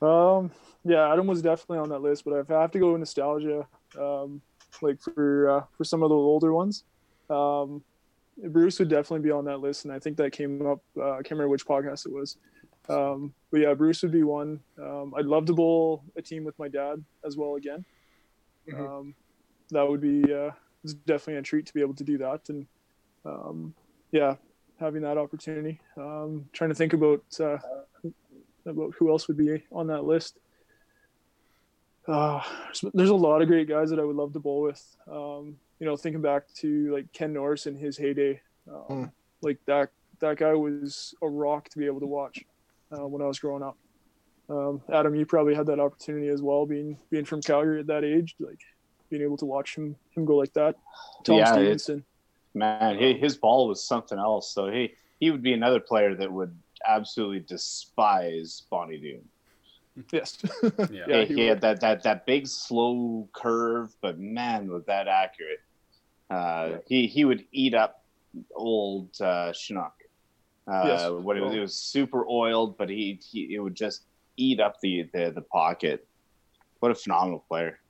Um, 0.03 0.51
yeah, 0.85 1.13
Adam 1.13 1.27
was 1.27 1.43
definitely 1.43 1.79
on 1.79 1.91
that 1.91 2.01
list, 2.01 2.25
but 2.25 2.33
if 2.35 2.51
I 2.51 2.61
have 2.61 2.71
to 2.73 2.79
go 2.79 2.93
with 2.93 3.01
nostalgia, 3.01 3.67
um, 3.99 4.41
like 4.81 5.01
for 5.01 5.51
uh, 5.51 5.65
for 5.77 5.85
some 5.85 6.03
of 6.03 6.09
the 6.09 6.15
older 6.15 6.53
ones, 6.53 6.85
um, 7.29 7.83
Bruce 8.49 8.79
would 8.79 8.89
definitely 8.89 9.21
be 9.21 9.31
on 9.31 9.45
that 9.45 9.61
list, 9.61 9.85
and 9.85 9.93
I 9.93 9.99
think 9.99 10.17
that 10.17 10.33
came 10.33 10.67
up. 10.67 10.81
Uh, 10.97 11.13
I 11.13 11.17
can't 11.17 11.33
remember 11.33 11.51
which 11.51 11.67
podcast 11.67 12.07
it 12.07 12.13
was, 12.13 12.39
um, 12.89 13.35
but 13.51 13.61
yeah, 13.61 13.75
Bruce 13.75 14.03
would 14.03 14.13
be 14.13 14.23
one. 14.23 14.61
Um, 14.81 15.13
I'd 15.17 15.27
love 15.27 15.45
to 15.47 15.53
bowl 15.53 16.05
a 16.17 16.23
team 16.23 16.45
with 16.45 16.59
my 16.59 16.69
dad 16.69 17.05
as 17.27 17.37
well 17.37 17.57
again. 17.57 17.85
Mhm. 18.69 18.81
Um, 18.81 19.15
that 19.71 19.87
would 19.87 20.01
be 20.01 20.23
uh, 20.33 20.53
it's 20.83 20.95
definitely 20.95 21.37
a 21.37 21.43
treat 21.43 21.67
to 21.67 21.75
be 21.75 21.83
able 21.83 21.95
to 21.95 22.05
do 22.05 22.17
that, 22.19 22.49
and 22.49 22.67
um, 23.27 23.75
yeah, 24.13 24.37
having 24.81 25.03
that 25.03 25.19
opportunity. 25.19 25.81
Um, 25.97 26.47
trying 26.53 26.71
to 26.71 26.75
think 26.75 26.93
about. 26.95 27.23
Uh, 27.39 27.59
about 28.67 28.93
who 28.99 29.11
else 29.11 29.27
would 29.27 29.39
be 29.39 29.63
on 29.73 29.87
that 29.87 30.05
list. 30.05 30.39
Uh, 32.07 32.43
there's- 32.93 33.11
a 33.11 33.15
lot 33.15 33.41
of 33.41 33.49
great 33.49 33.69
guys 33.69 33.89
that 33.91 33.99
I 33.99 34.05
would 34.05 34.17
love 34.17 34.33
to 34.35 34.39
bowl 34.41 34.61
with. 34.63 34.97
Um, 35.07 35.59
you 35.79 35.87
know, 35.87 35.97
thinking 35.97 36.21
back 36.21 36.47
to 36.57 36.93
like 36.93 37.11
Ken 37.13 37.33
Norris 37.33 37.67
in 37.67 37.75
his 37.77 37.97
heyday, 37.97 38.41
um, 38.71 38.83
Hmm. 38.87 39.05
like 39.43 39.65
that 39.67 39.91
that 40.19 40.37
guy 40.37 40.53
was 40.53 41.15
a 41.23 41.29
rock 41.29 41.71
to 41.71 41.79
be 41.79 41.87
able 41.87 42.01
to 42.01 42.07
watch 42.07 42.45
uh, 42.93 43.07
when 43.09 43.23
I 43.23 43.27
was 43.27 43.39
growing 43.39 43.63
up. 43.63 43.79
Um, 44.51 44.83
Adam, 44.93 45.15
you 45.15 45.25
probably 45.25 45.55
had 45.55 45.65
that 45.67 45.81
opportunity 45.81 46.29
as 46.29 46.43
well, 46.43 46.67
being 46.67 46.99
being 47.09 47.25
from 47.25 47.41
Calgary 47.41 47.81
at 47.81 47.87
that 47.87 48.05
age, 48.05 48.37
like 48.39 48.61
being 49.09 49.23
able 49.23 49.39
to 49.39 49.47
watch 49.47 49.77
him 49.77 49.97
him 50.11 50.27
go 50.27 50.37
like 50.37 50.53
that. 50.53 50.77
Tom 51.25 51.37
Yeah, 51.37 51.53
Stevenson. 51.53 52.05
Man, 52.55 52.99
he, 52.99 53.15
his 53.15 53.37
ball 53.37 53.69
was 53.69 53.83
something 53.83 54.19
else. 54.19 54.53
So 54.53 54.71
he 54.71 54.95
he 55.21 55.31
would 55.31 55.43
be 55.43 55.53
another 55.53 55.81
player 55.81 56.15
that 56.17 56.33
would 56.33 56.57
absolutely 56.87 57.41
despise 57.41 58.63
Bonnie 58.71 58.99
Doon. 58.99 59.25
Yes. 60.13 60.39
Yeah. 60.91 61.05
Yeah, 61.09 61.21
he, 61.23 61.27
he 61.27 61.35
he 61.35 61.47
had 61.47 61.61
that, 61.61 61.81
that 61.81 62.03
that 62.05 62.25
big 62.27 62.47
slow 62.47 63.29
curve, 63.33 63.95
but 64.01 64.19
man, 64.19 64.71
was 64.71 64.85
that 64.87 65.09
accurate. 65.09 65.61
Uh, 66.31 66.79
he 66.87 67.07
he 67.07 67.25
would 67.25 67.45
eat 67.53 67.75
up 67.75 68.05
old 68.55 69.21
uh, 69.21 69.53
Chinook. 69.53 69.93
Uh, 70.71 70.85
Yes. 70.87 71.11
When 71.11 71.37
it 71.37 71.41
was, 71.41 71.55
it 71.55 71.61
was 71.61 71.75
super 71.75 72.25
oiled, 72.29 72.79
but 72.79 72.89
he, 72.89 73.21
he 73.31 73.55
it 73.55 73.59
would 73.59 73.75
just 73.75 74.05
eat 74.37 74.61
up 74.61 74.81
the 74.81 75.09
the, 75.13 75.33
the 75.35 75.43
pocket. 75.43 76.07
What 76.79 76.93
a 76.93 76.95
phenomenal 76.95 77.45
player! 77.49 77.81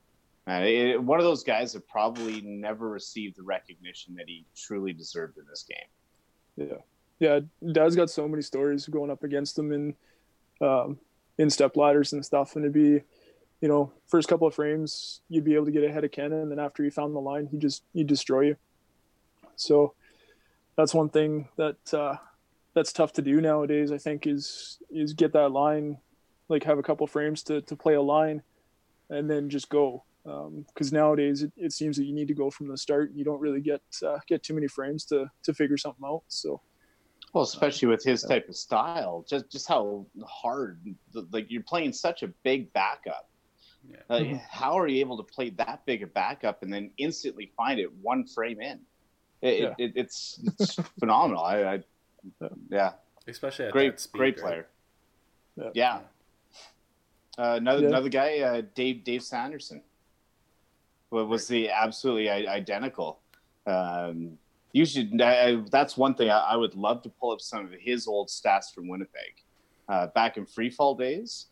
Man, 0.46 0.64
it, 0.64 1.02
one 1.02 1.18
of 1.18 1.24
those 1.24 1.44
guys 1.44 1.72
that 1.74 1.86
probably 1.86 2.40
never 2.40 2.88
received 2.88 3.36
the 3.36 3.42
recognition 3.42 4.14
that 4.16 4.24
he 4.26 4.46
truly 4.56 4.92
deserved 4.92 5.38
in 5.38 5.44
this 5.48 5.64
game. 5.68 6.68
Yeah, 6.68 6.78
yeah. 7.18 7.40
Dad's 7.72 7.94
got 7.96 8.10
so 8.10 8.26
many 8.26 8.42
stories 8.42 8.86
going 8.86 9.10
up 9.10 9.22
against 9.22 9.58
him 9.58 9.72
in, 9.72 9.94
um, 10.60 10.98
in 11.38 11.50
step 11.50 11.76
ladders 11.76 12.12
and 12.12 12.24
stuff, 12.24 12.56
and 12.56 12.64
it'd 12.64 12.72
be, 12.72 13.02
you 13.60 13.68
know, 13.68 13.92
first 14.08 14.28
couple 14.28 14.46
of 14.46 14.54
frames 14.54 15.20
you'd 15.28 15.44
be 15.44 15.54
able 15.54 15.66
to 15.66 15.70
get 15.70 15.84
ahead 15.84 16.04
of 16.04 16.10
Ken, 16.10 16.32
and 16.32 16.50
then 16.50 16.58
after 16.58 16.82
he 16.82 16.90
found 16.90 17.14
the 17.14 17.20
line, 17.20 17.46
he 17.46 17.58
just 17.58 17.84
he'd 17.92 18.06
destroy 18.06 18.40
you. 18.40 18.56
So, 19.56 19.94
that's 20.76 20.94
one 20.94 21.10
thing 21.10 21.48
that 21.56 21.92
uh, 21.92 22.16
that's 22.74 22.92
tough 22.92 23.12
to 23.14 23.22
do 23.22 23.40
nowadays. 23.40 23.92
I 23.92 23.98
think 23.98 24.26
is 24.26 24.78
is 24.90 25.12
get 25.12 25.32
that 25.34 25.52
line, 25.52 25.98
like 26.48 26.64
have 26.64 26.78
a 26.78 26.82
couple 26.82 27.06
frames 27.06 27.42
to 27.44 27.60
to 27.62 27.76
play 27.76 27.94
a 27.94 28.02
line, 28.02 28.42
and 29.10 29.30
then 29.30 29.50
just 29.50 29.68
go. 29.68 30.04
Because 30.24 30.92
nowadays 30.92 31.42
it, 31.42 31.52
it 31.56 31.72
seems 31.72 31.96
that 31.96 32.04
you 32.04 32.12
need 32.12 32.28
to 32.28 32.34
go 32.34 32.50
from 32.50 32.68
the 32.68 32.76
start. 32.76 33.12
You 33.14 33.24
don't 33.24 33.40
really 33.40 33.60
get 33.60 33.80
uh, 34.06 34.18
get 34.26 34.42
too 34.42 34.54
many 34.54 34.68
frames 34.68 35.04
to 35.06 35.30
to 35.44 35.54
figure 35.54 35.76
something 35.76 36.04
out. 36.04 36.22
So. 36.28 36.60
Well, 37.32 37.44
especially 37.44 37.86
with 37.86 38.02
his 38.02 38.22
type 38.22 38.48
of 38.48 38.56
style, 38.56 39.24
just 39.28 39.48
just 39.50 39.68
how 39.68 40.04
hard, 40.26 40.80
like 41.30 41.46
you're 41.48 41.62
playing 41.62 41.92
such 41.92 42.22
a 42.24 42.28
big 42.42 42.72
backup. 42.72 43.28
Yeah. 43.88 43.96
Like, 44.08 44.26
Mhm. 44.26 44.40
How 44.50 44.76
are 44.78 44.88
you 44.88 44.98
able 45.00 45.16
to 45.16 45.22
play 45.22 45.50
that 45.50 45.86
big 45.86 46.02
a 46.02 46.06
backup 46.08 46.62
and 46.64 46.72
then 46.72 46.90
instantly 46.98 47.52
find 47.56 47.78
it 47.78 47.90
one 48.02 48.26
frame 48.26 48.60
in? 48.60 48.80
It, 49.42 49.60
Yeah. 49.60 49.74
it, 49.78 49.92
it's, 49.94 50.40
it's 50.44 50.74
phenomenal. 50.98 51.42
I, 51.44 51.56
I 51.62 51.74
Yeah. 52.42 52.48
yeah, 52.68 52.92
Especially 53.28 53.66
at 53.66 53.72
great 53.72 53.92
that 53.92 54.00
speed, 54.00 54.18
great 54.18 54.36
right? 54.42 54.44
player. 54.44 54.68
Yeah. 55.56 55.70
Yeah. 55.74 56.00
Uh, 57.38 57.56
another 57.56 57.82
Yeah. 57.82 57.88
another 57.88 58.08
guy, 58.08 58.38
uh, 58.40 58.62
Dave 58.74 59.04
Dave 59.04 59.22
Sanderson, 59.22 59.78
wa- 59.78 59.84
was 61.10 61.48
the 61.48 61.70
absolutely 61.70 62.28
identical. 62.28 63.20
Um, 63.66 64.38
you 64.72 64.84
should. 64.84 65.20
I, 65.20 65.62
that's 65.70 65.96
one 65.96 66.14
thing 66.14 66.30
I, 66.30 66.38
I 66.38 66.56
would 66.56 66.74
love 66.74 67.02
to 67.02 67.08
pull 67.08 67.32
up 67.32 67.40
some 67.40 67.64
of 67.64 67.72
his 67.72 68.06
old 68.06 68.28
stats 68.28 68.72
from 68.72 68.88
Winnipeg. 68.88 69.42
Uh, 69.88 70.06
back 70.08 70.36
in 70.36 70.46
free 70.46 70.70
fall 70.70 70.94
days, 70.94 71.46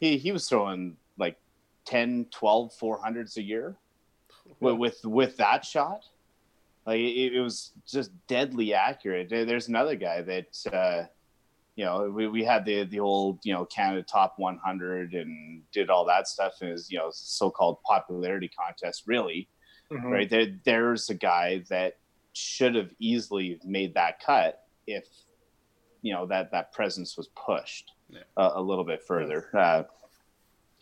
he 0.00 0.18
he 0.18 0.32
was 0.32 0.48
throwing 0.48 0.96
like 1.16 1.36
10, 1.84 2.26
12, 2.32 2.72
400s 2.80 3.36
a 3.36 3.42
year 3.42 3.76
with 4.60 4.76
with, 4.76 5.04
with 5.04 5.36
that 5.36 5.64
shot. 5.64 6.04
Like 6.86 6.98
it, 6.98 7.34
it 7.34 7.40
was 7.40 7.72
just 7.86 8.10
deadly 8.26 8.74
accurate. 8.74 9.28
There's 9.30 9.68
another 9.68 9.94
guy 9.94 10.22
that 10.22 10.72
uh, 10.72 11.06
you 11.76 11.84
know 11.84 12.08
we, 12.10 12.28
we 12.28 12.44
had 12.44 12.64
the 12.64 12.84
the 12.84 13.00
old 13.00 13.40
you 13.44 13.52
know 13.52 13.64
Canada 13.64 14.02
Top 14.02 14.34
100 14.38 15.14
and 15.14 15.62
did 15.72 15.90
all 15.90 16.04
that 16.06 16.28
stuff 16.28 16.54
in 16.62 16.68
his 16.68 16.90
you 16.90 16.98
know 16.98 17.10
so-called 17.12 17.78
popularity 17.84 18.48
contest. 18.48 19.04
Really, 19.06 19.48
Mhm. 19.92 20.04
right 20.10 20.30
there 20.30 20.46
there's 20.64 21.10
a 21.10 21.14
guy 21.14 21.62
that 21.68 21.94
should 22.32 22.74
have 22.74 22.90
easily 22.98 23.60
made 23.64 23.94
that 23.94 24.20
cut 24.20 24.60
if 24.86 25.06
you 26.02 26.12
know 26.12 26.26
that 26.26 26.50
that 26.52 26.72
presence 26.72 27.16
was 27.16 27.28
pushed 27.28 27.92
Yeah. 28.08 28.20
a, 28.36 28.52
a 28.56 28.62
little 28.62 28.84
bit 28.84 29.02
further. 29.02 29.48
Uh, 29.54 29.84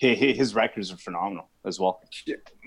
hi- 0.01 0.15
hi- 0.15 0.33
his 0.33 0.55
records 0.55 0.93
are 0.93 0.97
phenomenal 0.97 1.49
as 1.65 1.79
well. 1.81 2.01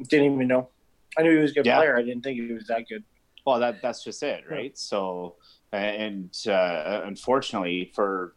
Didn't 0.09 0.33
even 0.33 0.47
know. 0.47 0.69
I 1.17 1.23
knew 1.23 1.31
he 1.35 1.41
was 1.41 1.51
a 1.51 1.55
good 1.55 1.65
Yeah. 1.65 1.77
player. 1.77 1.97
I 1.97 2.01
didn't 2.01 2.23
think 2.23 2.39
he 2.39 2.51
was 2.53 2.67
that 2.67 2.87
good. 2.89 3.03
Well, 3.45 3.59
that 3.59 3.81
that's 3.81 4.03
just 4.03 4.21
it, 4.23 4.43
Yeah. 4.49 4.55
right? 4.55 4.77
So, 4.77 5.35
and 5.75 6.35
uh, 6.47 7.01
unfortunately 7.05 7.91
for 7.93 8.35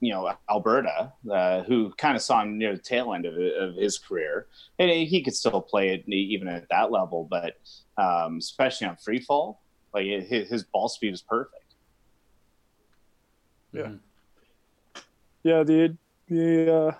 you 0.00 0.12
know 0.12 0.32
Alberta, 0.48 1.12
uh, 1.30 1.62
who 1.64 1.92
kind 1.94 2.16
of 2.16 2.22
saw 2.22 2.42
him 2.42 2.58
near 2.58 2.74
the 2.74 2.82
tail 2.82 3.12
end 3.14 3.26
of, 3.26 3.34
of 3.34 3.74
his 3.74 3.98
career, 3.98 4.46
and 4.78 4.90
he 4.90 5.22
could 5.22 5.34
still 5.34 5.60
play 5.60 5.90
it 5.90 6.08
even 6.08 6.48
at 6.48 6.68
that 6.70 6.90
level, 6.92 7.26
but 7.28 7.54
um, 7.96 8.38
especially 8.38 8.86
on 8.86 8.96
free 8.96 9.20
fall, 9.20 9.62
like 9.92 10.06
his, 10.06 10.48
his 10.48 10.62
ball 10.64 10.88
speed 10.88 11.12
is 11.12 11.22
perfect. 11.22 11.74
Yeah. 13.72 13.82
Mhm. 13.82 14.00
Yeah, 15.42 15.62
the 15.62 15.96
the 16.28 16.74
uh, 16.74 16.92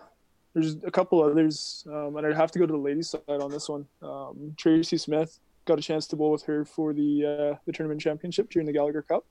there's 0.54 0.76
a 0.84 0.90
couple 0.90 1.22
others, 1.22 1.84
um, 1.88 2.16
and 2.16 2.26
I'd 2.26 2.34
have 2.34 2.50
to 2.52 2.58
go 2.58 2.66
to 2.66 2.72
the 2.72 2.78
ladies' 2.78 3.10
side 3.10 3.22
on 3.28 3.50
this 3.50 3.68
one. 3.68 3.86
Um, 4.02 4.54
Tracy 4.56 4.96
Smith 4.96 5.38
got 5.66 5.78
a 5.78 5.82
chance 5.82 6.06
to 6.08 6.16
bowl 6.16 6.30
with 6.32 6.42
her 6.44 6.64
for 6.64 6.92
the 6.92 7.24
uh, 7.52 7.58
the 7.66 7.72
tournament 7.72 8.00
championship 8.00 8.50
during 8.50 8.66
the 8.66 8.72
Gallagher 8.72 9.02
Cup. 9.02 9.24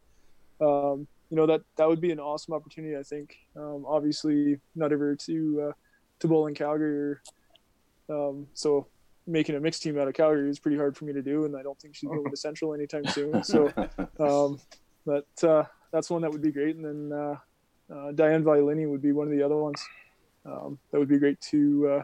Um, 0.60 1.08
you 1.30 1.36
know 1.36 1.46
that 1.46 1.62
that 1.76 1.88
would 1.88 2.02
be 2.02 2.12
an 2.12 2.20
awesome 2.20 2.54
opportunity. 2.54 2.96
I 2.98 3.04
think. 3.04 3.36
Um, 3.56 3.86
obviously, 3.88 4.60
not 4.76 4.92
ever 4.92 5.16
to 5.16 5.70
uh, 5.70 5.72
to 6.20 6.28
bowl 6.28 6.48
in 6.48 6.56
Calgary, 6.56 7.20
or, 8.10 8.30
um, 8.30 8.48
so 8.54 8.88
making 9.26 9.56
a 9.56 9.60
mixed 9.60 9.84
team 9.84 10.00
out 10.00 10.08
of 10.08 10.14
Calgary 10.14 10.50
is 10.50 10.60
pretty 10.60 10.78
hard 10.78 10.96
for 10.96 11.06
me 11.06 11.14
to 11.14 11.22
do, 11.22 11.46
and 11.46 11.56
I 11.56 11.62
don't 11.62 11.78
think 11.80 11.96
she's 11.96 12.10
going 12.10 12.30
to 12.30 12.38
Central 12.38 12.74
anytime 12.74 13.06
soon. 13.08 13.44
So 13.44 13.72
um, 14.20 14.60
but 15.06 15.28
uh, 15.44 15.64
that's 15.92 16.10
one 16.10 16.22
that 16.22 16.32
would 16.32 16.42
be 16.42 16.52
great. 16.52 16.76
And 16.76 16.86
then 16.86 17.18
uh, 17.18 17.36
uh, 17.94 18.12
Diane 18.14 18.44
Violini 18.44 18.90
would 18.90 19.02
be 19.02 19.12
one 19.12 19.28
of 19.28 19.34
the 19.34 19.44
other 19.44 19.58
ones 19.58 19.84
um, 20.46 20.80
that 20.92 21.00
would 21.00 21.10
be 21.10 21.20
great 21.20 21.40
to 21.42 21.88
uh, 21.88 22.04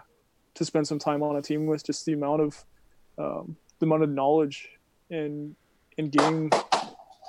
to 0.56 0.66
spend 0.66 0.88
some 0.88 1.00
time 1.00 1.24
on 1.24 1.38
a 1.38 1.42
team 1.42 1.66
with. 1.66 1.86
Just 1.86 2.06
the 2.06 2.14
amount 2.14 2.42
of 2.42 2.66
um, 3.18 3.56
the 3.80 3.86
amount 3.86 4.04
of 4.04 4.10
knowledge 4.10 4.70
and 5.10 5.56
and 5.98 6.12
gaining 6.12 6.50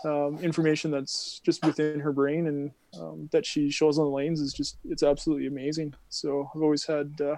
um, 0.05 0.39
information 0.41 0.91
that's 0.91 1.41
just 1.41 1.65
within 1.65 2.01
her 2.01 2.13
brain 2.13 2.47
and 2.47 2.71
um, 3.01 3.29
that 3.33 3.45
she 3.47 3.71
shows 3.71 3.99
on 3.99 4.05
the 4.07 4.11
lanes 4.11 4.41
is 4.41 4.53
just 4.53 4.77
it's 4.85 5.03
absolutely 5.03 5.47
amazing. 5.47 5.95
So 6.09 6.51
I've 6.55 6.63
always 6.63 6.85
had 6.85 7.19
uh, 7.21 7.37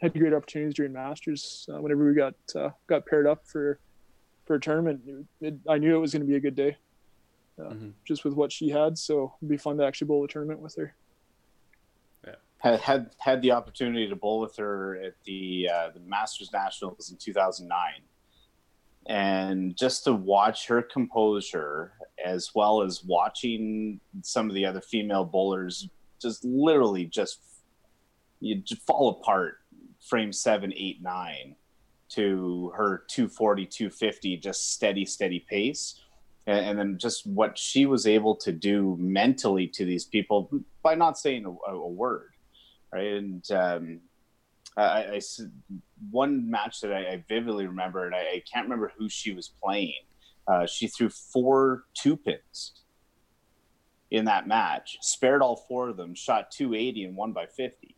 had 0.00 0.12
great 0.12 0.32
opportunities 0.32 0.74
during 0.74 0.92
Masters. 0.92 1.68
Uh, 1.72 1.80
whenever 1.80 2.06
we 2.06 2.14
got 2.14 2.34
uh, 2.54 2.70
got 2.86 3.06
paired 3.06 3.26
up 3.26 3.46
for 3.46 3.78
for 4.44 4.54
a 4.54 4.60
tournament, 4.60 5.02
it, 5.06 5.46
it, 5.46 5.54
I 5.68 5.78
knew 5.78 5.94
it 5.94 5.98
was 5.98 6.12
going 6.12 6.22
to 6.22 6.28
be 6.28 6.36
a 6.36 6.40
good 6.40 6.54
day 6.56 6.76
Mhm. 7.58 7.92
just 8.04 8.24
with 8.24 8.34
what 8.34 8.52
she 8.52 8.68
had. 8.68 8.96
So 8.96 9.34
it'd 9.40 9.48
be 9.48 9.56
fun 9.56 9.78
to 9.78 9.84
actually 9.84 10.06
bowl 10.06 10.24
a 10.24 10.28
tournament 10.28 10.60
with 10.60 10.76
her. 10.76 10.94
Yeah. 12.24 12.36
Had 12.58 12.80
had 12.80 13.10
had 13.18 13.42
the 13.42 13.50
opportunity 13.50 14.08
to 14.08 14.14
bowl 14.16 14.38
with 14.40 14.56
her 14.56 14.94
at 14.96 15.14
the 15.24 15.68
uh, 15.72 15.90
the 15.90 16.00
Masters 16.00 16.52
Nationals 16.52 17.10
in 17.10 17.16
2009, 17.16 18.02
and 19.08 19.76
just 19.76 20.04
to 20.04 20.12
watch 20.12 20.66
her 20.66 20.82
composure 20.82 21.92
as 22.24 22.50
well 22.54 22.82
as 22.82 23.02
watching 23.04 24.00
some 24.22 24.48
of 24.48 24.54
the 24.54 24.66
other 24.66 24.80
female 24.80 25.24
bowlers 25.24 25.88
just 26.20 26.44
literally 26.44 27.04
just 27.04 27.40
you 28.40 28.62
fall 28.86 29.20
apart 29.20 29.58
frame 30.00 30.32
seven 30.32 30.72
eight 30.76 31.02
nine 31.02 31.56
to 32.10 32.72
her 32.76 33.04
240 33.08 33.66
250 33.66 34.36
just 34.36 34.72
steady 34.72 35.04
steady 35.04 35.44
pace. 35.48 36.00
And, 36.46 36.66
and 36.66 36.78
then 36.78 36.98
just 36.98 37.26
what 37.26 37.58
she 37.58 37.86
was 37.86 38.06
able 38.06 38.34
to 38.36 38.52
do 38.52 38.96
mentally 38.98 39.66
to 39.68 39.84
these 39.84 40.04
people 40.04 40.50
by 40.82 40.94
not 40.94 41.18
saying 41.18 41.44
a, 41.44 41.72
a 41.72 41.88
word 41.88 42.30
right? 42.92 43.12
And 43.12 43.50
um, 43.50 44.00
I, 44.78 45.14
I, 45.14 45.20
one 46.10 46.48
match 46.50 46.80
that 46.80 46.92
I, 46.92 46.98
I 46.98 47.24
vividly 47.28 47.66
remember, 47.66 48.06
and 48.06 48.14
I, 48.14 48.18
I, 48.18 48.42
can't 48.50 48.66
remember 48.66 48.92
who 48.96 49.08
she 49.08 49.32
was 49.32 49.48
playing. 49.62 50.04
Uh, 50.46 50.66
she 50.66 50.86
threw 50.86 51.08
four 51.08 51.84
two 51.94 52.16
pins 52.16 52.72
in 54.10 54.24
that 54.24 54.46
match, 54.46 54.98
spared 55.02 55.42
all 55.42 55.56
four 55.68 55.88
of 55.88 55.96
them, 55.96 56.14
shot 56.14 56.50
280 56.50 57.04
and 57.04 57.16
won 57.16 57.32
by 57.32 57.46
50, 57.46 57.94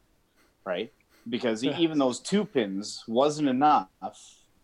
right? 0.65 0.93
Because 1.29 1.63
yeah. 1.63 1.79
even 1.79 1.99
those 1.99 2.19
two 2.19 2.45
pins 2.45 3.05
wasn't 3.07 3.49
enough 3.49 3.89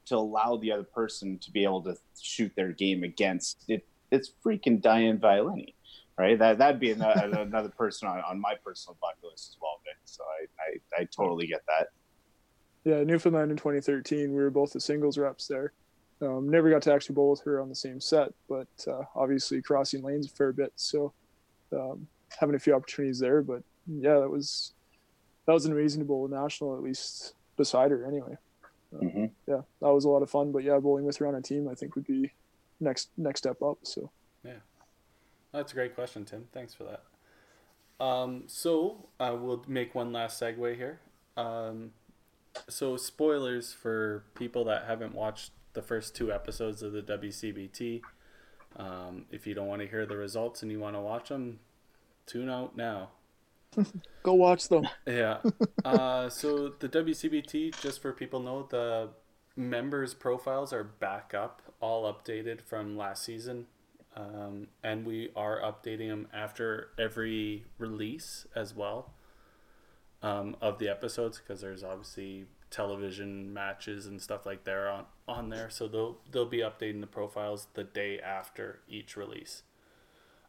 to 0.07 0.17
allow 0.17 0.57
the 0.57 0.73
other 0.73 0.85
person 0.85 1.39
to 1.39 1.51
be 1.51 1.65
able 1.65 1.83
to 1.83 1.97
shoot 2.21 2.53
their 2.57 2.73
game 2.73 3.05
against 3.05 3.65
it. 3.69 3.87
It's 4.11 4.33
freaking 4.45 4.81
Diane 4.81 5.19
Violini, 5.19 5.75
right? 6.19 6.39
That 6.39 6.59
that'd 6.59 6.81
be 6.81 6.93
another, 6.93 7.39
another 7.41 7.69
person 7.69 8.09
on, 8.09 8.21
on 8.21 8.41
my 8.41 8.55
personal 8.65 8.97
bucket 9.01 9.23
list 9.31 9.51
as 9.53 9.59
well, 9.61 9.81
Vic. 9.85 9.97
So 10.05 10.25
I, 10.25 11.01
I, 11.01 11.03
I 11.03 11.05
totally 11.05 11.47
get 11.47 11.63
that. 11.67 11.89
Yeah, 12.87 13.03
Newfoundland 13.03 13.51
in 13.51 13.57
2013, 13.57 14.31
we 14.31 14.37
were 14.37 14.49
both 14.49 14.73
the 14.73 14.81
singles 14.81 15.19
reps 15.19 15.49
there. 15.49 15.73
Um, 16.23 16.49
never 16.49 16.71
got 16.71 16.83
to 16.83 16.95
actually 16.95 17.17
bowl 17.17 17.33
with 17.33 17.41
her 17.41 17.61
on 17.61 17.69
the 17.69 17.75
same 17.75 18.01
set, 18.01 18.33
but 18.49 18.69
uh, 18.87 19.03
obviously 19.17 19.61
crossing 19.61 20.05
lanes 20.05 20.27
a 20.27 20.31
fair 20.31 20.53
bit. 20.53 20.73
So 20.77 21.13
um, 21.73 22.07
having 22.39 22.55
a 22.55 22.61
few 22.61 22.77
opportunities 22.77 23.19
there. 23.19 23.43
But 23.43 23.65
yeah, 23.89 24.21
that 24.21 24.31
was 24.31 24.73
that 25.47 25.53
was 25.53 25.67
an 25.67 25.73
amazing 25.73 26.05
bowl 26.05 26.29
national, 26.29 26.77
at 26.77 26.83
least 26.85 27.35
beside 27.57 27.91
her 27.91 28.07
anyway. 28.07 28.37
Uh, 28.95 29.01
mm-hmm. 29.01 29.27
Yeah, 29.49 29.63
that 29.81 29.93
was 29.93 30.05
a 30.05 30.09
lot 30.09 30.23
of 30.23 30.31
fun. 30.31 30.53
But 30.53 30.63
yeah, 30.63 30.79
bowling 30.79 31.07
with 31.07 31.17
her 31.17 31.27
on 31.27 31.35
a 31.35 31.43
team, 31.43 31.69
I 31.69 31.75
think 31.75 31.97
would 31.97 32.07
be 32.07 32.31
next 32.79 33.11
next 33.17 33.41
step 33.41 33.61
up. 33.63 33.79
So 33.83 34.13
yeah, 34.45 34.61
that's 35.51 35.73
a 35.73 35.75
great 35.75 35.97
question, 35.97 36.25
Tim. 36.25 36.47
Thanks 36.53 36.73
for 36.73 36.85
that. 36.85 37.03
Um, 37.99 38.45
so 38.47 39.09
uh, 39.19 39.37
we'll 39.37 39.65
make 39.67 39.97
one 39.97 40.13
last 40.13 40.41
segue 40.41 40.77
here. 40.77 41.01
Um, 41.37 41.91
so 42.69 42.97
spoilers 42.97 43.73
for 43.73 44.25
people 44.35 44.65
that 44.65 44.85
haven't 44.87 45.15
watched 45.15 45.51
the 45.73 45.83
first 45.83 46.15
two 46.15 46.33
episodes 46.33 46.83
of 46.83 46.93
the 46.93 47.03
WCBT. 47.03 48.03
Um, 48.77 49.27
if 49.31 49.47
you 49.47 49.55
don't 49.55 49.67
want 49.67 49.83
to 49.83 49.89
hear 49.89 50.07
the 50.07 50.17
results 50.17 50.63
and 50.63 50.71
you 50.71 50.81
want 50.81 50.97
to 50.97 51.01
watch 51.01 51.29
them, 51.29 51.61
tune 52.27 52.51
out 52.51 52.77
now. 52.77 53.11
Go 54.23 54.35
watch 54.35 54.69
them. 54.69 54.89
Yeah. 55.07 55.39
Uh, 55.85 56.29
so 56.29 56.73
the 56.81 56.89
WCBT, 56.89 57.81
just 57.81 58.03
for 58.03 58.13
people 58.13 58.41
know, 58.41 58.67
the 58.69 59.09
members' 59.55 60.15
profiles 60.15 60.73
are 60.73 60.83
back 60.83 61.33
up, 61.33 61.63
all 61.79 62.13
updated 62.13 62.61
from 62.61 62.97
last 62.97 63.23
season. 63.23 63.67
Um, 64.17 64.67
and 64.83 65.07
we 65.07 65.31
are 65.37 65.61
updating 65.61 66.09
them 66.09 66.27
after 66.35 66.89
every 66.99 67.67
release 67.79 68.49
as 68.57 68.75
well 68.75 69.13
um, 70.27 70.57
of 70.61 70.79
the 70.79 70.89
episodes 70.89 71.39
because 71.39 71.61
there's 71.61 71.85
obviously 71.85 72.47
television 72.69 73.53
matches 73.55 74.07
and 74.07 74.21
stuff 74.21 74.45
like 74.45 74.65
that 74.65 74.77
on 74.77 75.05
on 75.29 75.49
there. 75.51 75.71
So 75.71 75.87
they'll 75.87 76.19
they'll 76.31 76.45
be 76.47 76.59
updating 76.59 77.01
the 77.01 77.07
profiles 77.07 77.69
the 77.75 77.85
day 77.85 78.19
after 78.19 78.81
each 78.89 79.17
release. 79.17 79.63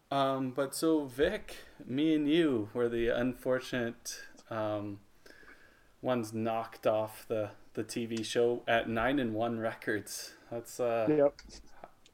Um, 0.09 0.51
but 0.51 0.73
so 0.73 1.05
Vic, 1.05 1.57
me 1.85 2.15
and 2.15 2.29
you 2.29 2.69
were 2.73 2.89
the 2.89 3.09
unfortunate 3.09 4.19
um, 4.49 4.99
ones 6.01 6.33
knocked 6.33 6.87
off 6.87 7.25
the 7.27 7.51
the 7.75 7.83
TV 7.83 8.25
show 8.25 8.63
at 8.67 8.89
nine 8.89 9.19
and 9.19 9.35
one 9.35 9.59
records. 9.59 10.33
That's 10.51 10.79
uh. 10.79 11.05
Yep. 11.07 11.41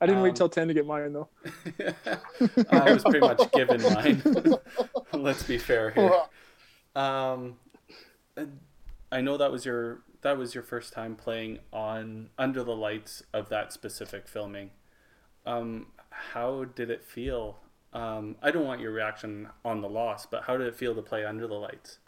I 0.01 0.05
didn't 0.05 0.17
um, 0.17 0.23
wait 0.23 0.35
till 0.35 0.49
ten 0.49 0.67
to 0.67 0.73
get 0.73 0.85
mine 0.85 1.13
though. 1.13 1.29
I 2.71 2.91
was 2.91 3.03
pretty 3.03 3.21
much 3.21 3.49
given 3.53 3.81
mine. 3.83 4.21
Let's 5.13 5.43
be 5.43 5.57
fair 5.57 5.91
here. 5.91 6.11
Um, 6.95 7.57
I 9.11 9.21
know 9.21 9.37
that 9.37 9.51
was 9.51 9.65
your 9.65 10.01
that 10.21 10.37
was 10.37 10.55
your 10.55 10.63
first 10.63 10.93
time 10.93 11.15
playing 11.15 11.59
on 11.71 12.29
under 12.37 12.63
the 12.63 12.75
lights 12.75 13.23
of 13.33 13.49
that 13.49 13.73
specific 13.73 14.27
filming. 14.27 14.71
Um, 15.45 15.87
how 16.09 16.63
did 16.63 16.89
it 16.89 17.03
feel? 17.03 17.59
Um, 17.91 18.37
I 18.41 18.49
don't 18.49 18.65
want 18.65 18.81
your 18.81 18.91
reaction 18.91 19.49
on 19.63 19.81
the 19.81 19.89
loss, 19.89 20.25
but 20.25 20.43
how 20.43 20.57
did 20.57 20.67
it 20.67 20.75
feel 20.75 20.95
to 20.95 21.01
play 21.01 21.25
under 21.25 21.45
the 21.47 21.55
lights? 21.55 21.99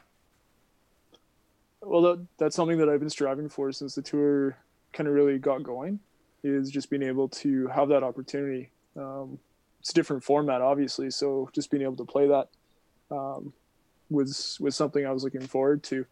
Well, 1.82 2.02
that, 2.02 2.26
that's 2.38 2.56
something 2.56 2.80
that 2.80 2.90
I've 2.90 3.00
been 3.00 3.10
striving 3.10 3.50
for 3.50 3.72
since 3.72 3.94
the 3.96 4.02
tour 4.02 4.58
kind 4.94 5.08
of 5.08 5.14
really 5.14 5.38
got 5.38 5.62
going. 5.62 6.00
Is 6.44 6.72
just 6.72 6.90
being 6.90 7.04
able 7.04 7.28
to 7.30 7.68
have 7.68 7.90
that 7.90 8.04
opportunity. 8.04 8.70
Um, 8.96 9.40
it's 9.80 9.90
a 9.90 9.94
different 9.94 10.24
format, 10.24 10.62
obviously, 10.62 11.10
so 11.12 11.50
just 11.54 11.70
being 11.70 11.84
able 11.84 11.96
to 11.98 12.06
play 12.06 12.28
that 12.28 12.50
um, 13.12 13.54
was 14.16 14.57
was 14.59 14.76
something 14.76 15.05
I 15.05 15.11
was 15.11 15.24
looking 15.24 15.47
forward 15.47 15.84
to. 15.84 16.05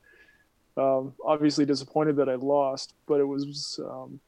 Um, 0.76 1.14
obviously 1.24 1.66
disappointed 1.66 2.16
that 2.18 2.30
I 2.30 2.36
lost, 2.36 2.94
but 3.08 3.20
it 3.20 3.26
was. 3.26 3.80
Um, 3.84 4.20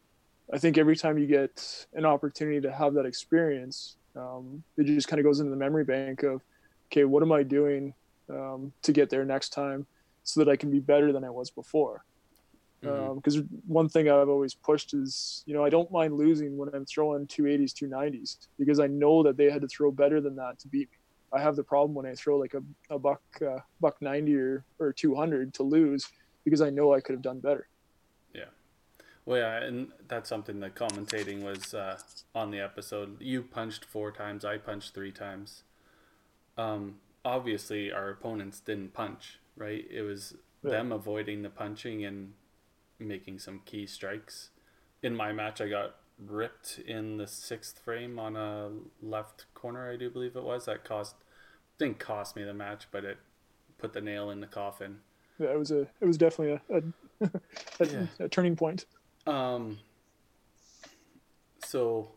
I 0.54 0.60
think 0.60 0.78
every 0.78 0.96
time 0.96 1.18
you 1.18 1.26
get 1.26 1.88
an 1.94 2.06
opportunity 2.06 2.62
to 2.62 2.72
have 2.72 2.94
that 2.94 3.06
experience, 3.06 3.96
um, 4.16 4.64
it 4.78 4.86
just 4.86 5.08
kind 5.08 5.20
of 5.20 5.24
goes 5.24 5.40
into 5.40 5.50
the 5.50 5.58
memory 5.58 5.84
bank 5.84 6.22
of, 6.22 6.42
okay, 6.88 7.04
what 7.04 7.24
am 7.24 7.32
I 7.32 7.42
doing 7.42 7.96
um, 8.30 8.72
to 8.84 8.92
get 8.92 9.10
there 9.10 9.26
next 9.26 9.50
time, 9.50 9.88
so 10.24 10.44
that 10.44 10.52
I 10.52 10.56
can 10.56 10.70
be 10.70 10.80
better 10.80 11.12
than 11.12 11.24
I 11.24 11.30
was 11.30 11.50
before. 11.50 12.04
Because 12.82 13.38
mm-hmm. 13.38 13.56
Um, 13.56 13.62
one 13.66 13.90
thing 13.90 14.10
I've 14.10 14.30
always 14.30 14.54
pushed 14.54 14.94
is, 14.94 15.44
you 15.48 15.56
know, 15.56 15.66
I 15.66 15.70
don't 15.70 15.92
mind 15.92 16.14
losing 16.14 16.58
when 16.58 16.70
I'm 16.74 16.86
throwing 16.86 17.26
280s, 17.26 17.74
290s, 17.74 18.38
because 18.60 18.80
I 18.80 18.88
know 18.88 19.24
that 19.24 19.38
they 19.38 19.50
had 19.50 19.62
to 19.62 19.68
throw 19.68 19.92
better 19.92 20.22
than 20.22 20.36
that 20.36 20.60
to 20.60 20.68
beat 20.68 20.90
me. 20.92 20.98
I 21.36 21.42
have 21.42 21.56
the 21.56 21.64
problem 21.64 21.94
when 21.94 22.06
I 22.06 22.16
throw 22.16 22.38
like 22.38 22.54
a, 22.54 22.64
a 22.94 22.98
buck 22.98 23.22
uh, 23.42 23.60
buck 23.82 24.02
90 24.02 24.36
or, 24.36 24.66
or 24.80 24.94
200 24.94 25.54
to 25.56 25.64
lose 25.64 26.08
because 26.44 26.62
I 26.62 26.70
know 26.70 26.94
I 26.94 27.02
could 27.02 27.14
have 27.14 27.22
done 27.22 27.40
better. 27.40 27.68
Yeah. 28.34 28.46
Well, 29.26 29.40
yeah, 29.40 29.64
and 29.64 29.90
that's 30.08 30.30
something 30.30 30.60
that 30.62 30.76
commentating 30.76 31.44
was 31.44 31.74
uh, 31.74 31.98
on 32.34 32.52
the 32.52 32.60
episode. 32.60 33.22
You 33.22 33.42
punched 33.42 33.84
four 33.84 34.12
times, 34.12 34.46
I 34.46 34.58
punched 34.58 34.94
three 34.94 35.12
times. 35.12 35.64
Um, 36.58 36.96
obviously, 37.26 37.92
our 37.92 38.10
opponents 38.10 38.60
didn't 38.60 38.94
punch, 38.94 39.40
right? 39.58 39.86
It 39.90 40.04
was 40.04 40.36
yeah. 40.64 40.72
them 40.72 40.92
avoiding 40.92 41.42
the 41.42 41.50
punching 41.50 42.06
and 42.06 42.34
making 43.00 43.40
some 43.40 43.62
key 43.66 43.86
strikes. 43.88 44.52
In 45.04 45.16
my 45.16 45.34
match, 45.34 45.60
I 45.60 45.68
got 45.68 45.96
ripped 46.24 46.80
in 46.86 47.18
the 47.18 47.28
sixth 47.28 47.80
frame 47.80 48.20
on 48.20 48.36
a 48.36 48.70
left 49.02 49.46
corner, 49.54 49.92
I 49.92 49.98
do 49.98 50.10
believe 50.10 50.36
it 50.36 50.44
was. 50.44 50.66
That 50.66 50.84
cost 50.84 51.16
didn't 51.78 52.00
cost 52.00 52.36
me 52.36 52.44
the 52.44 52.54
match, 52.54 52.88
but 52.92 53.04
it 53.04 53.18
put 53.78 53.94
the 53.94 54.02
nail 54.02 54.30
in 54.30 54.40
the 54.40 54.48
coffin. 54.48 55.00
Yeah, 55.40 55.50
it 55.50 55.60
was 55.60 55.72
a 55.72 55.82
it 55.82 56.06
was 56.06 56.18
definitely 56.18 56.60
a 56.70 56.78
a, 56.78 57.30
a, 57.80 57.88
yeah. 57.88 58.06
a 58.20 58.30
turning 58.30 58.56
point. 58.56 58.86
Um. 59.28 59.80
So, 61.66 62.12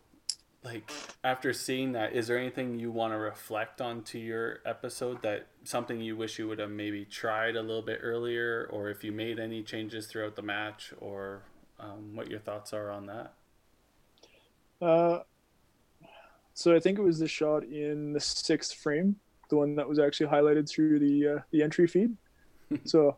like 0.63 0.91
after 1.25 1.53
seeing 1.53 1.93
that, 1.93 2.13
is 2.13 2.27
there 2.27 2.39
anything 2.39 2.79
you 2.79 2.91
want 2.91 3.13
to 3.13 3.19
reflect 3.19 3.81
on 3.81 4.03
to 4.05 4.19
your 4.19 4.61
episode 4.67 5.23
that 5.23 5.47
something 5.65 6.01
you 6.01 6.17
wish 6.17 6.39
you 6.39 6.47
would 6.49 6.59
have 6.59 6.71
maybe 6.71 7.05
tried 7.05 7.57
a 7.57 7.63
little 7.63 7.83
bit 7.83 8.01
earlier, 8.03 8.69
or 8.71 8.91
if 8.91 9.03
you 9.03 9.11
made 9.11 9.39
any 9.39 9.63
changes 9.63 10.07
throughout 10.07 10.37
the 10.37 10.43
match, 10.43 10.93
or 11.01 11.43
um, 11.81 12.15
what 12.15 12.31
your 12.31 12.41
thoughts 12.41 12.73
are 12.73 12.91
on 12.91 13.07
that? 13.07 13.33
Uh, 14.81 15.21
so 16.55 16.75
I 16.75 16.81
think 16.81 16.99
it 16.99 17.03
was 17.03 17.19
the 17.19 17.29
shot 17.29 17.65
in 17.65 18.13
the 18.13 18.21
sixth 18.21 18.75
frame, 18.75 19.17
the 19.49 19.57
one 19.57 19.77
that 19.77 19.89
was 19.89 19.99
actually 19.99 20.27
highlighted 20.27 20.69
through 20.69 20.99
the 20.99 21.29
uh, 21.29 21.41
the 21.51 21.63
entry 21.63 21.87
feed. 21.87 22.17
so 22.85 23.17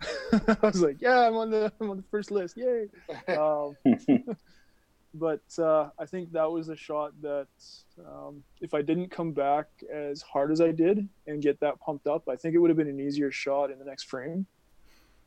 I 0.32 0.56
was 0.62 0.80
like, 0.80 1.00
yeah, 1.00 1.26
I'm 1.26 1.36
on 1.36 1.50
the 1.50 1.72
I'm 1.80 1.90
on 1.90 1.96
the 1.96 2.04
first 2.10 2.30
list, 2.30 2.56
yay! 2.56 2.88
Um, 3.28 3.76
but 5.14 5.42
uh, 5.58 5.90
I 5.98 6.06
think 6.06 6.32
that 6.32 6.50
was 6.50 6.68
a 6.68 6.76
shot 6.76 7.12
that 7.20 7.48
um, 8.06 8.42
if 8.60 8.72
I 8.72 8.82
didn't 8.82 9.10
come 9.10 9.32
back 9.32 9.66
as 9.92 10.22
hard 10.22 10.50
as 10.50 10.60
I 10.60 10.72
did 10.72 11.06
and 11.26 11.42
get 11.42 11.60
that 11.60 11.78
pumped 11.80 12.06
up, 12.06 12.28
I 12.28 12.36
think 12.36 12.54
it 12.54 12.58
would 12.58 12.70
have 12.70 12.78
been 12.78 12.88
an 12.88 13.00
easier 13.00 13.30
shot 13.30 13.70
in 13.70 13.78
the 13.78 13.84
next 13.84 14.04
frame. 14.04 14.46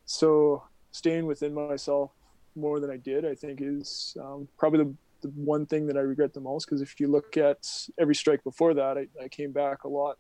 So 0.06 0.64
staying 0.92 1.28
within 1.28 1.54
myself 1.54 2.12
more 2.56 2.80
than 2.80 2.90
I 2.90 2.98
did, 2.98 3.26
I 3.26 3.36
think 3.36 3.60
is 3.62 4.18
um, 4.20 4.48
probably 4.58 4.86
the 4.86 4.96
the 5.22 5.30
one 5.30 5.66
thing 5.66 5.88
that 5.88 5.98
I 5.98 6.02
regret 6.02 6.34
the 6.34 6.40
most 6.40 6.66
because 6.66 6.82
if 6.82 7.00
you 7.00 7.08
look 7.08 7.38
at 7.38 7.66
every 7.98 8.16
strike 8.16 8.44
before 8.44 8.74
that, 8.76 8.98
I, 8.98 9.08
I 9.24 9.28
came 9.28 9.52
back 9.52 9.84
a 9.84 9.88
lot, 9.88 10.18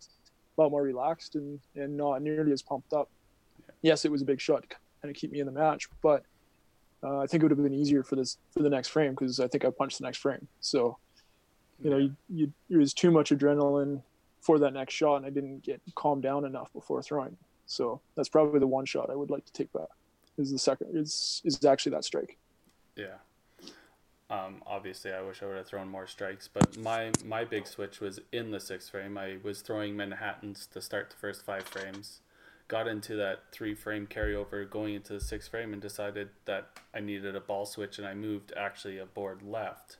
a 0.57 0.61
lot 0.61 0.71
more 0.71 0.83
relaxed 0.83 1.35
and, 1.35 1.59
and 1.75 1.95
not 1.95 2.21
nearly 2.21 2.51
as 2.51 2.61
pumped 2.61 2.93
up. 2.93 3.09
yes, 3.81 4.05
it 4.05 4.11
was 4.11 4.21
a 4.21 4.25
big 4.25 4.39
shot 4.39 4.63
to 4.63 4.67
kind 5.01 5.13
of 5.13 5.15
keep 5.15 5.31
me 5.31 5.39
in 5.39 5.45
the 5.45 5.51
match, 5.51 5.89
but 6.01 6.23
uh, 7.03 7.19
I 7.19 7.27
think 7.27 7.43
it 7.43 7.45
would 7.45 7.51
have 7.51 7.61
been 7.61 7.73
easier 7.73 8.03
for 8.03 8.15
this 8.15 8.37
for 8.51 8.63
the 8.63 8.69
next 8.69 8.89
frame 8.89 9.11
because 9.11 9.39
I 9.39 9.47
think 9.47 9.65
I 9.65 9.69
punched 9.69 9.99
the 9.99 10.05
next 10.05 10.17
frame. 10.17 10.47
So, 10.59 10.97
you 11.81 11.89
know, 11.89 11.97
you, 11.97 12.15
you, 12.29 12.53
it 12.69 12.77
was 12.77 12.93
too 12.93 13.11
much 13.11 13.29
adrenaline 13.29 14.01
for 14.41 14.57
that 14.59 14.73
next 14.73 14.93
shot, 14.93 15.17
and 15.17 15.25
I 15.25 15.29
didn't 15.29 15.63
get 15.63 15.81
calmed 15.95 16.23
down 16.23 16.45
enough 16.45 16.71
before 16.73 17.03
throwing. 17.03 17.37
So 17.67 18.01
that's 18.15 18.29
probably 18.29 18.59
the 18.59 18.67
one 18.67 18.85
shot 18.85 19.09
I 19.09 19.15
would 19.15 19.29
like 19.29 19.45
to 19.45 19.53
take 19.53 19.71
back. 19.73 19.89
Is 20.37 20.51
the 20.51 20.59
second 20.59 20.89
is 20.93 21.41
is 21.45 21.63
actually 21.63 21.93
that 21.93 22.05
strike. 22.05 22.37
Yeah. 22.95 23.15
Um, 24.27 24.63
obviously, 24.65 25.13
I 25.13 25.21
wish 25.21 25.43
I 25.43 25.45
would 25.45 25.57
have 25.57 25.67
thrown 25.67 25.87
more 25.87 26.07
strikes, 26.07 26.47
but 26.47 26.77
my 26.77 27.11
my 27.23 27.45
big 27.45 27.67
switch 27.67 27.99
was 27.99 28.19
in 28.31 28.49
the 28.49 28.59
sixth 28.59 28.89
frame. 28.89 29.19
I 29.19 29.37
was 29.43 29.61
throwing 29.61 29.95
Manhattan's 29.95 30.65
to 30.67 30.81
start 30.81 31.11
the 31.11 31.15
first 31.15 31.45
five 31.45 31.63
frames, 31.63 32.21
got 32.67 32.87
into 32.87 33.15
that 33.17 33.43
three 33.51 33.75
frame 33.75 34.07
carryover 34.07 34.67
going 34.67 34.95
into 34.95 35.13
the 35.13 35.19
sixth 35.19 35.51
frame, 35.51 35.73
and 35.73 35.81
decided 35.81 36.29
that 36.45 36.69
I 36.91 37.01
needed 37.01 37.35
a 37.35 37.39
ball 37.39 37.67
switch, 37.67 37.99
and 37.99 38.07
I 38.07 38.15
moved 38.15 38.51
actually 38.57 38.97
a 38.97 39.05
board 39.05 39.43
left, 39.43 39.97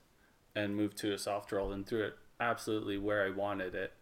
and 0.55 0.76
moved 0.76 0.97
to 0.97 1.13
a 1.13 1.19
soft 1.19 1.51
roll 1.51 1.71
and 1.71 1.86
threw 1.86 2.03
it 2.03 2.15
absolutely 2.39 2.97
where 2.97 3.23
I 3.23 3.30
wanted 3.30 3.76
it, 3.76 3.93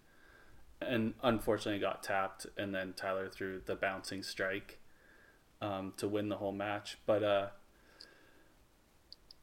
and 0.80 1.16
unfortunately 1.22 1.82
got 1.82 2.02
tapped, 2.02 2.46
and 2.58 2.74
then 2.74 2.94
Tyler 2.96 3.28
threw 3.28 3.60
the 3.66 3.76
bouncing 3.76 4.24
strike, 4.24 4.80
um, 5.62 5.92
to 5.98 6.08
win 6.08 6.30
the 6.30 6.38
whole 6.38 6.54
match, 6.54 6.98
but 7.06 7.24
uh. 7.24 7.48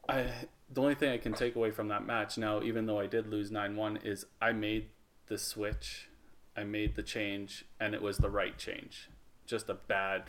I 0.09 0.27
the 0.73 0.81
only 0.81 0.95
thing 0.95 1.11
I 1.11 1.19
can 1.19 1.33
take 1.33 1.57
away 1.57 1.71
from 1.71 1.89
that 1.89 2.07
match 2.07 2.39
now, 2.39 2.63
even 2.63 2.87
though 2.87 3.01
I 3.01 3.07
did 3.07 3.27
lose 3.27 3.51
nine 3.51 3.77
one, 3.77 3.99
is 4.05 4.27
I 4.41 4.53
made 4.53 4.91
the 5.27 5.37
switch, 5.37 6.09
I 6.57 6.65
made 6.65 6.95
the 6.95 7.03
change, 7.03 7.65
and 7.81 7.95
it 7.95 8.03
was 8.03 8.19
the 8.19 8.31
right 8.31 8.57
change. 8.57 9.11
Just 9.47 9.69
a 9.69 9.75
bad 9.75 10.25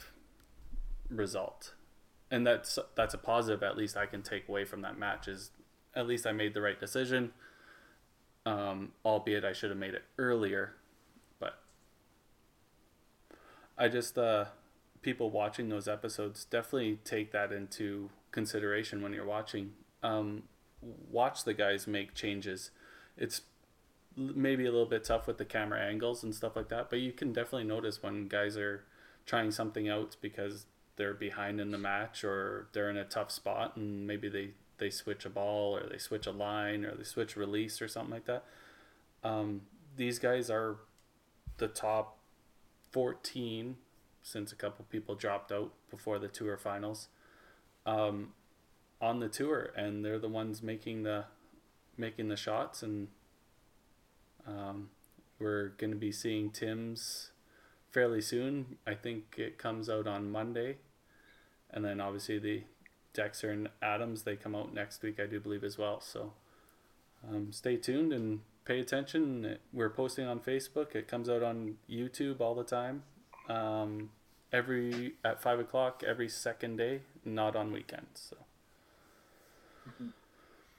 result, 1.10 1.74
and 2.32 2.46
that's 2.46 2.80
that's 2.96 3.14
a 3.14 3.20
positive. 3.20 3.62
At 3.62 3.78
least 3.78 3.96
I 3.96 4.08
can 4.08 4.24
take 4.24 4.48
away 4.50 4.66
from 4.66 4.82
that 4.82 4.98
match 4.98 5.28
is 5.28 5.52
at 5.94 6.08
least 6.08 6.26
I 6.26 6.32
made 6.32 6.54
the 6.54 6.62
right 6.62 6.80
decision. 6.80 7.34
Um, 8.44 8.94
albeit 9.06 9.46
I 9.46 9.54
should 9.54 9.70
have 9.70 9.78
made 9.78 9.94
it 9.94 10.02
earlier, 10.18 10.74
but 11.39 11.62
I 13.78 13.88
just 13.88 14.18
uh, 14.18 14.46
people 15.04 15.30
watching 15.30 15.70
those 15.70 15.88
episodes 15.88 16.46
definitely 16.46 17.00
take 17.04 17.32
that 17.34 17.52
into 17.52 18.10
consideration 18.32 19.04
when 19.04 19.14
you're 19.14 19.26
watching. 19.26 19.74
Um, 20.04 20.43
watch 20.82 21.43
the 21.43 21.54
guys 21.54 21.88
make 21.88 22.14
changes. 22.14 22.72
It's 23.18 23.41
maybe 24.16 24.66
a 24.66 24.72
little 24.72 24.88
bit 24.88 25.04
tough 25.04 25.28
with 25.28 25.38
the 25.38 25.45
camera 25.45 25.80
angles 25.80 26.24
and 26.24 26.36
stuff 26.36 26.56
like 26.56 26.70
that, 26.70 26.89
but 26.89 26.99
you 26.99 27.12
can 27.12 27.32
definitely 27.34 27.64
notice 27.64 28.04
when 28.04 28.28
guys 28.28 28.58
are 28.58 28.84
trying 29.26 29.52
something 29.52 29.88
out 29.88 30.18
because 30.22 30.66
they're 30.97 31.14
behind 31.14 31.62
in 31.62 31.72
the 31.72 31.78
match 31.78 32.24
or 32.24 32.68
they're 32.74 32.89
in 32.89 32.97
a 32.97 33.06
tough 33.06 33.32
spot 33.32 33.78
and 33.78 34.06
maybe 34.06 34.28
they, 34.28 34.52
they 34.78 34.89
switch 34.89 35.26
a 35.26 35.30
ball 35.30 35.78
or 35.78 35.88
they 35.88 35.97
switch 35.97 36.28
a 36.28 36.32
line 36.32 36.84
or 36.84 36.95
they 36.95 37.04
switch 37.04 37.38
release 37.38 37.82
or 37.82 37.88
something 37.88 38.14
like 38.14 38.26
that. 38.26 38.43
Um, 39.24 39.62
these 39.95 40.20
guys 40.20 40.49
are 40.49 40.78
the 41.58 41.68
top 41.68 42.18
14 42.91 43.78
since 44.22 44.52
a 44.52 44.56
couple 44.56 44.86
people 44.89 45.16
dropped 45.16 45.52
out 45.52 45.72
before 45.89 46.20
the 46.20 46.28
tour 46.28 46.58
finals 46.58 47.08
um, 47.86 48.34
on 49.02 49.20
the 49.20 49.28
tour, 49.28 49.72
and 49.76 50.06
they're 50.06 50.20
the 50.20 50.30
ones 50.30 50.62
making 50.62 51.04
the 51.04 51.26
making 51.97 52.30
the 52.30 52.38
shots, 52.38 52.84
and 52.84 53.08
um, 54.47 54.89
we're 55.39 55.70
going 55.70 55.91
to 55.91 55.97
be 55.97 56.12
seeing 56.12 56.52
Tim's 56.52 57.32
fairly 57.89 58.22
soon. 58.22 58.78
I 58.88 58.93
think 58.93 59.36
it 59.38 59.58
comes 59.58 59.89
out 59.89 60.08
on 60.08 60.32
Monday, 60.32 60.78
and 61.70 61.84
then 61.84 61.99
obviously 61.99 62.39
the 62.39 62.64
Dexter 63.14 63.49
and 63.49 63.70
Adams 63.82 64.24
they 64.24 64.36
come 64.36 64.56
out 64.56 64.74
next 64.74 65.02
week, 65.04 65.20
I 65.20 65.26
do 65.26 65.39
believe 65.39 65.64
as 65.64 65.78
well. 65.78 65.99
So 65.99 66.34
um, 67.28 67.52
stay 67.52 67.76
tuned 67.78 68.14
and 68.14 68.41
pay 68.66 68.80
attention. 68.80 69.58
We're 69.74 69.89
posting 69.89 70.28
on 70.28 70.39
Facebook. 70.39 70.95
It 70.95 71.08
comes 71.08 71.30
out 71.30 71.43
on 71.43 71.76
YouTube 71.89 72.39
all 72.39 72.56
the 72.56 72.64
time. 72.64 73.04
Um, 73.49 74.12
every 74.54 75.16
at 75.26 75.41
five 75.41 75.60
o'clock 75.60 76.04
every 76.08 76.30
second 76.30 76.78
day, 76.78 77.02
not 77.26 77.56
on 77.56 77.72
weekends. 77.72 78.30
So. 78.30 78.38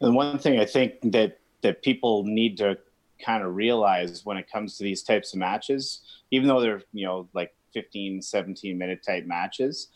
And 0.01 0.15
one 0.15 0.39
thing 0.39 0.59
I 0.59 0.65
think 0.65 0.95
that 1.13 1.39
that 1.63 1.83
people 1.83 2.25
need 2.25 2.59
to 2.59 2.77
kind 3.25 3.45
of 3.45 3.55
realize 3.55 4.25
when 4.25 4.37
it 4.37 4.51
comes 4.51 4.77
to 4.77 4.85
these 4.85 5.03
types 5.03 5.33
of 5.33 5.39
matches, 5.39 6.03
even 6.31 6.49
though 6.49 6.61
they're 6.61 6.83
you 6.93 7.07
know 7.07 7.29
like 7.35 7.55
15, 7.73 8.21
17 8.21 8.77
minute 8.77 9.03
type 9.07 9.27
matches, 9.27 9.89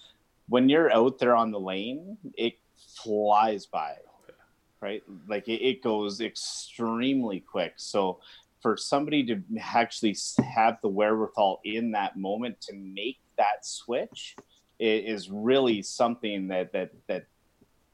when 0.48 0.68
you're 0.68 0.92
out 0.92 1.18
there 1.18 1.34
on 1.34 1.50
the 1.50 1.60
lane, 1.60 2.16
it 2.36 2.54
flies 3.02 3.66
by, 3.66 3.94
right? 4.80 5.02
Like 5.28 5.48
it, 5.48 5.62
it 5.62 5.82
goes 5.82 6.20
extremely 6.20 7.40
quick. 7.40 7.74
So 7.76 8.20
for 8.62 8.76
somebody 8.76 9.24
to 9.26 9.42
actually 9.60 10.16
have 10.54 10.78
the 10.82 10.88
wherewithal 10.88 11.60
in 11.64 11.90
that 11.92 12.16
moment 12.16 12.60
to 12.62 12.74
make 12.74 13.18
that 13.36 13.66
switch 13.66 14.36
is 14.78 15.30
really 15.30 15.82
something 15.82 16.48
that 16.48 16.72
that 16.72 16.90
that 17.06 17.26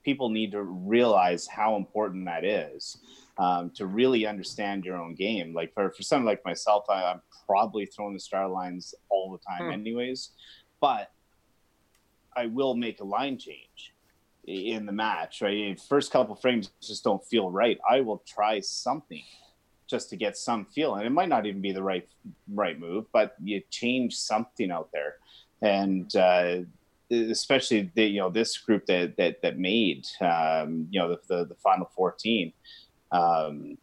people 0.02 0.28
need 0.28 0.52
to 0.52 0.62
realize 0.62 1.46
how 1.46 1.76
important 1.76 2.24
that 2.26 2.44
is 2.44 2.98
um, 3.38 3.70
to 3.70 3.86
really 3.86 4.26
understand 4.26 4.84
your 4.84 4.96
own 4.96 5.14
game. 5.14 5.54
Like 5.54 5.72
for 5.74 5.90
for 5.90 6.02
someone 6.02 6.26
like 6.26 6.44
myself, 6.44 6.84
I, 6.88 7.10
am 7.10 7.22
probably 7.46 7.86
throwing 7.86 8.14
the 8.14 8.20
star 8.20 8.48
lines 8.48 8.94
all 9.08 9.32
the 9.32 9.38
time, 9.38 9.66
hmm. 9.66 9.72
anyways, 9.72 10.30
but 10.80 11.10
I 12.36 12.46
will 12.46 12.74
make 12.74 13.00
a 13.00 13.04
line 13.04 13.38
change 13.38 13.92
in 14.44 14.86
the 14.86 14.92
match. 14.92 15.42
Right, 15.42 15.80
first 15.80 16.12
couple 16.12 16.34
frames 16.34 16.70
just 16.80 17.04
don't 17.04 17.24
feel 17.24 17.50
right. 17.50 17.78
I 17.88 18.00
will 18.00 18.22
try 18.26 18.60
something 18.60 19.22
just 19.86 20.08
to 20.10 20.16
get 20.16 20.36
some 20.36 20.64
feel, 20.66 20.94
and 20.94 21.06
it 21.06 21.10
might 21.10 21.28
not 21.28 21.46
even 21.46 21.60
be 21.60 21.72
the 21.72 21.82
right 21.82 22.08
right 22.52 22.78
move, 22.78 23.06
but 23.12 23.36
you 23.42 23.62
change 23.70 24.16
something 24.16 24.70
out 24.70 24.90
there 24.92 25.16
and 25.62 26.14
uh, 26.16 26.56
especially 27.12 27.90
the, 27.94 28.04
you 28.04 28.20
know 28.20 28.30
this 28.30 28.58
group 28.58 28.86
that 28.86 29.16
that 29.16 29.42
that 29.42 29.58
made 29.58 30.06
um, 30.20 30.86
you 30.90 31.00
know 31.00 31.08
the, 31.10 31.20
the, 31.28 31.44
the 31.46 31.54
final 31.56 31.90
14 31.94 32.52
um, 33.12 33.76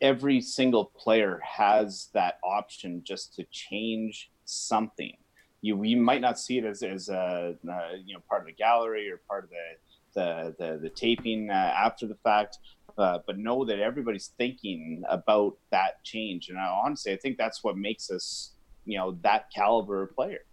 every 0.00 0.40
single 0.40 0.86
player 0.96 1.40
has 1.44 2.08
that 2.14 2.38
option 2.42 3.02
just 3.04 3.34
to 3.34 3.44
change 3.50 4.30
something. 4.44 5.16
You 5.62 5.82
you 5.84 5.96
might 5.96 6.20
not 6.20 6.38
see 6.38 6.58
it 6.58 6.64
as, 6.64 6.82
as 6.82 7.08
a 7.08 7.54
uh, 7.70 7.80
you 8.04 8.14
know 8.14 8.20
part 8.28 8.42
of 8.42 8.46
the 8.46 8.52
gallery 8.52 9.10
or 9.10 9.20
part 9.28 9.44
of 9.44 9.50
the 9.50 9.66
the 10.14 10.54
the, 10.58 10.78
the 10.82 10.90
taping 10.90 11.50
uh, 11.50 11.52
after 11.54 12.06
the 12.06 12.16
fact 12.24 12.58
uh, 12.98 13.18
but 13.26 13.38
know 13.38 13.64
that 13.64 13.78
everybody's 13.78 14.32
thinking 14.36 15.02
about 15.08 15.56
that 15.70 16.02
change. 16.02 16.48
And 16.48 16.58
I, 16.58 16.66
honestly 16.66 17.12
i 17.12 17.16
think 17.16 17.38
that's 17.38 17.62
what 17.62 17.76
makes 17.76 18.10
us 18.10 18.52
you 18.84 18.98
know 18.98 19.18
that 19.22 19.50
caliber 19.54 20.06
player 20.06 20.44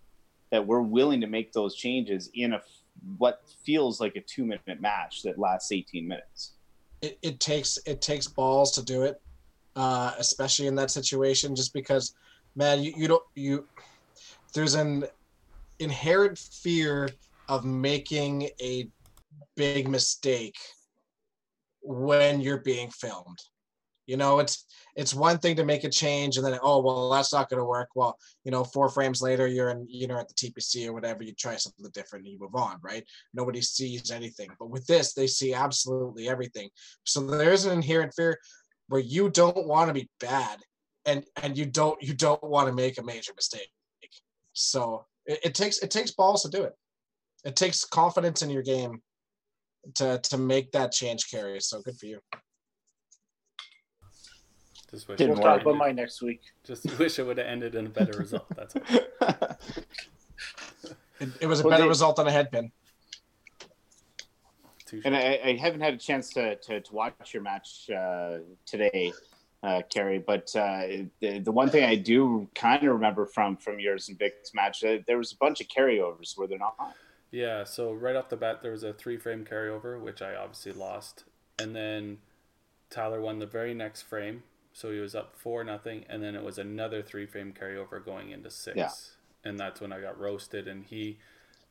that 0.51 0.65
we're 0.65 0.81
willing 0.81 1.21
to 1.21 1.27
make 1.27 1.51
those 1.51 1.75
changes 1.75 2.29
in 2.33 2.53
a 2.53 2.61
what 3.17 3.43
feels 3.63 4.01
like 4.01 4.15
a 4.15 4.21
two 4.21 4.43
minute 4.43 4.81
match 4.81 5.21
that 5.23 5.37
lasts 5.37 5.71
18 5.71 6.07
minutes. 6.07 6.53
It, 7.01 7.19
it 7.21 7.39
takes 7.39 7.77
it 7.85 8.01
takes 8.01 8.27
balls 8.27 8.71
to 8.73 8.83
do 8.83 9.03
it 9.03 9.21
uh, 9.77 10.13
especially 10.17 10.65
in 10.65 10.75
that 10.75 10.89
situation 10.89 11.55
just 11.55 11.71
because 11.71 12.15
man 12.55 12.81
you, 12.81 12.93
you 12.97 13.07
don't 13.07 13.23
you 13.35 13.65
there's 14.53 14.73
an 14.73 15.05
inherent 15.79 16.37
fear 16.37 17.09
of 17.47 17.63
making 17.63 18.49
a 18.59 18.89
big 19.55 19.87
mistake 19.87 20.57
when 21.81 22.41
you're 22.41 22.57
being 22.57 22.89
filmed 22.89 23.39
you 24.07 24.17
know, 24.17 24.39
it's 24.39 24.65
it's 24.95 25.13
one 25.13 25.37
thing 25.37 25.55
to 25.57 25.65
make 25.65 25.83
a 25.83 25.89
change 25.89 26.37
and 26.37 26.45
then 26.45 26.57
oh 26.63 26.81
well 26.81 27.09
that's 27.09 27.33
not 27.33 27.49
going 27.49 27.59
to 27.59 27.65
work. 27.65 27.89
Well, 27.93 28.17
you 28.43 28.51
know, 28.51 28.63
four 28.63 28.89
frames 28.89 29.21
later 29.21 29.45
you're 29.45 29.69
in 29.69 29.85
you 29.87 30.07
know 30.07 30.17
at 30.17 30.29
the 30.29 30.33
TPC 30.33 30.87
or 30.87 30.93
whatever. 30.93 31.23
You 31.23 31.33
try 31.33 31.55
something 31.57 31.85
different 31.93 32.25
and 32.25 32.33
you 32.33 32.39
move 32.39 32.55
on, 32.55 32.77
right? 32.81 33.03
Nobody 33.33 33.61
sees 33.61 34.09
anything, 34.09 34.49
but 34.57 34.69
with 34.69 34.87
this 34.87 35.13
they 35.13 35.27
see 35.27 35.53
absolutely 35.53 36.27
everything. 36.27 36.69
So 37.03 37.21
there 37.21 37.53
is 37.53 37.65
an 37.65 37.73
inherent 37.73 38.13
fear 38.15 38.39
where 38.87 39.01
you 39.01 39.29
don't 39.29 39.67
want 39.67 39.89
to 39.89 39.93
be 39.93 40.09
bad 40.19 40.59
and 41.05 41.23
and 41.43 41.57
you 41.57 41.65
don't 41.65 42.01
you 42.01 42.13
don't 42.13 42.43
want 42.43 42.67
to 42.67 42.73
make 42.73 42.97
a 42.97 43.03
major 43.03 43.33
mistake. 43.35 43.69
So 44.53 45.05
it, 45.25 45.39
it 45.43 45.55
takes 45.55 45.79
it 45.79 45.91
takes 45.91 46.11
balls 46.11 46.43
to 46.43 46.49
do 46.49 46.63
it. 46.63 46.73
It 47.45 47.55
takes 47.55 47.85
confidence 47.85 48.41
in 48.41 48.49
your 48.49 48.63
game 48.63 49.01
to 49.95 50.19
to 50.19 50.37
make 50.37 50.71
that 50.71 50.91
change 50.91 51.29
carry. 51.29 51.59
So 51.59 51.81
good 51.81 51.97
for 51.97 52.05
you. 52.05 52.19
Just 54.91 55.07
wish 55.07 55.19
we'll 55.19 55.35
talk 55.35 55.61
about 55.61 55.77
mine 55.77 55.95
next 55.95 56.21
week. 56.21 56.41
Just 56.63 56.97
wish 56.99 57.19
it 57.19 57.23
would 57.23 57.37
have 57.37 57.47
ended 57.47 57.75
in 57.75 57.87
a 57.87 57.89
better 57.89 58.17
result. 58.17 58.45
That's 58.55 58.75
all. 58.75 58.81
it, 61.19 61.29
it, 61.41 61.47
was 61.47 61.59
a 61.59 61.63
well, 61.63 61.71
better 61.71 61.83
they, 61.83 61.89
result 61.89 62.15
than 62.15 62.27
a 62.27 62.31
headpin. 62.31 62.71
And 65.03 65.15
I, 65.15 65.39
I, 65.43 65.57
haven't 65.59 65.81
had 65.81 65.93
a 65.95 65.97
chance 65.97 66.29
to, 66.29 66.55
to, 66.55 66.79
to 66.79 66.93
watch 66.93 67.33
your 67.33 67.43
match 67.43 67.89
uh, 67.89 68.37
today. 68.65 69.11
uh, 69.63 69.81
Kerry. 69.93 70.19
But 70.19 70.55
uh, 70.55 70.87
the, 71.19 71.39
the 71.39 71.51
one 71.51 71.69
thing 71.69 71.83
I 71.83 71.95
do 71.95 72.47
kind 72.55 72.83
of 72.83 72.93
remember 72.93 73.25
from 73.25 73.57
from 73.57 73.79
yours 73.79 74.09
and 74.09 74.17
Vic's 74.17 74.53
match, 74.53 74.83
uh, 74.83 74.97
there 75.07 75.17
was 75.17 75.31
a 75.31 75.37
bunch 75.37 75.61
of 75.61 75.67
carryovers, 75.67 76.37
were 76.37 76.47
there 76.47 76.59
not? 76.59 76.75
Yeah, 77.31 77.63
so 77.65 77.91
right 77.91 78.15
off 78.15 78.29
the 78.29 78.37
bat, 78.37 78.61
there 78.61 78.71
was 78.71 78.83
a 78.83 78.93
three 78.93 79.17
frame 79.17 79.45
carryover, 79.45 79.99
which 79.99 80.21
I 80.21 80.35
obviously 80.35 80.71
lost. 80.71 81.25
And 81.59 81.75
then 81.75 82.19
Tyler 82.89 83.19
won 83.19 83.39
the 83.39 83.45
very 83.45 83.73
next 83.73 84.03
frame. 84.03 84.43
So 84.77 84.91
he 84.91 84.99
was 84.99 85.15
up 85.15 85.35
4 85.35 85.63
nothing, 85.63 86.05
And 86.07 86.21
then 86.21 86.35
it 86.35 86.43
was 86.43 86.59
another 86.59 87.01
three 87.01 87.25
frame 87.25 87.51
carryover 87.51 88.05
going 88.05 88.29
into 88.29 88.51
six. 88.51 88.77
Yeah. 88.77 89.49
And 89.49 89.59
that's 89.59 89.81
when 89.81 89.91
I 89.91 89.99
got 89.99 90.19
roasted. 90.19 90.67
And 90.67 90.85
he 90.85 91.17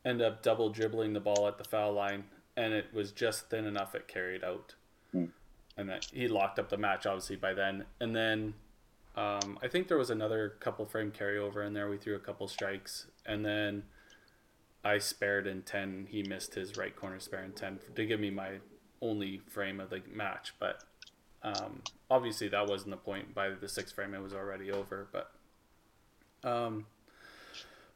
ended 0.05 0.27
up 0.27 0.43
double 0.43 0.71
dribbling 0.71 1.13
the 1.13 1.21
ball 1.21 1.47
at 1.47 1.57
the 1.57 1.63
foul 1.63 1.93
line. 1.93 2.25
And 2.57 2.75
it 2.75 2.93
was 2.93 3.13
just 3.13 3.49
thin 3.49 3.65
enough 3.65 3.95
it 3.95 4.09
carried 4.09 4.43
out. 4.43 4.75
Hmm. 5.13 5.27
And 5.77 5.89
that 5.89 6.07
he 6.13 6.27
locked 6.27 6.59
up 6.59 6.69
the 6.69 6.79
match, 6.79 7.07
obviously, 7.07 7.37
by 7.37 7.55
then. 7.55 7.85
And 8.01 8.17
then 8.17 8.55
um, 9.15 9.57
I 9.63 9.69
think 9.69 9.87
there 9.87 9.99
was 9.99 10.11
another 10.11 10.57
couple 10.59 10.85
frame 10.85 11.13
carryover 11.13 11.65
in 11.65 11.75
there. 11.75 11.89
We 11.89 11.99
threw 11.99 12.17
a 12.17 12.19
couple 12.19 12.49
strikes. 12.49 13.07
And 13.25 13.47
then 13.47 13.85
I 14.83 14.99
spared 14.99 15.47
in 15.47 15.63
10. 15.63 16.09
He 16.11 16.25
missed 16.25 16.57
his 16.57 16.77
right 16.77 16.97
corner 16.97 17.21
spare 17.21 17.45
in 17.45 17.53
10 17.53 17.79
to 17.95 18.05
give 18.05 18.19
me 18.19 18.31
my 18.31 18.55
only 19.01 19.43
frame 19.49 19.79
of 19.79 19.91
the 19.91 20.03
match. 20.13 20.55
But 20.59 20.83
um, 21.47 21.83
obviously, 22.11 22.49
that 22.49 22.67
wasn't 22.67 22.91
the 22.91 22.97
point. 22.97 23.35
By 23.35 23.51
the 23.51 23.69
sixth 23.69 23.95
frame, 23.95 24.15
it 24.15 24.23
was 24.23 24.35
already 24.35 24.73
over. 24.73 25.07
But 25.13 25.31
um, 26.43 26.87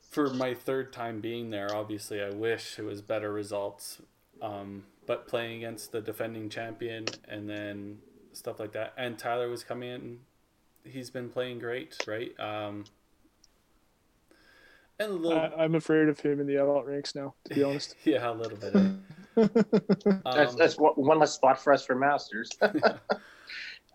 for 0.00 0.30
my 0.30 0.54
third 0.54 0.92
time 0.92 1.20
being 1.20 1.50
there, 1.50 1.74
obviously, 1.74 2.22
I 2.22 2.30
wish 2.30 2.78
it 2.78 2.84
was 2.84 3.02
better 3.02 3.32
results. 3.32 4.00
Um, 4.40 4.84
but 5.06 5.26
playing 5.26 5.58
against 5.58 5.90
the 5.90 6.00
defending 6.00 6.48
champion 6.48 7.06
and 7.28 7.50
then 7.50 7.98
stuff 8.32 8.60
like 8.60 8.72
that. 8.72 8.94
And 8.96 9.18
Tyler 9.18 9.48
was 9.48 9.64
coming 9.64 9.90
in. 9.90 10.18
He's 10.84 11.10
been 11.10 11.28
playing 11.28 11.58
great, 11.58 11.96
right? 12.06 12.32
Um, 12.38 12.84
and 14.98 15.10
a 15.10 15.14
little, 15.14 15.38
I, 15.38 15.64
I'm 15.64 15.74
afraid 15.74 16.08
of 16.08 16.20
him 16.20 16.40
in 16.40 16.46
the 16.46 16.56
adult 16.56 16.86
ranks 16.86 17.14
now, 17.14 17.34
to 17.44 17.54
be 17.54 17.62
honest. 17.62 17.96
yeah, 18.04 18.30
a 18.30 18.32
little 18.32 18.56
bit. 18.58 18.74
Um, 19.36 20.20
That's 20.24 20.54
that's 20.56 20.76
one 20.76 20.92
one 20.94 21.18
less 21.20 21.32
spot 21.32 21.62
for 21.62 21.72
us 21.72 21.86
for 21.86 21.94
Masters. 21.94 22.50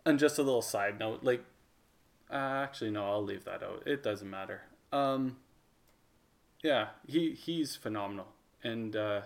and 0.05 0.19
just 0.19 0.37
a 0.37 0.43
little 0.43 0.61
side 0.61 0.99
note, 0.99 1.23
like, 1.23 1.43
uh, 2.29 2.35
actually, 2.35 2.91
no, 2.91 3.09
I'll 3.09 3.23
leave 3.23 3.45
that 3.45 3.63
out. 3.63 3.83
It 3.85 4.03
doesn't 4.03 4.29
matter. 4.29 4.61
Um, 4.91 5.37
yeah, 6.63 6.87
he 7.07 7.31
he's 7.33 7.75
phenomenal, 7.75 8.27
and 8.63 8.95
uh, 8.95 9.21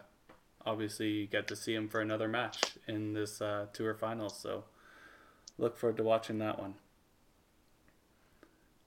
obviously 0.66 1.10
you 1.10 1.28
get 1.28 1.48
to 1.48 1.56
see 1.56 1.74
him 1.74 1.88
for 1.88 2.02
another 2.02 2.28
match 2.28 2.62
in 2.88 3.14
this 3.14 3.42
uh, 3.42 3.68
tour 3.74 3.94
finals. 3.94 4.38
So 4.38 4.66
look 5.58 5.78
forward 5.78 5.98
to 5.98 6.04
watching 6.04 6.40
that 6.40 6.60
one. 6.60 6.76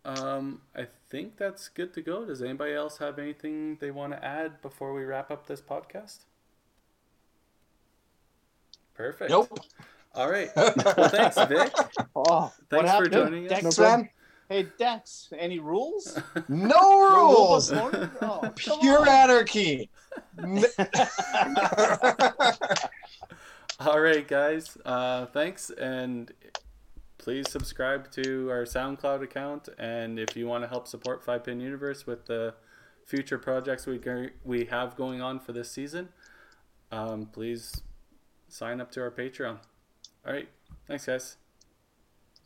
Um, 0.04 0.62
I 0.74 0.88
think 1.10 1.36
that's 1.36 1.68
good 1.68 1.94
to 1.94 2.02
go. 2.02 2.24
Does 2.24 2.42
anybody 2.42 2.72
else 2.72 2.98
have 2.98 3.18
anything 3.18 3.76
they 3.80 3.90
want 3.90 4.12
to 4.12 4.24
add 4.24 4.60
before 4.60 4.92
we 4.92 5.04
wrap 5.04 5.30
up 5.30 5.46
this 5.46 5.60
podcast? 5.60 6.18
Perfect. 8.94 9.30
Nope. 9.30 9.58
All 10.14 10.30
right. 10.30 10.50
Well, 10.56 10.72
thanks, 11.08 11.36
Vic. 11.48 11.72
Oh, 12.14 12.52
Thanks 12.68 12.90
for 12.92 13.08
joining 13.08 13.46
us. 13.50 13.62
Dex, 13.62 13.78
No. 13.78 14.04
Hey, 14.48 14.66
Dex, 14.78 15.30
any 15.38 15.58
rules? 15.58 16.18
No 16.48 16.68
No 16.68 17.16
rules. 17.28 17.72
rules, 17.72 17.94
Oh, 18.20 18.52
Pure 18.54 19.08
anarchy. 19.08 19.88
All 23.80 24.00
right, 24.00 24.26
guys. 24.28 24.76
Uh, 24.84 25.26
thanks, 25.26 25.70
and 25.70 26.30
please 27.18 27.50
subscribe 27.50 28.10
to 28.12 28.50
our 28.50 28.64
SoundCloud 28.64 29.22
account. 29.22 29.68
And 29.78 30.18
if 30.18 30.36
you 30.36 30.46
want 30.46 30.62
to 30.64 30.68
help 30.68 30.86
support 30.86 31.24
Five 31.24 31.44
Pin 31.44 31.58
Universe 31.60 32.06
with 32.06 32.26
the 32.26 32.54
future 33.06 33.38
projects 33.38 33.86
we 33.86 33.98
go- 33.98 34.28
we 34.44 34.66
have 34.66 34.94
going 34.96 35.20
on 35.22 35.40
for 35.40 35.52
this 35.52 35.70
season, 35.70 36.10
um, 36.92 37.26
please 37.26 37.80
sign 38.48 38.80
up 38.80 38.90
to 38.92 39.00
our 39.00 39.10
Patreon. 39.10 39.58
All 40.26 40.32
right, 40.32 40.48
thanks, 40.86 41.06
guys. 41.06 41.36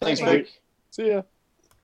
Thanks, 0.01 0.21
Thanks, 0.21 0.51
Vic. 0.51 0.63
See 0.91 1.09
ya. 1.09 1.23